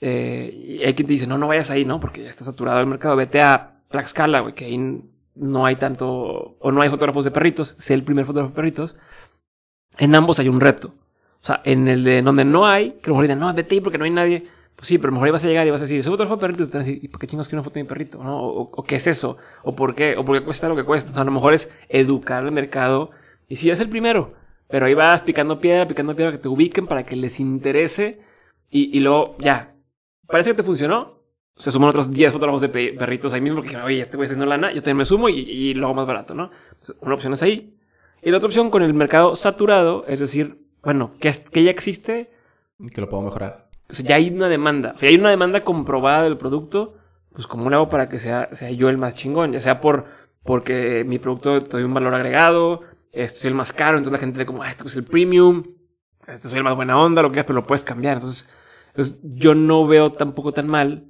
Eh, 0.00 0.52
y 0.80 0.82
hay 0.84 0.94
quien 0.94 1.06
te 1.06 1.12
dice, 1.14 1.26
no, 1.26 1.38
no 1.38 1.46
vayas 1.48 1.70
ahí, 1.70 1.84
¿no? 1.84 2.00
Porque 2.00 2.22
ya 2.24 2.30
está 2.30 2.44
saturado 2.44 2.80
el 2.80 2.86
mercado. 2.86 3.16
Vete 3.16 3.40
a 3.40 3.76
Tlaxcala, 3.90 4.40
güey, 4.40 4.54
que 4.54 4.64
ahí 4.66 5.00
no 5.36 5.64
hay 5.66 5.76
tanto, 5.76 6.56
o 6.58 6.70
no 6.72 6.82
hay 6.82 6.90
fotógrafos 6.90 7.24
de 7.24 7.30
perritos. 7.30 7.76
Sé 7.78 7.94
el 7.94 8.02
primer 8.02 8.26
fotógrafo 8.26 8.50
de 8.50 8.56
perritos. 8.56 8.96
En 9.98 10.14
ambos 10.16 10.38
hay 10.40 10.48
un 10.48 10.60
reto. 10.60 10.88
O 11.42 11.46
sea, 11.46 11.60
en 11.64 11.86
el 11.88 12.02
de 12.04 12.22
donde 12.22 12.44
no 12.44 12.66
hay, 12.66 12.92
que 13.02 13.06
a 13.06 13.08
lo 13.08 13.14
mejor 13.14 13.22
dicen, 13.24 13.38
no, 13.38 13.54
vete 13.54 13.74
ahí 13.76 13.80
porque 13.80 13.98
no 13.98 14.04
hay 14.04 14.10
nadie. 14.10 14.48
Pues 14.76 14.88
sí, 14.88 14.98
pero 14.98 15.12
mejor 15.12 15.30
vas 15.32 15.44
a 15.44 15.46
llegar 15.46 15.66
y 15.66 15.70
vas 15.70 15.80
a 15.80 15.84
decir, 15.84 16.02
soy 16.02 16.10
fotógrafo 16.12 16.36
de 16.36 16.40
perritos. 16.40 16.66
Y 16.68 16.70
te 16.70 16.76
van 16.78 16.82
a 16.82 16.86
decir, 16.88 17.04
¿y 17.04 17.08
por 17.08 17.20
qué 17.20 17.26
chingos 17.28 17.48
quiero 17.48 17.60
una 17.60 17.64
foto 17.64 17.74
de 17.74 17.82
mi 17.84 17.88
perrito? 17.88 18.22
¿No? 18.22 18.42
O, 18.42 18.62
o- 18.72 18.82
qué 18.84 18.96
es 18.96 19.06
eso? 19.06 19.36
¿O 19.62 19.74
por 19.76 19.94
qué? 19.94 20.16
¿O 20.16 20.24
por 20.24 20.36
qué 20.38 20.44
cuesta 20.44 20.68
lo 20.68 20.76
que 20.76 20.84
cuesta? 20.84 21.10
O 21.10 21.12
sea, 21.14 21.22
a 21.22 21.24
lo 21.24 21.30
mejor 21.30 21.54
es 21.54 21.68
educar 21.88 22.44
al 22.44 22.50
mercado. 22.52 23.10
Y 23.48 23.56
sí, 23.56 23.70
es 23.70 23.78
el 23.78 23.88
primero. 23.88 24.34
Pero 24.68 24.86
ahí 24.86 24.94
vas 24.94 25.20
picando 25.22 25.60
piedra, 25.60 25.86
picando 25.86 26.16
piedra, 26.16 26.32
que 26.32 26.38
te 26.38 26.48
ubiquen 26.48 26.86
para 26.86 27.04
que 27.04 27.14
les 27.16 27.38
interese. 27.38 28.20
Y, 28.70 28.96
y 28.96 29.00
luego, 29.00 29.36
ya. 29.38 29.74
Parece 30.26 30.50
que 30.50 30.56
te 30.56 30.62
funcionó. 30.64 31.14
Se 31.56 31.70
suman 31.70 31.90
otros 31.90 32.10
10 32.10 32.32
fotógrafos 32.32 32.60
de 32.62 32.68
pe- 32.68 32.94
perritos 32.98 33.32
ahí 33.32 33.40
mismo. 33.40 33.60
Porque, 33.60 33.76
oye, 33.76 33.98
ya 33.98 34.06
te 34.10 34.16
voy 34.16 34.24
haciendo 34.26 34.44
lana. 34.46 34.72
Yo 34.72 34.80
también 34.80 34.96
me 34.96 35.04
sumo 35.04 35.28
y, 35.28 35.38
y 35.38 35.74
lo 35.74 35.86
hago 35.86 35.94
más 35.94 36.06
barato, 36.06 36.34
¿no? 36.34 36.50
Una 37.00 37.14
opción 37.14 37.34
es 37.34 37.42
ahí. 37.42 37.74
Y 38.22 38.30
la 38.30 38.38
otra 38.38 38.48
opción 38.48 38.70
con 38.70 38.82
el 38.82 38.92
mercado 38.94 39.36
saturado, 39.36 40.04
es 40.08 40.18
decir, 40.18 40.56
bueno, 40.82 41.12
que, 41.20 41.44
que 41.52 41.62
ya 41.62 41.70
existe, 41.70 42.30
Que 42.92 43.00
lo 43.00 43.08
puedo 43.08 43.22
mejorar. 43.22 43.63
O 43.88 43.92
sea, 43.92 44.04
ya 44.04 44.16
hay 44.16 44.30
una 44.30 44.48
demanda. 44.48 44.94
Si 45.00 45.06
hay 45.06 45.16
una 45.16 45.30
demanda 45.30 45.60
comprobada 45.62 46.22
del 46.24 46.38
producto, 46.38 46.94
pues 47.32 47.46
como 47.46 47.68
le 47.70 47.76
hago 47.76 47.88
para 47.88 48.08
que 48.08 48.18
sea, 48.20 48.48
sea 48.56 48.70
yo 48.70 48.88
el 48.88 48.98
más 48.98 49.14
chingón, 49.14 49.52
ya 49.52 49.60
sea 49.60 49.80
por 49.80 50.06
porque 50.44 51.04
mi 51.06 51.18
producto 51.18 51.62
te 51.64 51.70
doy 51.70 51.84
un 51.84 51.94
valor 51.94 52.14
agregado, 52.14 52.82
este 53.12 53.38
soy 53.40 53.48
el 53.48 53.54
más 53.54 53.72
caro, 53.72 53.96
entonces 53.96 54.12
la 54.12 54.24
gente 54.24 54.38
ve 54.38 54.44
como, 54.46 54.62
ah, 54.62 54.70
este 54.70 54.86
es 54.86 54.94
el 54.96 55.04
premium, 55.04 55.64
este 56.26 56.48
soy 56.50 56.58
el 56.58 56.64
más 56.64 56.76
buena 56.76 56.98
onda, 56.98 57.22
lo 57.22 57.32
que 57.32 57.40
es, 57.40 57.46
pero 57.46 57.60
lo 57.60 57.66
puedes 57.66 57.82
cambiar. 57.84 58.16
Entonces, 58.18 58.46
entonces 58.88 59.18
yo 59.22 59.54
no 59.54 59.86
veo 59.86 60.12
tampoco 60.12 60.52
tan 60.52 60.66
mal 60.68 61.04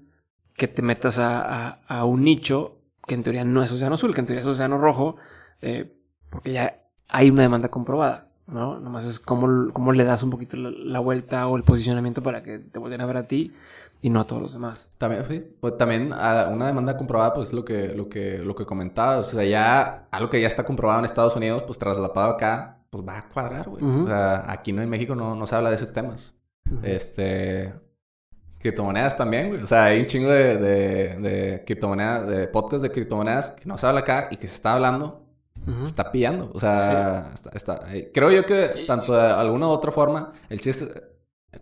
que 0.56 0.68
te 0.68 0.82
metas 0.82 1.18
a, 1.18 1.40
a- 1.40 1.80
a 1.88 2.04
un 2.04 2.22
nicho 2.22 2.76
que 3.08 3.14
en 3.14 3.24
teoría 3.24 3.44
no 3.44 3.62
es 3.62 3.72
océano 3.72 3.96
azul, 3.96 4.14
que 4.14 4.20
en 4.20 4.26
teoría 4.26 4.42
es 4.42 4.46
océano 4.48 4.78
rojo, 4.78 5.16
eh, 5.60 5.92
porque 6.30 6.52
ya 6.52 6.76
hay 7.08 7.28
una 7.30 7.42
demanda 7.42 7.68
comprobada, 7.68 8.28
¿no? 8.46 8.78
Nomás 8.78 9.04
es 9.04 9.18
cómo, 9.20 9.72
cómo 9.72 9.92
le 9.92 10.04
das 10.04 10.22
un 10.22 10.30
poquito 10.30 10.56
la, 10.56 10.70
la 10.70 11.00
vuelta 11.00 11.46
o 11.46 11.56
el 11.56 11.62
posicionamiento 11.62 12.22
para 12.22 12.42
que 12.42 12.58
te 12.58 12.78
vuelvan 12.78 13.00
a 13.00 13.06
ver 13.06 13.16
a 13.16 13.26
ti 13.28 13.52
y 14.04 14.10
no 14.10 14.20
a 14.20 14.26
todos 14.26 14.42
los 14.42 14.52
demás. 14.52 14.86
También, 14.98 15.24
sí. 15.24 15.42
Pues 15.60 15.78
también 15.78 16.10
ah, 16.12 16.50
una 16.52 16.66
demanda 16.66 16.94
comprobada, 16.94 17.32
pues 17.32 17.54
lo 17.54 17.64
que, 17.64 17.88
lo 17.94 18.08
que, 18.10 18.38
lo 18.38 18.54
que 18.54 18.66
comentaba. 18.66 19.16
O 19.16 19.22
sea, 19.22 19.44
ya 19.44 20.08
algo 20.10 20.28
que 20.28 20.42
ya 20.42 20.46
está 20.46 20.62
comprobado 20.62 20.98
en 20.98 21.06
Estados 21.06 21.34
Unidos, 21.36 21.62
pues 21.62 21.78
trasladado 21.78 22.32
acá, 22.32 22.80
pues 22.90 23.02
va 23.02 23.16
a 23.16 23.28
cuadrar, 23.28 23.66
güey. 23.66 23.82
O 23.82 24.06
sea, 24.06 24.44
aquí 24.46 24.74
no 24.74 24.82
en 24.82 24.90
México 24.90 25.14
no, 25.14 25.34
no 25.34 25.46
se 25.46 25.56
habla 25.56 25.70
de 25.70 25.76
esos 25.76 25.90
temas. 25.90 26.38
Este. 26.82 27.72
Criptomonedas 28.58 29.16
también, 29.16 29.48
güey. 29.48 29.62
O 29.62 29.66
sea, 29.66 29.84
hay 29.84 30.00
un 30.00 30.06
chingo 30.06 30.30
de, 30.30 30.58
de, 30.58 31.16
de 31.16 31.64
criptomonedas, 31.64 32.26
de 32.26 32.48
podcast 32.48 32.82
de 32.82 32.90
criptomonedas 32.90 33.52
que 33.52 33.64
no 33.64 33.78
se 33.78 33.86
habla 33.86 34.00
acá 34.00 34.28
y 34.30 34.36
que 34.36 34.48
se 34.48 34.54
está 34.54 34.74
hablando. 34.74 35.23
Está 35.84 36.10
pillando. 36.12 36.50
O 36.54 36.60
sea, 36.60 37.32
está, 37.52 37.94
eh, 37.94 38.10
creo 38.12 38.30
yo 38.30 38.44
que 38.44 38.84
tanto 38.86 39.14
de 39.14 39.32
alguna 39.32 39.68
u 39.68 39.70
otra 39.70 39.92
forma, 39.92 40.32
el 40.48 40.60
chiste, 40.60 40.86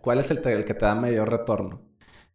¿cuál 0.01 0.19
es 0.19 0.31
el, 0.31 0.45
el 0.47 0.65
que 0.65 0.73
te 0.73 0.85
da 0.85 0.95
mayor 0.95 1.29
retorno? 1.29 1.81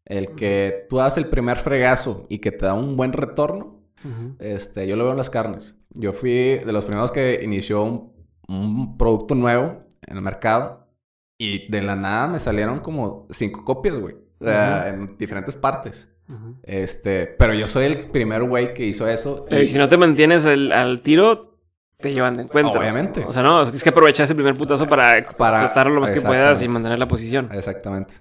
El 0.05 0.35
que 0.35 0.87
tú 0.89 0.97
das 0.97 1.19
el 1.19 1.27
primer 1.27 1.59
fregazo 1.59 2.27
y 2.29 2.39
que 2.39 2.51
te 2.51 2.65
da 2.65 2.75
un 2.75 2.97
buen 2.97 3.13
retorno, 3.13 3.79
este, 4.39 4.87
yo 4.87 4.97
lo 4.97 5.05
veo 5.05 5.13
en 5.13 5.19
las 5.19 5.31
carnes. 5.31 5.75
Yo 5.91 6.13
fui 6.13 6.31
de 6.31 6.73
los 6.73 6.85
primeros 6.85 7.13
que 7.13 7.41
inició 7.43 7.83
un, 7.83 8.97
producto 8.97 9.35
nuevo 9.35 9.85
en 10.07 10.17
el 10.17 10.23
mercado 10.23 10.89
y 11.37 11.71
de 11.71 11.83
la 11.83 11.97
nada 11.97 12.27
me 12.29 12.39
salieron 12.39 12.81
como 12.81 13.27
cinco 13.31 13.65
copias, 13.65 13.99
güey. 13.99 14.15
O 14.41 14.45
sea, 14.45 14.89
en 14.89 15.19
diferentes 15.19 15.57
partes. 15.57 16.09
Este, 16.63 17.27
pero 17.27 17.55
yo 17.55 17.69
soy 17.69 17.87
el 17.87 17.97
primer 18.11 18.45
güey 18.45 18.75
que 18.75 18.85
hizo 18.87 19.09
eso. 19.09 19.47
y... 19.51 19.69
si 19.69 19.75
no 19.75 19.89
te 19.89 19.97
mantienes 19.97 20.45
al 20.45 21.03
tiro, 21.03 21.58
te 22.01 22.13
llevan 22.13 22.37
de 22.37 22.43
encuentro. 22.45 22.79
Obviamente. 22.79 23.25
O 23.25 23.33
sea, 23.33 23.43
no, 23.43 23.65
tienes 23.65 23.83
que 23.83 23.91
aprovechar 23.91 24.27
ese 24.27 24.35
primer 24.35 24.57
putazo 24.57 24.87
para, 24.87 25.21
para 25.37 25.91
lo 25.91 26.01
más 26.01 26.13
que 26.13 26.21
puedas 26.21 26.63
y 26.63 26.69
mantener 26.69 26.99
la 26.99 27.09
posición. 27.09 27.51
Exactamente. 27.53 28.15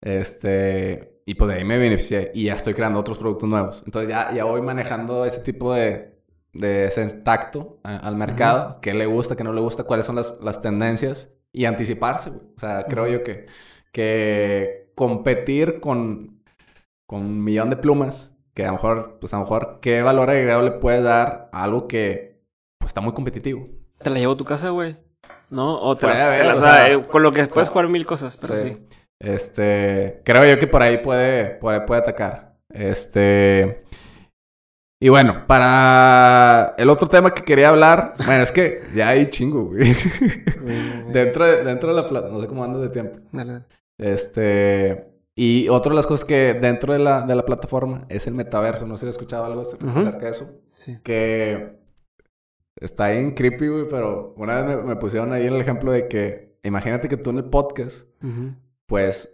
Este, 0.00 1.20
y 1.26 1.34
pues 1.34 1.50
de 1.50 1.58
ahí 1.58 1.64
me 1.64 1.76
beneficié 1.76 2.30
y 2.34 2.44
ya 2.44 2.54
estoy 2.54 2.72
creando 2.72 2.98
otros 2.98 3.18
productos 3.18 3.48
nuevos. 3.48 3.82
Entonces 3.84 4.08
ya, 4.08 4.32
ya 4.32 4.44
voy 4.44 4.62
manejando 4.62 5.26
ese 5.26 5.40
tipo 5.40 5.74
de, 5.74 6.14
de 6.54 6.84
ese 6.84 7.06
tacto 7.18 7.78
al 7.82 8.16
mercado, 8.16 8.78
qué 8.80 8.94
le 8.94 9.04
gusta, 9.04 9.36
qué 9.36 9.44
no 9.44 9.52
le 9.52 9.60
gusta, 9.60 9.84
cuáles 9.84 10.06
son 10.06 10.16
las, 10.16 10.34
las 10.40 10.60
tendencias 10.60 11.30
y 11.52 11.66
anticiparse, 11.66 12.30
güey. 12.30 12.42
O 12.56 12.60
sea, 12.60 12.84
creo 12.84 13.06
yo 13.06 13.22
que, 13.22 13.46
que 13.92 14.90
competir 14.94 15.80
con, 15.80 16.42
con 17.06 17.20
un 17.20 17.44
millón 17.44 17.68
de 17.68 17.76
plumas, 17.76 18.32
que 18.54 18.64
a 18.64 18.68
lo 18.68 18.72
mejor, 18.74 19.18
pues 19.20 19.34
a 19.34 19.36
lo 19.36 19.42
mejor, 19.42 19.78
¿qué 19.82 20.00
valor 20.00 20.30
agregado 20.30 20.62
le 20.62 20.72
puede 20.72 21.02
dar 21.02 21.50
a 21.52 21.64
algo 21.64 21.86
que 21.86 22.29
está 22.90 23.00
muy 23.00 23.12
competitivo? 23.12 23.68
Te 23.98 24.10
la 24.10 24.18
llevo 24.18 24.32
a 24.32 24.36
tu 24.36 24.44
casa, 24.44 24.70
güey. 24.70 24.96
¿No? 25.48 25.80
O 25.80 25.96
te 25.96 26.06
la, 26.06 26.54
o 26.56 26.62
sea, 26.62 26.92
eh, 26.92 27.06
con 27.06 27.22
lo 27.22 27.32
que 27.32 27.46
puedes 27.46 27.68
jugar 27.68 27.88
mil 27.88 28.06
cosas, 28.06 28.36
pero 28.40 28.62
sí. 28.62 28.78
Este, 29.18 30.22
creo 30.24 30.44
yo 30.44 30.58
que 30.58 30.66
por 30.66 30.82
ahí 30.82 30.98
puede, 30.98 31.56
por 31.56 31.84
puede 31.86 32.00
atacar. 32.00 32.56
Este, 32.68 33.84
y 35.00 35.08
bueno, 35.08 35.44
para 35.46 36.74
el 36.78 36.88
otro 36.88 37.08
tema 37.08 37.32
que 37.32 37.42
quería 37.42 37.68
hablar, 37.68 38.14
bueno, 38.18 38.42
es 38.42 38.52
que 38.52 38.82
ya 38.94 39.08
hay 39.08 39.28
chingo, 39.28 39.66
güey. 39.66 39.84
dentro, 41.12 41.46
de, 41.46 41.64
dentro 41.64 41.90
de 41.90 41.94
la 41.94 42.08
plata, 42.08 42.28
no 42.28 42.40
sé 42.40 42.46
cómo 42.46 42.64
ando 42.64 42.80
de 42.80 42.88
tiempo. 42.88 43.18
Este, 43.98 45.10
y 45.36 45.68
otra 45.68 45.90
de 45.90 45.96
las 45.96 46.06
cosas 46.06 46.24
que 46.24 46.54
dentro 46.54 46.92
de 46.92 46.98
la, 46.98 47.22
de 47.22 47.34
la 47.34 47.44
plataforma 47.44 48.06
es 48.08 48.26
el 48.26 48.34
metaverso. 48.34 48.86
No 48.86 48.96
sé 48.96 49.06
si 49.06 49.08
has 49.10 49.16
escuchado 49.16 49.44
algo 49.44 49.62
acerca 49.62 50.18
de 50.18 50.30
eso. 50.30 50.50
Sí. 50.76 50.98
Que 51.02 51.79
está 52.80 53.10
bien 53.10 53.32
creepy, 53.32 53.68
güey, 53.68 53.86
pero 53.88 54.34
una 54.36 54.62
vez 54.62 54.84
me, 54.84 54.96
pusieron 54.96 55.32
ahí 55.32 55.46
el 55.46 55.60
ejemplo 55.60 55.92
de 55.92 56.08
que 56.08 56.58
imagínate 56.62 57.08
que 57.08 57.16
tú 57.16 57.30
en 57.30 57.38
el 57.38 57.44
podcast 57.44 58.06
pues, 58.90 59.32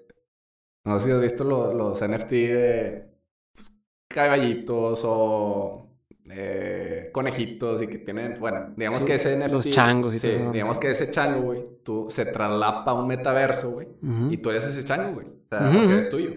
no 0.85 1.01
sé 1.01 1.07
si 1.07 1.13
has 1.13 1.21
visto 1.23 1.43
los 1.43 2.07
NFT 2.07 2.31
de 2.31 3.07
pues, 3.55 3.73
caballitos 4.07 5.01
o 5.05 5.89
eh, 6.29 7.09
conejitos 7.11 7.81
y 7.81 7.87
que 7.87 7.99
tienen, 7.99 8.39
bueno, 8.39 8.75
digamos 8.77 9.03
que 9.03 9.15
ese 9.15 9.35
NFT. 9.35 9.53
Los 9.53 9.71
changos 9.71 10.15
y 10.15 10.19
sí, 10.19 10.29
digamos 10.53 10.79
que 10.79 10.91
ese 10.91 11.09
chango, 11.09 11.41
güey, 11.41 11.65
tú 11.83 12.09
se 12.11 12.27
traslapa 12.27 12.91
a 12.91 12.95
un 12.95 13.07
metaverso, 13.07 13.71
güey, 13.71 13.89
y 14.31 14.37
tú 14.37 14.51
eres 14.51 14.65
ese 14.65 14.85
chango, 14.85 15.15
güey, 15.15 15.27
o 15.27 15.49
sea, 15.49 15.73
porque 15.73 15.99
es 15.99 16.09
tuyo. 16.11 16.33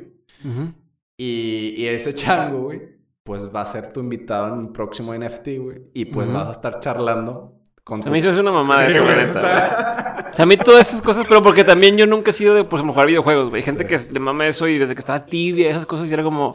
y, 1.18 1.74
y 1.76 1.88
ese 1.88 2.14
chango, 2.14 2.64
güey, 2.64 2.99
pues 3.30 3.47
va 3.55 3.61
a 3.61 3.65
ser 3.65 3.93
tu 3.93 3.99
invitado 3.99 4.47
en 4.47 4.53
un 4.53 4.73
próximo 4.73 5.13
NFT, 5.13 5.47
güey, 5.59 5.82
y 5.93 6.05
pues 6.05 6.34
vas 6.34 6.47
a 6.47 6.51
estar 6.51 6.80
charlando 6.80 7.59
a 7.91 8.09
mí 8.09 8.19
eso 8.19 8.30
es 8.30 8.39
una 8.39 8.51
mamada. 8.51 8.88
Sí, 8.88 10.41
a 10.41 10.45
mí 10.45 10.57
todas 10.57 10.88
esas 10.88 11.01
cosas, 11.01 11.25
pero 11.27 11.41
porque 11.41 11.63
también 11.63 11.97
yo 11.97 12.05
nunca 12.05 12.32
he 12.32 12.34
sido 12.34 12.53
de 12.53 12.63
pues, 12.63 12.84
jugar 12.84 13.07
videojuegos, 13.07 13.49
güey. 13.49 13.61
Hay 13.61 13.65
gente 13.65 13.86
que 13.88 13.99
le 14.11 14.19
mama 14.19 14.45
eso 14.45 14.67
y 14.67 14.77
desde 14.77 14.93
que 14.93 15.01
estaba 15.01 15.25
tibia, 15.25 15.71
esas 15.71 15.86
cosas, 15.86 16.07
y 16.07 16.13
era 16.13 16.23
como, 16.23 16.51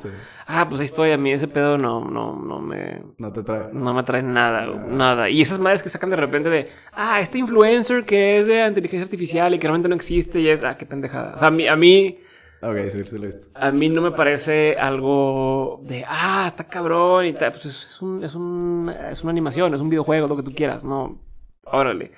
ah, 0.46 0.66
pues 0.68 0.80
ahí 0.80 0.86
estoy, 0.86 1.10
a 1.10 1.16
mí 1.16 1.32
ese 1.32 1.48
pedo 1.48 1.76
no, 1.76 2.04
no, 2.04 2.36
no 2.36 2.60
me... 2.60 3.02
No 3.18 3.32
te 3.32 3.42
trae. 3.42 3.64
No 3.72 3.92
me 3.92 4.04
trae 4.04 4.22
nada, 4.22 4.66
nada. 4.88 5.28
Y 5.28 5.42
esas 5.42 5.58
madres 5.58 5.82
que 5.82 5.90
sacan 5.90 6.10
de 6.10 6.16
repente 6.16 6.48
de, 6.48 6.68
ah, 6.92 7.20
este 7.20 7.38
influencer 7.38 8.04
que 8.04 8.38
es 8.40 8.46
de 8.46 8.66
inteligencia 8.66 9.04
artificial 9.04 9.54
y 9.54 9.58
que 9.58 9.66
realmente 9.66 9.88
no 9.88 9.96
existe 9.96 10.40
y 10.40 10.48
es, 10.48 10.62
ah, 10.64 10.76
qué 10.76 10.86
pendejada. 10.86 11.34
O 11.36 11.38
sea, 11.38 11.48
a 11.48 11.50
mí... 11.50 11.66
A 11.66 11.76
mí 11.76 12.18
Ok, 12.66 12.90
sí, 12.90 13.04
sí 13.04 13.18
lo 13.18 13.24
he 13.24 13.26
visto. 13.26 13.46
A 13.54 13.70
mí 13.70 13.88
no 13.88 14.00
me 14.00 14.12
parece 14.12 14.76
algo 14.76 15.80
de, 15.82 16.04
ah, 16.06 16.46
está 16.48 16.64
cabrón 16.64 17.26
y 17.26 17.34
tal. 17.34 17.52
Pues 17.52 17.66
es, 17.66 18.02
un, 18.02 18.24
es, 18.24 18.34
un, 18.34 18.94
es 19.10 19.22
una 19.22 19.30
animación, 19.30 19.74
es 19.74 19.80
un 19.80 19.90
videojuego, 19.90 20.28
lo 20.28 20.36
que 20.36 20.42
tú 20.42 20.54
quieras, 20.54 20.82
¿no? 20.82 21.18
órale. 21.64 22.12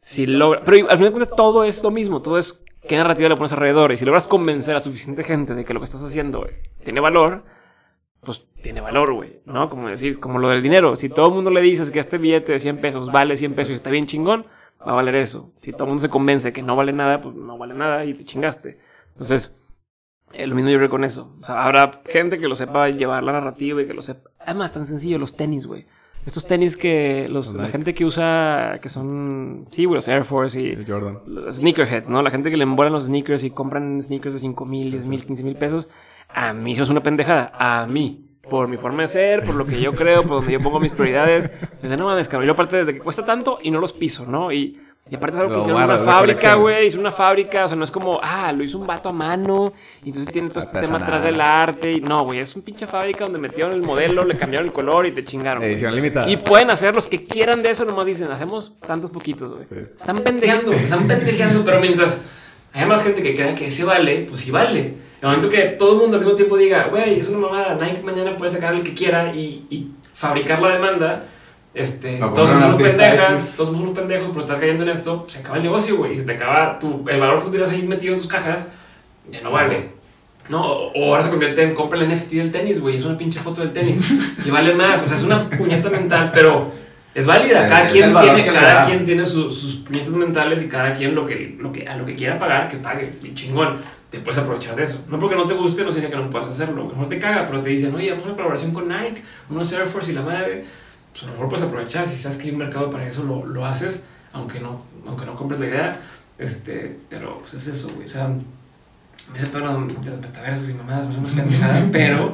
Si 0.00 0.26
logra, 0.26 0.62
pero 0.64 0.88
al 0.88 0.96
final 0.96 1.12
de 1.12 1.12
cuentas 1.12 1.36
todo 1.36 1.64
es 1.64 1.82
lo 1.82 1.90
mismo, 1.90 2.22
todo 2.22 2.38
es 2.38 2.58
qué 2.88 2.96
narrativa 2.96 3.28
le 3.28 3.36
pones 3.36 3.52
alrededor. 3.52 3.92
Y 3.92 3.98
si 3.98 4.04
logras 4.04 4.26
convencer 4.26 4.74
a 4.74 4.80
suficiente 4.80 5.24
gente 5.24 5.54
de 5.54 5.64
que 5.64 5.74
lo 5.74 5.80
que 5.80 5.86
estás 5.86 6.02
haciendo 6.02 6.46
tiene 6.84 7.00
valor, 7.00 7.44
pues 8.22 8.42
tiene 8.62 8.80
valor, 8.80 9.12
güey, 9.12 9.40
¿no? 9.44 9.68
Como 9.68 9.88
decir, 9.88 10.18
como 10.18 10.38
lo 10.38 10.48
del 10.48 10.62
dinero. 10.62 10.96
Si 10.96 11.08
todo 11.08 11.26
el 11.28 11.34
mundo 11.34 11.50
le 11.50 11.60
dices 11.60 11.90
que 11.90 12.00
este 12.00 12.18
billete 12.18 12.52
de 12.52 12.60
100 12.60 12.80
pesos 12.80 13.12
vale 13.12 13.36
100 13.36 13.54
pesos 13.54 13.72
y 13.72 13.76
está 13.76 13.90
bien 13.90 14.06
chingón, 14.06 14.46
va 14.86 14.92
a 14.92 14.94
valer 14.94 15.16
eso. 15.16 15.52
Si 15.62 15.72
todo 15.72 15.84
el 15.84 15.90
mundo 15.90 16.02
se 16.06 16.10
convence 16.10 16.52
que 16.52 16.62
no 16.62 16.76
vale 16.76 16.92
nada, 16.92 17.20
pues 17.20 17.34
no 17.34 17.58
vale 17.58 17.74
nada 17.74 18.04
y 18.04 18.14
te 18.14 18.24
chingaste. 18.24 18.78
Entonces, 19.12 19.50
es 20.32 20.48
lo 20.48 20.54
mismo 20.54 20.70
yo 20.70 20.78
creo 20.78 20.90
con 20.90 21.04
eso. 21.04 21.32
O 21.40 21.44
sea, 21.44 21.64
habrá 21.64 22.00
gente 22.06 22.38
que 22.38 22.48
lo 22.48 22.56
sepa 22.56 22.88
llevar 22.88 23.22
la 23.22 23.32
narrativa 23.32 23.82
y 23.82 23.86
que 23.86 23.94
lo 23.94 24.02
sepa. 24.02 24.30
Además, 24.40 24.72
tan 24.72 24.86
sencillo, 24.86 25.18
los 25.18 25.36
tenis, 25.36 25.66
güey. 25.66 25.86
Estos 26.26 26.46
tenis 26.46 26.76
que 26.76 27.26
los, 27.30 27.54
la 27.54 27.68
gente 27.68 27.94
que 27.94 28.04
usa, 28.04 28.78
que 28.82 28.90
son, 28.90 29.68
sí, 29.72 29.84
los 29.84 30.06
Air 30.06 30.24
Force 30.26 30.60
y 30.60 30.84
Jordan. 30.86 31.20
Los 31.26 31.56
sneakerhead, 31.56 32.08
¿no? 32.08 32.22
La 32.22 32.30
gente 32.30 32.50
que 32.50 32.58
le 32.58 32.64
envuelven 32.64 32.92
los 32.92 33.06
sneakers 33.06 33.42
y 33.42 33.50
compran 33.50 34.02
sneakers 34.02 34.34
de 34.34 34.40
5 34.40 34.66
mil, 34.66 34.90
10 34.90 35.08
mil, 35.08 35.24
15 35.24 35.42
mil 35.42 35.56
pesos. 35.56 35.88
A 36.28 36.52
mí 36.52 36.74
eso 36.74 36.84
es 36.84 36.90
una 36.90 37.02
pendejada. 37.02 37.52
A 37.54 37.86
mí. 37.86 38.26
Por 38.48 38.66
mi 38.66 38.78
forma 38.78 39.06
de 39.06 39.12
ser, 39.12 39.44
por 39.44 39.54
lo 39.54 39.64
que 39.64 39.80
yo 39.80 39.92
creo, 39.92 40.22
por 40.22 40.38
donde 40.38 40.52
yo 40.52 40.60
pongo 40.60 40.80
mis 40.80 40.92
prioridades. 40.92 41.50
Desde 41.80 41.96
no 41.96 42.06
mames, 42.06 42.26
cabrón. 42.26 42.46
Yo 42.48 42.54
aparte 42.54 42.78
desde 42.78 42.94
que 42.94 42.98
cuesta 42.98 43.24
tanto 43.24 43.58
y 43.62 43.70
no 43.70 43.78
los 43.78 43.92
piso, 43.92 44.26
¿no? 44.26 44.50
Y 44.50 44.80
y 45.10 45.16
aparte 45.16 45.36
es 45.36 45.42
algo 45.42 45.54
que 45.54 45.60
hicieron 45.62 45.82
una 45.82 46.12
fábrica, 46.12 46.54
güey. 46.54 46.86
Hizo 46.86 47.00
una 47.00 47.12
fábrica, 47.12 47.64
o 47.64 47.68
sea, 47.68 47.76
no 47.76 47.84
es 47.84 47.90
como, 47.90 48.20
ah, 48.22 48.52
lo 48.52 48.62
hizo 48.62 48.78
un 48.78 48.86
vato 48.86 49.08
a 49.08 49.12
mano. 49.12 49.72
Y 50.04 50.10
entonces 50.10 50.32
tiene 50.32 50.50
todo 50.50 50.62
este 50.62 50.80
tema 50.80 50.98
atrás 50.98 51.24
del 51.24 51.40
arte. 51.40 51.90
Y 51.90 52.00
no, 52.00 52.24
güey, 52.24 52.38
es 52.38 52.54
un 52.54 52.62
pinche 52.62 52.86
fábrica 52.86 53.24
donde 53.24 53.40
metieron 53.40 53.72
el 53.72 53.82
modelo, 53.82 54.24
le 54.24 54.36
cambiaron 54.36 54.68
el 54.68 54.72
color 54.72 55.06
y 55.06 55.12
te 55.12 55.24
chingaron. 55.24 55.64
Edición 55.64 55.96
limitada. 55.96 56.30
Y 56.30 56.36
pueden 56.36 56.70
hacer 56.70 56.94
los 56.94 57.08
que 57.08 57.24
quieran 57.24 57.60
de 57.60 57.72
eso, 57.72 57.84
nomás 57.84 58.06
dicen, 58.06 58.30
hacemos 58.30 58.72
tantos 58.86 59.10
poquitos, 59.10 59.52
güey. 59.52 59.82
Están 59.82 60.22
pendejeando. 60.22 60.72
Están 60.72 61.08
pendejeando, 61.08 61.64
pero 61.64 61.80
mientras 61.80 62.24
hay 62.72 62.86
más 62.86 63.02
gente 63.02 63.20
que 63.20 63.34
crea 63.34 63.52
que 63.56 63.66
ese 63.66 63.84
vale, 63.84 64.26
pues 64.28 64.38
sí 64.38 64.52
vale. 64.52 64.78
En 64.78 64.96
el 65.22 65.28
momento 65.28 65.50
que 65.50 65.62
todo 65.76 65.94
el 65.94 65.98
mundo 65.98 66.18
al 66.18 66.22
mismo 66.22 66.36
tiempo 66.36 66.56
diga, 66.56 66.84
güey, 66.84 67.18
es 67.18 67.28
una 67.28 67.48
mamada, 67.48 67.74
Nike 67.74 68.02
mañana 68.04 68.36
puede 68.36 68.52
sacar 68.52 68.74
el 68.74 68.84
que 68.84 68.94
quiera 68.94 69.34
y, 69.34 69.66
y 69.70 69.90
fabricar 70.12 70.62
la 70.62 70.74
demanda 70.76 71.24
este, 71.72 72.18
todos 72.18 72.48
somos 72.48 72.64
unos 72.64 72.82
pendejas, 72.82 73.54
todos 73.56 73.68
somos 73.68 73.82
unos 73.82 73.94
pendejos 73.94 74.30
por 74.30 74.42
estar 74.42 74.58
cayendo 74.58 74.82
en 74.82 74.88
esto, 74.88 75.26
se 75.28 75.38
acaba 75.38 75.56
el 75.56 75.62
negocio, 75.62 75.96
güey. 75.96 76.12
Y 76.12 76.16
se 76.16 76.22
te 76.22 76.32
acaba 76.32 76.78
tu, 76.78 77.04
el 77.08 77.20
valor 77.20 77.38
que 77.38 77.44
tú 77.44 77.50
tienes 77.50 77.70
ahí 77.70 77.82
metido 77.82 78.14
en 78.14 78.20
tus 78.20 78.28
cajas, 78.28 78.66
ya 79.30 79.40
no 79.40 79.52
vale. 79.52 80.00
No, 80.48 80.64
o 80.64 81.12
ahora 81.12 81.22
se 81.22 81.30
convierte 81.30 81.62
en 81.62 81.74
compra 81.74 82.00
el 82.00 82.12
NFT 82.12 82.30
del 82.32 82.50
tenis, 82.50 82.80
güey. 82.80 82.96
Es 82.96 83.04
una 83.04 83.16
pinche 83.16 83.38
foto 83.38 83.60
del 83.60 83.72
tenis. 83.72 84.12
y 84.44 84.50
vale 84.50 84.74
más. 84.74 85.00
O 85.00 85.06
sea, 85.06 85.16
es 85.16 85.22
una 85.22 85.48
puñeta 85.48 85.88
mental, 85.90 86.32
pero 86.34 86.72
es 87.14 87.24
válida. 87.24 87.68
Cada 87.68 87.86
quien 87.86 88.12
tiene, 88.12 88.44
cada 88.44 88.86
quien 88.86 89.04
tiene 89.04 89.24
sus 89.24 89.76
puñetas 89.86 90.10
mentales 90.10 90.60
y 90.62 90.68
cada 90.68 90.92
quien 90.92 91.14
lo 91.14 91.24
que, 91.24 91.56
lo 91.56 91.70
que, 91.70 91.86
a 91.86 91.96
lo 91.96 92.04
que 92.04 92.16
quiera 92.16 92.36
pagar, 92.36 92.66
que 92.66 92.78
pague. 92.78 93.12
Y 93.22 93.32
chingón. 93.34 93.76
Te 94.10 94.18
puedes 94.18 94.38
aprovechar 94.38 94.74
de 94.74 94.82
eso. 94.82 95.04
No 95.06 95.20
porque 95.20 95.36
no 95.36 95.46
te 95.46 95.54
guste, 95.54 95.84
no 95.84 95.92
significa 95.92 96.18
que 96.18 96.24
no 96.24 96.30
puedas 96.30 96.48
hacerlo. 96.48 96.86
Mejor 96.86 97.08
te 97.08 97.20
caga, 97.20 97.46
pero 97.46 97.60
te 97.60 97.68
dicen, 97.68 97.94
oye, 97.94 98.10
vamos 98.10 98.24
a 98.24 98.26
una 98.26 98.34
colaboración 98.34 98.72
con 98.72 98.88
Nike, 98.88 99.22
unos 99.48 99.72
Air 99.72 99.86
Force 99.86 100.10
y 100.10 100.14
la 100.16 100.22
madre 100.22 100.64
pues 101.12 101.24
a 101.24 101.26
lo 101.26 101.32
mejor 101.32 101.48
puedes 101.48 101.64
aprovechar, 101.64 102.08
si 102.08 102.18
sabes 102.18 102.38
que 102.38 102.44
hay 102.44 102.50
un 102.52 102.58
mercado 102.58 102.90
para 102.90 103.06
eso, 103.06 103.22
lo, 103.22 103.44
lo 103.46 103.66
haces, 103.66 104.00
aunque 104.32 104.60
no, 104.60 104.82
aunque 105.06 105.26
no 105.26 105.34
compres 105.34 105.60
la 105.60 105.66
idea, 105.66 105.92
este, 106.38 106.98
pero 107.08 107.40
pues 107.40 107.54
es 107.54 107.66
eso, 107.66 107.90
güey, 107.94 108.04
o 108.04 108.08
sea, 108.08 108.28
me 108.28 109.36
hice 109.36 109.46
pedo 109.46 109.84
de 109.84 110.10
los 110.10 110.20
metaversos 110.20 110.68
y 110.70 110.74
mamadas, 110.74 111.08
me 111.08 111.14
hacemos 111.14 111.32
pendejadas, 111.32 111.86
pero... 111.92 112.32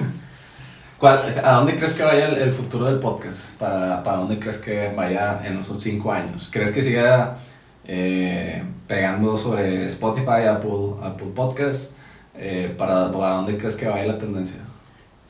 ¿A 0.99 1.57
dónde 1.57 1.77
crees 1.77 1.93
que 1.93 2.03
vaya 2.03 2.29
el, 2.29 2.53
futuro 2.53 2.87
del 2.87 2.99
podcast? 2.99 3.51
¿Para, 3.59 4.03
¿Para 4.03 4.17
dónde 4.17 4.39
crees 4.39 4.57
que 4.57 4.95
vaya 4.97 5.43
en 5.45 5.59
esos 5.59 5.83
cinco 5.83 6.11
años? 6.11 6.49
¿Crees 6.51 6.71
que 6.71 6.83
siga 6.83 7.37
eh, 7.85 8.65
pegando 8.89 9.37
sobre 9.37 9.85
Spotify, 9.87 10.47
Apple, 10.49 10.95
Apple 11.03 11.29
Podcasts? 11.35 11.93
eh, 12.39 12.75
para, 12.77 13.11
¿para 13.13 13.31
dónde 13.37 13.57
crees 13.57 13.77
que 13.77 13.89
vaya 13.89 14.07
la 14.07 14.19
tendencia? 14.19 14.61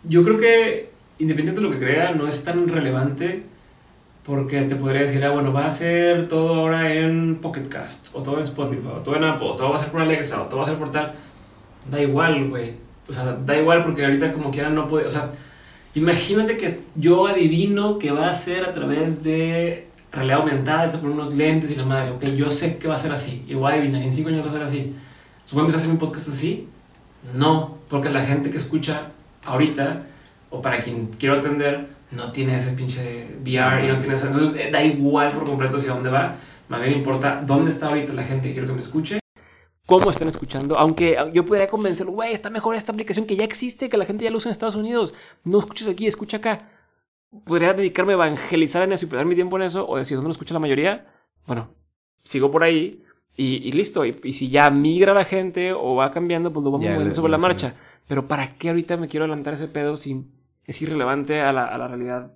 Yo 0.05 0.23
creo 0.25 0.39
que, 0.39 0.91
independiente 1.19 1.61
de 1.61 1.67
lo 1.67 1.73
que 1.73 1.79
crea, 1.79 2.13
no 2.13 2.27
es 2.27 2.45
tan 2.45 2.69
relevante 2.69 3.45
porque 4.25 4.63
te 4.63 4.75
podría 4.75 5.03
decir, 5.03 5.25
ah, 5.25 5.31
bueno, 5.31 5.53
va 5.53 5.67
a 5.67 5.71
ser 5.71 6.27
todo 6.27 6.55
ahora 6.55 6.93
en 6.93 7.37
Pocket 7.37 7.69
Cast, 7.69 8.09
o 8.13 8.23
todo 8.23 8.39
en 8.39 8.43
Spotify, 8.43 8.89
o 8.97 8.99
todo 8.99 9.15
en 9.15 9.23
Apple, 9.23 9.47
o 9.47 9.55
todo 9.55 9.71
va 9.71 9.77
a 9.77 9.79
ser 9.79 9.91
por 9.91 10.01
Alexa, 10.01 10.43
o 10.43 10.47
todo 10.47 10.59
va 10.59 10.63
a 10.65 10.69
ser 10.69 10.79
por 10.79 10.91
tal. 10.91 11.13
Da 11.89 12.03
igual, 12.03 12.49
güey. 12.49 12.75
O 13.09 13.13
sea, 13.13 13.39
da 13.47 13.57
igual 13.57 13.83
porque 13.83 14.05
ahorita 14.05 14.33
como 14.33 14.51
quiera 14.51 14.69
no 14.69 14.89
puede, 14.89 15.07
o 15.07 15.11
sea, 15.11 15.31
imagínate 15.95 16.57
que 16.57 16.81
yo 16.97 17.29
adivino 17.29 17.99
que 17.99 18.11
va 18.11 18.29
a 18.29 18.33
ser 18.33 18.65
a 18.65 18.73
través 18.73 19.23
de 19.23 19.87
realidad 20.11 20.41
aumentada, 20.41 20.89
con 20.99 21.13
unos 21.13 21.35
lentes 21.35 21.71
y 21.71 21.77
la 21.77 21.85
madre, 21.85 22.11
ok, 22.11 22.25
yo 22.37 22.51
sé 22.51 22.79
que 22.79 22.89
va 22.89 22.95
a 22.95 22.99
ser 22.99 23.13
así, 23.13 23.45
y 23.47 23.55
voy 23.55 23.71
a 23.71 23.75
adivinar, 23.75 24.03
en 24.03 24.13
cinco 24.13 24.31
años 24.31 24.45
va 24.45 24.49
a 24.49 24.53
ser 24.53 24.63
así. 24.63 24.95
¿Supongo 25.45 25.69
que 25.69 25.77
hacer 25.77 25.91
un 25.91 25.99
podcast 25.99 26.29
así? 26.31 26.69
No, 27.33 27.79
porque 27.89 28.11
la 28.11 28.23
gente 28.23 28.51
que 28.51 28.57
escucha 28.57 29.13
ahorita, 29.45 30.03
o 30.51 30.61
para 30.61 30.81
quien 30.81 31.09
quiero 31.19 31.37
atender, 31.37 31.89
no 32.11 32.33
tiene 32.33 32.57
ese 32.57 32.73
pinche 32.73 33.37
VR 33.45 33.85
y 33.85 33.89
no 33.89 33.99
tiene 33.99 34.15
ese... 34.15 34.27
Entonces 34.27 34.67
eh, 34.67 34.71
da 34.71 34.83
igual 34.83 35.33
por 35.33 35.45
completo 35.45 35.77
hacia 35.77 35.93
dónde 35.93 36.11
va, 36.11 36.37
más 36.69 36.81
bien 36.83 36.95
importa 36.95 37.43
dónde 37.45 37.71
está 37.71 37.89
ahorita 37.89 38.13
la 38.13 38.25
gente 38.25 38.49
que 38.49 38.55
quiero 38.55 38.69
que 38.69 38.75
me 38.75 38.81
escuche. 38.81 39.19
Cómo 39.87 40.11
están 40.11 40.29
escuchando, 40.29 40.77
aunque 40.77 41.17
yo 41.33 41.47
podría 41.47 41.69
convencerlo, 41.69 42.13
güey, 42.13 42.35
está 42.35 42.51
mejor 42.51 42.75
esta 42.75 42.91
aplicación 42.91 43.25
que 43.25 43.37
ya 43.37 43.45
existe, 43.45 43.89
que 43.89 43.97
la 43.97 44.05
gente 44.05 44.25
ya 44.25 44.31
lo 44.31 44.39
usa 44.39 44.49
en 44.49 44.53
Estados 44.53 44.75
Unidos. 44.75 45.15
No 45.45 45.61
escuches 45.61 45.87
aquí, 45.87 46.09
escucha 46.09 46.39
acá. 46.39 46.71
Podría 47.45 47.73
dedicarme 47.73 48.13
a 48.13 48.17
evangelizar 48.17 48.83
en 48.83 48.93
eso 48.93 49.07
y 49.07 49.09
perder 49.09 49.27
mi 49.27 49.37
tiempo 49.37 49.57
en 49.57 49.63
eso, 49.63 49.87
o 49.87 49.97
decir, 49.97 50.17
¿dónde 50.17 50.29
lo 50.29 50.33
escucha 50.33 50.55
la 50.55 50.61
mayoría? 50.61 51.07
Bueno, 51.47 51.71
sigo 52.25 52.51
por 52.51 52.65
ahí 52.65 53.05
y, 53.37 53.71
listo. 53.73 54.05
Y, 54.05 54.33
si 54.33 54.49
ya 54.49 54.71
migra 54.71 55.15
la 55.15 55.25
gente 55.25 55.73
o 55.73 55.95
va 55.95 56.11
cambiando, 56.11 56.53
pues 56.53 56.65
lo 56.65 56.73
vamos 56.73 56.89
moviendo 56.89 57.15
sobre 57.15 57.31
la 57.31 57.39
marcha. 57.39 57.75
Pero 58.09 58.27
¿para 58.27 58.57
qué 58.57 58.71
ahorita 58.71 58.97
me 58.97 59.09
quiero 59.09 59.25
adelantar 59.25 59.55
ese 59.55 59.69
pedo 59.69 59.97
si 59.97 60.25
es 60.67 60.81
irrelevante 60.83 61.41
a 61.41 61.53
la, 61.53 61.67
a 61.67 61.79
la 61.79 61.89
realidad 61.89 62.33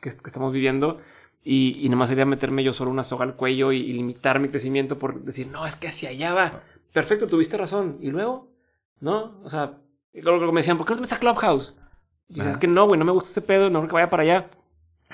que, 0.00 0.08
estamos 0.08 0.52
viviendo? 0.52 1.00
Y, 1.44 1.84
y 1.84 1.88
nomás 1.88 2.08
sería 2.08 2.24
meterme 2.24 2.62
yo 2.62 2.72
solo 2.72 2.90
una 2.90 3.04
soga 3.04 3.24
al 3.24 3.36
cuello 3.36 3.72
y, 3.72 3.92
limitar 3.92 4.38
mi 4.38 4.48
crecimiento 4.48 4.98
por 4.98 5.22
decir, 5.24 5.48
no, 5.48 5.66
es 5.66 5.74
que 5.76 5.88
hacia 5.88 6.10
allá 6.10 6.34
va. 6.34 6.62
Perfecto, 6.92 7.26
tuviste 7.26 7.56
razón. 7.56 7.98
¿Y 8.00 8.10
luego? 8.10 8.48
¿No? 9.00 9.40
O 9.42 9.50
sea, 9.50 9.78
lo 10.14 10.52
me 10.52 10.60
decían, 10.60 10.76
¿por 10.76 10.86
qué 10.86 10.92
no 10.92 10.96
te 10.96 11.02
metes 11.02 11.16
a 11.16 11.20
Clubhouse? 11.20 11.74
Y 12.28 12.40
es 12.40 12.56
que 12.58 12.66
no, 12.66 12.86
güey, 12.86 12.98
no 12.98 13.04
me 13.04 13.12
gusta 13.12 13.30
ese 13.30 13.42
pedo, 13.42 13.68
no 13.68 13.80
creo 13.80 13.88
que 13.88 13.94
vaya 13.94 14.10
para 14.10 14.22
allá. 14.22 14.50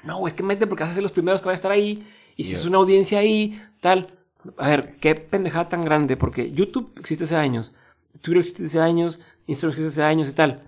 No, 0.04 0.18
güey, 0.18 0.30
es 0.30 0.36
que 0.36 0.42
mete 0.42 0.66
porque 0.66 0.84
vas 0.84 0.92
a 0.92 0.94
ser 0.94 1.02
los 1.02 1.12
primeros 1.12 1.40
que 1.40 1.46
van 1.46 1.54
a 1.54 1.56
estar 1.56 1.72
ahí. 1.72 2.06
Y 2.36 2.44
si 2.44 2.54
es 2.54 2.64
una 2.64 2.78
audiencia 2.78 3.18
ahí, 3.18 3.60
tal. 3.80 4.14
A 4.56 4.68
ver, 4.68 4.96
qué 5.00 5.16
pendejada 5.16 5.68
tan 5.68 5.84
grande, 5.84 6.16
porque 6.16 6.52
YouTube 6.52 6.92
existe 6.96 7.24
hace 7.24 7.34
años, 7.34 7.74
Twitter 8.20 8.40
existe 8.40 8.66
hace 8.66 8.80
años, 8.80 9.18
Instagram 9.46 9.72
existe 9.72 10.00
hace 10.00 10.08
años 10.08 10.28
y 10.28 10.32
tal. 10.32 10.67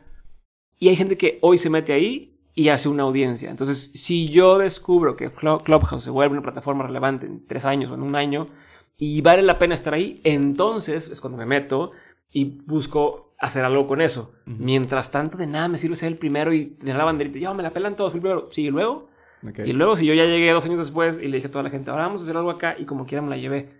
Y 0.81 0.89
hay 0.89 0.97
gente 0.97 1.17
que 1.17 1.39
hoy 1.43 1.59
se 1.59 1.71
mete 1.71 1.93
ahí 1.93 2.39
y 2.55 2.71
hace 2.71 2.89
una 2.89 3.05
audiencia. 3.05 3.51
Entonces, 3.51 3.93
si 3.95 4.29
yo 4.31 4.59
descubro 4.59 5.15
que 5.15 5.31
Clubhouse 5.31 6.03
se 6.03 6.11
vuelve 6.11 6.33
una 6.33 6.43
plataforma 6.43 6.85
relevante 6.85 7.27
en 7.27 7.47
tres 7.47 7.65
años 7.65 7.93
o 7.93 7.95
en 7.95 8.03
un 8.03 8.17
año 8.17 8.49
y 8.97 9.21
vale 9.21 9.43
la 9.43 9.59
pena 9.59 9.75
estar 9.75 9.95
ahí, 9.95 10.21
entonces 10.25 11.09
es 11.09 11.21
cuando 11.21 11.39
me 11.39 11.47
meto 11.47 11.93
y 12.33 12.63
busco 12.67 13.35
hacer 13.39 13.65
algo 13.65 13.87
con 13.87 14.01
eso. 14.01 14.33
Mientras 14.47 15.13
tanto, 15.13 15.39
de 15.39 15.47
nada 15.47 15.69
me 15.69 15.79
sirve 15.79 15.95
ser 15.95 16.09
el 16.09 16.19
primero 16.19 16.53
y 16.53 16.67
tener 16.67 16.97
la 16.97 17.05
banderita. 17.05 17.39
Yo 17.39 17.55
me 17.55 17.63
la 17.63 17.71
pelan 17.71 17.95
todos, 17.95 18.11
fui 18.11 18.21
primero. 18.21 18.49
Sí, 18.51 18.63
y 18.63 18.71
luego 18.71 19.11
y 19.43 19.73
luego, 19.73 19.97
si 19.97 20.05
yo 20.05 20.15
ya 20.15 20.25
llegué 20.27 20.53
dos 20.53 20.65
años 20.65 20.79
después 20.79 21.19
y 21.21 21.29
le 21.29 21.37
dije 21.37 21.49
a 21.49 21.51
toda 21.51 21.65
la 21.65 21.71
gente, 21.71 21.91
ahora 21.91 22.05
vamos 22.05 22.21
a 22.21 22.25
hacer 22.25 22.37
algo 22.37 22.51
acá, 22.51 22.77
y 22.79 22.85
como 22.85 23.07
quiera 23.07 23.23
me 23.23 23.31
la 23.31 23.39
llevé. 23.39 23.80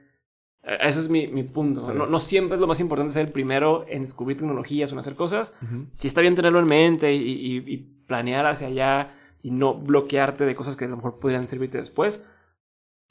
E, 0.63 0.89
eso 0.89 1.01
es 1.01 1.09
mi, 1.09 1.27
mi 1.29 1.43
punto. 1.43 1.93
No, 1.93 2.07
no, 2.07 2.19
siempre 2.19 2.57
es 2.57 2.61
lo 2.61 2.67
más 2.67 2.81
importante 2.81 3.13
ser 3.13 3.27
el 3.27 3.33
primero 3.33 3.85
en 3.89 4.03
descubrir 4.03 4.39
tecnologías 4.39 4.91
o 4.91 4.95
en 4.95 5.01
hacer 5.01 5.15
cosas. 5.15 5.53
Si 5.99 6.09
está 6.09 6.21
bien 6.21 6.37
tenerlo 6.37 6.59
en 6.59 6.67
mente 6.67 7.13
y, 7.15 7.57
y, 7.57 7.77
planear 8.07 8.47
hacia 8.47 8.67
allá 8.67 9.15
y 9.41 9.53
no 9.53 9.75
bloquearte 9.75 10.45
de 10.45 10.57
cosas 10.57 10.77
que 10.77 10.85
a 10.85 10.89
lo 10.89 10.97
mejor 10.97 11.21
podrían 11.21 11.47
servirte 11.47 11.79
después. 11.79 12.21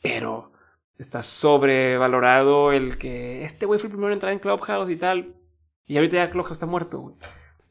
Pero 0.01 0.51
está 0.97 1.23
sobrevalorado 1.23 2.71
el 2.71 2.97
que 2.97 3.43
este 3.43 3.65
güey 3.65 3.79
fue 3.79 3.87
el 3.87 3.91
primero 3.91 4.09
en 4.09 4.13
entrar 4.15 4.33
en 4.33 4.39
Clubhouse 4.39 4.89
y 4.89 4.97
tal. 4.97 5.35
Y 5.85 5.97
ahorita 5.97 6.17
ya 6.17 6.31
Clubhouse 6.31 6.53
está 6.53 6.65
muerto, 6.65 6.99
güey. 6.99 7.15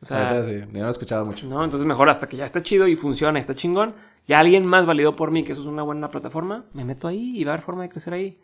O 0.01 0.07
sea, 0.07 0.45
sí, 0.45 0.61
yo 0.61 0.67
no 0.67 0.87
he 0.87 0.91
escuchado 0.91 1.27
mucho. 1.27 1.47
No, 1.49 1.65
entonces 1.65 1.87
mejor 1.87 2.09
hasta 2.09 2.29
que 2.29 2.37
ya 2.37 2.47
está 2.47 2.63
chido 2.63 2.87
y 2.87 2.97
funciona, 2.97 3.41
está 3.41 3.55
chingón 3.55 3.95
ya 4.29 4.39
alguien 4.39 4.67
más 4.67 4.85
validó 4.85 5.17
por 5.17 5.31
mí 5.31 5.43
que 5.43 5.53
eso 5.53 5.63
es 5.63 5.67
una 5.67 5.83
buena 5.83 6.11
plataforma, 6.11 6.67
me 6.75 6.85
meto 6.85 7.09
ahí 7.09 7.33
y 7.35 7.45
va 7.45 7.53
a 7.53 7.55
haber 7.55 7.65
forma 7.65 7.83
de 7.83 7.89
crecer 7.89 8.13
ahí. 8.13 8.39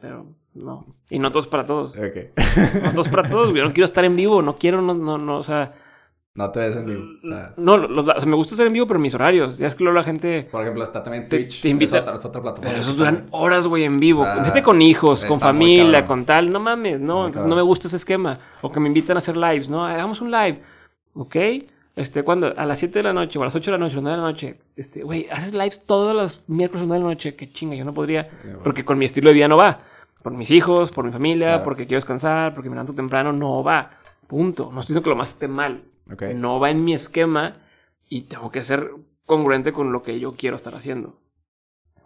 Pero 0.00 0.26
no. 0.54 0.84
Y 1.10 1.18
no 1.18 1.30
todos 1.32 1.46
para 1.48 1.64
todos. 1.64 1.96
Ok. 1.96 2.82
No 2.84 2.92
todos 2.92 3.08
para 3.08 3.28
todos, 3.28 3.54
Yo 3.54 3.64
no 3.64 3.72
quiero 3.72 3.86
estar 3.86 4.04
en 4.04 4.16
vivo, 4.16 4.42
no 4.42 4.56
quiero, 4.56 4.80
no, 4.82 4.94
no, 4.94 5.18
no, 5.18 5.38
o 5.38 5.44
sea. 5.44 5.74
No 6.34 6.50
te 6.50 6.60
ves 6.60 6.76
en 6.76 6.86
vivo. 6.86 7.02
No, 7.56 7.88
me 8.26 8.36
gusta 8.36 8.54
estar 8.54 8.66
en 8.66 8.72
vivo, 8.74 8.86
pero 8.86 9.00
mis 9.00 9.14
horarios. 9.14 9.56
Ya 9.56 9.68
es 9.68 9.74
que 9.74 9.84
luego 9.84 9.98
la 9.98 10.04
gente. 10.04 10.46
Por 10.50 10.60
ejemplo, 10.60 10.82
está 10.82 11.02
también 11.02 11.30
Twitch. 11.30 11.62
Te, 11.62 11.68
invita. 11.70 11.98
Es 12.12 12.24
otra, 12.26 12.42
plataforma. 12.42 12.72
Pero 12.72 12.82
esos 12.82 12.98
duran 12.98 13.26
horas, 13.30 13.66
güey, 13.66 13.84
en 13.84 13.98
vivo. 13.98 14.22
Ah, 14.22 14.44
gente 14.44 14.62
con 14.62 14.82
hijos, 14.82 15.24
con 15.24 15.40
familia, 15.40 16.04
con 16.04 16.26
tal. 16.26 16.50
No 16.50 16.60
mames, 16.60 17.00
no. 17.00 17.30
no 17.30 17.56
me 17.56 17.62
gusta 17.62 17.88
ese 17.88 17.96
esquema. 17.96 18.38
O 18.60 18.70
que 18.70 18.80
me 18.80 18.88
invitan 18.88 19.16
a 19.16 19.20
hacer 19.20 19.36
lives, 19.36 19.70
¿no? 19.70 19.86
Hagamos 19.86 20.20
un 20.20 20.30
live. 20.30 20.60
¿Ok? 21.14 21.36
Este, 21.96 22.22
cuando 22.22 22.52
a 22.54 22.66
las 22.66 22.78
7 22.78 22.98
de 22.98 23.02
la 23.02 23.14
noche 23.14 23.38
o 23.38 23.42
a 23.42 23.46
las 23.46 23.54
8 23.54 23.64
de 23.64 23.78
la 23.78 23.78
noche 23.78 23.96
o 23.96 24.00
a 24.00 24.02
las 24.02 24.04
9 24.04 24.16
de 24.16 24.22
la 24.22 24.30
noche, 24.30 24.60
este, 24.76 25.02
güey, 25.02 25.28
haces 25.30 25.54
lives 25.54 25.80
todos 25.86 26.14
los 26.14 26.44
miércoles 26.46 26.80
a 26.80 26.82
las 26.82 26.88
9 26.88 26.98
de 26.98 27.04
la 27.08 27.14
noche, 27.14 27.36
qué 27.36 27.50
chinga, 27.50 27.74
yo 27.74 27.86
no 27.86 27.94
podría, 27.94 28.28
porque 28.62 28.84
con 28.84 28.98
mi 28.98 29.06
estilo 29.06 29.30
de 29.30 29.34
vida 29.34 29.48
no 29.48 29.56
va. 29.56 29.80
Por 30.22 30.34
mis 30.34 30.50
hijos, 30.50 30.90
por 30.90 31.06
mi 31.06 31.12
familia, 31.12 31.62
porque 31.64 31.86
quiero 31.86 31.98
descansar, 31.98 32.54
porque 32.54 32.68
me 32.68 32.74
levanto 32.74 32.94
temprano, 32.94 33.32
no 33.32 33.62
va. 33.62 33.92
Punto. 34.26 34.64
No 34.64 34.80
estoy 34.80 34.94
diciendo 34.94 35.02
que 35.04 35.10
lo 35.10 35.16
más 35.16 35.28
esté 35.28 35.48
mal. 35.48 35.84
No 36.34 36.60
va 36.60 36.70
en 36.70 36.84
mi 36.84 36.92
esquema 36.92 37.58
y 38.08 38.22
tengo 38.22 38.50
que 38.50 38.62
ser 38.62 38.90
congruente 39.24 39.72
con 39.72 39.92
lo 39.92 40.02
que 40.02 40.20
yo 40.20 40.34
quiero 40.36 40.56
estar 40.56 40.74
haciendo. 40.74 41.18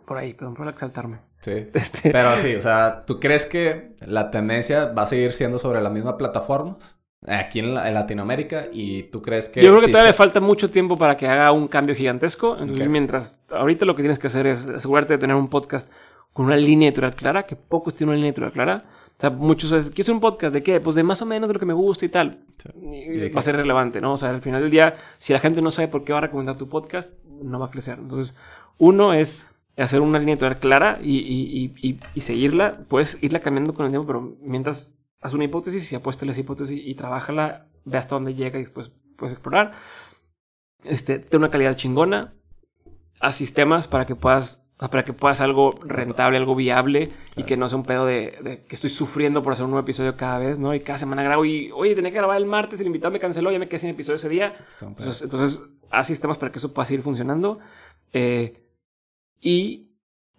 Por 0.07 0.19
ahí, 0.19 0.35
perdón 0.35 0.55
por 0.55 0.69
exaltarme. 0.69 1.21
Sí. 1.41 1.51
Este 1.75 2.11
Pero 2.11 2.37
sí, 2.37 2.55
o 2.55 2.61
sea, 2.61 3.05
¿tú 3.07 3.19
crees 3.19 3.47
que 3.47 3.97
la 4.07 4.31
tendencia 4.31 4.93
va 4.93 5.03
a 5.03 5.07
seguir 5.07 5.33
siendo 5.33 5.59
sobre 5.59 5.81
las 5.81 5.93
mismas 5.93 6.15
plataformas? 6.15 7.00
Aquí 7.27 7.59
en, 7.59 7.75
Latinoamérica 7.75 8.67
y 8.73 9.05
tú 9.05 9.21
crees 9.23 9.49
que... 9.49 9.63
Yo 9.63 9.71
creo 9.71 9.81
que 9.81 9.93
todavía 9.93 10.13
le 10.13 10.17
falta 10.17 10.41
mucho 10.41 10.71
tiempo 10.71 10.97
para 10.97 11.17
que 11.17 11.27
haga 11.27 11.53
un 11.53 11.69
cambio 11.69 11.95
gigantesco. 11.95 12.57
Entonces, 12.59 12.89
mientras 12.89 13.35
ahorita 13.51 13.85
lo 13.85 13.95
que 13.95 14.03
tienes 14.03 14.19
que 14.19 14.29
hacer 14.29 14.47
es 14.47 14.59
asegurarte 14.67 15.15
de 15.15 15.19
tener 15.19 15.37
un 15.37 15.49
podcast 15.49 15.89
con 16.33 16.47
una 16.47 16.57
línea 16.57 16.89
editorial 16.89 17.15
clara, 17.15 17.43
que 17.45 17.57
pocos 17.57 17.95
tienen 17.95 18.11
una 18.11 18.17
línea 18.17 18.31
editorial 18.31 18.53
clara. 18.53 18.85
O 19.19 19.21
sea, 19.21 19.31
muchos 19.31 19.71
dicen, 19.71 19.93
¿quieres 19.93 20.09
un 20.09 20.21
podcast 20.21 20.55
de 20.55 20.63
qué? 20.63 20.81
Pues 20.81 20.97
de 20.97 21.03
más 21.03 21.21
o 21.21 21.27
menos 21.27 21.49
de 21.49 21.55
lo 21.55 21.61
que 21.61 21.67
me 21.67 21.75
gusta 21.75 22.07
y 22.07 22.09
tal. 22.09 22.39
Y 22.75 23.29
va 23.29 23.41
a 23.41 23.45
ser 23.45 23.57
relevante, 23.57 24.01
¿no? 24.01 24.15
O 24.15 24.17
sea, 24.17 24.31
al 24.31 24.41
final 24.41 24.63
del 24.63 24.71
día, 24.71 24.95
si 25.19 25.35
la 25.35 25.41
gente 25.41 25.61
no 25.61 25.71
sabe 25.71 25.89
por 25.89 26.05
qué 26.05 26.13
va 26.13 26.19
a 26.19 26.23
recomendar 26.23 26.57
tu 26.57 26.69
podcast, 26.69 27.11
no 27.43 27.59
va 27.59 27.67
a 27.67 27.71
crecer. 27.71 27.99
Entonces, 27.99 28.35
uno 28.79 29.13
es 29.13 29.47
hacer 29.77 30.01
una 30.01 30.19
línea 30.19 30.35
editorial 30.35 30.59
clara 30.59 30.99
y, 31.03 31.19
y, 31.19 31.75
y, 31.83 32.01
y 32.15 32.21
seguirla. 32.21 32.79
Puedes 32.89 33.19
irla 33.23 33.41
cambiando 33.41 33.75
con 33.75 33.85
el 33.85 33.93
tiempo, 33.93 34.07
pero 34.07 34.37
mientras 34.41 34.89
haz 35.21 35.35
una 35.35 35.45
hipótesis 35.45 35.91
y 35.91 35.95
apuéstale 35.95 36.33
esa 36.33 36.41
hipótesis 36.41 36.81
y 36.85 36.95
trabájala, 36.95 37.67
ve 37.85 37.99
hasta 37.99 38.15
dónde 38.15 38.35
llega 38.35 38.59
y 38.59 38.65
después 38.65 38.91
puedes 39.17 39.35
explorar. 39.35 39.73
Este, 40.85 41.19
ten 41.19 41.41
una 41.41 41.51
calidad 41.51 41.77
chingona, 41.77 42.35
haz 43.21 43.37
sistemas 43.37 43.87
para 43.89 44.07
que 44.07 44.17
puedas 44.17 44.61
para 44.89 45.05
que 45.05 45.13
puedas 45.13 45.41
algo 45.41 45.75
rentable, 45.85 46.39
algo 46.39 46.55
viable 46.55 47.11
y 47.37 47.43
que 47.43 47.59
no 47.59 47.69
sea 47.69 47.77
un 47.77 47.85
pedo 47.85 48.07
de, 48.07 48.65
que 48.67 48.77
estoy 48.77 48.89
sufriendo 48.89 49.43
por 49.43 49.53
hacer 49.53 49.67
un 49.67 49.73
nuevo 49.73 49.85
episodio 49.85 50.17
cada 50.17 50.39
vez, 50.39 50.59
¿no? 50.59 50.75
Y 50.75 50.81
cada 50.81 50.99
semana 50.99 51.23
grabo 51.23 51.45
y, 51.45 51.71
oye, 51.73 51.95
tenía 51.95 52.11
que 52.11 52.17
grabar 52.17 52.39
el 52.39 52.47
martes, 52.47 52.81
el 52.81 52.87
invitado 52.87 53.13
me 53.13 53.19
canceló, 53.19 53.53
ya 53.53 53.59
me 53.59 53.69
quedé 53.69 53.81
sin 53.81 53.91
episodio 53.91 54.17
ese 54.17 54.31
día. 54.31 54.57
Entonces, 54.81 55.21
entonces, 55.21 55.61
haz 55.91 56.07
sistemas 56.07 56.39
para 56.39 56.51
que 56.51 56.61
eso 56.61 56.73
pueda 56.73 56.89
seguir 56.89 57.03
funcionando. 57.03 57.59
Eh, 58.15 58.63
y 59.43 59.90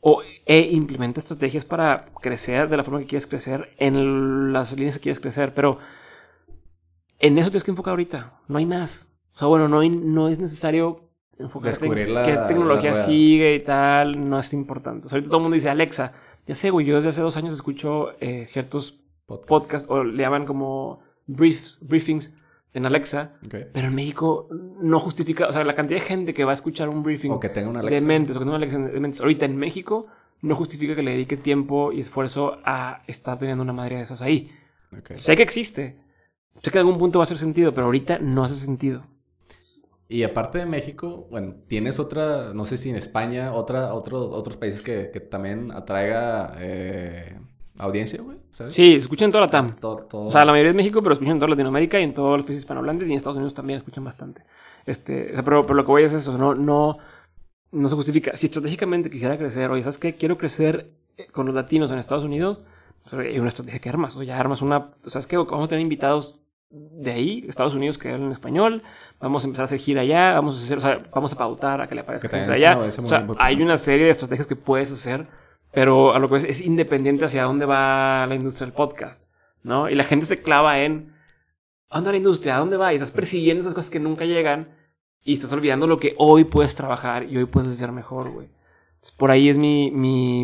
o, 0.01 0.21
e 0.45 0.59
implementa 0.71 1.19
estrategias 1.19 1.63
para 1.63 2.07
crecer 2.21 2.67
de 2.67 2.77
la 2.77 2.83
forma 2.83 2.99
que 2.99 3.05
quieres 3.05 3.27
crecer 3.27 3.69
en 3.77 4.51
las 4.51 4.71
líneas 4.73 4.95
que 4.95 5.01
quieres 5.01 5.21
crecer, 5.21 5.53
pero 5.53 5.77
en 7.19 7.37
eso 7.37 7.49
tienes 7.49 7.63
que 7.63 7.71
enfocar 7.71 7.91
ahorita, 7.91 8.39
no 8.47 8.57
hay 8.57 8.65
más. 8.65 9.07
O 9.35 9.37
sea, 9.37 9.47
bueno, 9.47 9.67
no, 9.67 9.83
no 9.83 10.27
es 10.27 10.39
necesario 10.39 11.11
enfocarte 11.37 11.85
en 11.85 11.93
qué 11.93 12.39
tecnología 12.47 13.05
sigue 13.05 13.55
y 13.55 13.59
tal, 13.63 14.29
no 14.29 14.39
es 14.39 14.51
importante. 14.53 15.05
O 15.05 15.09
sea, 15.09 15.17
ahorita 15.17 15.29
todo 15.29 15.37
el 15.37 15.43
mundo 15.43 15.55
dice 15.55 15.69
Alexa, 15.69 16.13
ya 16.47 16.55
sé, 16.55 16.71
güey, 16.71 16.85
yo 16.85 16.95
desde 16.95 17.09
hace 17.09 17.21
dos 17.21 17.37
años 17.37 17.53
escucho 17.53 18.19
eh, 18.19 18.47
ciertos 18.47 18.99
podcasts, 19.47 19.87
o 19.89 20.03
le 20.03 20.23
llaman 20.23 20.45
como 20.45 21.01
briefs, 21.27 21.79
briefings 21.81 22.31
en 22.73 22.85
Alexa, 22.85 23.33
pero 23.49 23.87
en 23.87 23.95
México 23.95 24.47
no 24.81 24.99
justifica, 24.99 25.47
o 25.47 25.51
sea, 25.51 25.63
la 25.63 25.75
cantidad 25.75 25.99
de 25.99 26.05
gente 26.05 26.33
que 26.33 26.45
va 26.45 26.53
a 26.53 26.55
escuchar 26.55 26.87
un 26.87 27.03
briefing 27.03 27.39
que 27.39 27.49
tenga 27.49 27.69
una 27.69 27.81
Alexa. 27.81 27.99
de 27.99 28.05
mentes, 28.05 28.35
o 28.35 28.39
que 28.39 28.45
tenga 28.45 28.55
una 28.55 28.65
Alexa 28.65 28.77
de 28.77 28.99
mentes, 28.99 29.19
ahorita 29.19 29.45
en 29.45 29.57
México 29.57 30.07
no 30.41 30.55
justifica 30.55 30.95
que 30.95 31.03
le 31.03 31.11
dedique 31.11 31.37
tiempo 31.37 31.91
y 31.91 32.01
esfuerzo 32.01 32.57
a 32.63 33.03
estar 33.07 33.37
teniendo 33.37 33.63
una 33.63 33.73
madre 33.73 33.97
de 33.97 34.03
esas 34.03 34.21
ahí. 34.21 34.51
Sé 35.15 35.35
que 35.35 35.43
existe, 35.43 35.97
sé 36.63 36.71
que 36.71 36.77
en 36.77 36.85
algún 36.85 36.97
punto 36.97 37.19
va 37.19 37.23
a 37.23 37.25
hacer 37.25 37.37
sentido, 37.37 37.73
pero 37.73 37.85
ahorita 37.85 38.19
no 38.19 38.43
hace 38.43 38.57
sentido. 38.57 39.03
Y 40.07 40.23
aparte 40.23 40.57
de 40.57 40.65
México, 40.65 41.27
bueno, 41.29 41.55
tienes 41.67 41.99
otra, 41.99 42.53
no 42.53 42.65
sé 42.65 42.75
si 42.77 42.89
en 42.89 42.97
España, 42.97 43.53
otra, 43.53 43.93
otros 43.93 44.27
otros 44.31 44.57
países 44.57 44.81
que, 44.81 45.09
que 45.11 45.21
también 45.21 45.71
atraiga 45.71 46.53
eh, 46.59 47.39
audiencia, 47.81 48.21
güey, 48.21 48.37
¿sabes? 48.51 48.73
Sí, 48.73 48.95
escuchan 48.95 49.31
toda 49.31 49.45
la 49.45 49.51
TAM. 49.51 49.75
O 49.81 50.31
sea, 50.31 50.45
la 50.45 50.51
mayoría 50.51 50.71
es 50.71 50.75
México, 50.75 51.01
pero 51.01 51.13
escuchan 51.13 51.33
en 51.33 51.39
toda 51.39 51.49
Latinoamérica 51.49 51.99
y 51.99 52.03
en 52.03 52.13
todos 52.13 52.37
los 52.37 52.45
países 52.45 52.63
hispanohablantes 52.63 53.07
y 53.07 53.11
en 53.11 53.17
Estados 53.17 53.37
Unidos 53.37 53.53
también 53.53 53.77
escuchan 53.77 54.03
bastante. 54.03 54.43
Este, 54.85 55.33
pero, 55.43 55.63
pero 55.63 55.73
lo 55.73 55.83
que 55.83 55.91
voy 55.91 56.03
a 56.03 56.07
es 56.07 56.13
eso, 56.13 56.37
no, 56.37 56.55
no, 56.55 56.97
no 57.71 57.89
se 57.89 57.95
justifica. 57.95 58.33
Si 58.33 58.47
estratégicamente 58.47 59.09
quisiera 59.09 59.37
crecer, 59.37 59.69
oye, 59.71 59.83
¿sabes 59.83 59.97
qué? 59.97 60.15
Quiero 60.15 60.37
crecer 60.37 60.91
eh, 61.17 61.27
con 61.31 61.45
los 61.45 61.55
latinos 61.55 61.91
en 61.91 61.99
Estados 61.99 62.23
Unidos, 62.23 62.61
pues, 63.03 63.13
hay 63.13 63.39
una 63.39 63.49
estrategia 63.49 63.79
que 63.79 63.89
armas. 63.89 64.15
O 64.15 64.23
ya 64.23 64.39
armas 64.39 64.61
una, 64.61 64.91
¿sabes 65.07 65.27
qué? 65.27 65.37
Vamos 65.37 65.65
a 65.65 65.67
tener 65.67 65.81
invitados 65.81 66.39
de 66.71 67.11
ahí, 67.11 67.45
Estados 67.49 67.73
Unidos, 67.73 67.97
que 67.97 68.11
hablan 68.11 68.31
español, 68.31 68.81
vamos 69.19 69.43
a 69.43 69.45
empezar 69.45 69.63
a 69.63 69.65
hacer 69.65 69.79
gira 69.79 70.01
allá, 70.01 70.33
vamos 70.33 70.57
a 70.57 70.65
hacer, 70.65 70.77
o 70.77 70.81
sea, 70.81 71.03
vamos 71.13 71.31
a 71.33 71.35
pautar 71.35 71.81
a 71.81 71.87
que 71.87 71.95
le 71.95 72.01
aparezca 72.01 72.29
gente 72.29 72.53
allá. 72.53 72.77
o 72.77 72.91
sea, 72.91 73.27
hay 73.39 73.61
una 73.61 73.77
serie 73.77 74.05
de 74.05 74.11
estrategias 74.11 74.47
que 74.47 74.55
puedes 74.55 74.89
hacer, 74.89 75.27
pero 75.71 76.13
a 76.13 76.19
lo 76.19 76.29
que 76.29 76.37
es, 76.37 76.43
es 76.43 76.61
independiente 76.61 77.25
hacia 77.25 77.43
dónde 77.43 77.65
va 77.65 78.25
la 78.27 78.35
industria 78.35 78.65
del 78.65 78.75
podcast, 78.75 79.21
¿no? 79.63 79.89
Y 79.89 79.95
la 79.95 80.03
gente 80.03 80.25
se 80.25 80.41
clava 80.41 80.79
en, 80.79 81.13
¿a 81.89 81.97
dónde 81.97 82.07
va 82.07 82.11
la 82.11 82.17
industria? 82.17 82.55
¿A 82.55 82.59
dónde 82.59 82.77
va? 82.77 82.93
Y 82.93 82.97
estás 82.97 83.11
persiguiendo 83.11 83.63
esas 83.63 83.73
cosas 83.73 83.89
que 83.89 83.99
nunca 83.99 84.25
llegan 84.25 84.75
y 85.23 85.35
estás 85.35 85.51
olvidando 85.51 85.87
lo 85.87 85.99
que 85.99 86.15
hoy 86.17 86.45
puedes 86.45 86.75
trabajar 86.75 87.23
y 87.23 87.37
hoy 87.37 87.45
puedes 87.45 87.71
hacer 87.71 87.91
mejor, 87.91 88.31
güey. 88.31 88.49
Por 89.17 89.31
ahí 89.31 89.49
es 89.49 89.57
mi, 89.57 89.89
mi, 89.89 90.43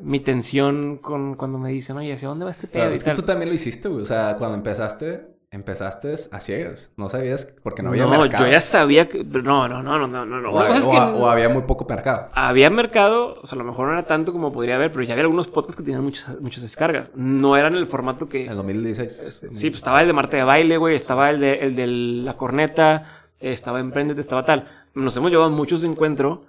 mi 0.00 0.20
tensión 0.20 0.98
con 0.98 1.36
cuando 1.36 1.58
me 1.58 1.70
dicen, 1.70 1.96
oye, 1.96 2.12
¿hacia 2.12 2.28
dónde 2.28 2.44
va 2.44 2.50
este 2.50 2.66
pedo? 2.66 2.90
es 2.90 3.04
que 3.04 3.12
tú 3.12 3.22
también 3.22 3.48
lo 3.48 3.54
hiciste, 3.54 3.88
güey. 3.88 4.02
O 4.02 4.04
sea, 4.04 4.36
cuando 4.38 4.56
empezaste, 4.56 5.31
empezaste 5.52 6.14
a 6.32 6.40
ciegas. 6.40 6.90
No 6.96 7.10
sabías 7.10 7.46
porque 7.62 7.82
no 7.82 7.90
había 7.90 8.06
mercado. 8.06 8.44
No, 8.44 8.50
yo 8.50 8.52
ya 8.52 8.60
sabía 8.62 9.08
que... 9.08 9.22
No, 9.22 9.68
no, 9.68 9.82
no, 9.82 9.98
no, 9.98 10.08
no. 10.08 10.26
no. 10.26 10.50
O, 10.50 11.28
había 11.28 11.50
muy 11.50 11.62
poco 11.62 11.86
mercado. 11.88 12.30
Había 12.32 12.70
mercado, 12.70 13.38
o 13.42 13.46
sea, 13.46 13.56
a 13.56 13.58
lo 13.58 13.64
mejor 13.64 13.86
no 13.86 13.92
era 13.92 14.06
tanto 14.06 14.32
como 14.32 14.50
podría 14.50 14.76
haber, 14.76 14.90
pero 14.90 15.04
ya 15.04 15.12
había 15.12 15.24
algunos 15.24 15.48
podcasts 15.48 15.76
que 15.76 15.82
tenían 15.82 16.02
muchas, 16.02 16.40
muchas 16.40 16.62
descargas. 16.62 17.10
No 17.14 17.56
eran 17.56 17.74
el 17.74 17.86
formato 17.86 18.28
que... 18.28 18.46
En 18.46 18.56
2016. 18.56 19.18
Este, 19.20 19.48
sí, 19.48 19.68
pues 19.68 19.76
estaba 19.76 20.00
el 20.00 20.06
de 20.06 20.12
Marte 20.14 20.38
de 20.38 20.44
Baile, 20.44 20.78
güey. 20.78 20.96
Estaba 20.96 21.28
el 21.28 21.40
de, 21.40 21.54
el 21.54 21.76
de 21.76 21.86
La 21.86 22.36
Corneta. 22.38 23.26
Estaba 23.38 23.78
Emprendete, 23.80 24.22
estaba 24.22 24.46
tal. 24.46 24.68
Nos 24.94 25.14
hemos 25.16 25.30
llevado 25.30 25.50
muchos 25.50 25.82
de 25.82 25.88
encuentro 25.88 26.46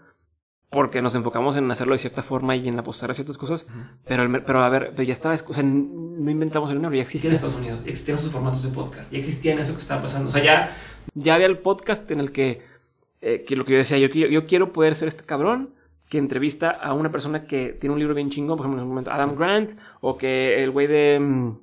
porque 0.74 1.02
nos 1.02 1.14
enfocamos 1.16 1.56
en 1.56 1.70
hacerlo 1.72 1.94
de 1.94 2.02
cierta 2.02 2.24
forma 2.24 2.56
y 2.56 2.68
en 2.68 2.78
apostar 2.80 3.12
a 3.12 3.14
ciertas 3.14 3.38
cosas, 3.38 3.66
pero, 4.06 4.30
pero 4.46 4.64
a 4.64 4.70
ver, 4.70 4.96
ya 5.06 5.14
estaba, 5.14 5.36
o 5.36 5.54
sea, 5.54 5.64
no 5.64 6.32
inventamos 6.32 6.70
el 6.72 6.78
número, 6.78 6.96
ya 6.96 7.04
existía. 7.04 7.30
En 7.30 7.36
Estados 7.36 7.56
Unidos, 7.56 7.80
existían 7.86 8.18
sus 8.18 8.32
formatos 8.32 8.64
de 8.64 8.74
podcast, 8.76 9.12
ya 9.12 9.20
existían 9.20 9.60
eso 9.60 9.74
que 9.74 9.80
estaba 9.80 10.02
pasando, 10.02 10.30
o 10.30 10.32
sea, 10.32 10.44
ya... 10.44 10.76
Ya 11.14 11.36
había 11.36 11.46
el 11.46 11.60
podcast 11.60 12.10
en 12.10 12.20
el 12.20 12.32
que, 12.32 12.64
eh, 13.22 13.46
que 13.48 13.56
lo 13.56 13.66
que 13.66 13.74
yo 13.74 13.78
decía, 13.78 13.98
yo, 14.00 14.08
yo, 14.08 14.46
quiero 14.48 14.74
poder 14.74 14.96
ser 14.96 15.08
este 15.08 15.24
cabrón 15.24 15.76
que 16.10 16.18
entrevista 16.18 16.72
a 16.72 16.94
una 16.94 17.12
persona 17.12 17.46
que 17.46 17.78
tiene 17.80 17.94
un 17.94 18.00
libro 18.00 18.16
bien 18.16 18.32
chingón, 18.32 18.58
por 18.58 18.66
ejemplo, 18.66 18.82
en 18.82 18.88
un 18.88 18.90
momento 18.90 19.12
Adam 19.12 19.36
Grant, 19.36 19.78
o 20.02 20.18
que 20.18 20.64
el 20.64 20.72
güey 20.72 20.88
de 20.88 21.20
mm, 21.20 21.58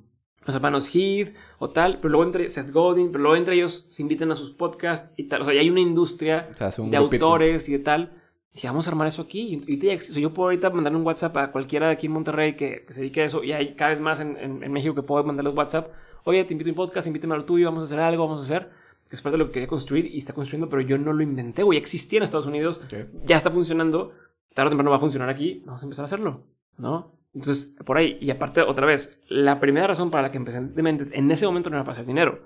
los 0.45 0.55
hermanos 0.55 0.89
Heath, 0.93 1.33
o 1.59 1.69
tal, 1.69 1.97
pero 1.97 2.09
luego 2.09 2.25
entre 2.25 2.49
Seth 2.49 2.71
Godin, 2.71 3.11
pero 3.11 3.23
luego 3.23 3.35
entre 3.35 3.55
ellos 3.55 3.87
se 3.91 4.01
invitan 4.01 4.31
a 4.31 4.35
sus 4.35 4.51
podcasts 4.51 5.11
y 5.17 5.27
tal, 5.27 5.41
o 5.41 5.45
sea, 5.45 5.53
ya 5.53 5.61
hay 5.61 5.69
una 5.69 5.81
industria 5.81 6.49
de 6.89 6.97
autores 6.97 7.67
y 7.67 7.73
de 7.73 7.79
tal, 7.79 8.20
Dije, 8.53 8.67
vamos 8.67 8.85
a 8.85 8.89
armar 8.89 9.07
eso 9.07 9.21
aquí. 9.21 9.61
Y, 9.67 10.21
yo 10.21 10.33
puedo 10.33 10.49
ahorita 10.49 10.69
mandarle 10.69 10.99
un 10.99 11.05
WhatsApp 11.05 11.35
a 11.37 11.51
cualquiera 11.51 11.87
de 11.87 11.93
aquí 11.93 12.07
en 12.07 12.13
Monterrey 12.13 12.55
que, 12.55 12.85
se 12.89 12.99
dedique 12.99 13.21
a 13.21 13.25
eso. 13.25 13.43
Y 13.43 13.53
hay 13.53 13.75
cada 13.75 13.91
vez 13.91 14.01
más 14.01 14.19
en, 14.19 14.37
en, 14.37 14.71
México 14.71 14.95
que 14.95 15.03
puedo 15.03 15.23
mandarles 15.23 15.55
WhatsApp. 15.55 15.91
Oye, 16.23 16.43
te 16.43 16.53
invito 16.53 16.69
a 16.69 16.73
un 16.73 16.75
podcast, 16.75 17.07
invítame 17.07 17.33
a 17.33 17.37
lo 17.37 17.45
tuyo, 17.45 17.65
vamos 17.65 17.83
a 17.83 17.85
hacer 17.85 17.99
algo, 17.99 18.27
vamos 18.27 18.41
a 18.41 18.43
hacer. 18.43 18.69
Es 19.09 19.21
parte 19.21 19.33
de 19.33 19.39
lo 19.39 19.47
que 19.47 19.53
quería 19.53 19.67
construir 19.67 20.05
y 20.05 20.19
está 20.19 20.33
construyendo, 20.33 20.69
pero 20.69 20.81
yo 20.81 20.97
no 20.97 21.11
lo 21.11 21.21
inventé, 21.21 21.63
güey. 21.63 21.77
Existía 21.77 22.17
en 22.17 22.23
Estados 22.23 22.45
Unidos, 22.45 22.79
ya 23.25 23.37
está 23.37 23.51
funcionando. 23.51 24.13
Tarde 24.53 24.67
o 24.67 24.71
temprano 24.71 24.91
va 24.91 24.97
a 24.97 25.01
funcionar 25.01 25.29
aquí, 25.29 25.63
vamos 25.65 25.81
a 25.81 25.85
empezar 25.85 26.03
a 26.03 26.07
hacerlo, 26.07 26.43
¿no? 26.77 27.13
Entonces, 27.33 27.73
por 27.85 27.97
ahí. 27.97 28.17
Y 28.21 28.31
aparte, 28.31 28.61
otra 28.61 28.85
vez, 28.85 29.17
la 29.27 29.59
primera 29.59 29.87
razón 29.87 30.11
para 30.11 30.23
la 30.23 30.31
que 30.31 30.37
empecé 30.37 30.57
en 30.57 30.73
Mentes 30.75 31.09
en 31.13 31.31
ese 31.31 31.45
momento 31.45 31.69
no 31.69 31.77
era 31.77 31.85
para 31.85 31.93
hacer 31.93 32.05
dinero. 32.05 32.39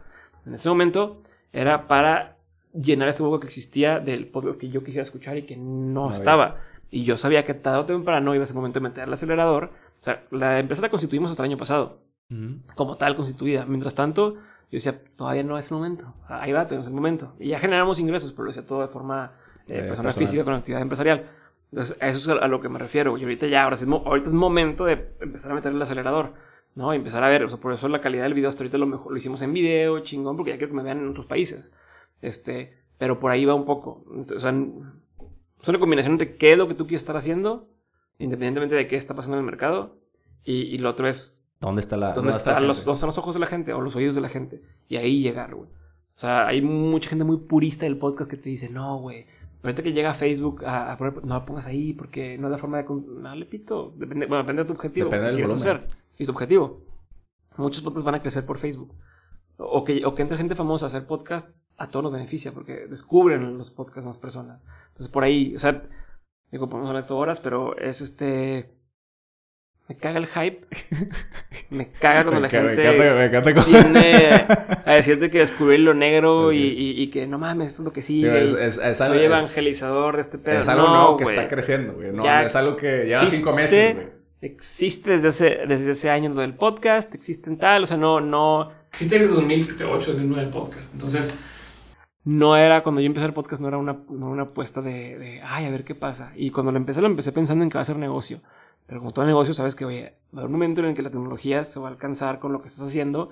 En 0.45 0.53
ese 0.53 0.69
momento 0.69 1.23
era 1.51 1.87
para 1.87 2.34
llenar 2.75 3.09
ese 3.09 3.23
hueco 3.23 3.39
que 3.39 3.47
existía 3.47 3.99
del 3.99 4.27
podcast 4.27 4.59
que 4.59 4.69
yo 4.69 4.83
quisiera 4.83 5.03
escuchar 5.03 5.37
y 5.37 5.43
que 5.43 5.57
no 5.57 6.13
estaba. 6.13 6.57
Y 6.91 7.03
yo 7.03 7.17
sabía 7.17 7.45
que 7.45 7.53
tarde 7.53 7.79
o 7.79 7.85
temprano 7.85 8.35
iba 8.35 8.43
a 8.43 8.47
ser 8.47 8.55
momento 8.55 8.79
de 8.79 8.83
meter 8.89 9.07
el 9.07 9.13
acelerador. 9.13 9.71
O 10.01 10.03
sea, 10.03 10.23
la 10.31 10.59
empresa 10.59 10.81
la 10.81 10.89
constituimos 10.89 11.31
hasta 11.31 11.43
el 11.43 11.49
año 11.49 11.57
pasado. 11.57 11.99
Como 12.75 12.97
tal, 12.97 13.15
constituida. 13.15 13.65
Mientras 13.65 13.95
tanto, 13.95 14.35
yo 14.35 14.41
decía, 14.71 14.99
todavía 15.15 15.43
no 15.43 15.57
es 15.57 15.65
el 15.65 15.71
momento. 15.71 16.13
Ahí 16.27 16.51
va, 16.51 16.67
tenemos 16.67 16.87
el 16.87 16.93
momento. 16.93 17.33
Y 17.39 17.49
ya 17.49 17.59
generamos 17.59 17.99
ingresos, 17.99 18.31
pero 18.31 18.45
lo 18.45 18.51
decía 18.51 18.65
todo 18.65 18.81
de 18.81 18.87
forma 18.87 19.33
eh, 19.67 19.79
eh 19.79 19.87
persona 19.87 20.11
física 20.11 20.43
con 20.43 20.53
actividad 20.53 20.81
empresarial. 20.81 21.25
Entonces, 21.71 21.97
a 22.01 22.07
eso 22.07 22.19
es 22.19 22.41
a 22.41 22.47
lo 22.47 22.61
que 22.61 22.69
me 22.69 22.79
refiero. 22.79 23.17
Y 23.17 23.23
ahorita 23.23 23.47
ya, 23.47 23.63
ahora 23.63 23.77
ahorita 23.77 24.29
es 24.29 24.33
momento 24.33 24.85
de 24.85 25.09
empezar 25.19 25.51
a 25.51 25.55
meter 25.55 25.71
el 25.71 25.81
acelerador. 25.81 26.33
¿no? 26.75 26.93
Y 26.93 26.97
empezar 26.97 27.23
a 27.23 27.29
ver, 27.29 27.43
o 27.43 27.49
sea, 27.49 27.57
por 27.57 27.73
eso 27.73 27.87
la 27.87 28.01
calidad 28.01 28.23
del 28.23 28.33
video 28.33 28.49
hasta 28.49 28.61
ahorita 28.61 28.77
lo 28.77 28.85
mejor 28.85 29.11
lo 29.11 29.17
hicimos 29.17 29.41
en 29.41 29.53
video, 29.53 29.99
chingón, 30.01 30.35
porque 30.35 30.51
ya 30.51 30.57
quiero 30.57 30.71
que 30.71 30.77
me 30.77 30.83
vean 30.83 30.99
en 30.99 31.09
otros 31.09 31.25
países. 31.25 31.71
Este, 32.21 32.77
pero 32.97 33.19
por 33.19 33.31
ahí 33.31 33.45
va 33.45 33.55
un 33.55 33.65
poco. 33.65 34.03
O 34.35 34.39
sea, 34.39 34.51
es 34.51 35.67
una 35.67 35.79
combinación 35.79 36.17
de 36.17 36.35
qué 36.37 36.51
es 36.51 36.57
lo 36.57 36.67
que 36.67 36.75
tú 36.75 36.87
quieres 36.87 37.01
estar 37.01 37.17
haciendo, 37.17 37.67
independientemente 38.19 38.75
de 38.75 38.87
qué 38.87 38.95
está 38.95 39.15
pasando 39.15 39.37
en 39.37 39.39
el 39.39 39.45
mercado, 39.45 39.97
y, 40.43 40.77
lo 40.77 40.91
otro 40.91 41.07
es... 41.07 41.35
¿Dónde 41.59 41.81
está 41.81 41.97
la... 41.97 42.13
¿Dónde, 42.13 42.35
están 42.35 42.67
los, 42.67 42.85
los 42.85 43.17
ojos 43.17 43.33
de 43.33 43.39
la 43.39 43.47
gente 43.47 43.73
o 43.73 43.81
los 43.81 43.95
oídos 43.95 44.13
de 44.13 44.21
la 44.21 44.29
gente? 44.29 44.61
Y 44.87 44.97
ahí 44.97 45.23
llegar, 45.23 45.55
güey. 45.55 45.69
O 46.15 46.19
sea, 46.19 46.45
hay 46.45 46.61
mucha 46.61 47.09
gente 47.09 47.25
muy 47.25 47.37
purista 47.37 47.85
del 47.85 47.97
podcast 47.97 48.29
que 48.29 48.37
te 48.37 48.49
dice, 48.49 48.69
no, 48.69 48.99
güey, 48.99 49.25
ahorita 49.63 49.81
que 49.81 49.91
llega 49.91 50.13
Facebook 50.13 50.63
a, 50.65 50.95
poner, 50.97 51.25
no 51.25 51.33
la 51.33 51.45
pongas 51.45 51.65
ahí 51.65 51.93
porque 51.93 52.37
no 52.37 52.47
es 52.47 52.51
la 52.51 52.57
forma 52.59 52.77
de... 52.77 52.85
No, 52.87 53.35
le 53.35 53.45
pito. 53.45 53.93
Depende, 53.97 54.27
bueno, 54.27 54.43
depende 54.43 54.61
de 54.61 54.67
tu 54.67 54.73
objetivo. 54.73 55.09
Depende 55.09 55.31
del 55.33 55.47
volumen. 55.47 55.81
y 56.19 56.25
tu 56.25 56.31
objetivo. 56.31 56.81
Muchos 57.57 57.81
podcasts 57.81 58.05
van 58.05 58.15
a 58.15 58.21
crecer 58.21 58.45
por 58.45 58.59
Facebook. 58.59 58.93
O 59.57 59.83
que, 59.83 60.05
o 60.05 60.13
que 60.13 60.21
entre 60.21 60.37
gente 60.37 60.55
famosa 60.55 60.85
a 60.85 60.89
hacer 60.89 61.07
podcast 61.07 61.49
a 61.77 61.87
todos 61.87 62.03
nos 62.03 62.13
beneficia 62.13 62.51
porque 62.51 62.87
descubren 62.87 63.57
los 63.57 63.71
podcasts 63.71 64.05
más 64.05 64.17
personas. 64.17 64.61
Entonces 64.89 65.11
por 65.11 65.23
ahí, 65.23 65.55
o 65.55 65.59
sea, 65.59 65.83
digo, 66.51 66.69
podemos 66.69 66.89
hablar 66.89 67.07
de 67.07 67.13
horas, 67.13 67.39
pero 67.41 67.77
es 67.77 68.01
este... 68.01 68.71
Me 69.87 69.97
caga 69.97 70.17
el 70.17 70.25
hype. 70.25 70.65
Me 71.69 71.91
caga 71.91 72.23
cuando 72.23 72.39
la 72.41 72.49
gente 72.49 72.75
me 72.75 73.25
encanta, 73.25 73.53
me 73.53 73.63
viene 73.71 74.45
a 74.85 74.93
decirte 74.93 75.29
que 75.29 75.39
descubrí 75.39 75.77
lo 75.77 75.93
negro 75.93 76.51
y, 76.51 76.57
y, 76.57 77.07
que 77.11 77.27
no 77.27 77.37
mames, 77.37 77.69
esto 77.69 77.83
es 77.83 77.85
lo 77.85 77.93
que 77.93 78.01
sigue. 78.01 78.65
es, 78.65 78.77
es, 78.79 79.01
algo, 79.01 79.15
soy 79.15 79.25
evangelizador 79.25 80.15
de 80.15 80.21
este 80.23 80.39
pedo. 80.39 80.61
Es 80.61 80.67
algo 80.67 80.87
nuevo 80.87 81.17
que 81.17 81.25
está 81.25 81.47
creciendo, 81.47 81.93
güey. 81.93 82.11
No, 82.11 82.25
es 82.39 82.55
algo 82.55 82.75
que 82.75 83.05
lleva 83.05 83.27
cinco 83.27 83.53
meses, 83.53 83.93
güey. 83.93 84.07
Existe 84.41 85.17
desde 85.17 85.29
ese, 85.29 85.67
desde 85.67 85.91
ese 85.91 86.09
año 86.09 86.29
lo 86.29 86.41
del 86.41 86.53
podcast, 86.53 87.13
existe 87.15 87.49
en 87.49 87.57
tal, 87.57 87.85
o 87.85 87.87
sea, 87.87 87.97
no, 87.97 88.21
no... 88.21 88.71
Existe 88.89 89.17
desde 89.17 89.33
2008, 89.33 90.11
2009 90.11 90.43
el 90.43 90.49
podcast. 90.49 90.93
Entonces, 90.93 91.33
no 92.25 92.57
era, 92.57 92.81
cuando 92.81 93.01
yo 93.01 93.07
empecé 93.07 93.27
el 93.27 93.33
podcast, 93.33 93.61
no 93.61 93.67
era 93.67 93.77
una, 93.77 93.93
una 94.09 94.43
apuesta 94.43 94.81
de, 94.81 95.17
de, 95.17 95.41
ay, 95.43 95.65
a 95.65 95.69
ver 95.69 95.85
qué 95.85 95.93
pasa. 95.93 96.31
Y 96.35 96.49
cuando 96.49 96.71
lo 96.71 96.77
empecé, 96.79 96.99
lo 96.99 97.07
empecé 97.07 97.31
pensando 97.31 97.63
en 97.63 97.69
que 97.69 97.77
va 97.77 97.83
a 97.83 97.85
ser 97.85 97.97
negocio. 97.97 98.41
Pero 98.87 98.99
como 98.99 99.11
todo 99.11 99.25
negocio, 99.25 99.53
sabes 99.53 99.75
que, 99.75 99.85
oye, 99.85 100.15
va 100.33 100.39
a 100.39 100.41
haber 100.41 100.47
un 100.47 100.51
momento 100.53 100.81
en 100.81 100.87
el 100.87 100.95
que 100.95 101.03
la 101.03 101.11
tecnología 101.11 101.65
se 101.65 101.79
va 101.79 101.87
a 101.87 101.91
alcanzar 101.91 102.39
con 102.39 102.51
lo 102.51 102.61
que 102.61 102.69
estás 102.69 102.87
haciendo 102.87 103.29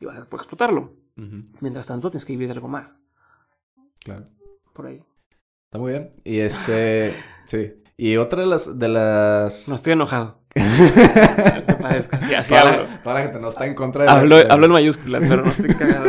y 0.00 0.04
vas 0.04 0.16
a 0.16 0.24
poder 0.26 0.42
explotarlo. 0.42 0.92
Mientras 1.60 1.86
tanto, 1.86 2.10
tienes 2.10 2.24
que 2.24 2.34
vivir 2.34 2.48
de 2.48 2.54
algo 2.54 2.68
más. 2.68 2.98
Claro. 4.04 4.26
Por 4.72 4.86
ahí. 4.86 5.02
Está 5.64 5.78
muy 5.78 5.92
bien. 5.92 6.10
Y 6.22 6.38
este, 6.38 7.16
sí. 7.46 7.82
Y 7.96 8.16
otra 8.16 8.42
de 8.42 8.46
las, 8.46 8.78
de 8.78 8.88
las... 8.88 9.68
No 9.68 9.76
estoy 9.76 9.94
enojado. 9.94 10.38
Ya, 12.30 12.42
toda, 12.42 12.64
la, 12.64 13.00
la, 13.04 13.22
gente 13.22 13.40
no 13.40 13.48
está 13.48 13.66
en 13.66 13.74
contra 13.74 14.04
de... 14.04 14.10
Hablo, 14.10 14.36
hablo 14.48 14.66
en 14.66 14.72
mayúsculas, 14.72 15.24
pero 15.28 15.42
no 15.42 15.48
estoy 15.48 15.68
cagado. 15.74 16.06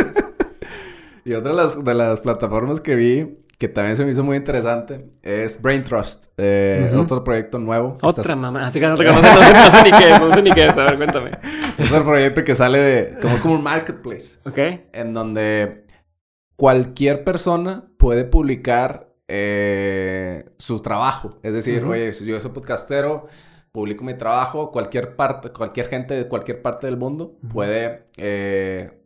Y 1.27 1.33
otra 1.33 1.51
de 1.51 1.57
las, 1.57 1.83
de 1.83 1.93
las 1.93 2.21
plataformas 2.21 2.79
que 2.79 2.95
vi, 2.95 3.39
que 3.57 3.67
también 3.67 3.97
se 3.97 4.05
me 4.05 4.11
hizo 4.11 4.23
muy 4.23 4.37
interesante, 4.37 5.09
es 5.21 5.61
Brain 5.61 5.83
Trust. 5.83 6.27
Eh, 6.37 6.89
Otro 6.97 7.21
proyecto 7.21 7.59
nuevo. 7.59 7.97
Otra 8.01 8.33
mamá. 8.33 8.71
No, 8.71 8.79
no, 8.79 8.97
sé 8.97 9.03
ni 9.83 9.91
qué 9.91 10.19
no 10.21 10.33
sé 10.33 10.41
ni 10.41 10.51
qué 10.51 10.67
es. 10.67 10.71
A 10.71 10.75
ver, 10.75 10.95
cuéntame. 10.95 11.31
Otro 11.91 12.05
proyecto 12.05 12.45
que 12.45 12.55
sale 12.55 12.79
de... 12.79 13.19
Como 13.21 13.35
es 13.35 13.41
como 13.41 13.55
un 13.55 13.63
marketplace. 13.63 14.39
Ok. 14.45 14.57
En 14.93 15.13
donde 15.13 15.85
cualquier 16.55 17.25
persona 17.25 17.83
puede 17.97 18.23
publicar 18.23 19.09
eh, 19.27 20.45
su 20.57 20.81
trabajo. 20.81 21.39
Es 21.43 21.51
decir, 21.51 21.83
oye, 21.83 22.13
si 22.13 22.23
yo 22.23 22.39
soy 22.39 22.51
podcastero, 22.51 23.27
publico 23.73 24.05
mi 24.05 24.13
trabajo, 24.13 24.71
cualquier 24.71 25.17
parte, 25.17 25.49
cualquier 25.49 25.89
gente 25.89 26.13
de 26.13 26.29
cualquier 26.29 26.61
parte 26.61 26.87
del 26.87 26.95
mundo 26.95 27.37
puede 27.51 28.05
eh, 28.15 28.97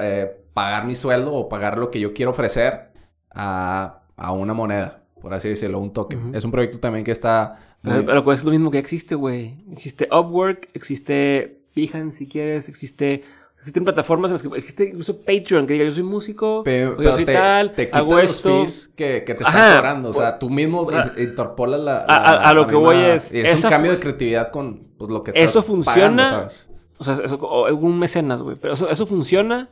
eh, 0.00 0.30
pagar 0.54 0.86
mi 0.86 0.94
sueldo 0.94 1.32
o 1.32 1.48
pagar 1.48 1.78
lo 1.78 1.90
que 1.90 2.00
yo 2.00 2.12
quiero 2.14 2.30
ofrecer 2.30 2.92
a, 3.30 4.00
a 4.16 4.32
una 4.32 4.54
moneda, 4.54 5.02
por 5.20 5.34
así 5.34 5.48
decirlo, 5.48 5.78
un 5.78 5.92
token. 5.92 6.34
Es 6.34 6.44
un 6.44 6.50
proyecto 6.50 6.78
también 6.80 7.04
que 7.04 7.10
está... 7.10 7.58
Pero, 7.82 8.24
pues 8.24 8.38
es 8.38 8.44
lo 8.44 8.50
mismo 8.50 8.70
que 8.70 8.78
existe, 8.78 9.14
güey. 9.14 9.56
Existe 9.72 10.08
Upwork, 10.10 10.68
existe 10.72 11.58
Behance 11.76 12.16
si 12.18 12.28
quieres, 12.28 12.68
existe... 12.68 13.24
Existen 13.58 13.84
plataformas 13.84 14.28
en 14.28 14.32
las 14.34 14.42
que 14.42 14.58
existe 14.58 14.88
incluso 14.90 15.20
Patreon, 15.20 15.66
que 15.66 15.72
diga 15.72 15.86
yo 15.86 15.92
soy 15.92 16.02
músico, 16.02 16.60
o 16.60 16.64
yo 16.66 17.14
soy 17.14 17.24
te, 17.24 17.32
tal, 17.32 17.72
te 17.72 17.88
hago 17.94 18.20
los 18.20 18.42
fees 18.42 18.88
que, 18.94 19.24
que 19.24 19.32
te 19.32 19.42
están 19.42 19.56
Ajá, 19.56 19.76
cobrando. 19.76 20.10
O 20.10 20.12
sea, 20.12 20.38
tú 20.38 20.50
mismo 20.50 20.86
in- 20.92 21.22
interpolas 21.22 21.80
la, 21.80 21.96
a- 22.00 22.02
a- 22.04 22.32
la- 22.34 22.40
a 22.42 22.52
lo 22.52 22.66
que 22.66 22.74
voy 22.74 22.96
es, 22.96 23.32
y 23.32 23.40
Es 23.40 23.54
un 23.56 23.62
cambio 23.62 23.92
de 23.92 24.00
creatividad 24.00 24.50
con 24.50 24.88
pues, 24.98 25.10
lo 25.10 25.24
que 25.24 25.32
Eso 25.34 25.62
funciona, 25.62 25.94
pagando, 25.94 26.26
¿sabes? 26.26 26.68
O 27.06 27.16
sea, 27.16 27.24
eso, 27.24 27.36
o 27.36 27.74
un 27.74 27.98
mecenas, 27.98 28.40
güey. 28.42 28.56
Pero 28.60 28.74
eso, 28.74 29.06
funciona 29.06 29.68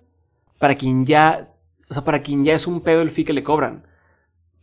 para 0.59 0.77
quien 0.77 1.07
ya, 1.07 1.49
o 1.89 1.95
sea, 1.95 2.05
para 2.05 2.23
quien 2.23 2.45
ya 2.45 2.53
es 2.53 2.67
un 2.67 2.83
pedo 2.83 3.03
el 3.03 3.11
fee 3.11 3.25
que 3.25 3.33
le 3.33 3.43
cobran. 3.43 3.85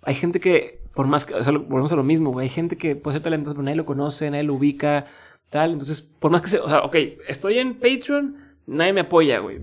Hay 0.03 0.15
gente 0.15 0.39
que, 0.39 0.81
por 0.93 1.07
más 1.07 1.25
que, 1.25 1.33
o 1.33 1.43
sea, 1.43 1.51
volvemos 1.51 1.91
a 1.91 1.95
lo 1.95 2.03
mismo, 2.03 2.31
güey. 2.31 2.47
Hay 2.47 2.53
gente 2.53 2.77
que 2.77 2.95
puede 2.95 3.15
ser 3.15 3.23
talentoso, 3.23 3.55
pero 3.55 3.63
nadie 3.63 3.75
lo 3.75 3.85
conoce, 3.85 4.29
nadie 4.29 4.43
lo 4.43 4.53
ubica, 4.53 5.07
tal. 5.49 5.71
Entonces, 5.71 6.01
por 6.19 6.31
más 6.31 6.41
que 6.41 6.49
sea, 6.49 6.63
o 6.63 6.69
sea, 6.69 6.83
ok, 6.83 6.95
estoy 7.27 7.57
en 7.57 7.75
Patreon, 7.75 8.37
nadie 8.67 8.93
me 8.93 9.01
apoya, 9.01 9.39
güey. 9.39 9.59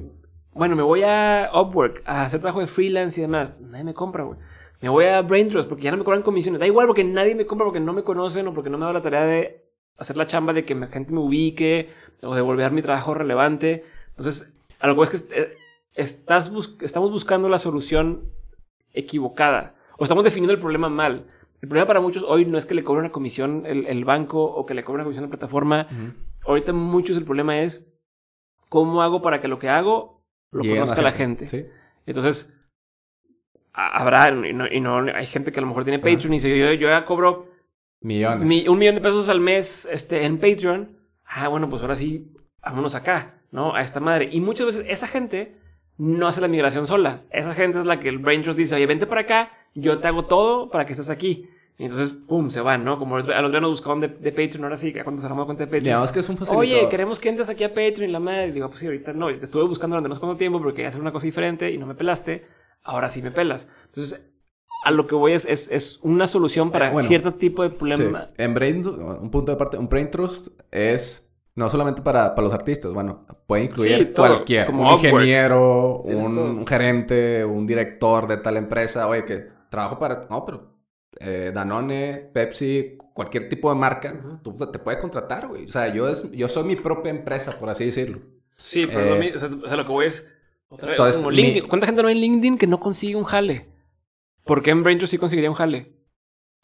Bueno, 0.53 0.75
me 0.75 0.83
voy 0.83 1.03
a 1.05 1.51
Upwork 1.55 2.03
a 2.07 2.25
hacer 2.25 2.41
trabajo 2.41 2.61
de 2.61 2.67
freelance 2.67 3.19
y 3.19 3.23
demás. 3.23 3.51
Nadie 3.61 3.85
me 3.85 3.95
compra, 3.95 4.25
güey. 4.25 4.39
Me 4.81 4.89
voy 4.89 5.07
a 5.07 5.23
Braintrust 5.23 5.69
porque 5.69 5.85
ya 5.85 5.91
no 5.91 5.97
me 5.97 6.05
cobran 6.05 6.23
comisiones. 6.23 6.61
Da 6.61 6.67
igual 6.67 6.87
porque 6.87 7.05
nadie 7.05 7.35
me 7.35 7.47
compra 7.47 7.65
porque 7.65 7.81
no 7.81 7.93
me 7.93 8.03
conocen 8.03 8.47
o 8.49 8.55
porque 8.55 8.71
no 8.71 8.79
me 8.79 8.87
da 8.87 8.93
la 8.93 9.03
tarea 9.03 9.25
de 9.25 9.66
hacer 9.99 10.17
la 10.17 10.27
chamba 10.27 10.53
de 10.53 10.65
que 10.65 10.75
la 10.75 10.89
gente 10.89 11.13
me 11.13 11.21
ubique 11.21 11.91
o 12.23 12.35
de 12.35 12.41
volver 12.43 12.71
mi 12.73 12.83
trabajo 12.83 13.15
relevante. 13.15 13.85
Entonces, 14.11 14.51
a 14.81 14.87
lo 14.87 14.95
que 14.95 14.97
voy 14.97 15.09
es 15.13 15.23
que 15.23 15.41
eh, 15.41 15.55
estás 15.95 16.51
bus- 16.51 16.77
estamos 16.81 17.11
buscando 17.11 17.49
la 17.49 17.59
solución 17.59 18.31
equivocada 18.93 19.75
o 19.99 20.05
estamos 20.05 20.25
definiendo 20.25 20.53
el 20.55 20.61
problema 20.61 20.89
mal. 20.89 21.27
El 21.63 21.69
problema 21.69 21.87
para 21.87 22.01
muchos 22.01 22.23
hoy 22.27 22.45
no 22.45 22.59
es 22.59 22.67
que 22.67 22.75
le 22.75 22.85
cobren 22.85 23.05
una 23.07 23.13
comisión 23.13 23.65
el, 23.67 23.87
el 23.87 24.05
banco 24.05 24.43
o 24.45 24.67
que 24.67 24.75
le 24.75 24.85
cobren 24.85 25.01
una 25.01 25.05
comisión 25.05 25.25
la 25.25 25.31
plataforma. 25.31 25.89
Ahorita 26.47 26.73
muchos 26.73 27.17
el 27.17 27.25
problema 27.25 27.61
es 27.61 27.83
cómo 28.69 29.03
hago 29.03 29.23
para 29.23 29.41
que 29.41 29.49
lo 29.49 29.59
que 29.59 29.69
hago 29.69 30.23
lo 30.53 30.63
conozca 30.81 30.97
la 31.03 31.13
gente. 31.13 31.49
Sí. 31.49 31.65
Entonces, 32.07 32.49
habrá, 33.73 34.31
y 34.31 34.53
no, 34.53 34.67
y 34.71 34.81
no- 34.81 34.99
hay 35.15 35.27
gente 35.27 35.53
que 35.53 35.59
a 35.59 35.63
lo 35.63 35.69
mejor 35.69 35.85
tiene 35.85 35.99
Patreon 35.99 36.33
y 36.35 36.37
dice, 36.39 36.59
yo, 36.59 36.73
yo 36.73 36.89
ya 36.89 37.05
cobro 37.05 37.46
Millones. 38.07 38.47
mi- 38.49 38.69
un 38.69 38.79
millón 38.79 38.95
de 38.95 39.01
pesos 39.01 39.29
al 39.29 39.41
mes 39.41 39.87
este, 39.91 40.25
en 40.25 40.39
Patreon. 40.39 40.97
Ah, 41.27 41.49
bueno, 41.49 41.69
pues 41.69 41.83
ahora 41.83 41.97
sí, 41.97 42.31
vámonos 42.63 42.95
acá, 42.95 43.35
¿no? 43.51 43.75
A 43.75 43.81
esta 43.83 44.01
madre. 44.01 44.29
Y 44.33 44.41
muchas 44.41 44.67
veces 44.67 44.87
esa 44.89 45.07
gente 45.09 45.57
no 45.99 46.27
hace 46.29 46.41
la 46.41 46.49
migración 46.49 46.87
sola. 46.87 47.23
Esa 47.31 47.55
gente 47.55 47.79
es 47.81 47.87
la 47.87 47.99
que 48.01 48.09
el 48.09 48.19
Brain 48.19 48.43
Trust 48.43 48.59
dice, 48.59 48.75
oye, 48.75 48.87
vente 48.87 49.07
para 49.07 49.23
acá, 49.23 49.51
yo 49.75 49.99
te 49.99 50.07
hago 50.09 50.25
todo 50.27 50.71
para 50.71 50.87
que 50.87 50.93
estés 50.93 51.11
aquí. 51.11 51.49
Y 51.79 51.85
entonces, 51.85 52.17
pum, 52.27 52.49
se 52.49 52.61
van, 52.61 52.85
¿no? 52.85 52.99
Como 52.99 53.17
a 53.17 53.19
los 53.19 53.51
días 53.51 53.61
nos 53.63 53.71
buscaban 53.73 54.01
de, 54.01 54.09
de 54.09 54.31
Patreon, 54.31 54.65
ahora 54.65 54.77
sí, 54.77 54.93
cuando 55.03 55.21
se 55.21 55.27
armó 55.27 55.45
cuenta 55.45 55.65
de 55.65 55.67
Patreon. 55.67 55.85
Digamos 55.85 56.11
que 56.13 56.21
es 56.21 56.29
un 56.31 56.37
facilitador. 56.39 56.65
Oye, 56.85 56.89
queremos 56.89 57.19
que 57.19 57.29
entres 57.29 57.49
aquí 57.51 57.65
a 57.65 57.69
Patreon 57.71 58.05
y 58.09 58.13
la 58.13 58.21
madre. 58.21 58.53
Digo, 58.53 58.69
pues 58.69 58.81
sí, 58.81 58.87
ahorita 58.87 59.13
no. 59.13 59.27
Te 59.37 59.45
estuve 59.45 59.65
buscando 59.65 59.95
durante 59.95 60.09
no 60.09 60.15
sé 60.15 60.21
cuánto 60.21 60.39
tiempo 60.39 60.59
porque 60.59 60.77
quería 60.77 60.89
hacer 60.89 61.01
una 61.03 61.13
cosa 61.13 61.27
diferente 61.27 61.71
y 61.71 61.77
no 61.77 61.87
me 61.87 61.95
pelaste. 61.95 62.47
Ahora 62.83 63.09
sí 63.11 63.21
me 63.21 63.31
pelas. 63.31 63.67
Entonces, 63.87 64.21
a 64.87 64.91
lo 64.93 65.07
que 65.07 65.15
voy 65.15 65.33
es, 65.33 65.45
es, 65.47 65.67
es 65.71 65.99
una 66.03 66.27
solución 66.29 66.71
para 66.71 66.89
Eh, 66.89 66.93
bueno, 66.93 67.09
cierto 67.09 67.35
tipo 67.35 67.63
de 67.65 67.71
Sí. 67.71 67.75
problema. 67.77 68.29
En 68.39 68.55
Brain, 68.55 68.87
un 68.87 69.31
punto 69.31 69.51
de 69.53 69.59
parte, 69.59 69.77
un 69.79 69.89
Brain 69.89 70.11
Trust 70.11 70.49
es 70.71 71.23
no 71.57 71.69
solamente 71.71 72.03
para, 72.03 72.35
para 72.35 72.45
los 72.45 72.55
artistas, 72.55 72.93
bueno, 72.93 73.27
puede 73.47 73.65
incluir 73.65 73.97
Sí, 73.99 74.05
todo, 74.15 74.27
cualquier, 74.29 74.67
como 74.67 74.83
un 74.83 74.87
Upwork. 74.95 75.05
ingeniero, 75.05 76.01
un, 76.03 76.67
gerente, 76.67 77.45
un 77.45 77.67
director 77.67 78.27
de 78.29 78.37
tal 78.37 78.57
empresa, 78.59 79.09
oye, 79.09 79.25
que 79.25 79.47
trabajo 79.71 79.99
para, 79.99 80.27
no, 80.31 80.45
pero 80.45 80.75
eh, 81.19 81.51
Danone, 81.55 82.31
Pepsi, 82.33 82.99
cualquier 83.15 83.49
tipo 83.49 83.71
de 83.73 83.81
marca, 83.81 84.13
Ujú. 84.13 84.39
tú 84.57 84.71
te 84.71 84.79
puede 84.79 84.99
contratar, 84.99 85.49
güey. 85.49 85.65
O 85.65 85.69
sea, 85.69 85.93
yo, 85.93 86.09
es, 86.11 86.31
yo 86.31 86.49
soy 86.49 86.65
mi 86.65 86.77
propia 86.77 87.11
empresa, 87.11 87.59
por 87.59 87.71
así 87.71 87.87
decirlo. 87.87 88.19
Sí, 88.57 88.87
pero 88.87 89.01
Eh, 89.01 89.11
lo 89.11 89.17
mi- 89.17 89.31
o 89.31 89.39
sea, 89.41 89.77
lo 89.77 89.85
que 89.87 89.93
voy 89.93 90.07
es. 90.07 90.23
Otra 90.69 90.89
vez, 90.89 90.95
entonces, 90.99 91.17
como 91.23 91.31
mi- 91.31 91.37
LinkedIn. 91.37 91.69
¿Cuánta 91.69 91.87
gente 91.87 92.03
no 92.03 92.09
hay 92.09 92.15
en 92.17 92.21
LinkedIn 92.21 92.59
que 92.59 92.67
no 92.67 92.79
consigue 92.81 93.17
un 93.17 93.25
jale? 93.25 93.67
¿Por 94.47 94.63
qué 94.63 94.71
en 94.71 94.83
Braintrust 94.83 95.11
sí 95.11 95.19
conseguiría 95.19 95.51
un 95.51 95.57
jale? 95.57 95.93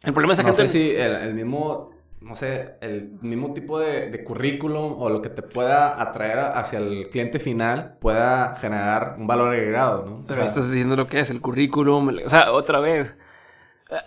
El 0.03 0.13
problema 0.13 0.35
es 0.35 0.39
que 0.39 0.45
No 0.47 0.53
gente. 0.55 0.69
sé 0.69 0.69
si 0.69 0.91
el, 0.97 1.15
el 1.17 1.35
mismo, 1.35 1.91
no 2.21 2.35
sé, 2.37 2.77
el 2.81 3.19
mismo 3.21 3.53
tipo 3.53 3.79
de, 3.79 4.11
de 4.11 4.25
currículum 4.25 4.95
o 5.01 5.11
lo 5.11 5.21
que 5.23 5.29
te 5.29 5.43
pueda 5.43 6.01
atraer 6.01 6.39
hacia 6.39 6.79
el 6.79 7.09
cliente 7.11 7.39
final 7.39 7.99
pueda 8.01 8.57
generar 8.57 9.17
un 9.19 9.27
valor 9.27 9.53
agregado, 9.53 10.05
¿no? 10.07 10.15
O 10.17 10.23
Pero 10.27 10.35
sea, 10.37 10.47
estás 10.47 10.69
diciendo 10.71 10.97
lo 10.97 11.07
que 11.07 11.21
es, 11.21 11.31
el 11.31 11.41
currículum. 11.41 12.09
o 12.25 12.31
sea, 12.31 12.53
otra 12.53 12.81
vez. 12.81 13.15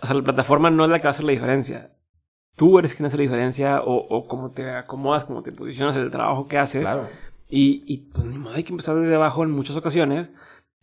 O 0.02 0.06
sea, 0.06 0.14
la 0.16 0.22
plataforma 0.22 0.70
no 0.70 0.84
es 0.84 0.90
la 0.90 0.98
que 0.98 1.04
va 1.04 1.10
a 1.10 1.12
hacer 1.14 1.24
la 1.24 1.32
diferencia. 1.32 1.90
Tú 2.56 2.78
eres 2.78 2.94
quien 2.94 3.06
hace 3.06 3.16
la 3.16 3.22
diferencia 3.22 3.80
o, 3.82 3.94
o 3.96 4.26
cómo 4.26 4.50
te 4.50 4.68
acomodas, 4.70 5.24
cómo 5.26 5.42
te 5.42 5.52
posicionas 5.52 5.96
el 5.96 6.10
trabajo 6.10 6.48
que 6.48 6.58
haces. 6.58 6.82
claro. 6.82 7.08
Y, 7.48 7.84
y 7.86 7.98
pues 8.12 8.26
hay 8.54 8.64
que 8.64 8.72
empezar 8.72 8.96
desde 8.96 9.14
abajo 9.14 9.44
en 9.44 9.50
muchas 9.52 9.76
ocasiones. 9.76 10.28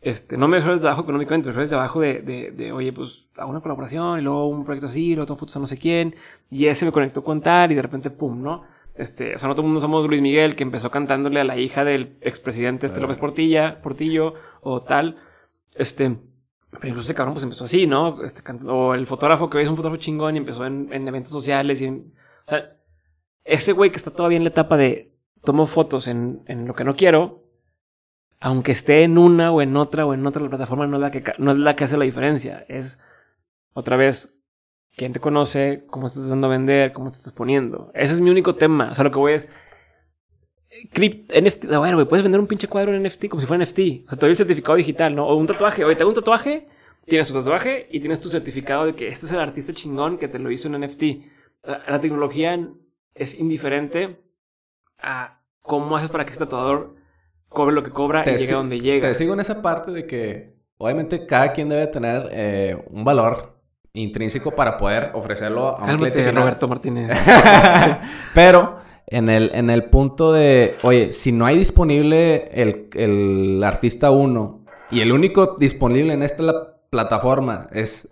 Este, 0.04 0.36
no 0.36 0.50
me 0.50 0.58
refiero 0.58 0.76
desde 0.76 0.88
abajo 0.88 1.04
económicamente, 1.04 1.48
me 1.48 1.54
refiero 1.54 1.68
desde 1.68 1.76
abajo 1.78 2.02
de, 2.02 2.22
de, 2.22 2.52
de, 2.52 2.72
oye, 2.74 2.92
pues 2.92 3.26
hago 3.38 3.50
una 3.50 3.62
colaboración 3.62 4.20
y 4.20 4.22
luego 4.22 4.50
un 4.50 4.66
proyecto 4.66 4.90
así, 4.90 5.16
luego 5.16 5.28
tomo 5.28 5.40
fotos 5.40 5.56
a 5.56 5.60
no 5.60 5.68
sé 5.68 5.78
quién, 5.78 6.14
y 6.50 6.66
ese 6.66 6.84
me 6.84 6.92
conectó 6.92 7.24
con 7.24 7.42
tal 7.42 7.72
y 7.72 7.76
de 7.76 7.82
repente, 7.82 8.10
pum, 8.10 8.44
¿no? 8.44 8.64
Este, 8.96 9.36
o 9.36 9.40
sea, 9.40 9.48
no 9.48 9.56
todo 9.56 9.64
el 9.64 9.72
mundo 9.72 9.82
somos 9.82 10.06
Luis 10.08 10.22
Miguel 10.22 10.56
que 10.56 10.64
empezó 10.64 10.92
cantándole 10.92 11.40
a 11.40 11.44
la 11.44 11.58
hija 11.58 11.84
del 11.84 12.18
expresidente 12.22 12.88
este. 12.88 13.00
López 13.00 13.18
Portilla, 13.18 13.82
Portillo 13.82 14.36
o 14.62 14.84
tal. 14.84 15.18
Este, 15.74 16.16
pero 16.70 16.88
incluso 16.88 17.08
ese 17.08 17.16
cabrón 17.16 17.34
pues 17.34 17.44
empezó 17.44 17.64
así, 17.64 17.88
¿no? 17.88 18.22
Este, 18.24 18.42
o 18.68 18.94
el 18.94 19.08
fotógrafo 19.08 19.50
que 19.50 19.58
hoy 19.58 19.64
es 19.64 19.70
un 19.70 19.78
fotógrafo 19.78 20.04
chingón 20.04 20.36
y 20.36 20.40
empezó 20.40 20.66
en, 20.66 20.90
en 20.92 21.08
eventos 21.08 21.32
sociales 21.32 21.82
y 21.82 21.86
en, 21.86 22.14
o 22.46 22.50
sea, 22.50 22.74
ese 23.46 23.72
güey 23.72 23.90
que 23.90 23.98
está 23.98 24.12
todavía 24.12 24.38
en 24.38 24.44
la 24.44 24.52
etapa 24.52 24.78
de 24.78 25.12
tomo 25.44 25.66
fotos 25.68 26.08
en, 26.08 26.42
en 26.48 26.68
lo 26.68 26.76
que 26.76 26.84
no 26.84 26.96
quiero, 26.96 27.43
aunque 28.44 28.74
esté 28.74 29.03
en 29.03 29.18
una 29.18 29.53
o 29.53 29.61
en 29.61 29.78
otra 29.78 30.06
o 30.06 30.14
en 30.14 30.28
otra, 30.28 30.44
la 30.44 30.49
plataforma 30.49 30.86
no 30.86 30.98
es 30.98 31.02
la 31.02 31.11
que, 31.11 31.24
no 31.38 31.53
es 31.53 31.57
la 31.60 31.78
que 31.78 31.86
hace 31.86 31.95
la 31.95 32.03
diferencia. 32.03 32.65
Es, 32.68 32.98
otra 33.72 33.95
vez, 33.95 34.28
quién 34.98 35.14
te 35.14 35.22
conoce, 35.22 35.86
cómo 35.90 36.07
estás 36.07 36.28
dando 36.28 36.48
a 36.48 36.49
vender, 36.49 36.91
cómo 36.91 37.10
te 37.10 37.15
estás 37.15 37.32
poniendo. 37.32 37.90
Ese 37.94 38.15
es 38.15 38.20
mi 38.20 38.30
único 38.30 38.56
tema. 38.56 38.91
O 38.91 38.95
sea, 38.95 39.06
lo 39.06 39.11
que 39.11 39.18
voy 39.18 39.34
es... 39.36 39.48
Crypt, 40.91 41.32
NFT, 41.32 41.72
a 41.72 41.80
ver, 41.80 41.95
güey, 41.95 42.06
puedes 42.06 42.24
vender 42.24 42.41
un 42.41 42.48
pinche 42.48 42.68
cuadro 42.68 42.94
en 42.94 43.03
NFT 43.03 43.30
como 43.30 43.40
si 43.40 43.48
fuera 43.48 43.64
NFT. 43.64 43.80
O 44.07 44.10
sea, 44.10 44.20
te 44.20 44.26
doy 44.26 44.32
el 44.32 44.38
certificado 44.38 44.76
digital, 44.76 45.15
¿no? 45.15 45.26
O 45.26 45.38
un 45.38 45.48
tatuaje. 45.48 45.86
Oye, 45.86 46.03
un 46.03 46.14
tatuaje, 46.14 46.68
tienes 47.06 47.30
tu 47.30 47.34
tatuaje 47.34 47.88
y 47.91 48.02
tienes 48.02 48.20
tu 48.20 48.28
certificado 48.28 48.88
de 48.88 48.94
que 48.94 49.07
este 49.07 49.26
es 49.26 49.32
el 49.32 49.40
artista 49.40 49.72
chingón 49.72 50.18
que 50.18 50.28
te 50.28 50.38
lo 50.38 50.52
hizo 50.52 50.68
en 50.68 50.82
NFT. 50.82 51.02
Sea, 51.64 51.84
la 51.88 52.02
tecnología 52.02 52.60
es 53.15 53.40
indiferente 53.40 54.18
a 54.98 55.40
cómo 55.61 55.95
haces 55.95 56.11
para 56.11 56.26
que 56.26 56.34
este 56.34 56.44
tatuador 56.44 57.02
cobre 57.54 57.74
lo 57.74 57.84
que 57.84 57.92
cobra 57.92 58.22
y 58.24 58.26
llegue 58.32 58.38
si- 58.48 58.54
a 58.54 58.58
donde 58.58 58.80
llega. 58.82 59.08
Te 59.08 59.16
sigo 59.16 59.34
en 59.34 59.40
esa 59.40 59.62
parte 59.62 59.92
de 59.92 60.06
que, 60.06 60.56
obviamente, 60.78 61.26
cada 61.26 61.52
quien 61.54 61.70
debe 61.70 61.88
tener 61.88 62.30
eh, 62.32 62.78
un 62.90 63.04
valor 63.06 63.54
intrínseco 63.94 64.52
para 64.52 64.76
poder 64.78 65.12
ofrecerlo 65.14 65.68
a 65.68 65.82
un 65.82 65.86
Cálmate, 65.86 65.98
cliente 66.12 66.24
final. 66.30 66.44
Roberto 66.44 66.68
Martínez. 66.68 67.12
Pero 68.34 68.78
en 69.08 69.30
el, 69.30 69.52
en 69.54 69.70
el 69.70 69.86
punto 69.86 70.34
de, 70.34 70.78
oye, 70.84 71.14
si 71.14 71.32
no 71.32 71.46
hay 71.46 71.58
disponible 71.58 72.50
el, 72.54 72.90
el 72.96 73.64
artista 73.64 74.12
1 74.12 74.66
y 74.92 75.02
el 75.02 75.12
único 75.12 75.56
disponible 75.60 76.14
en 76.14 76.24
esta 76.24 76.44
la- 76.44 76.74
plataforma 76.90 77.68
es 77.72 78.08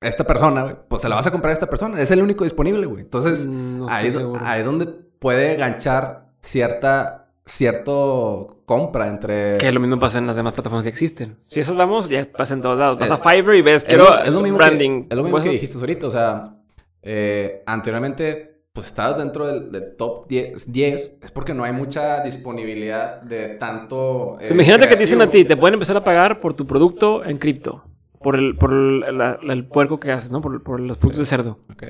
esta 0.00 0.24
persona, 0.24 0.62
güey, 0.62 0.76
pues 0.88 1.02
se 1.02 1.08
la 1.08 1.16
vas 1.16 1.26
a 1.26 1.30
comprar 1.30 1.50
a 1.50 1.54
esta 1.54 1.68
persona. 1.68 2.00
Es 2.00 2.10
el 2.10 2.22
único 2.22 2.44
disponible, 2.44 2.86
güey. 2.86 3.02
Entonces, 3.02 3.46
Mm, 3.46 3.78
no 3.80 3.88
ahí, 3.88 4.12
ahí 4.44 4.60
es 4.60 4.64
donde 4.64 4.86
puede 4.86 5.56
ganchar 5.56 6.28
cierta 6.40 7.27
cierto 7.48 8.58
compra 8.66 9.08
entre... 9.08 9.58
Que 9.58 9.72
lo 9.72 9.80
mismo 9.80 9.98
pasa 9.98 10.18
en 10.18 10.26
las 10.26 10.36
demás 10.36 10.52
plataformas 10.54 10.84
que 10.84 10.90
existen. 10.90 11.36
Si 11.48 11.60
eso 11.60 11.70
hablamos, 11.72 12.08
ya 12.08 12.26
pasa 12.36 12.54
en 12.54 12.62
todos 12.62 12.78
lados. 12.78 12.98
Vas 12.98 13.10
Eh, 13.10 13.12
a 13.12 13.18
Fiverr 13.18 13.56
y 13.56 13.62
ves, 13.62 13.78
Es 13.78 13.84
quiero 13.84 14.04
lo, 14.04 14.18
es 14.22 14.32
lo 14.32 14.40
mismo 14.40 14.58
branding. 14.58 15.02
que, 15.02 15.08
es 15.10 15.16
lo 15.16 15.22
mismo 15.22 15.36
Pues, 15.36 15.44
que 15.46 15.52
dijiste 15.52 15.78
ahorita. 15.78 16.06
O 16.06 16.10
sea, 16.10 16.54
eh, 17.02 17.62
anteriormente, 17.66 18.60
pues 18.72 18.86
estabas 18.88 19.18
dentro 19.18 19.46
del, 19.46 19.72
del 19.72 19.96
top 19.96 20.26
10, 20.28 20.70
10, 20.72 21.18
Es 21.22 21.30
porque 21.32 21.54
no 21.54 21.64
hay 21.64 21.72
mucha 21.72 22.22
disponibilidad 22.22 23.22
de 23.22 23.48
tanto. 23.56 24.36
eh, 24.40 24.48
Imagínate 24.52 24.88
que 24.88 24.96
te 24.96 25.04
dicen 25.04 25.22
a 25.22 25.30
ti, 25.30 25.44
te 25.44 25.56
pueden 25.56 25.74
empezar 25.74 25.96
a 25.96 26.04
pagar 26.04 26.40
por 26.40 26.54
tu 26.54 26.66
producto 26.66 27.24
en 27.24 27.38
cripto. 27.38 27.84
Por 28.20 28.34
el, 28.36 28.56
por 28.56 28.72
el, 28.72 29.00
la- 29.00 29.38
la- 29.42 29.52
el 29.52 29.66
puerco 29.68 29.98
que 30.00 30.10
haces, 30.12 30.30
¿no? 30.30 30.40
Por, 30.40 30.62
por 30.62 30.80
los 30.80 30.98
productos 30.98 31.24
de 31.24 31.30
cerdo. 31.30 31.58
Ok. 31.72 31.84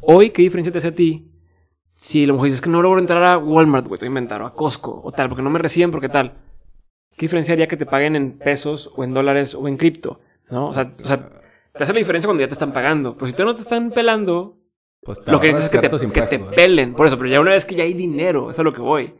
Hoy, 0.00 0.30
¿qué 0.30 0.42
diferencia 0.42 0.72
te 0.72 0.78
hace 0.78 0.88
a 0.88 0.94
ti? 0.94 1.27
Si 2.00 2.24
a 2.24 2.26
lo 2.26 2.34
mejor 2.34 2.46
dices 2.46 2.60
que 2.60 2.70
no 2.70 2.80
logro 2.80 3.00
entrar 3.00 3.26
a 3.26 3.38
Walmart, 3.38 3.86
güey, 3.86 3.98
te 3.98 4.04
voy 4.04 4.08
a 4.08 4.14
inventar, 4.16 4.40
o 4.42 4.46
a 4.46 4.54
Costco, 4.54 5.00
o 5.02 5.12
tal, 5.12 5.28
porque 5.28 5.42
no 5.42 5.50
me 5.50 5.58
reciben, 5.58 5.90
porque 5.90 6.08
tal. 6.08 6.34
¿Qué 7.16 7.26
diferencia 7.26 7.52
haría 7.52 7.66
que 7.66 7.76
te 7.76 7.86
paguen 7.86 8.14
en 8.14 8.38
pesos, 8.38 8.90
o 8.94 9.02
en 9.02 9.12
dólares, 9.12 9.54
o 9.54 9.66
en 9.66 9.76
cripto? 9.76 10.20
¿No? 10.50 10.68
O 10.68 10.74
sea, 10.74 10.92
o 11.02 11.06
sea, 11.06 11.28
te 11.72 11.84
hace 11.84 11.92
la 11.92 11.98
diferencia 11.98 12.26
cuando 12.26 12.42
ya 12.42 12.46
te 12.48 12.54
están 12.54 12.72
pagando. 12.72 13.14
Pero 13.14 13.26
si 13.26 13.32
todavía 13.32 13.52
no 13.52 13.56
te 13.56 13.62
están 13.62 13.90
pelando, 13.90 14.56
Pues 15.02 15.20
lo 15.26 15.40
que 15.40 15.48
necesitas 15.48 15.84
es 15.92 16.02
que 16.02 16.20
te, 16.20 16.20
que 16.20 16.38
te 16.38 16.54
pelen. 16.54 16.94
Por 16.94 17.08
eso, 17.08 17.16
pero 17.18 17.28
ya 17.28 17.40
una 17.40 17.50
vez 17.50 17.64
que 17.64 17.74
ya 17.74 17.82
hay 17.82 17.94
dinero, 17.94 18.44
eso 18.44 18.52
es 18.52 18.58
a 18.60 18.62
lo 18.62 18.72
que 18.72 18.80
voy. 18.80 19.14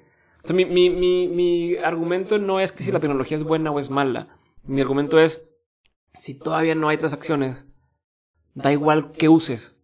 O 0.45 0.47
sea, 0.47 0.55
mi, 0.55 0.65
mi, 0.65 0.89
mi, 0.89 1.29
mi 1.29 1.77
argumento 1.77 2.39
no 2.39 2.61
es 2.61 2.71
que 2.73 2.85
si 2.85 2.93
la 2.93 3.01
tecnología 3.01 3.37
es 3.37 3.43
buena 3.43 3.73
o 3.73 3.81
es 3.81 3.91
mala. 3.91 4.37
Mi 4.65 4.81
argumento 4.81 5.19
es, 5.19 5.43
si 6.21 6.35
todavía 6.35 6.75
no 6.75 6.89
hay 6.89 6.99
transacciones, 6.99 7.65
da 8.55 8.73
igual 8.73 9.13
que 9.13 9.29
uses. 9.29 9.78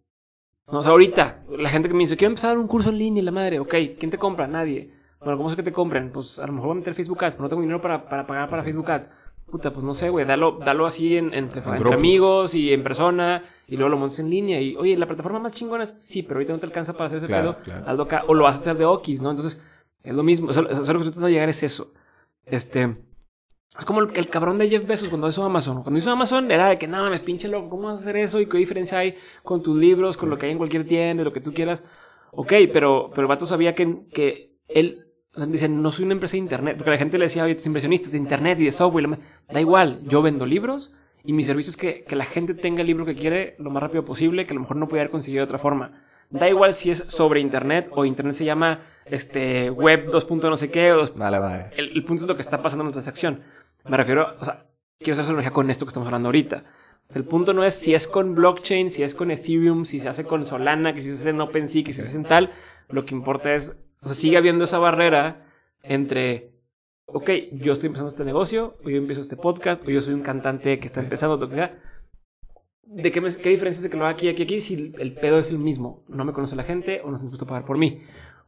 No, 0.71 0.79
O 0.79 0.81
sea, 0.81 0.91
ahorita, 0.91 1.43
la 1.57 1.69
gente 1.69 1.87
que 1.87 1.93
me 1.93 2.03
dice, 2.03 2.17
quiero 2.17 2.31
empezar 2.31 2.57
un 2.57 2.67
curso 2.67 2.89
en 2.89 2.97
línea, 2.97 3.23
la 3.23 3.31
madre, 3.31 3.59
ok, 3.59 3.73
¿quién 3.99 4.11
te 4.11 4.17
compra? 4.17 4.47
Nadie. 4.47 4.91
Bueno, 5.19 5.37
¿cómo 5.37 5.49
es 5.49 5.55
que 5.55 5.63
te 5.63 5.71
compren? 5.71 6.11
Pues 6.11 6.37
a 6.39 6.47
lo 6.47 6.53
mejor 6.53 6.67
voy 6.67 6.77
a 6.77 6.79
meter 6.79 6.95
Facebook 6.95 7.23
Ads, 7.23 7.35
pero 7.35 7.43
no 7.43 7.49
tengo 7.49 7.61
dinero 7.61 7.81
para, 7.81 8.07
para 8.09 8.27
pagar 8.27 8.49
para 8.49 8.63
Facebook 8.63 8.89
Ads. 8.89 9.07
Puta, 9.49 9.71
pues 9.71 9.85
no 9.85 9.93
sé, 9.93 10.09
güey, 10.09 10.25
dalo, 10.25 10.59
dalo 10.59 10.87
así 10.87 11.17
en, 11.17 11.33
entre, 11.33 11.61
entre 11.61 11.93
amigos 11.93 12.53
y 12.55 12.73
en 12.73 12.81
persona 12.81 13.43
y 13.67 13.75
luego 13.75 13.89
lo 13.89 13.97
montes 13.97 14.19
en 14.19 14.29
línea 14.29 14.59
y, 14.59 14.75
oye, 14.75 14.97
la 14.97 15.05
plataforma 15.05 15.39
más 15.39 15.53
chingona, 15.53 15.87
sí, 16.09 16.23
pero 16.23 16.35
ahorita 16.35 16.53
no 16.53 16.59
te 16.59 16.65
alcanza 16.65 16.93
para 16.93 17.07
hacer 17.07 17.19
ese 17.19 17.27
pedo, 17.27 17.57
hazlo 17.85 18.03
acá, 18.03 18.23
o 18.27 18.33
lo 18.33 18.43
vas 18.43 18.55
a 18.55 18.59
hacer 18.59 18.77
de 18.77 18.85
Okis, 18.85 19.21
¿no? 19.21 19.31
Entonces, 19.31 19.61
es 20.03 20.13
lo 20.13 20.23
mismo, 20.23 20.49
o 20.49 20.53
sea, 20.53 20.61
lo 20.61 20.69
que 20.69 20.75
estoy 20.75 21.01
tratando 21.01 21.27
de 21.27 21.33
llegar 21.33 21.49
es 21.49 21.61
eso. 21.63 21.91
Este, 22.45 22.93
es 23.77 23.85
como 23.85 24.01
el, 24.01 24.29
cabrón 24.29 24.57
de 24.57 24.69
Jeff 24.69 24.87
Bezos 24.87 25.09
cuando 25.09 25.29
hizo 25.29 25.43
Amazon. 25.43 25.83
Cuando 25.83 25.99
hizo 25.99 26.09
Amazon 26.09 26.49
era 26.49 26.69
de 26.69 26.77
que, 26.77 26.87
nada, 26.87 27.09
me 27.09 27.19
pinche 27.19 27.47
loco, 27.47 27.69
¿cómo 27.69 27.87
vas 27.87 27.97
a 27.97 28.01
hacer 28.01 28.17
eso? 28.17 28.39
¿Y 28.39 28.45
qué 28.47 28.57
diferencia 28.57 28.99
hay 28.99 29.15
con 29.43 29.61
tus 29.61 29.77
libros, 29.77 30.15
con 30.17 30.29
lo 30.29 30.37
que 30.37 30.45
hay 30.45 30.53
en 30.53 30.57
cualquier 30.57 30.87
tienda, 30.87 31.23
lo 31.23 31.33
que 31.33 31.41
tú 31.41 31.51
quieras? 31.51 31.81
Ok, 32.31 32.53
pero, 32.71 33.09
pero 33.09 33.21
el 33.23 33.27
vato 33.27 33.45
sabía 33.45 33.75
que, 33.75 34.07
que 34.13 34.51
él, 34.67 35.05
o 35.33 35.37
sea, 35.37 35.45
dice, 35.45 35.67
no 35.67 35.91
soy 35.91 36.05
una 36.05 36.13
empresa 36.13 36.33
de 36.33 36.39
internet, 36.39 36.77
porque 36.77 36.91
la 36.91 36.97
gente 36.97 37.17
le 37.17 37.27
decía, 37.27 37.43
oye, 37.43 37.55
tus 37.55 37.65
inversionistas 37.65 38.11
de 38.11 38.17
internet 38.17 38.59
y 38.59 38.65
de 38.65 38.71
software, 38.71 39.19
da 39.49 39.59
igual, 39.59 39.99
yo 40.07 40.21
vendo 40.21 40.45
libros 40.45 40.91
y 41.23 41.33
mi 41.33 41.45
servicio 41.45 41.71
es 41.71 41.77
que, 41.77 42.05
que 42.05 42.15
la 42.15 42.25
gente 42.25 42.53
tenga 42.53 42.81
el 42.81 42.87
libro 42.87 43.05
que 43.05 43.15
quiere 43.15 43.55
lo 43.57 43.71
más 43.71 43.83
rápido 43.83 44.05
posible, 44.05 44.45
que 44.45 44.51
a 44.51 44.55
lo 44.55 44.61
mejor 44.61 44.77
no 44.77 44.87
puede 44.87 45.01
haber 45.01 45.11
conseguido 45.11 45.41
de 45.41 45.45
otra 45.45 45.59
forma. 45.59 46.03
Da 46.29 46.49
igual 46.49 46.73
si 46.75 46.91
es 46.91 47.07
sobre 47.07 47.39
internet 47.39 47.87
o 47.91 48.05
internet 48.05 48.35
se 48.37 48.45
llama 48.45 48.81
este 49.05 49.69
web 49.69 50.05
2. 50.11 50.27
no 50.31 50.57
sé 50.57 50.69
qué. 50.69 50.91
O, 50.91 51.13
vale, 51.15 51.39
vale. 51.39 51.65
El, 51.77 51.91
el, 51.91 52.03
punto 52.03 52.23
es 52.23 52.27
lo 52.27 52.35
que 52.35 52.41
está 52.41 52.61
pasando 52.61 52.83
en 52.83 52.89
la 52.89 52.93
transacción. 52.93 53.43
Me 53.87 53.97
refiero, 53.97 54.35
o 54.39 54.45
sea, 54.45 54.65
quiero 54.99 55.13
hacer 55.13 55.25
analogía 55.25 55.51
con 55.51 55.69
esto 55.69 55.85
que 55.85 55.89
estamos 55.89 56.07
hablando 56.07 56.29
ahorita. 56.29 56.63
El 57.13 57.25
punto 57.25 57.53
no 57.53 57.63
es 57.63 57.75
si 57.75 57.93
es 57.93 58.07
con 58.07 58.33
blockchain, 58.33 58.91
si 58.91 59.03
es 59.03 59.13
con 59.13 59.29
Ethereum, 59.29 59.85
si 59.85 59.99
se 59.99 60.09
hace 60.09 60.23
con 60.23 60.47
Solana, 60.47 60.93
que 60.93 61.01
si 61.01 61.11
se 61.11 61.21
hace 61.21 61.29
en 61.29 61.41
OpenSea, 61.41 61.83
que 61.83 61.93
si 61.93 62.01
se 62.01 62.07
hace 62.07 62.17
en 62.17 62.23
tal. 62.23 62.51
Lo 62.89 63.05
que 63.05 63.13
importa 63.13 63.51
es, 63.51 63.71
o 64.01 64.07
sea, 64.07 64.15
sigue 64.15 64.37
habiendo 64.37 64.65
esa 64.65 64.79
barrera 64.79 65.47
entre, 65.83 66.51
ok, 67.05 67.29
yo 67.53 67.73
estoy 67.73 67.87
empezando 67.87 68.09
este 68.09 68.25
negocio, 68.25 68.77
o 68.83 68.89
yo 68.89 68.97
empiezo 68.97 69.21
este 69.21 69.37
podcast, 69.37 69.87
o 69.87 69.91
yo 69.91 70.01
soy 70.01 70.13
un 70.13 70.23
cantante 70.23 70.79
que 70.79 70.87
está 70.87 71.01
empezando, 71.01 71.37
lo 71.37 71.47
que 71.47 71.55
sea. 71.55 71.79
¿De 72.87 73.11
qué, 73.11 73.21
me, 73.21 73.35
qué 73.37 73.49
diferencia 73.49 73.79
es 73.79 73.83
de 73.83 73.89
que 73.89 73.97
lo 73.97 74.05
haga 74.05 74.15
aquí, 74.15 74.27
aquí, 74.27 74.43
aquí, 74.43 74.55
si 74.61 74.93
el 74.97 75.13
pedo 75.13 75.39
es 75.39 75.47
el 75.49 75.59
mismo? 75.59 76.03
No 76.07 76.25
me 76.25 76.33
conoce 76.33 76.55
la 76.55 76.63
gente 76.63 77.01
o 77.03 77.11
no 77.11 77.17
se 77.17 77.23
dispuesto 77.23 77.45
a 77.45 77.49
pagar 77.49 77.65
por 77.65 77.77
mí. 77.77 78.01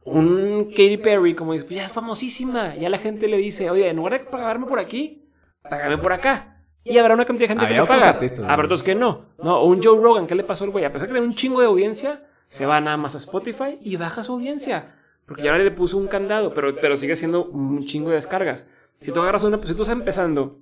Un 0.04 0.70
Katy 0.70 0.98
Perry, 0.98 1.34
como 1.34 1.52
dice, 1.52 1.64
pues 1.64 1.76
ya 1.76 1.86
es 1.86 1.92
famosísima, 1.92 2.76
ya 2.76 2.88
la 2.88 2.98
gente 2.98 3.28
le 3.28 3.36
dice, 3.36 3.68
oye, 3.70 3.88
en 3.88 3.96
lugar 3.96 4.12
de 4.12 4.30
pagarme 4.30 4.66
por 4.66 4.78
aquí, 4.78 5.27
págame 5.68 5.98
por 5.98 6.12
acá. 6.12 6.56
Y 6.84 6.96
habrá 6.98 7.14
una 7.14 7.24
cantidad 7.24 7.48
de 7.48 7.54
gente 7.54 7.66
que 7.66 7.80
le 7.80 7.86
paga. 7.86 8.18
Habrá 8.52 8.64
otros 8.64 8.82
que 8.82 8.94
no. 8.94 9.26
No, 9.42 9.60
o 9.60 9.66
un 9.66 9.82
Joe 9.82 10.00
Rogan, 10.00 10.26
¿qué 10.26 10.34
le 10.34 10.44
pasó 10.44 10.64
al 10.64 10.70
güey? 10.70 10.84
A 10.84 10.92
pesar 10.92 11.02
de 11.02 11.08
que 11.08 11.12
tiene 11.14 11.26
un 11.26 11.34
chingo 11.34 11.60
de 11.60 11.66
audiencia, 11.66 12.22
se 12.56 12.64
va 12.64 12.80
nada 12.80 12.96
más 12.96 13.14
a 13.14 13.18
Spotify 13.18 13.78
y 13.80 13.96
baja 13.96 14.24
su 14.24 14.32
audiencia. 14.32 14.94
Porque 15.26 15.42
ya 15.42 15.52
le 15.52 15.70
puso 15.70 15.98
un 15.98 16.08
candado, 16.08 16.54
pero, 16.54 16.74
pero 16.80 16.96
sigue 16.96 17.16
siendo 17.16 17.44
un 17.44 17.84
chingo 17.86 18.08
de 18.08 18.16
descargas. 18.16 18.64
Si 19.00 19.12
tú 19.12 19.20
agarras 19.20 19.42
una, 19.42 19.58
si 19.58 19.74
tú 19.74 19.82
estás 19.82 19.90
empezando, 19.90 20.58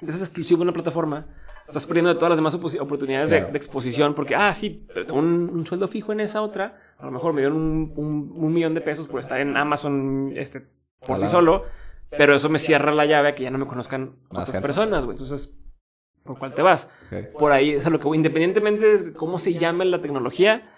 estás 0.00 0.20
exclusivo 0.20 0.58
en 0.58 0.68
una 0.68 0.74
plataforma, 0.74 1.26
estás 1.66 1.86
perdiendo 1.86 2.10
de 2.10 2.16
todas 2.16 2.30
las 2.30 2.38
demás 2.38 2.54
oportunidades 2.54 3.30
de, 3.30 3.56
exposición, 3.56 4.14
porque, 4.14 4.34
ah, 4.34 4.54
sí, 4.60 4.86
un, 5.08 5.48
un, 5.50 5.66
sueldo 5.66 5.88
fijo 5.88 6.12
en 6.12 6.20
esa 6.20 6.42
otra, 6.42 6.76
a 6.98 7.06
lo 7.06 7.12
mejor 7.12 7.32
me 7.32 7.40
dieron 7.40 7.56
un, 7.56 7.92
un, 7.96 8.32
un 8.34 8.52
millón 8.52 8.74
de 8.74 8.80
pesos 8.82 9.08
por 9.08 9.20
estar 9.20 9.40
en 9.40 9.56
Amazon 9.56 10.32
este, 10.36 10.66
por 11.04 11.18
sí 11.18 11.26
solo, 11.28 11.64
pero 12.10 12.36
eso 12.36 12.48
me 12.48 12.58
cierra 12.58 12.92
la 12.92 13.06
llave 13.06 13.28
a 13.28 13.34
que 13.34 13.44
ya 13.44 13.50
no 13.50 13.58
me 13.58 13.66
conozcan 13.66 14.16
otras 14.30 14.50
personas, 14.50 15.04
güey. 15.04 15.16
Entonces, 15.16 15.52
¿por 16.24 16.38
cuál 16.38 16.54
te 16.54 16.62
vas? 16.62 16.86
Por 17.38 17.52
ahí, 17.52 17.70
es 17.70 17.84
lo 17.84 18.00
que 18.00 18.08
independientemente 18.16 18.98
de 18.98 19.12
cómo 19.12 19.38
se 19.38 19.54
llame 19.54 19.84
la 19.84 20.02
tecnología, 20.02 20.70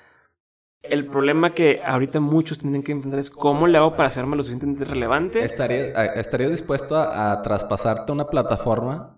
el 0.82 1.06
problema 1.06 1.54
que 1.54 1.80
ahorita 1.84 2.20
muchos 2.20 2.58
tienen 2.58 2.82
que 2.82 2.92
entender 2.92 3.20
es 3.20 3.30
cómo 3.30 3.66
le 3.66 3.78
hago 3.78 3.96
para 3.96 4.08
hacerme 4.08 4.36
lo 4.36 4.42
suficientemente 4.42 4.84
relevante. 4.84 5.40
¿Estarías 5.40 6.50
dispuesto 6.50 6.96
a, 6.96 7.40
traspasarte 7.42 8.12
una 8.12 8.26
plataforma 8.26 9.16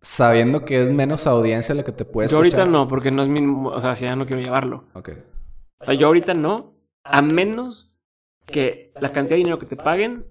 sabiendo 0.00 0.64
que 0.64 0.82
es 0.84 0.92
menos 0.92 1.26
audiencia 1.26 1.74
la 1.74 1.82
que 1.82 1.92
te 1.92 2.04
puedes 2.04 2.30
Yo 2.30 2.38
ahorita 2.38 2.64
no, 2.64 2.88
porque 2.88 3.10
no 3.10 3.22
es 3.22 3.28
mi... 3.28 3.40
O 3.66 3.80
sea, 3.80 3.96
si 3.96 4.02
ya 4.02 4.16
no 4.16 4.26
quiero 4.26 4.42
llevarlo. 4.42 4.84
Ok. 4.92 5.10
O 5.80 5.84
sea, 5.84 5.94
yo 5.94 6.08
ahorita 6.08 6.34
no, 6.34 6.74
a 7.04 7.22
menos 7.22 7.90
que 8.46 8.92
la 9.00 9.12
cantidad 9.12 9.34
de 9.34 9.38
dinero 9.38 9.58
que 9.58 9.66
te 9.66 9.76
paguen 9.76 10.26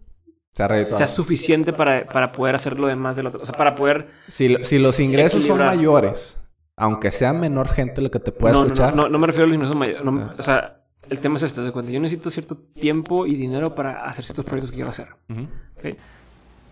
sea, 0.56 1.07
suficiente 1.07 1.73
para, 1.73 2.06
para, 2.06 2.32
poder 2.32 2.56
hacer 2.56 2.80
lo 2.80 2.88
demás 2.88 3.15
del 3.15 3.27
otro. 3.27 3.41
O 3.44 3.45
sea, 3.45 3.56
para 3.56 3.76
poder... 3.76 4.07
Si, 4.30 4.56
si 4.64 4.80
los 4.80 4.99
ingresos 5.02 5.44
son 5.45 5.60
mayores, 5.60 6.41
aunque 6.77 7.11
sea 7.11 7.34
menor 7.34 7.68
gente 7.68 8.02
lo 8.02 8.10
que 8.10 8.19
te 8.19 8.32
pueda 8.32 8.53
escuchar... 8.53 8.95
No, 8.95 9.03
no, 9.03 9.10
no, 9.10 9.19
me 9.19 9.27
refiero 9.27 9.45
a 9.45 9.48
los 9.48 9.56
ingresos 9.56 9.76
mayores. 9.76 10.02
Ah. 10.06 10.34
O 10.38 10.44
sea, 10.44 10.77
el 11.10 11.19
tema 11.19 11.38
es 11.40 11.44
este. 11.44 11.60
De 11.60 11.72
cuando 11.73 11.91
yo 11.91 11.99
necesito 11.99 12.32
cierto 12.32 12.57
tiempo 12.73 13.26
y 13.26 13.36
dinero 13.36 13.76
para 13.76 14.10
hacer 14.10 14.23
ciertos 14.23 14.45
proyectos 14.45 14.72
que 14.72 14.76
quiero 14.76 14.91
hacer. 14.91 15.10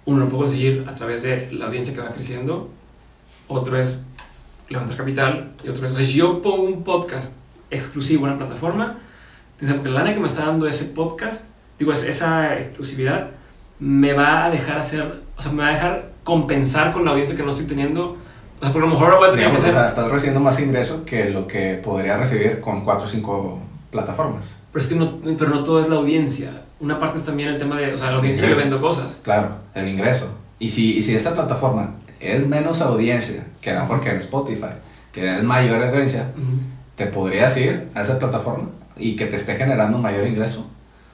Uno 0.05 0.19
lo 0.19 0.29
puedo 0.29 0.43
conseguir 0.43 0.85
a 0.87 0.93
través 0.93 1.23
de 1.23 1.51
la 1.51 1.65
audiencia 1.65 1.93
que 1.93 1.99
va 1.99 2.09
creciendo. 2.09 2.69
Otro 3.49 3.77
es 3.77 4.01
levantar 4.69 4.95
capital. 4.95 5.51
Y 5.61 5.67
otro 5.67 5.85
es... 5.85 5.91
O 5.91 5.95
sea, 5.95 6.05
si 6.05 6.17
yo 6.17 6.41
pongo 6.41 6.63
un 6.63 6.85
podcast 6.85 7.35
exclusivo 7.69 8.27
en 8.27 8.33
una 8.33 8.45
plataforma, 8.45 8.97
porque 9.59 9.89
la 9.89 10.03
lana 10.03 10.13
que 10.13 10.21
me 10.21 10.27
está 10.27 10.45
dando 10.45 10.67
ese 10.67 10.85
podcast, 10.85 11.47
digo, 11.77 11.91
esa 11.91 12.55
exclusividad 12.55 13.31
me 13.79 14.13
va 14.13 14.45
a 14.45 14.49
dejar 14.49 14.77
hacer, 14.77 15.21
o 15.37 15.41
sea, 15.41 15.51
me 15.51 15.63
va 15.63 15.69
a 15.69 15.71
dejar 15.71 16.09
compensar 16.23 16.93
con 16.93 17.05
la 17.05 17.11
audiencia 17.11 17.35
que 17.35 17.43
no 17.43 17.51
estoy 17.51 17.65
teniendo. 17.65 18.17
O 18.59 18.63
sea, 18.63 18.71
porque 18.71 18.87
a 18.87 18.89
lo 18.89 18.95
mejor 18.95 19.07
ahora 19.07 19.17
voy 19.17 19.29
a 19.29 19.31
tener 19.31 19.49
que 19.49 19.57
hacer... 19.57 19.69
O 19.71 19.73
sea, 19.73 19.87
estás 19.87 20.09
recibiendo 20.09 20.39
más 20.39 20.59
ingreso 20.59 21.03
que 21.05 21.29
lo 21.29 21.47
que 21.47 21.81
podría 21.83 22.17
recibir 22.17 22.61
con 22.61 22.85
cuatro 22.85 23.05
o 23.05 23.09
cinco 23.09 23.59
plataformas. 23.91 24.55
Pero 24.71 24.83
es 24.83 24.89
que 24.89 24.95
no, 24.95 25.19
pero 25.37 25.49
no 25.49 25.63
todo 25.63 25.81
es 25.81 25.89
la 25.89 25.95
audiencia. 25.95 26.61
Una 26.79 26.99
parte 26.99 27.17
es 27.17 27.25
también 27.25 27.49
el 27.49 27.57
tema 27.57 27.77
de, 27.77 27.93
o 27.93 27.97
sea, 27.97 28.11
la 28.11 28.17
audiencia 28.17 28.47
le 28.47 28.55
vendo 28.55 28.79
cosas. 28.79 29.19
Claro, 29.23 29.57
el 29.75 29.87
ingreso. 29.87 30.33
Y 30.59 30.71
si, 30.71 30.97
y 30.97 31.01
si 31.01 31.15
esta 31.15 31.33
plataforma 31.33 31.95
es 32.19 32.47
menos 32.47 32.81
audiencia 32.81 33.45
que 33.61 33.71
a 33.71 33.75
lo 33.75 33.81
mejor 33.81 34.01
que 34.01 34.09
en 34.09 34.17
Spotify, 34.17 34.75
que 35.11 35.37
es 35.37 35.43
mayor 35.43 35.83
audiencia, 35.83 36.31
te 36.95 37.07
podrías 37.07 37.55
ir 37.57 37.89
a 37.93 38.01
esa 38.01 38.17
plataforma 38.17 38.69
y 38.97 39.15
que 39.15 39.25
te 39.25 39.35
esté 39.35 39.55
generando 39.55 39.97
mayor 39.97 40.25
ingreso 40.25 40.67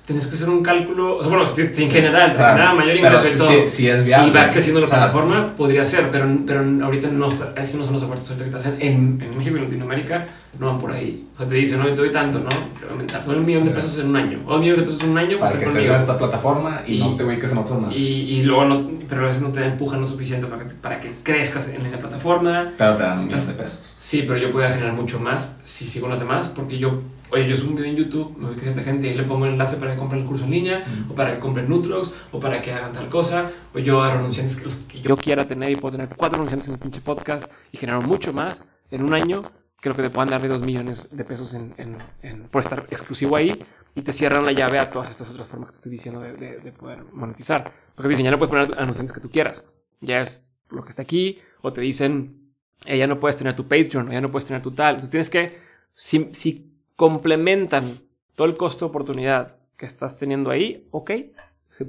tienes 0.09 0.25
que 0.25 0.33
hacer 0.33 0.49
un 0.49 0.63
cálculo, 0.63 1.17
o 1.17 1.21
sea, 1.21 1.29
bueno, 1.29 1.45
si, 1.45 1.61
en 1.61 1.91
general 1.91 2.33
te 2.33 2.43
genera 2.43 2.73
mayor 2.73 2.95
ingreso 2.95 3.27
y 3.27 3.37
todo, 3.37 3.69
si, 3.69 3.87
es 3.87 4.03
viable, 4.03 4.29
y 4.29 4.31
va 4.31 4.49
creciendo 4.49 4.81
la 4.81 4.87
plataforma, 4.87 5.53
podría 5.55 5.85
ser, 5.85 6.09
pero, 6.09 6.27
pero 6.47 6.61
ahorita 6.83 7.09
no, 7.09 7.27
está, 7.27 7.53
no 7.55 7.63
son 7.63 7.93
los 7.93 8.01
ofertas 8.01 8.31
que 8.31 8.45
te 8.45 8.57
hacen 8.57 8.77
en, 8.79 9.21
en 9.21 9.37
México 9.37 9.57
y 9.57 9.59
Latinoamérica, 9.59 10.25
no 10.57 10.65
van 10.65 10.79
por 10.79 10.91
ahí. 10.91 11.27
O 11.35 11.37
sea, 11.37 11.47
te 11.47 11.53
dicen, 11.53 11.77
no, 11.77 11.85
te 11.85 11.93
doy 11.93 12.11
tanto, 12.11 12.39
¿no? 12.39 12.49
Te 12.49 12.85
voy 12.85 12.87
a 12.87 12.91
aumentar 12.93 13.21
todo 13.21 13.35
el 13.35 13.41
millón 13.41 13.63
de 13.65 13.69
pesos 13.69 13.99
en 13.99 14.07
un 14.07 14.15
año, 14.15 14.39
o 14.47 14.53
dos 14.53 14.61
millones 14.61 14.79
de 14.79 14.85
pesos 14.87 15.03
en 15.03 15.09
un 15.11 15.17
año, 15.19 15.37
pues 15.37 15.51
para 15.51 15.59
que 15.59 15.65
estés 15.65 15.85
en 15.85 15.95
esta 15.95 16.17
plataforma 16.17 16.81
y, 16.87 16.97
no 16.97 17.15
te 17.15 17.23
ubiques 17.23 17.51
en 17.51 17.57
otros 17.59 17.79
más. 17.79 17.95
Y, 17.95 17.99
y 17.99 18.41
luego 18.41 18.65
no, 18.65 18.89
pero 19.07 19.21
a 19.21 19.25
veces 19.25 19.43
no 19.43 19.49
te 19.49 19.63
empujan 19.63 19.99
lo 19.99 20.07
suficiente 20.07 20.47
para 20.47 20.67
que, 20.67 20.73
para 20.73 20.99
que 20.99 21.11
crezcas 21.21 21.69
en 21.69 21.83
la 21.83 21.99
plataforma. 21.99 22.71
Pero 22.75 22.95
te 22.95 23.03
dan 23.03 23.19
un 23.19 23.25
millón 23.25 23.45
de 23.45 23.53
pesos. 23.53 23.93
Sí, 23.99 24.23
pero 24.25 24.39
yo 24.39 24.49
podría 24.49 24.71
generar 24.71 24.93
mucho 24.93 25.19
más 25.19 25.55
si 25.63 25.85
sigo 25.85 26.07
las 26.07 26.19
demás, 26.19 26.47
porque 26.47 26.79
yo 26.79 27.03
Oye, 27.31 27.47
yo 27.47 27.55
subo 27.55 27.69
un 27.69 27.75
video 27.75 27.91
en 27.91 27.95
YouTube, 27.95 28.35
me 28.39 28.47
voy 28.47 28.55
a 28.55 28.59
gente, 28.59 28.81
gente 28.81 29.07
y 29.07 29.13
le 29.13 29.23
pongo 29.23 29.45
el 29.45 29.51
enlace 29.51 29.77
para 29.77 29.91
que 29.91 29.99
compren 29.99 30.21
el 30.21 30.27
curso 30.27 30.45
en 30.45 30.51
línea, 30.51 30.83
o 31.09 31.13
para 31.13 31.33
que 31.33 31.39
compren 31.39 31.69
Nutrox, 31.69 32.11
o 32.31 32.39
para 32.39 32.59
que 32.59 32.71
hagan 32.71 32.91
tal 32.91 33.07
cosa, 33.07 33.51
o 33.73 33.77
yo 33.77 34.01
a 34.01 34.13
anunciantes 34.13 34.57
que, 34.57 34.63
los 34.63 34.75
que 34.75 35.01
yo 35.01 35.15
quiera 35.15 35.47
tener 35.47 35.69
y 35.69 35.75
puedo 35.75 35.91
tener 35.91 36.09
cuatro 36.15 36.37
anunciantes 36.37 36.67
en 36.67 36.73
el 36.73 36.79
pinche 36.79 37.01
podcast 37.01 37.45
y 37.71 37.77
generar 37.77 38.01
mucho 38.01 38.33
más 38.33 38.57
en 38.89 39.03
un 39.03 39.13
año, 39.13 39.51
creo 39.79 39.95
que 39.95 40.01
te 40.01 40.09
puedan 40.09 40.31
dar 40.31 40.41
de 40.41 40.47
dos 40.47 40.61
millones 40.61 41.07
de 41.11 41.23
pesos 41.23 41.53
en, 41.53 41.75
en, 42.23 42.47
por 42.49 42.63
estar 42.63 42.87
exclusivo 42.89 43.35
ahí 43.35 43.63
y 43.93 44.01
te 44.01 44.11
cierran 44.11 44.43
la 44.43 44.51
llave 44.51 44.79
a 44.79 44.89
todas 44.89 45.11
estas 45.11 45.29
otras 45.29 45.47
formas 45.49 45.69
que 45.69 45.75
estoy 45.75 45.91
diciendo 45.91 46.21
de, 46.21 46.33
de, 46.33 46.71
poder 46.71 47.03
monetizar. 47.13 47.71
Porque 47.93 48.09
dicen, 48.09 48.25
ya 48.25 48.31
no 48.31 48.39
puedes 48.39 48.49
poner 48.49 48.79
anunciantes 48.79 49.13
que 49.13 49.21
tú 49.21 49.29
quieras, 49.29 49.63
ya 50.01 50.21
es 50.21 50.41
lo 50.71 50.83
que 50.83 50.89
está 50.89 51.03
aquí, 51.03 51.39
o 51.61 51.73
te 51.73 51.81
dicen, 51.81 52.53
eh, 52.85 52.97
ya 52.97 53.05
no 53.05 53.19
puedes 53.19 53.37
tener 53.37 53.55
tu 53.55 53.67
Patreon, 53.67 54.09
o 54.09 54.11
ya 54.11 54.21
no 54.21 54.31
puedes 54.31 54.47
tener 54.47 54.63
tu 54.63 54.71
tal. 54.71 54.95
Entonces 54.95 55.11
tienes 55.11 55.29
que, 55.29 55.59
si, 55.93 56.33
si 56.33 56.68
complementan 56.99 57.99
todo 58.35 58.45
el 58.45 58.57
costo 58.57 58.83
de 58.83 58.89
oportunidad 58.89 59.55
que 59.77 59.85
estás 59.85 60.17
teniendo 60.17 60.49
ahí, 60.49 60.85
ok, 60.91 61.11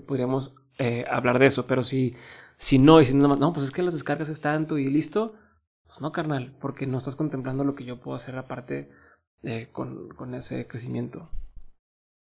podríamos 0.07 0.55
eh, 0.79 1.05
hablar 1.11 1.41
de 1.41 1.47
eso, 1.47 1.67
pero 1.67 1.83
si, 1.83 2.15
si 2.59 2.79
no, 2.79 3.01
y 3.01 3.07
si 3.07 3.15
no, 3.15 3.35
no, 3.35 3.53
pues 3.53 3.67
es 3.67 3.73
que 3.73 3.83
las 3.83 3.93
descargas 3.93 4.29
es 4.29 4.41
tanto 4.41 4.79
y 4.79 4.89
listo, 4.89 5.35
pues 5.85 6.01
no, 6.01 6.13
carnal, 6.13 6.55
porque 6.61 6.87
no 6.87 6.99
estás 6.99 7.17
contemplando 7.17 7.65
lo 7.65 7.75
que 7.75 7.85
yo 7.85 7.99
puedo 7.99 8.17
hacer 8.17 8.37
aparte 8.37 8.89
eh, 9.43 9.71
con, 9.73 10.11
con, 10.11 10.33
ese 10.35 10.69
crecimiento. 10.69 11.29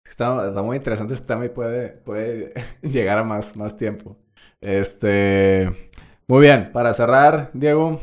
Está, 0.04 0.52
muy 0.64 0.78
interesante 0.78 1.14
este 1.14 1.28
tema 1.28 1.46
y 1.46 1.50
puede, 1.50 1.90
puede 1.90 2.54
llegar 2.82 3.20
a 3.20 3.24
más, 3.24 3.56
más 3.56 3.78
tiempo. 3.78 4.18
Este, 4.62 5.92
muy 6.28 6.42
bien, 6.42 6.72
para 6.72 6.92
cerrar, 6.96 7.52
Diego, 7.54 8.02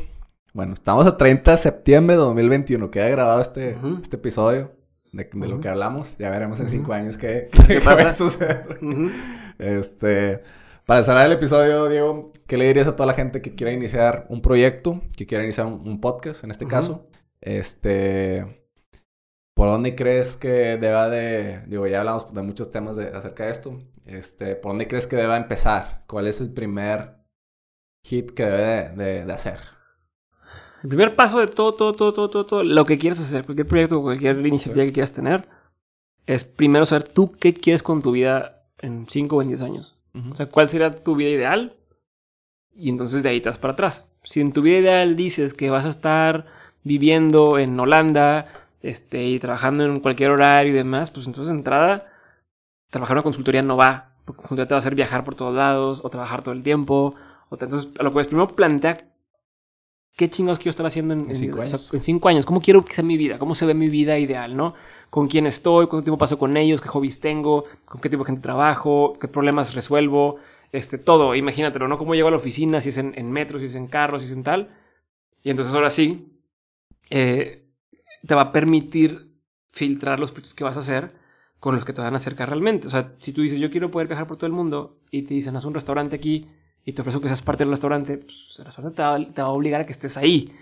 bueno, 0.53 0.73
estamos 0.73 1.05
a 1.05 1.17
30 1.17 1.51
de 1.51 1.57
septiembre 1.57 2.15
de 2.15 2.21
2021. 2.21 2.91
Queda 2.91 3.07
grabado 3.09 3.41
este, 3.41 3.77
este 4.01 4.15
episodio 4.17 4.71
de, 5.11 5.29
lo 5.33 5.59
que 5.59 5.69
hablamos. 5.69 6.17
Ya 6.17 6.29
veremos 6.29 6.59
en 6.59 6.69
cinco 6.69 6.93
años 6.93 7.17
qué, 7.19 7.49
qué, 7.67 7.79
va 7.79 7.93
a 7.93 8.13
suceder. 8.13 8.79
Este, 9.59 10.41
para 10.85 11.03
cerrar 11.03 11.25
el 11.25 11.33
episodio, 11.33 11.87
Diego, 11.87 12.31
¿qué 12.47 12.57
le 12.57 12.67
dirías 12.67 12.87
a 12.87 12.95
toda 12.95 13.07
la 13.07 13.13
gente 13.13 13.41
que 13.41 13.55
quiera 13.55 13.71
iniciar 13.71 14.25
un 14.29 14.41
proyecto, 14.41 15.01
que 15.15 15.25
quiera 15.25 15.43
iniciar 15.43 15.67
un, 15.67 16.01
podcast, 16.01 16.43
en 16.43 16.51
este 16.51 16.67
caso? 16.67 17.07
Este, 17.39 18.67
¿por 19.55 19.69
dónde 19.69 19.95
crees 19.95 20.37
que 20.37 20.77
deba 20.77 21.09
de, 21.09 21.65
digo, 21.67 21.87
ya 21.87 21.99
hablamos 21.99 22.33
de 22.33 22.41
muchos 22.41 22.71
temas 22.71 22.95
de, 22.95 23.07
acerca 23.07 23.45
de 23.45 23.51
esto, 23.51 23.79
este, 24.05 24.55
¿por 24.55 24.71
dónde 24.71 24.87
crees 24.87 25.07
que 25.07 25.15
deba 25.15 25.37
empezar? 25.37 26.03
¿Cuál 26.07 26.27
es 26.27 26.41
el 26.41 26.51
primer 26.51 27.15
hit 28.03 28.31
que 28.31 28.45
debe 28.45 28.89
de, 28.95 29.25
de, 29.25 29.33
hacer? 29.33 29.59
El 30.83 30.89
primer 30.89 31.15
paso 31.15 31.39
de 31.39 31.47
todo, 31.47 31.73
todo, 31.75 31.93
todo, 31.93 32.13
todo, 32.13 32.45
todo, 32.45 32.63
lo 32.63 32.85
que 32.85 32.97
quieres 32.97 33.19
hacer, 33.19 33.45
cualquier 33.45 33.67
proyecto, 33.67 34.01
cualquier 34.01 34.45
iniciativa 34.45 34.83
que 34.83 34.93
quieras 34.93 35.13
tener, 35.13 35.47
es 36.25 36.43
primero 36.43 36.85
saber 36.85 37.09
tú 37.09 37.33
qué 37.39 37.53
quieres 37.53 37.83
con 37.83 38.01
tu 38.01 38.11
vida 38.11 38.63
en 38.79 39.07
5 39.07 39.35
o 39.35 39.41
en 39.41 39.47
10 39.49 39.61
años. 39.61 39.95
O 40.31 40.35
sea, 40.35 40.47
cuál 40.47 40.69
sería 40.69 41.03
tu 41.03 41.15
vida 41.15 41.29
ideal 41.29 41.75
y 42.75 42.89
entonces 42.89 43.23
de 43.23 43.29
ahí 43.29 43.41
te 43.41 43.49
vas 43.49 43.59
para 43.59 43.73
atrás. 43.73 44.05
Si 44.23 44.41
en 44.41 44.53
tu 44.53 44.61
vida 44.61 44.79
ideal 44.79 45.15
dices 45.15 45.53
que 45.53 45.69
vas 45.69 45.85
a 45.85 45.89
estar 45.89 46.45
viviendo 46.83 47.59
en 47.59 47.79
Holanda 47.79 48.47
este, 48.81 49.23
y 49.23 49.39
trabajando 49.39 49.85
en 49.85 49.99
cualquier 49.99 50.31
horario 50.31 50.73
y 50.73 50.75
demás, 50.75 51.11
pues 51.11 51.27
entonces 51.27 51.51
de 51.51 51.57
entrada, 51.57 52.07
trabajar 52.89 53.15
en 53.15 53.19
una 53.19 53.23
consultoría 53.23 53.61
no 53.61 53.77
va. 53.77 54.13
Porque 54.25 54.41
consultoría 54.41 54.67
te 54.67 54.73
va 54.73 54.77
a 54.79 54.81
hacer 54.81 54.95
viajar 54.95 55.23
por 55.23 55.35
todos 55.35 55.55
lados 55.55 56.01
o 56.03 56.09
trabajar 56.09 56.43
todo 56.43 56.53
el 56.53 56.63
tiempo. 56.63 57.15
O 57.49 57.57
entonces, 57.59 57.91
lo 57.99 58.13
que 58.13 58.23
primero 58.25 58.55
plantea 58.55 59.10
qué 60.17 60.29
chingados 60.29 60.59
quiero 60.59 60.71
estar 60.71 60.85
haciendo 60.85 61.13
en, 61.13 61.33
cinco, 61.33 61.61
años. 61.61 61.93
en 61.93 62.01
cinco 62.01 62.29
años. 62.29 62.45
¿Cómo 62.45 62.61
quiero 62.61 62.83
que 62.85 62.93
sea 62.95 63.03
mi 63.03 63.17
vida? 63.17 63.39
¿Cómo 63.39 63.55
se 63.55 63.65
ve 63.65 63.73
mi 63.73 63.89
vida 63.89 64.17
ideal, 64.19 64.55
no? 64.55 64.73
¿Con 65.09 65.27
quién 65.27 65.45
estoy? 65.45 65.87
¿Cuánto 65.87 66.03
tiempo 66.03 66.17
paso 66.17 66.37
con 66.37 66.55
ellos? 66.57 66.81
¿Qué 66.81 66.89
hobbies 66.89 67.19
tengo? 67.19 67.65
¿Con 67.85 68.01
qué 68.01 68.09
tipo 68.09 68.23
de 68.23 68.27
gente 68.27 68.41
trabajo? 68.41 69.17
¿Qué 69.19 69.27
problemas 69.27 69.73
resuelvo? 69.73 70.37
Este, 70.71 70.97
todo, 70.97 71.35
imagínatelo, 71.35 71.87
¿no? 71.87 71.97
Cómo 71.97 72.15
llego 72.15 72.29
a 72.29 72.31
la 72.31 72.37
oficina, 72.37 72.81
si 72.81 72.89
es 72.89 72.97
en, 72.97 73.13
en 73.17 73.29
metro, 73.31 73.59
si 73.59 73.65
es 73.65 73.75
en 73.75 73.87
carro, 73.87 74.19
si 74.19 74.25
es 74.25 74.31
en 74.31 74.43
tal. 74.43 74.69
Y 75.43 75.49
entonces 75.49 75.73
ahora 75.73 75.89
sí, 75.89 76.31
eh, 77.09 77.65
te 78.25 78.35
va 78.35 78.41
a 78.41 78.51
permitir 78.51 79.31
filtrar 79.71 80.19
los 80.19 80.31
proyectos 80.31 80.53
que 80.53 80.63
vas 80.63 80.77
a 80.77 80.81
hacer 80.81 81.11
con 81.59 81.75
los 81.75 81.85
que 81.85 81.93
te 81.93 82.01
van 82.01 82.13
a 82.13 82.17
acercar 82.17 82.49
realmente. 82.49 82.87
O 82.87 82.89
sea, 82.89 83.13
si 83.19 83.33
tú 83.33 83.41
dices, 83.41 83.59
yo 83.59 83.69
quiero 83.69 83.91
poder 83.91 84.07
viajar 84.07 84.27
por 84.27 84.37
todo 84.37 84.47
el 84.47 84.53
mundo 84.53 84.97
y 85.11 85.23
te 85.23 85.33
dicen, 85.33 85.55
haz 85.55 85.65
un 85.65 85.73
restaurante 85.73 86.15
aquí 86.15 86.47
y 86.85 86.93
te 86.93 87.01
ofrezco 87.01 87.21
que 87.21 87.27
seas 87.27 87.41
parte 87.41 87.63
del 87.63 87.71
restaurante, 87.71 88.17
pues 88.17 88.55
el 88.59 88.65
restaurante 88.65 88.95
te 89.33 89.41
va, 89.41 89.47
a 89.47 89.51
obligar 89.51 89.81
a 89.81 89.85
que 89.85 89.91
estés 89.91 90.17
ahí. 90.17 90.53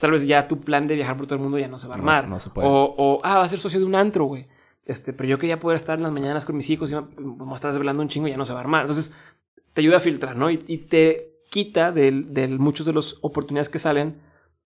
tal 0.00 0.12
vez 0.12 0.26
ya 0.26 0.48
tu 0.48 0.60
plan 0.60 0.86
de 0.86 0.94
viajar 0.94 1.16
por 1.16 1.26
todo 1.26 1.36
el 1.36 1.42
mundo 1.42 1.58
ya 1.58 1.68
no 1.68 1.78
se 1.78 1.86
va 1.86 1.94
a 1.94 1.98
armar. 1.98 2.28
No, 2.28 2.40
se 2.40 2.50
puede. 2.50 2.68
O, 2.68 2.94
o, 2.96 3.20
ah, 3.22 3.38
va 3.38 3.44
a 3.44 3.48
ser 3.48 3.58
socio 3.58 3.78
de 3.78 3.84
un 3.84 3.94
antro, 3.94 4.24
güey. 4.24 4.46
Este, 4.84 5.12
pero 5.12 5.28
yo 5.28 5.38
quería 5.38 5.58
poder 5.58 5.78
estar 5.78 5.98
en 5.98 6.04
las 6.04 6.12
mañanas 6.12 6.44
con 6.44 6.56
mis 6.56 6.70
hijos 6.70 6.90
y 6.90 6.94
vamos 6.94 7.52
a 7.52 7.56
estar 7.56 7.72
desvelando 7.72 8.02
un 8.02 8.08
chingo 8.08 8.28
y 8.28 8.30
ya 8.30 8.36
no 8.36 8.46
se 8.46 8.52
va 8.52 8.60
a 8.60 8.62
armar. 8.62 8.82
Entonces, 8.82 9.12
te 9.72 9.80
ayuda 9.80 9.98
a 9.98 10.00
filtrar, 10.00 10.36
¿no? 10.36 10.50
Y, 10.50 10.64
y 10.68 10.78
te 10.78 11.32
quita 11.50 11.92
de, 11.92 12.12
de 12.12 12.48
muchos 12.48 12.86
de 12.86 12.92
las 12.92 13.16
oportunidades 13.20 13.68
que 13.68 13.78
salen 13.78 14.20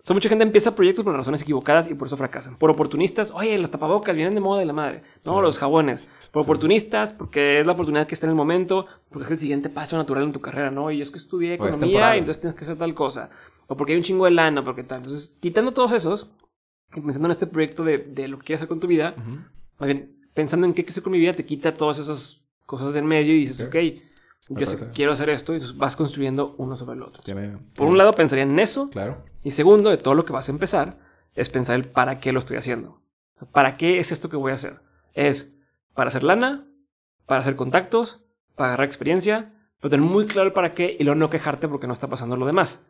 o 0.09 0.15
mucha 0.15 0.29
gente 0.29 0.45
empieza 0.45 0.75
proyectos 0.75 1.05
por 1.05 1.15
razones 1.15 1.43
equivocadas 1.43 1.91
y 1.91 1.95
por 1.95 2.09
eso 2.09 2.17
fracasan. 2.17 2.57
Por 2.57 2.71
oportunistas, 2.71 3.31
oye, 3.33 3.57
los 3.59 3.71
tapabocas 3.71 4.15
vienen 4.15 4.35
de 4.35 4.41
moda 4.41 4.61
de 4.61 4.67
la 4.67 4.73
madre. 4.73 5.03
No, 5.25 5.41
los 5.41 5.57
jabones. 5.57 6.11
Por 6.33 6.43
oportunistas, 6.43 7.13
porque 7.13 7.61
es 7.61 7.67
la 7.67 7.73
oportunidad 7.73 8.07
que 8.07 8.15
está 8.15 8.27
en 8.27 8.31
el 8.31 8.37
momento, 8.37 8.87
porque 9.09 9.27
es 9.27 9.31
el 9.33 9.39
siguiente 9.39 9.69
paso 9.69 9.97
natural 9.97 10.25
en 10.25 10.33
tu 10.33 10.41
carrera, 10.41 10.71
¿no? 10.71 10.91
Y 10.91 11.01
es 11.03 11.11
que 11.11 11.19
estudié 11.19 11.55
economía 11.55 12.17
y 12.17 12.21
entonces 12.21 12.41
tienes 12.41 12.59
que 12.59 12.65
hacer 12.65 12.79
tal 12.79 12.95
cosa. 12.95 13.31
O 13.69 13.77
porque 13.77 13.93
hay 13.93 13.99
un 13.99 14.05
chingo 14.05 14.25
de 14.25 14.33
lana, 14.33 14.65
porque 14.65 14.83
tal. 14.83 14.99
Entonces, 14.99 15.33
quitando 15.41 15.73
todos 15.73 15.93
esos, 15.93 16.29
y 16.95 17.01
pensando 17.01 17.29
en 17.29 17.33
este 17.33 17.47
proyecto 17.47 17.85
de, 17.85 17.99
de 17.99 18.27
lo 18.27 18.39
que 18.39 18.47
quieres 18.47 18.61
hacer 18.61 18.69
con 18.69 18.81
tu 18.81 18.89
vida, 18.89 19.15
pensando 20.35 20.67
en 20.67 20.73
qué 20.73 20.83
quiero 20.83 20.93
hacer 20.93 21.03
con 21.05 21.13
mi 21.13 21.19
vida, 21.19 21.35
te 21.35 21.45
quita 21.45 21.75
todas 21.75 21.99
esas 21.99 22.43
cosas 22.67 22.93
del 22.95 23.05
medio 23.05 23.35
y 23.35 23.47
dices, 23.47 23.67
ok, 23.67 23.77
yo 24.49 24.67
quiero 24.93 25.13
hacer 25.13 25.31
esto 25.31 25.55
y 25.55 25.61
vas 25.77 25.97
construyendo 25.97 26.55
uno 26.59 26.77
sobre 26.77 26.97
el 26.97 27.03
otro. 27.03 27.23
Por 27.75 27.89
un 27.89 27.99
lado 27.99 28.13
pensaría 28.13 28.45
en 28.45 28.59
eso. 28.59 28.91
Claro. 28.91 29.23
Y 29.45 29.51
segundo, 29.51 29.91
de 29.91 29.99
todo 29.99 30.15
lo 30.15 30.25
que 30.25 30.33
vas 30.33 30.49
a 30.49 30.53
empezar, 30.53 30.99
es 31.35 31.49
pensar 31.49 31.77
el 31.77 31.89
para 31.89 32.21
qué 32.21 32.33
lo 32.33 32.41
estoy 32.41 32.57
haciendo. 32.57 33.01
¿Para 33.53 33.77
qué 33.77 33.99
es 33.99 34.11
esto 34.11 34.29
que 34.29 34.37
voy 34.37 34.53
a 34.53 34.57
hacer? 34.57 34.81
Es 35.15 35.49
para 35.95 36.09
hacer 36.09 36.23
lana, 36.23 36.67
para 37.27 37.43
hacer 37.43 37.57
contactos, 37.57 38.21
para 38.57 38.71
agarrar 38.71 38.89
experiencia, 38.89 39.53
pero 39.81 39.91
tener 39.91 40.07
muy 40.07 40.27
claro 40.27 40.49
el 40.49 40.53
para 40.53 40.75
qué 40.75 40.97
y 40.99 41.05
luego 41.05 41.19
no 41.19 41.31
quejarte 41.31 41.69
porque 41.69 41.87
no 41.87 41.95
está 41.95 42.09
pasando 42.09 42.37
lo 42.37 42.45
demás. 42.45 42.81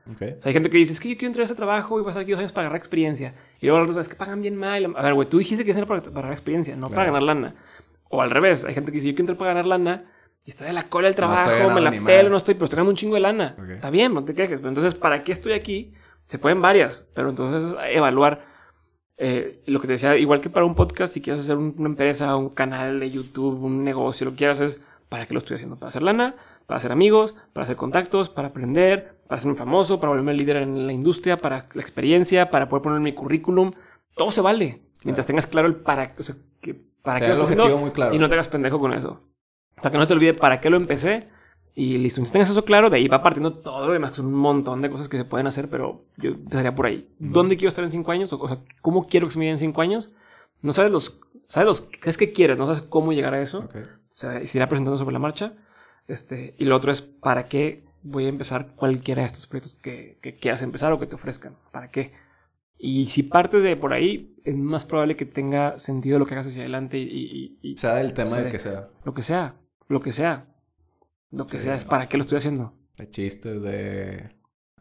hay 0.43 0.53
gente 0.53 0.71
que 0.71 0.79
dice, 0.79 0.93
es 0.93 1.01
que 1.01 1.11
yo 1.11 1.15
quiero 1.17 1.29
entrar 1.29 1.43
a 1.43 1.47
ese 1.47 1.55
trabajo 1.55 1.99
y 1.99 2.01
estar 2.01 2.23
aquí 2.23 2.33
dos 2.33 2.41
años 2.41 2.53
para 2.53 2.67
agarrar 2.67 2.81
experiencia. 2.81 3.35
Y 3.61 3.67
luego 3.67 3.85
los 3.85 3.97
es 3.97 4.09
que 4.09 4.17
pagan 4.17 4.43
bien 4.43 4.57
mal. 4.57 4.93
A 4.97 5.03
ver, 5.03 5.15
güey, 5.15 5.29
tú 5.29 5.39
dijiste 5.39 5.65
que 5.65 5.71
es 5.71 5.77
para, 5.87 6.01
para 6.01 6.11
agarrar 6.11 6.33
experiencia, 6.33 6.75
no 6.75 6.89
para 6.89 7.05
ganar 7.05 7.23
lana. 7.23 7.55
O 8.09 8.21
al 8.23 8.31
revés, 8.31 8.65
hay 8.65 8.75
gente 8.75 8.91
que 8.91 8.97
dice, 8.97 9.09
yo 9.09 9.15
quiero 9.15 9.33
entrar 9.33 9.39
para 9.39 9.55
ganar 9.55 9.67
lana 9.67 10.05
y 10.51 10.53
está 10.53 10.65
de 10.65 10.73
la 10.73 10.89
cola 10.89 11.07
el 11.07 11.15
trabajo, 11.15 11.71
me 11.71 11.81
la 11.81 11.93
pelo, 12.05 12.29
no 12.29 12.39
estoy, 12.39 12.55
pero 12.55 12.65
estoy 12.65 12.77
ganando 12.77 12.91
un 12.91 12.97
chingo 12.97 13.15
de 13.15 13.21
lana. 13.21 13.57
Está 13.73 13.89
bien, 13.91 14.13
no 14.13 14.25
te 14.25 14.35
quejes. 14.35 14.59
Pero 14.59 14.69
entonces, 14.69 14.95
¿para 14.97 15.23
qué 15.23 15.33
estoy 15.33 15.53
aquí? 15.53 15.95
Se 16.27 16.39
pueden 16.39 16.61
varias, 16.61 17.05
pero 17.15 17.31
entonces 17.31 17.79
evaluar 17.91 18.45
eh, 19.17 19.63
lo 19.67 19.81
que 19.81 19.87
te 19.87 19.93
decía, 19.93 20.17
igual 20.17 20.41
que 20.41 20.51
para 20.51 20.67
un 20.67 20.75
podcast, 20.75 21.15
si 21.15 21.21
quieres 21.21 21.45
hacer 21.45 21.57
una 21.57 21.89
empresa, 21.89 22.35
un 22.35 22.51
canal 22.51 22.99
de 22.99 23.11
YouTube, 23.11 23.63
un 23.63 23.85
negocio, 23.85 24.25
lo 24.25 24.33
que 24.33 24.39
quieras, 24.39 24.61
es 24.61 24.81
para 25.09 25.27
qué 25.27 25.35
lo 25.35 25.39
estoy 25.39 25.55
haciendo. 25.55 25.77
Para 25.77 25.91
hacer 25.91 26.03
lana, 26.03 26.35
para 26.67 26.79
hacer 26.79 26.91
amigos, 26.91 27.35
para 27.53 27.65
hacer 27.65 27.77
contactos, 27.77 28.29
para 28.29 28.49
aprender, 28.49 29.15
para 29.29 29.41
ser 29.41 29.51
un 29.51 29.57
famoso, 29.57 30.01
para 30.01 30.11
volverme 30.11 30.35
líder 30.35 30.57
en 30.57 30.87
la 30.87 30.93
industria, 30.93 31.37
para 31.37 31.69
la 31.73 31.83
experiencia, 31.83 32.51
para 32.51 32.69
poder 32.69 32.83
poner 32.83 33.01
mi 33.01 33.13
currículum. 33.13 33.71
Todo 34.17 34.33
se 34.33 34.41
vale. 34.41 34.81
Mientras 35.05 35.27
tengas 35.27 35.47
claro 35.47 35.69
el 35.69 35.77
para, 35.77 36.13
o 36.19 36.23
sea, 36.23 36.35
que, 36.61 36.75
para 37.03 37.21
qué 37.21 37.35
lo 37.35 37.93
claro. 37.93 38.15
y 38.15 38.19
no 38.19 38.29
te 38.29 38.35
hagas 38.35 38.49
pendejo 38.49 38.81
con 38.81 38.93
eso. 38.93 39.21
O 39.81 39.83
sea, 39.83 39.91
que 39.91 39.97
no 39.97 40.07
te 40.07 40.13
olvides 40.13 40.37
para 40.37 40.61
qué 40.61 40.69
lo 40.69 40.77
empecé. 40.77 41.27
Y 41.75 41.97
listo, 41.97 42.23
si 42.23 42.31
tengas 42.31 42.51
eso 42.51 42.65
claro, 42.65 42.91
de 42.91 42.99
ahí 42.99 43.09
va 43.09 43.23
partiendo 43.23 43.55
todo 43.55 43.87
lo 43.87 43.93
demás. 43.95 44.19
Un 44.19 44.35
montón 44.35 44.83
de 44.83 44.91
cosas 44.91 45.09
que 45.09 45.17
se 45.17 45.25
pueden 45.25 45.47
hacer, 45.47 45.71
pero 45.71 46.03
yo 46.19 46.33
empezaría 46.33 46.75
por 46.75 46.87
ahí. 46.87 47.09
¿Dónde 47.19 47.57
quiero 47.57 47.71
estar 47.71 47.85
en 47.85 47.91
cinco 47.91 48.13
años? 48.13 48.31
O, 48.33 48.49
sea, 48.49 48.59
¿cómo 48.83 49.07
quiero 49.07 49.27
que 49.27 49.33
se 49.33 49.39
me 49.39 49.49
en 49.49 49.59
cinco 49.59 49.81
años? 49.81 50.11
No 50.61 50.73
sabes 50.73 50.93
los, 50.93 51.19
sabes 51.49 51.67
los, 51.67 51.89
es 52.05 52.19
que 52.19 52.33
quieres, 52.33 52.59
no 52.59 52.67
sabes 52.67 52.83
cómo 52.83 53.13
llegar 53.15 53.33
a 53.33 53.41
eso. 53.41 53.61
O 53.61 54.19
sea, 54.19 54.45
se 54.45 54.59
irá 54.59 54.69
presentando 54.69 54.99
sobre 54.99 55.15
la 55.15 55.21
marcha. 55.21 55.55
Este, 56.07 56.55
y 56.59 56.65
lo 56.65 56.77
otro 56.77 56.93
es, 56.93 57.01
¿para 57.01 57.49
qué 57.49 57.85
voy 58.03 58.27
a 58.27 58.29
empezar 58.29 58.75
cualquiera 58.77 59.23
de 59.23 59.29
estos 59.29 59.47
proyectos 59.47 59.79
que, 59.81 60.19
que 60.21 60.37
quieras 60.37 60.61
empezar 60.61 60.93
o 60.93 61.01
que 61.01 61.07
te 61.07 61.15
ofrezcan? 61.15 61.55
¿Para 61.73 61.91
qué? 61.91 62.13
Y 62.77 63.07
si 63.07 63.23
parte 63.23 63.61
de 63.61 63.77
por 63.77 63.95
ahí, 63.95 64.35
es 64.45 64.57
más 64.57 64.85
probable 64.85 65.17
que 65.17 65.25
tenga 65.25 65.79
sentido 65.79 66.19
lo 66.19 66.27
que 66.27 66.35
hagas 66.35 66.49
hacia 66.49 66.63
adelante 66.63 66.99
y... 66.99 67.59
y, 67.63 67.77
sea 67.77 68.01
el 68.01 68.13
tema 68.13 68.39
de 68.39 68.51
que 68.51 68.59
sea. 68.59 68.89
Lo 69.05 69.15
que 69.15 69.23
sea 69.23 69.55
lo 69.91 70.01
que 70.01 70.13
sea. 70.13 70.47
Lo 71.31 71.47
que 71.47 71.61
sea, 71.61 71.75
es 71.75 71.85
para 71.85 72.09
qué 72.09 72.17
lo 72.17 72.25
estoy 72.25 72.39
haciendo. 72.39 72.73
De 72.97 73.09
chistes, 73.11 73.61
de, 73.63 74.31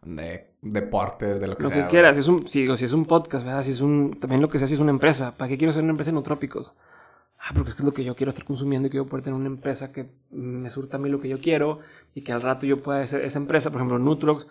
de 0.02 0.50
deportes, 0.62 1.40
de 1.40 1.46
lo 1.46 1.56
que 1.56 1.66
sea. 1.66 1.76
Lo 1.76 1.82
que 1.84 1.90
quieras, 1.90 2.14
si 2.14 2.20
es 2.20 2.28
un, 2.28 2.48
si, 2.48 2.76
si 2.76 2.84
es 2.84 2.92
un 2.92 3.06
podcast, 3.06 3.44
¿verdad? 3.44 3.64
Si 3.64 3.72
es 3.72 3.80
un, 3.80 4.18
también 4.20 4.40
lo 4.40 4.48
que 4.48 4.58
sea, 4.58 4.66
si 4.68 4.74
es 4.74 4.80
una 4.80 4.90
empresa. 4.90 5.36
¿Para 5.36 5.48
qué 5.48 5.58
quiero 5.58 5.72
ser 5.72 5.82
una 5.82 5.92
empresa 5.92 6.10
en 6.10 6.16
utrópicos? 6.16 6.72
Ah, 7.38 7.52
porque 7.54 7.70
es 7.70 7.80
lo 7.80 7.92
que 7.92 8.04
yo 8.04 8.14
quiero 8.16 8.30
estar 8.30 8.44
consumiendo 8.44 8.88
y 8.88 8.90
quiero 8.90 9.06
poder 9.06 9.24
tener 9.24 9.38
una 9.38 9.48
empresa 9.48 9.92
que 9.92 10.10
me 10.30 10.70
surta 10.70 10.96
a 10.96 11.00
mí 11.00 11.08
lo 11.08 11.20
que 11.20 11.28
yo 11.28 11.40
quiero 11.40 11.80
y 12.14 12.22
que 12.22 12.32
al 12.32 12.42
rato 12.42 12.66
yo 12.66 12.82
pueda 12.82 13.00
hacer 13.00 13.24
esa 13.24 13.38
empresa, 13.38 13.70
por 13.70 13.80
ejemplo, 13.80 13.98
Nutrox, 13.98 14.46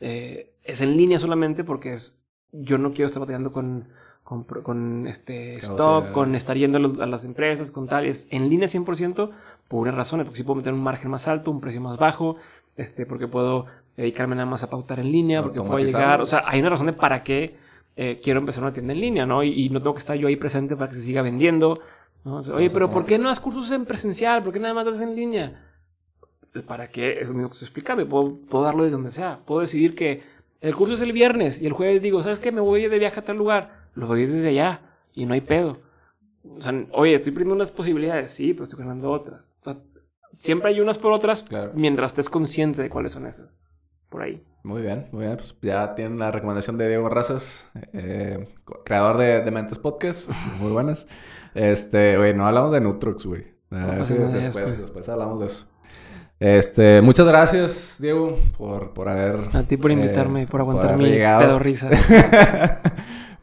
eh, 0.00 0.52
es 0.64 0.80
en 0.80 0.96
línea 0.96 1.18
solamente 1.18 1.64
porque 1.64 1.94
es, 1.94 2.14
yo 2.52 2.78
no 2.78 2.92
quiero 2.92 3.08
estar 3.08 3.20
batallando 3.20 3.52
con, 3.52 3.88
con, 4.24 4.44
con 4.44 5.06
este 5.06 5.56
stock, 5.56 6.12
con 6.12 6.34
estar 6.34 6.56
yendo 6.56 6.78
a, 6.78 7.04
a, 7.04 7.06
las 7.06 7.24
empresas, 7.24 7.70
con 7.70 7.86
tal, 7.86 8.06
es 8.06 8.26
en 8.30 8.48
línea 8.48 8.70
100% 8.70 9.30
por 9.70 9.82
una 9.82 9.92
razón, 9.92 10.18
porque 10.24 10.38
si 10.38 10.42
puedo 10.42 10.56
meter 10.56 10.72
un 10.72 10.82
margen 10.82 11.12
más 11.12 11.28
alto, 11.28 11.48
un 11.48 11.60
precio 11.60 11.80
más 11.80 11.96
bajo, 11.96 12.36
este, 12.76 13.06
porque 13.06 13.28
puedo 13.28 13.66
dedicarme 13.96 14.34
nada 14.34 14.46
más 14.46 14.64
a 14.64 14.68
pautar 14.68 14.98
en 14.98 15.12
línea, 15.12 15.44
porque 15.44 15.60
puedo 15.60 15.78
llegar, 15.78 16.20
o 16.20 16.26
sea, 16.26 16.42
hay 16.44 16.58
una 16.58 16.70
razón 16.70 16.86
de 16.86 16.92
para 16.92 17.22
qué 17.22 17.54
eh, 17.94 18.20
quiero 18.20 18.40
empezar 18.40 18.64
una 18.64 18.72
tienda 18.72 18.94
en 18.94 19.00
línea, 19.00 19.26
¿no? 19.26 19.44
Y, 19.44 19.68
no 19.68 19.80
tengo 19.80 19.94
que 19.94 20.00
estar 20.00 20.16
yo 20.16 20.26
ahí 20.26 20.34
presente 20.34 20.74
para 20.74 20.90
que 20.90 20.96
se 20.96 21.04
siga 21.04 21.22
vendiendo. 21.22 21.78
Oye, 22.24 22.68
pero 22.70 22.90
¿por 22.90 23.04
qué 23.04 23.16
no 23.16 23.28
das 23.28 23.38
cursos 23.38 23.70
en 23.70 23.84
presencial? 23.84 24.42
¿Por 24.42 24.52
qué 24.52 24.58
nada 24.58 24.74
más 24.74 24.86
das 24.86 25.00
en 25.00 25.14
línea? 25.14 25.64
¿Para 26.66 26.90
qué? 26.90 27.20
Es 27.20 27.28
lo 27.28 27.34
mismo 27.34 27.50
que 27.50 27.54
estoy 27.54 27.66
explicando. 27.66 28.08
Puedo, 28.08 28.38
puedo 28.50 28.64
darlo 28.64 28.82
de 28.82 28.90
donde 28.90 29.12
sea. 29.12 29.38
Puedo 29.46 29.60
decidir 29.60 29.94
que 29.94 30.24
el 30.60 30.74
curso 30.74 30.94
es 30.94 31.00
el 31.00 31.12
viernes 31.12 31.62
y 31.62 31.66
el 31.66 31.74
jueves 31.74 32.02
digo, 32.02 32.24
¿sabes 32.24 32.40
qué? 32.40 32.50
Me 32.50 32.60
voy 32.60 32.88
de 32.88 32.98
viaje 32.98 33.20
a 33.20 33.24
tal 33.24 33.36
lugar. 33.36 33.86
Lo 33.94 34.08
voy 34.08 34.26
desde 34.26 34.48
allá 34.48 34.80
y 35.14 35.26
no 35.26 35.34
hay 35.34 35.42
pedo. 35.42 35.78
O 36.58 36.60
sea, 36.60 36.72
oye, 36.90 37.14
estoy 37.14 37.30
perdiendo 37.30 37.54
unas 37.54 37.70
posibilidades, 37.70 38.32
sí, 38.32 38.52
pero 38.52 38.64
estoy 38.64 38.80
ganando 38.80 39.12
otras 39.12 39.49
siempre 40.40 40.70
hay 40.70 40.80
unas 40.80 40.98
por 40.98 41.12
otras 41.12 41.44
mientras 41.74 42.10
estés 42.10 42.28
consciente 42.28 42.82
de 42.82 42.90
cuáles 42.90 43.12
son 43.12 43.26
esas. 43.26 43.56
Por 44.08 44.22
ahí. 44.22 44.42
Muy 44.64 44.82
bien, 44.82 45.06
muy 45.12 45.24
bien. 45.24 45.36
Pues 45.36 45.56
ya 45.62 45.94
tienen 45.94 46.18
la 46.18 46.30
recomendación 46.30 46.76
de 46.76 46.88
Diego 46.88 47.08
Razas, 47.08 47.70
eh, 47.92 48.48
creador 48.84 49.16
de, 49.16 49.42
de 49.42 49.50
Mentes 49.50 49.78
Podcast. 49.78 50.28
Muy 50.58 50.72
buenas. 50.72 51.06
Este, 51.54 52.16
güey, 52.16 52.34
no 52.34 52.46
hablamos 52.46 52.72
de 52.72 52.80
Nutrox, 52.80 53.24
güey. 53.24 53.44
después, 53.70 54.78
después 54.78 55.08
hablamos 55.08 55.40
de 55.40 55.46
eso. 55.46 55.66
Este, 56.40 57.02
muchas 57.02 57.26
gracias, 57.26 57.98
Diego, 58.00 58.38
por, 58.56 58.92
por 58.94 59.08
haber. 59.08 59.54
A 59.54 59.62
ti 59.64 59.76
por 59.76 59.90
invitarme 59.90 60.42
y 60.42 60.46
por 60.46 60.62
aguantar 60.62 60.96
mi 60.96 61.10
pedo 61.10 61.58
risa. 61.58 61.88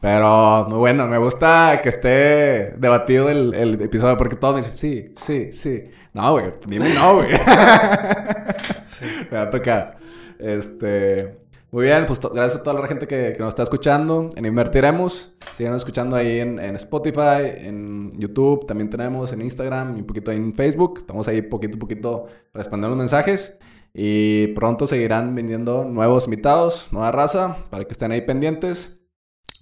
Pero 0.00 0.66
muy 0.68 0.78
bueno, 0.78 1.08
me 1.08 1.18
gusta 1.18 1.80
que 1.82 1.88
esté 1.88 2.74
debatido 2.76 3.30
el, 3.30 3.54
el 3.54 3.80
episodio 3.80 4.16
porque 4.16 4.36
todos 4.36 4.54
me 4.54 4.60
dicen, 4.60 4.76
sí, 4.76 5.12
sí, 5.16 5.52
sí. 5.52 5.90
No, 6.18 6.32
güey, 6.32 6.52
dime 6.66 6.94
no, 6.94 7.14
güey. 7.14 7.30
Me 9.30 9.36
va 9.36 9.42
a 9.42 9.50
tocar. 9.50 9.98
Este. 10.38 11.38
Muy 11.70 11.84
bien, 11.84 12.06
pues 12.06 12.18
gracias 12.18 12.56
a 12.56 12.62
toda 12.62 12.80
la 12.80 12.88
gente 12.88 13.06
que, 13.06 13.36
nos 13.38 13.50
está 13.50 13.62
escuchando 13.62 14.30
en 14.34 14.44
Invertiremos. 14.44 15.34
Sigan 15.52 15.74
escuchando 15.74 16.16
ahí 16.16 16.40
en, 16.40 16.58
Spotify, 16.76 17.58
en 17.58 18.18
YouTube, 18.18 18.66
también 18.66 18.88
tenemos 18.88 19.32
en 19.32 19.42
Instagram 19.42 19.96
y 19.96 20.00
un 20.00 20.06
poquito 20.06 20.32
en 20.32 20.54
Facebook. 20.54 21.00
Estamos 21.00 21.28
ahí 21.28 21.42
poquito 21.42 21.76
a 21.76 21.78
poquito 21.78 22.26
respondiendo 22.52 22.88
los 22.88 22.98
mensajes. 22.98 23.58
Y 23.94 24.48
pronto 24.48 24.86
seguirán 24.86 25.34
viniendo 25.34 25.84
nuevos 25.84 26.24
invitados, 26.24 26.88
nueva 26.90 27.12
raza, 27.12 27.58
para 27.70 27.84
que 27.84 27.92
estén 27.92 28.12
ahí 28.12 28.22
pendientes 28.22 28.98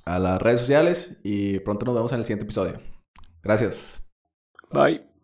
a 0.04 0.18
las 0.18 0.40
redes 0.40 0.60
sociales. 0.60 1.18
Y 1.22 1.58
pronto 1.60 1.84
nos 1.84 1.96
vemos 1.96 2.12
en 2.12 2.20
el 2.20 2.24
siguiente 2.24 2.44
episodio. 2.44 2.80
Gracias. 3.42 4.00
Bye. 4.70 5.15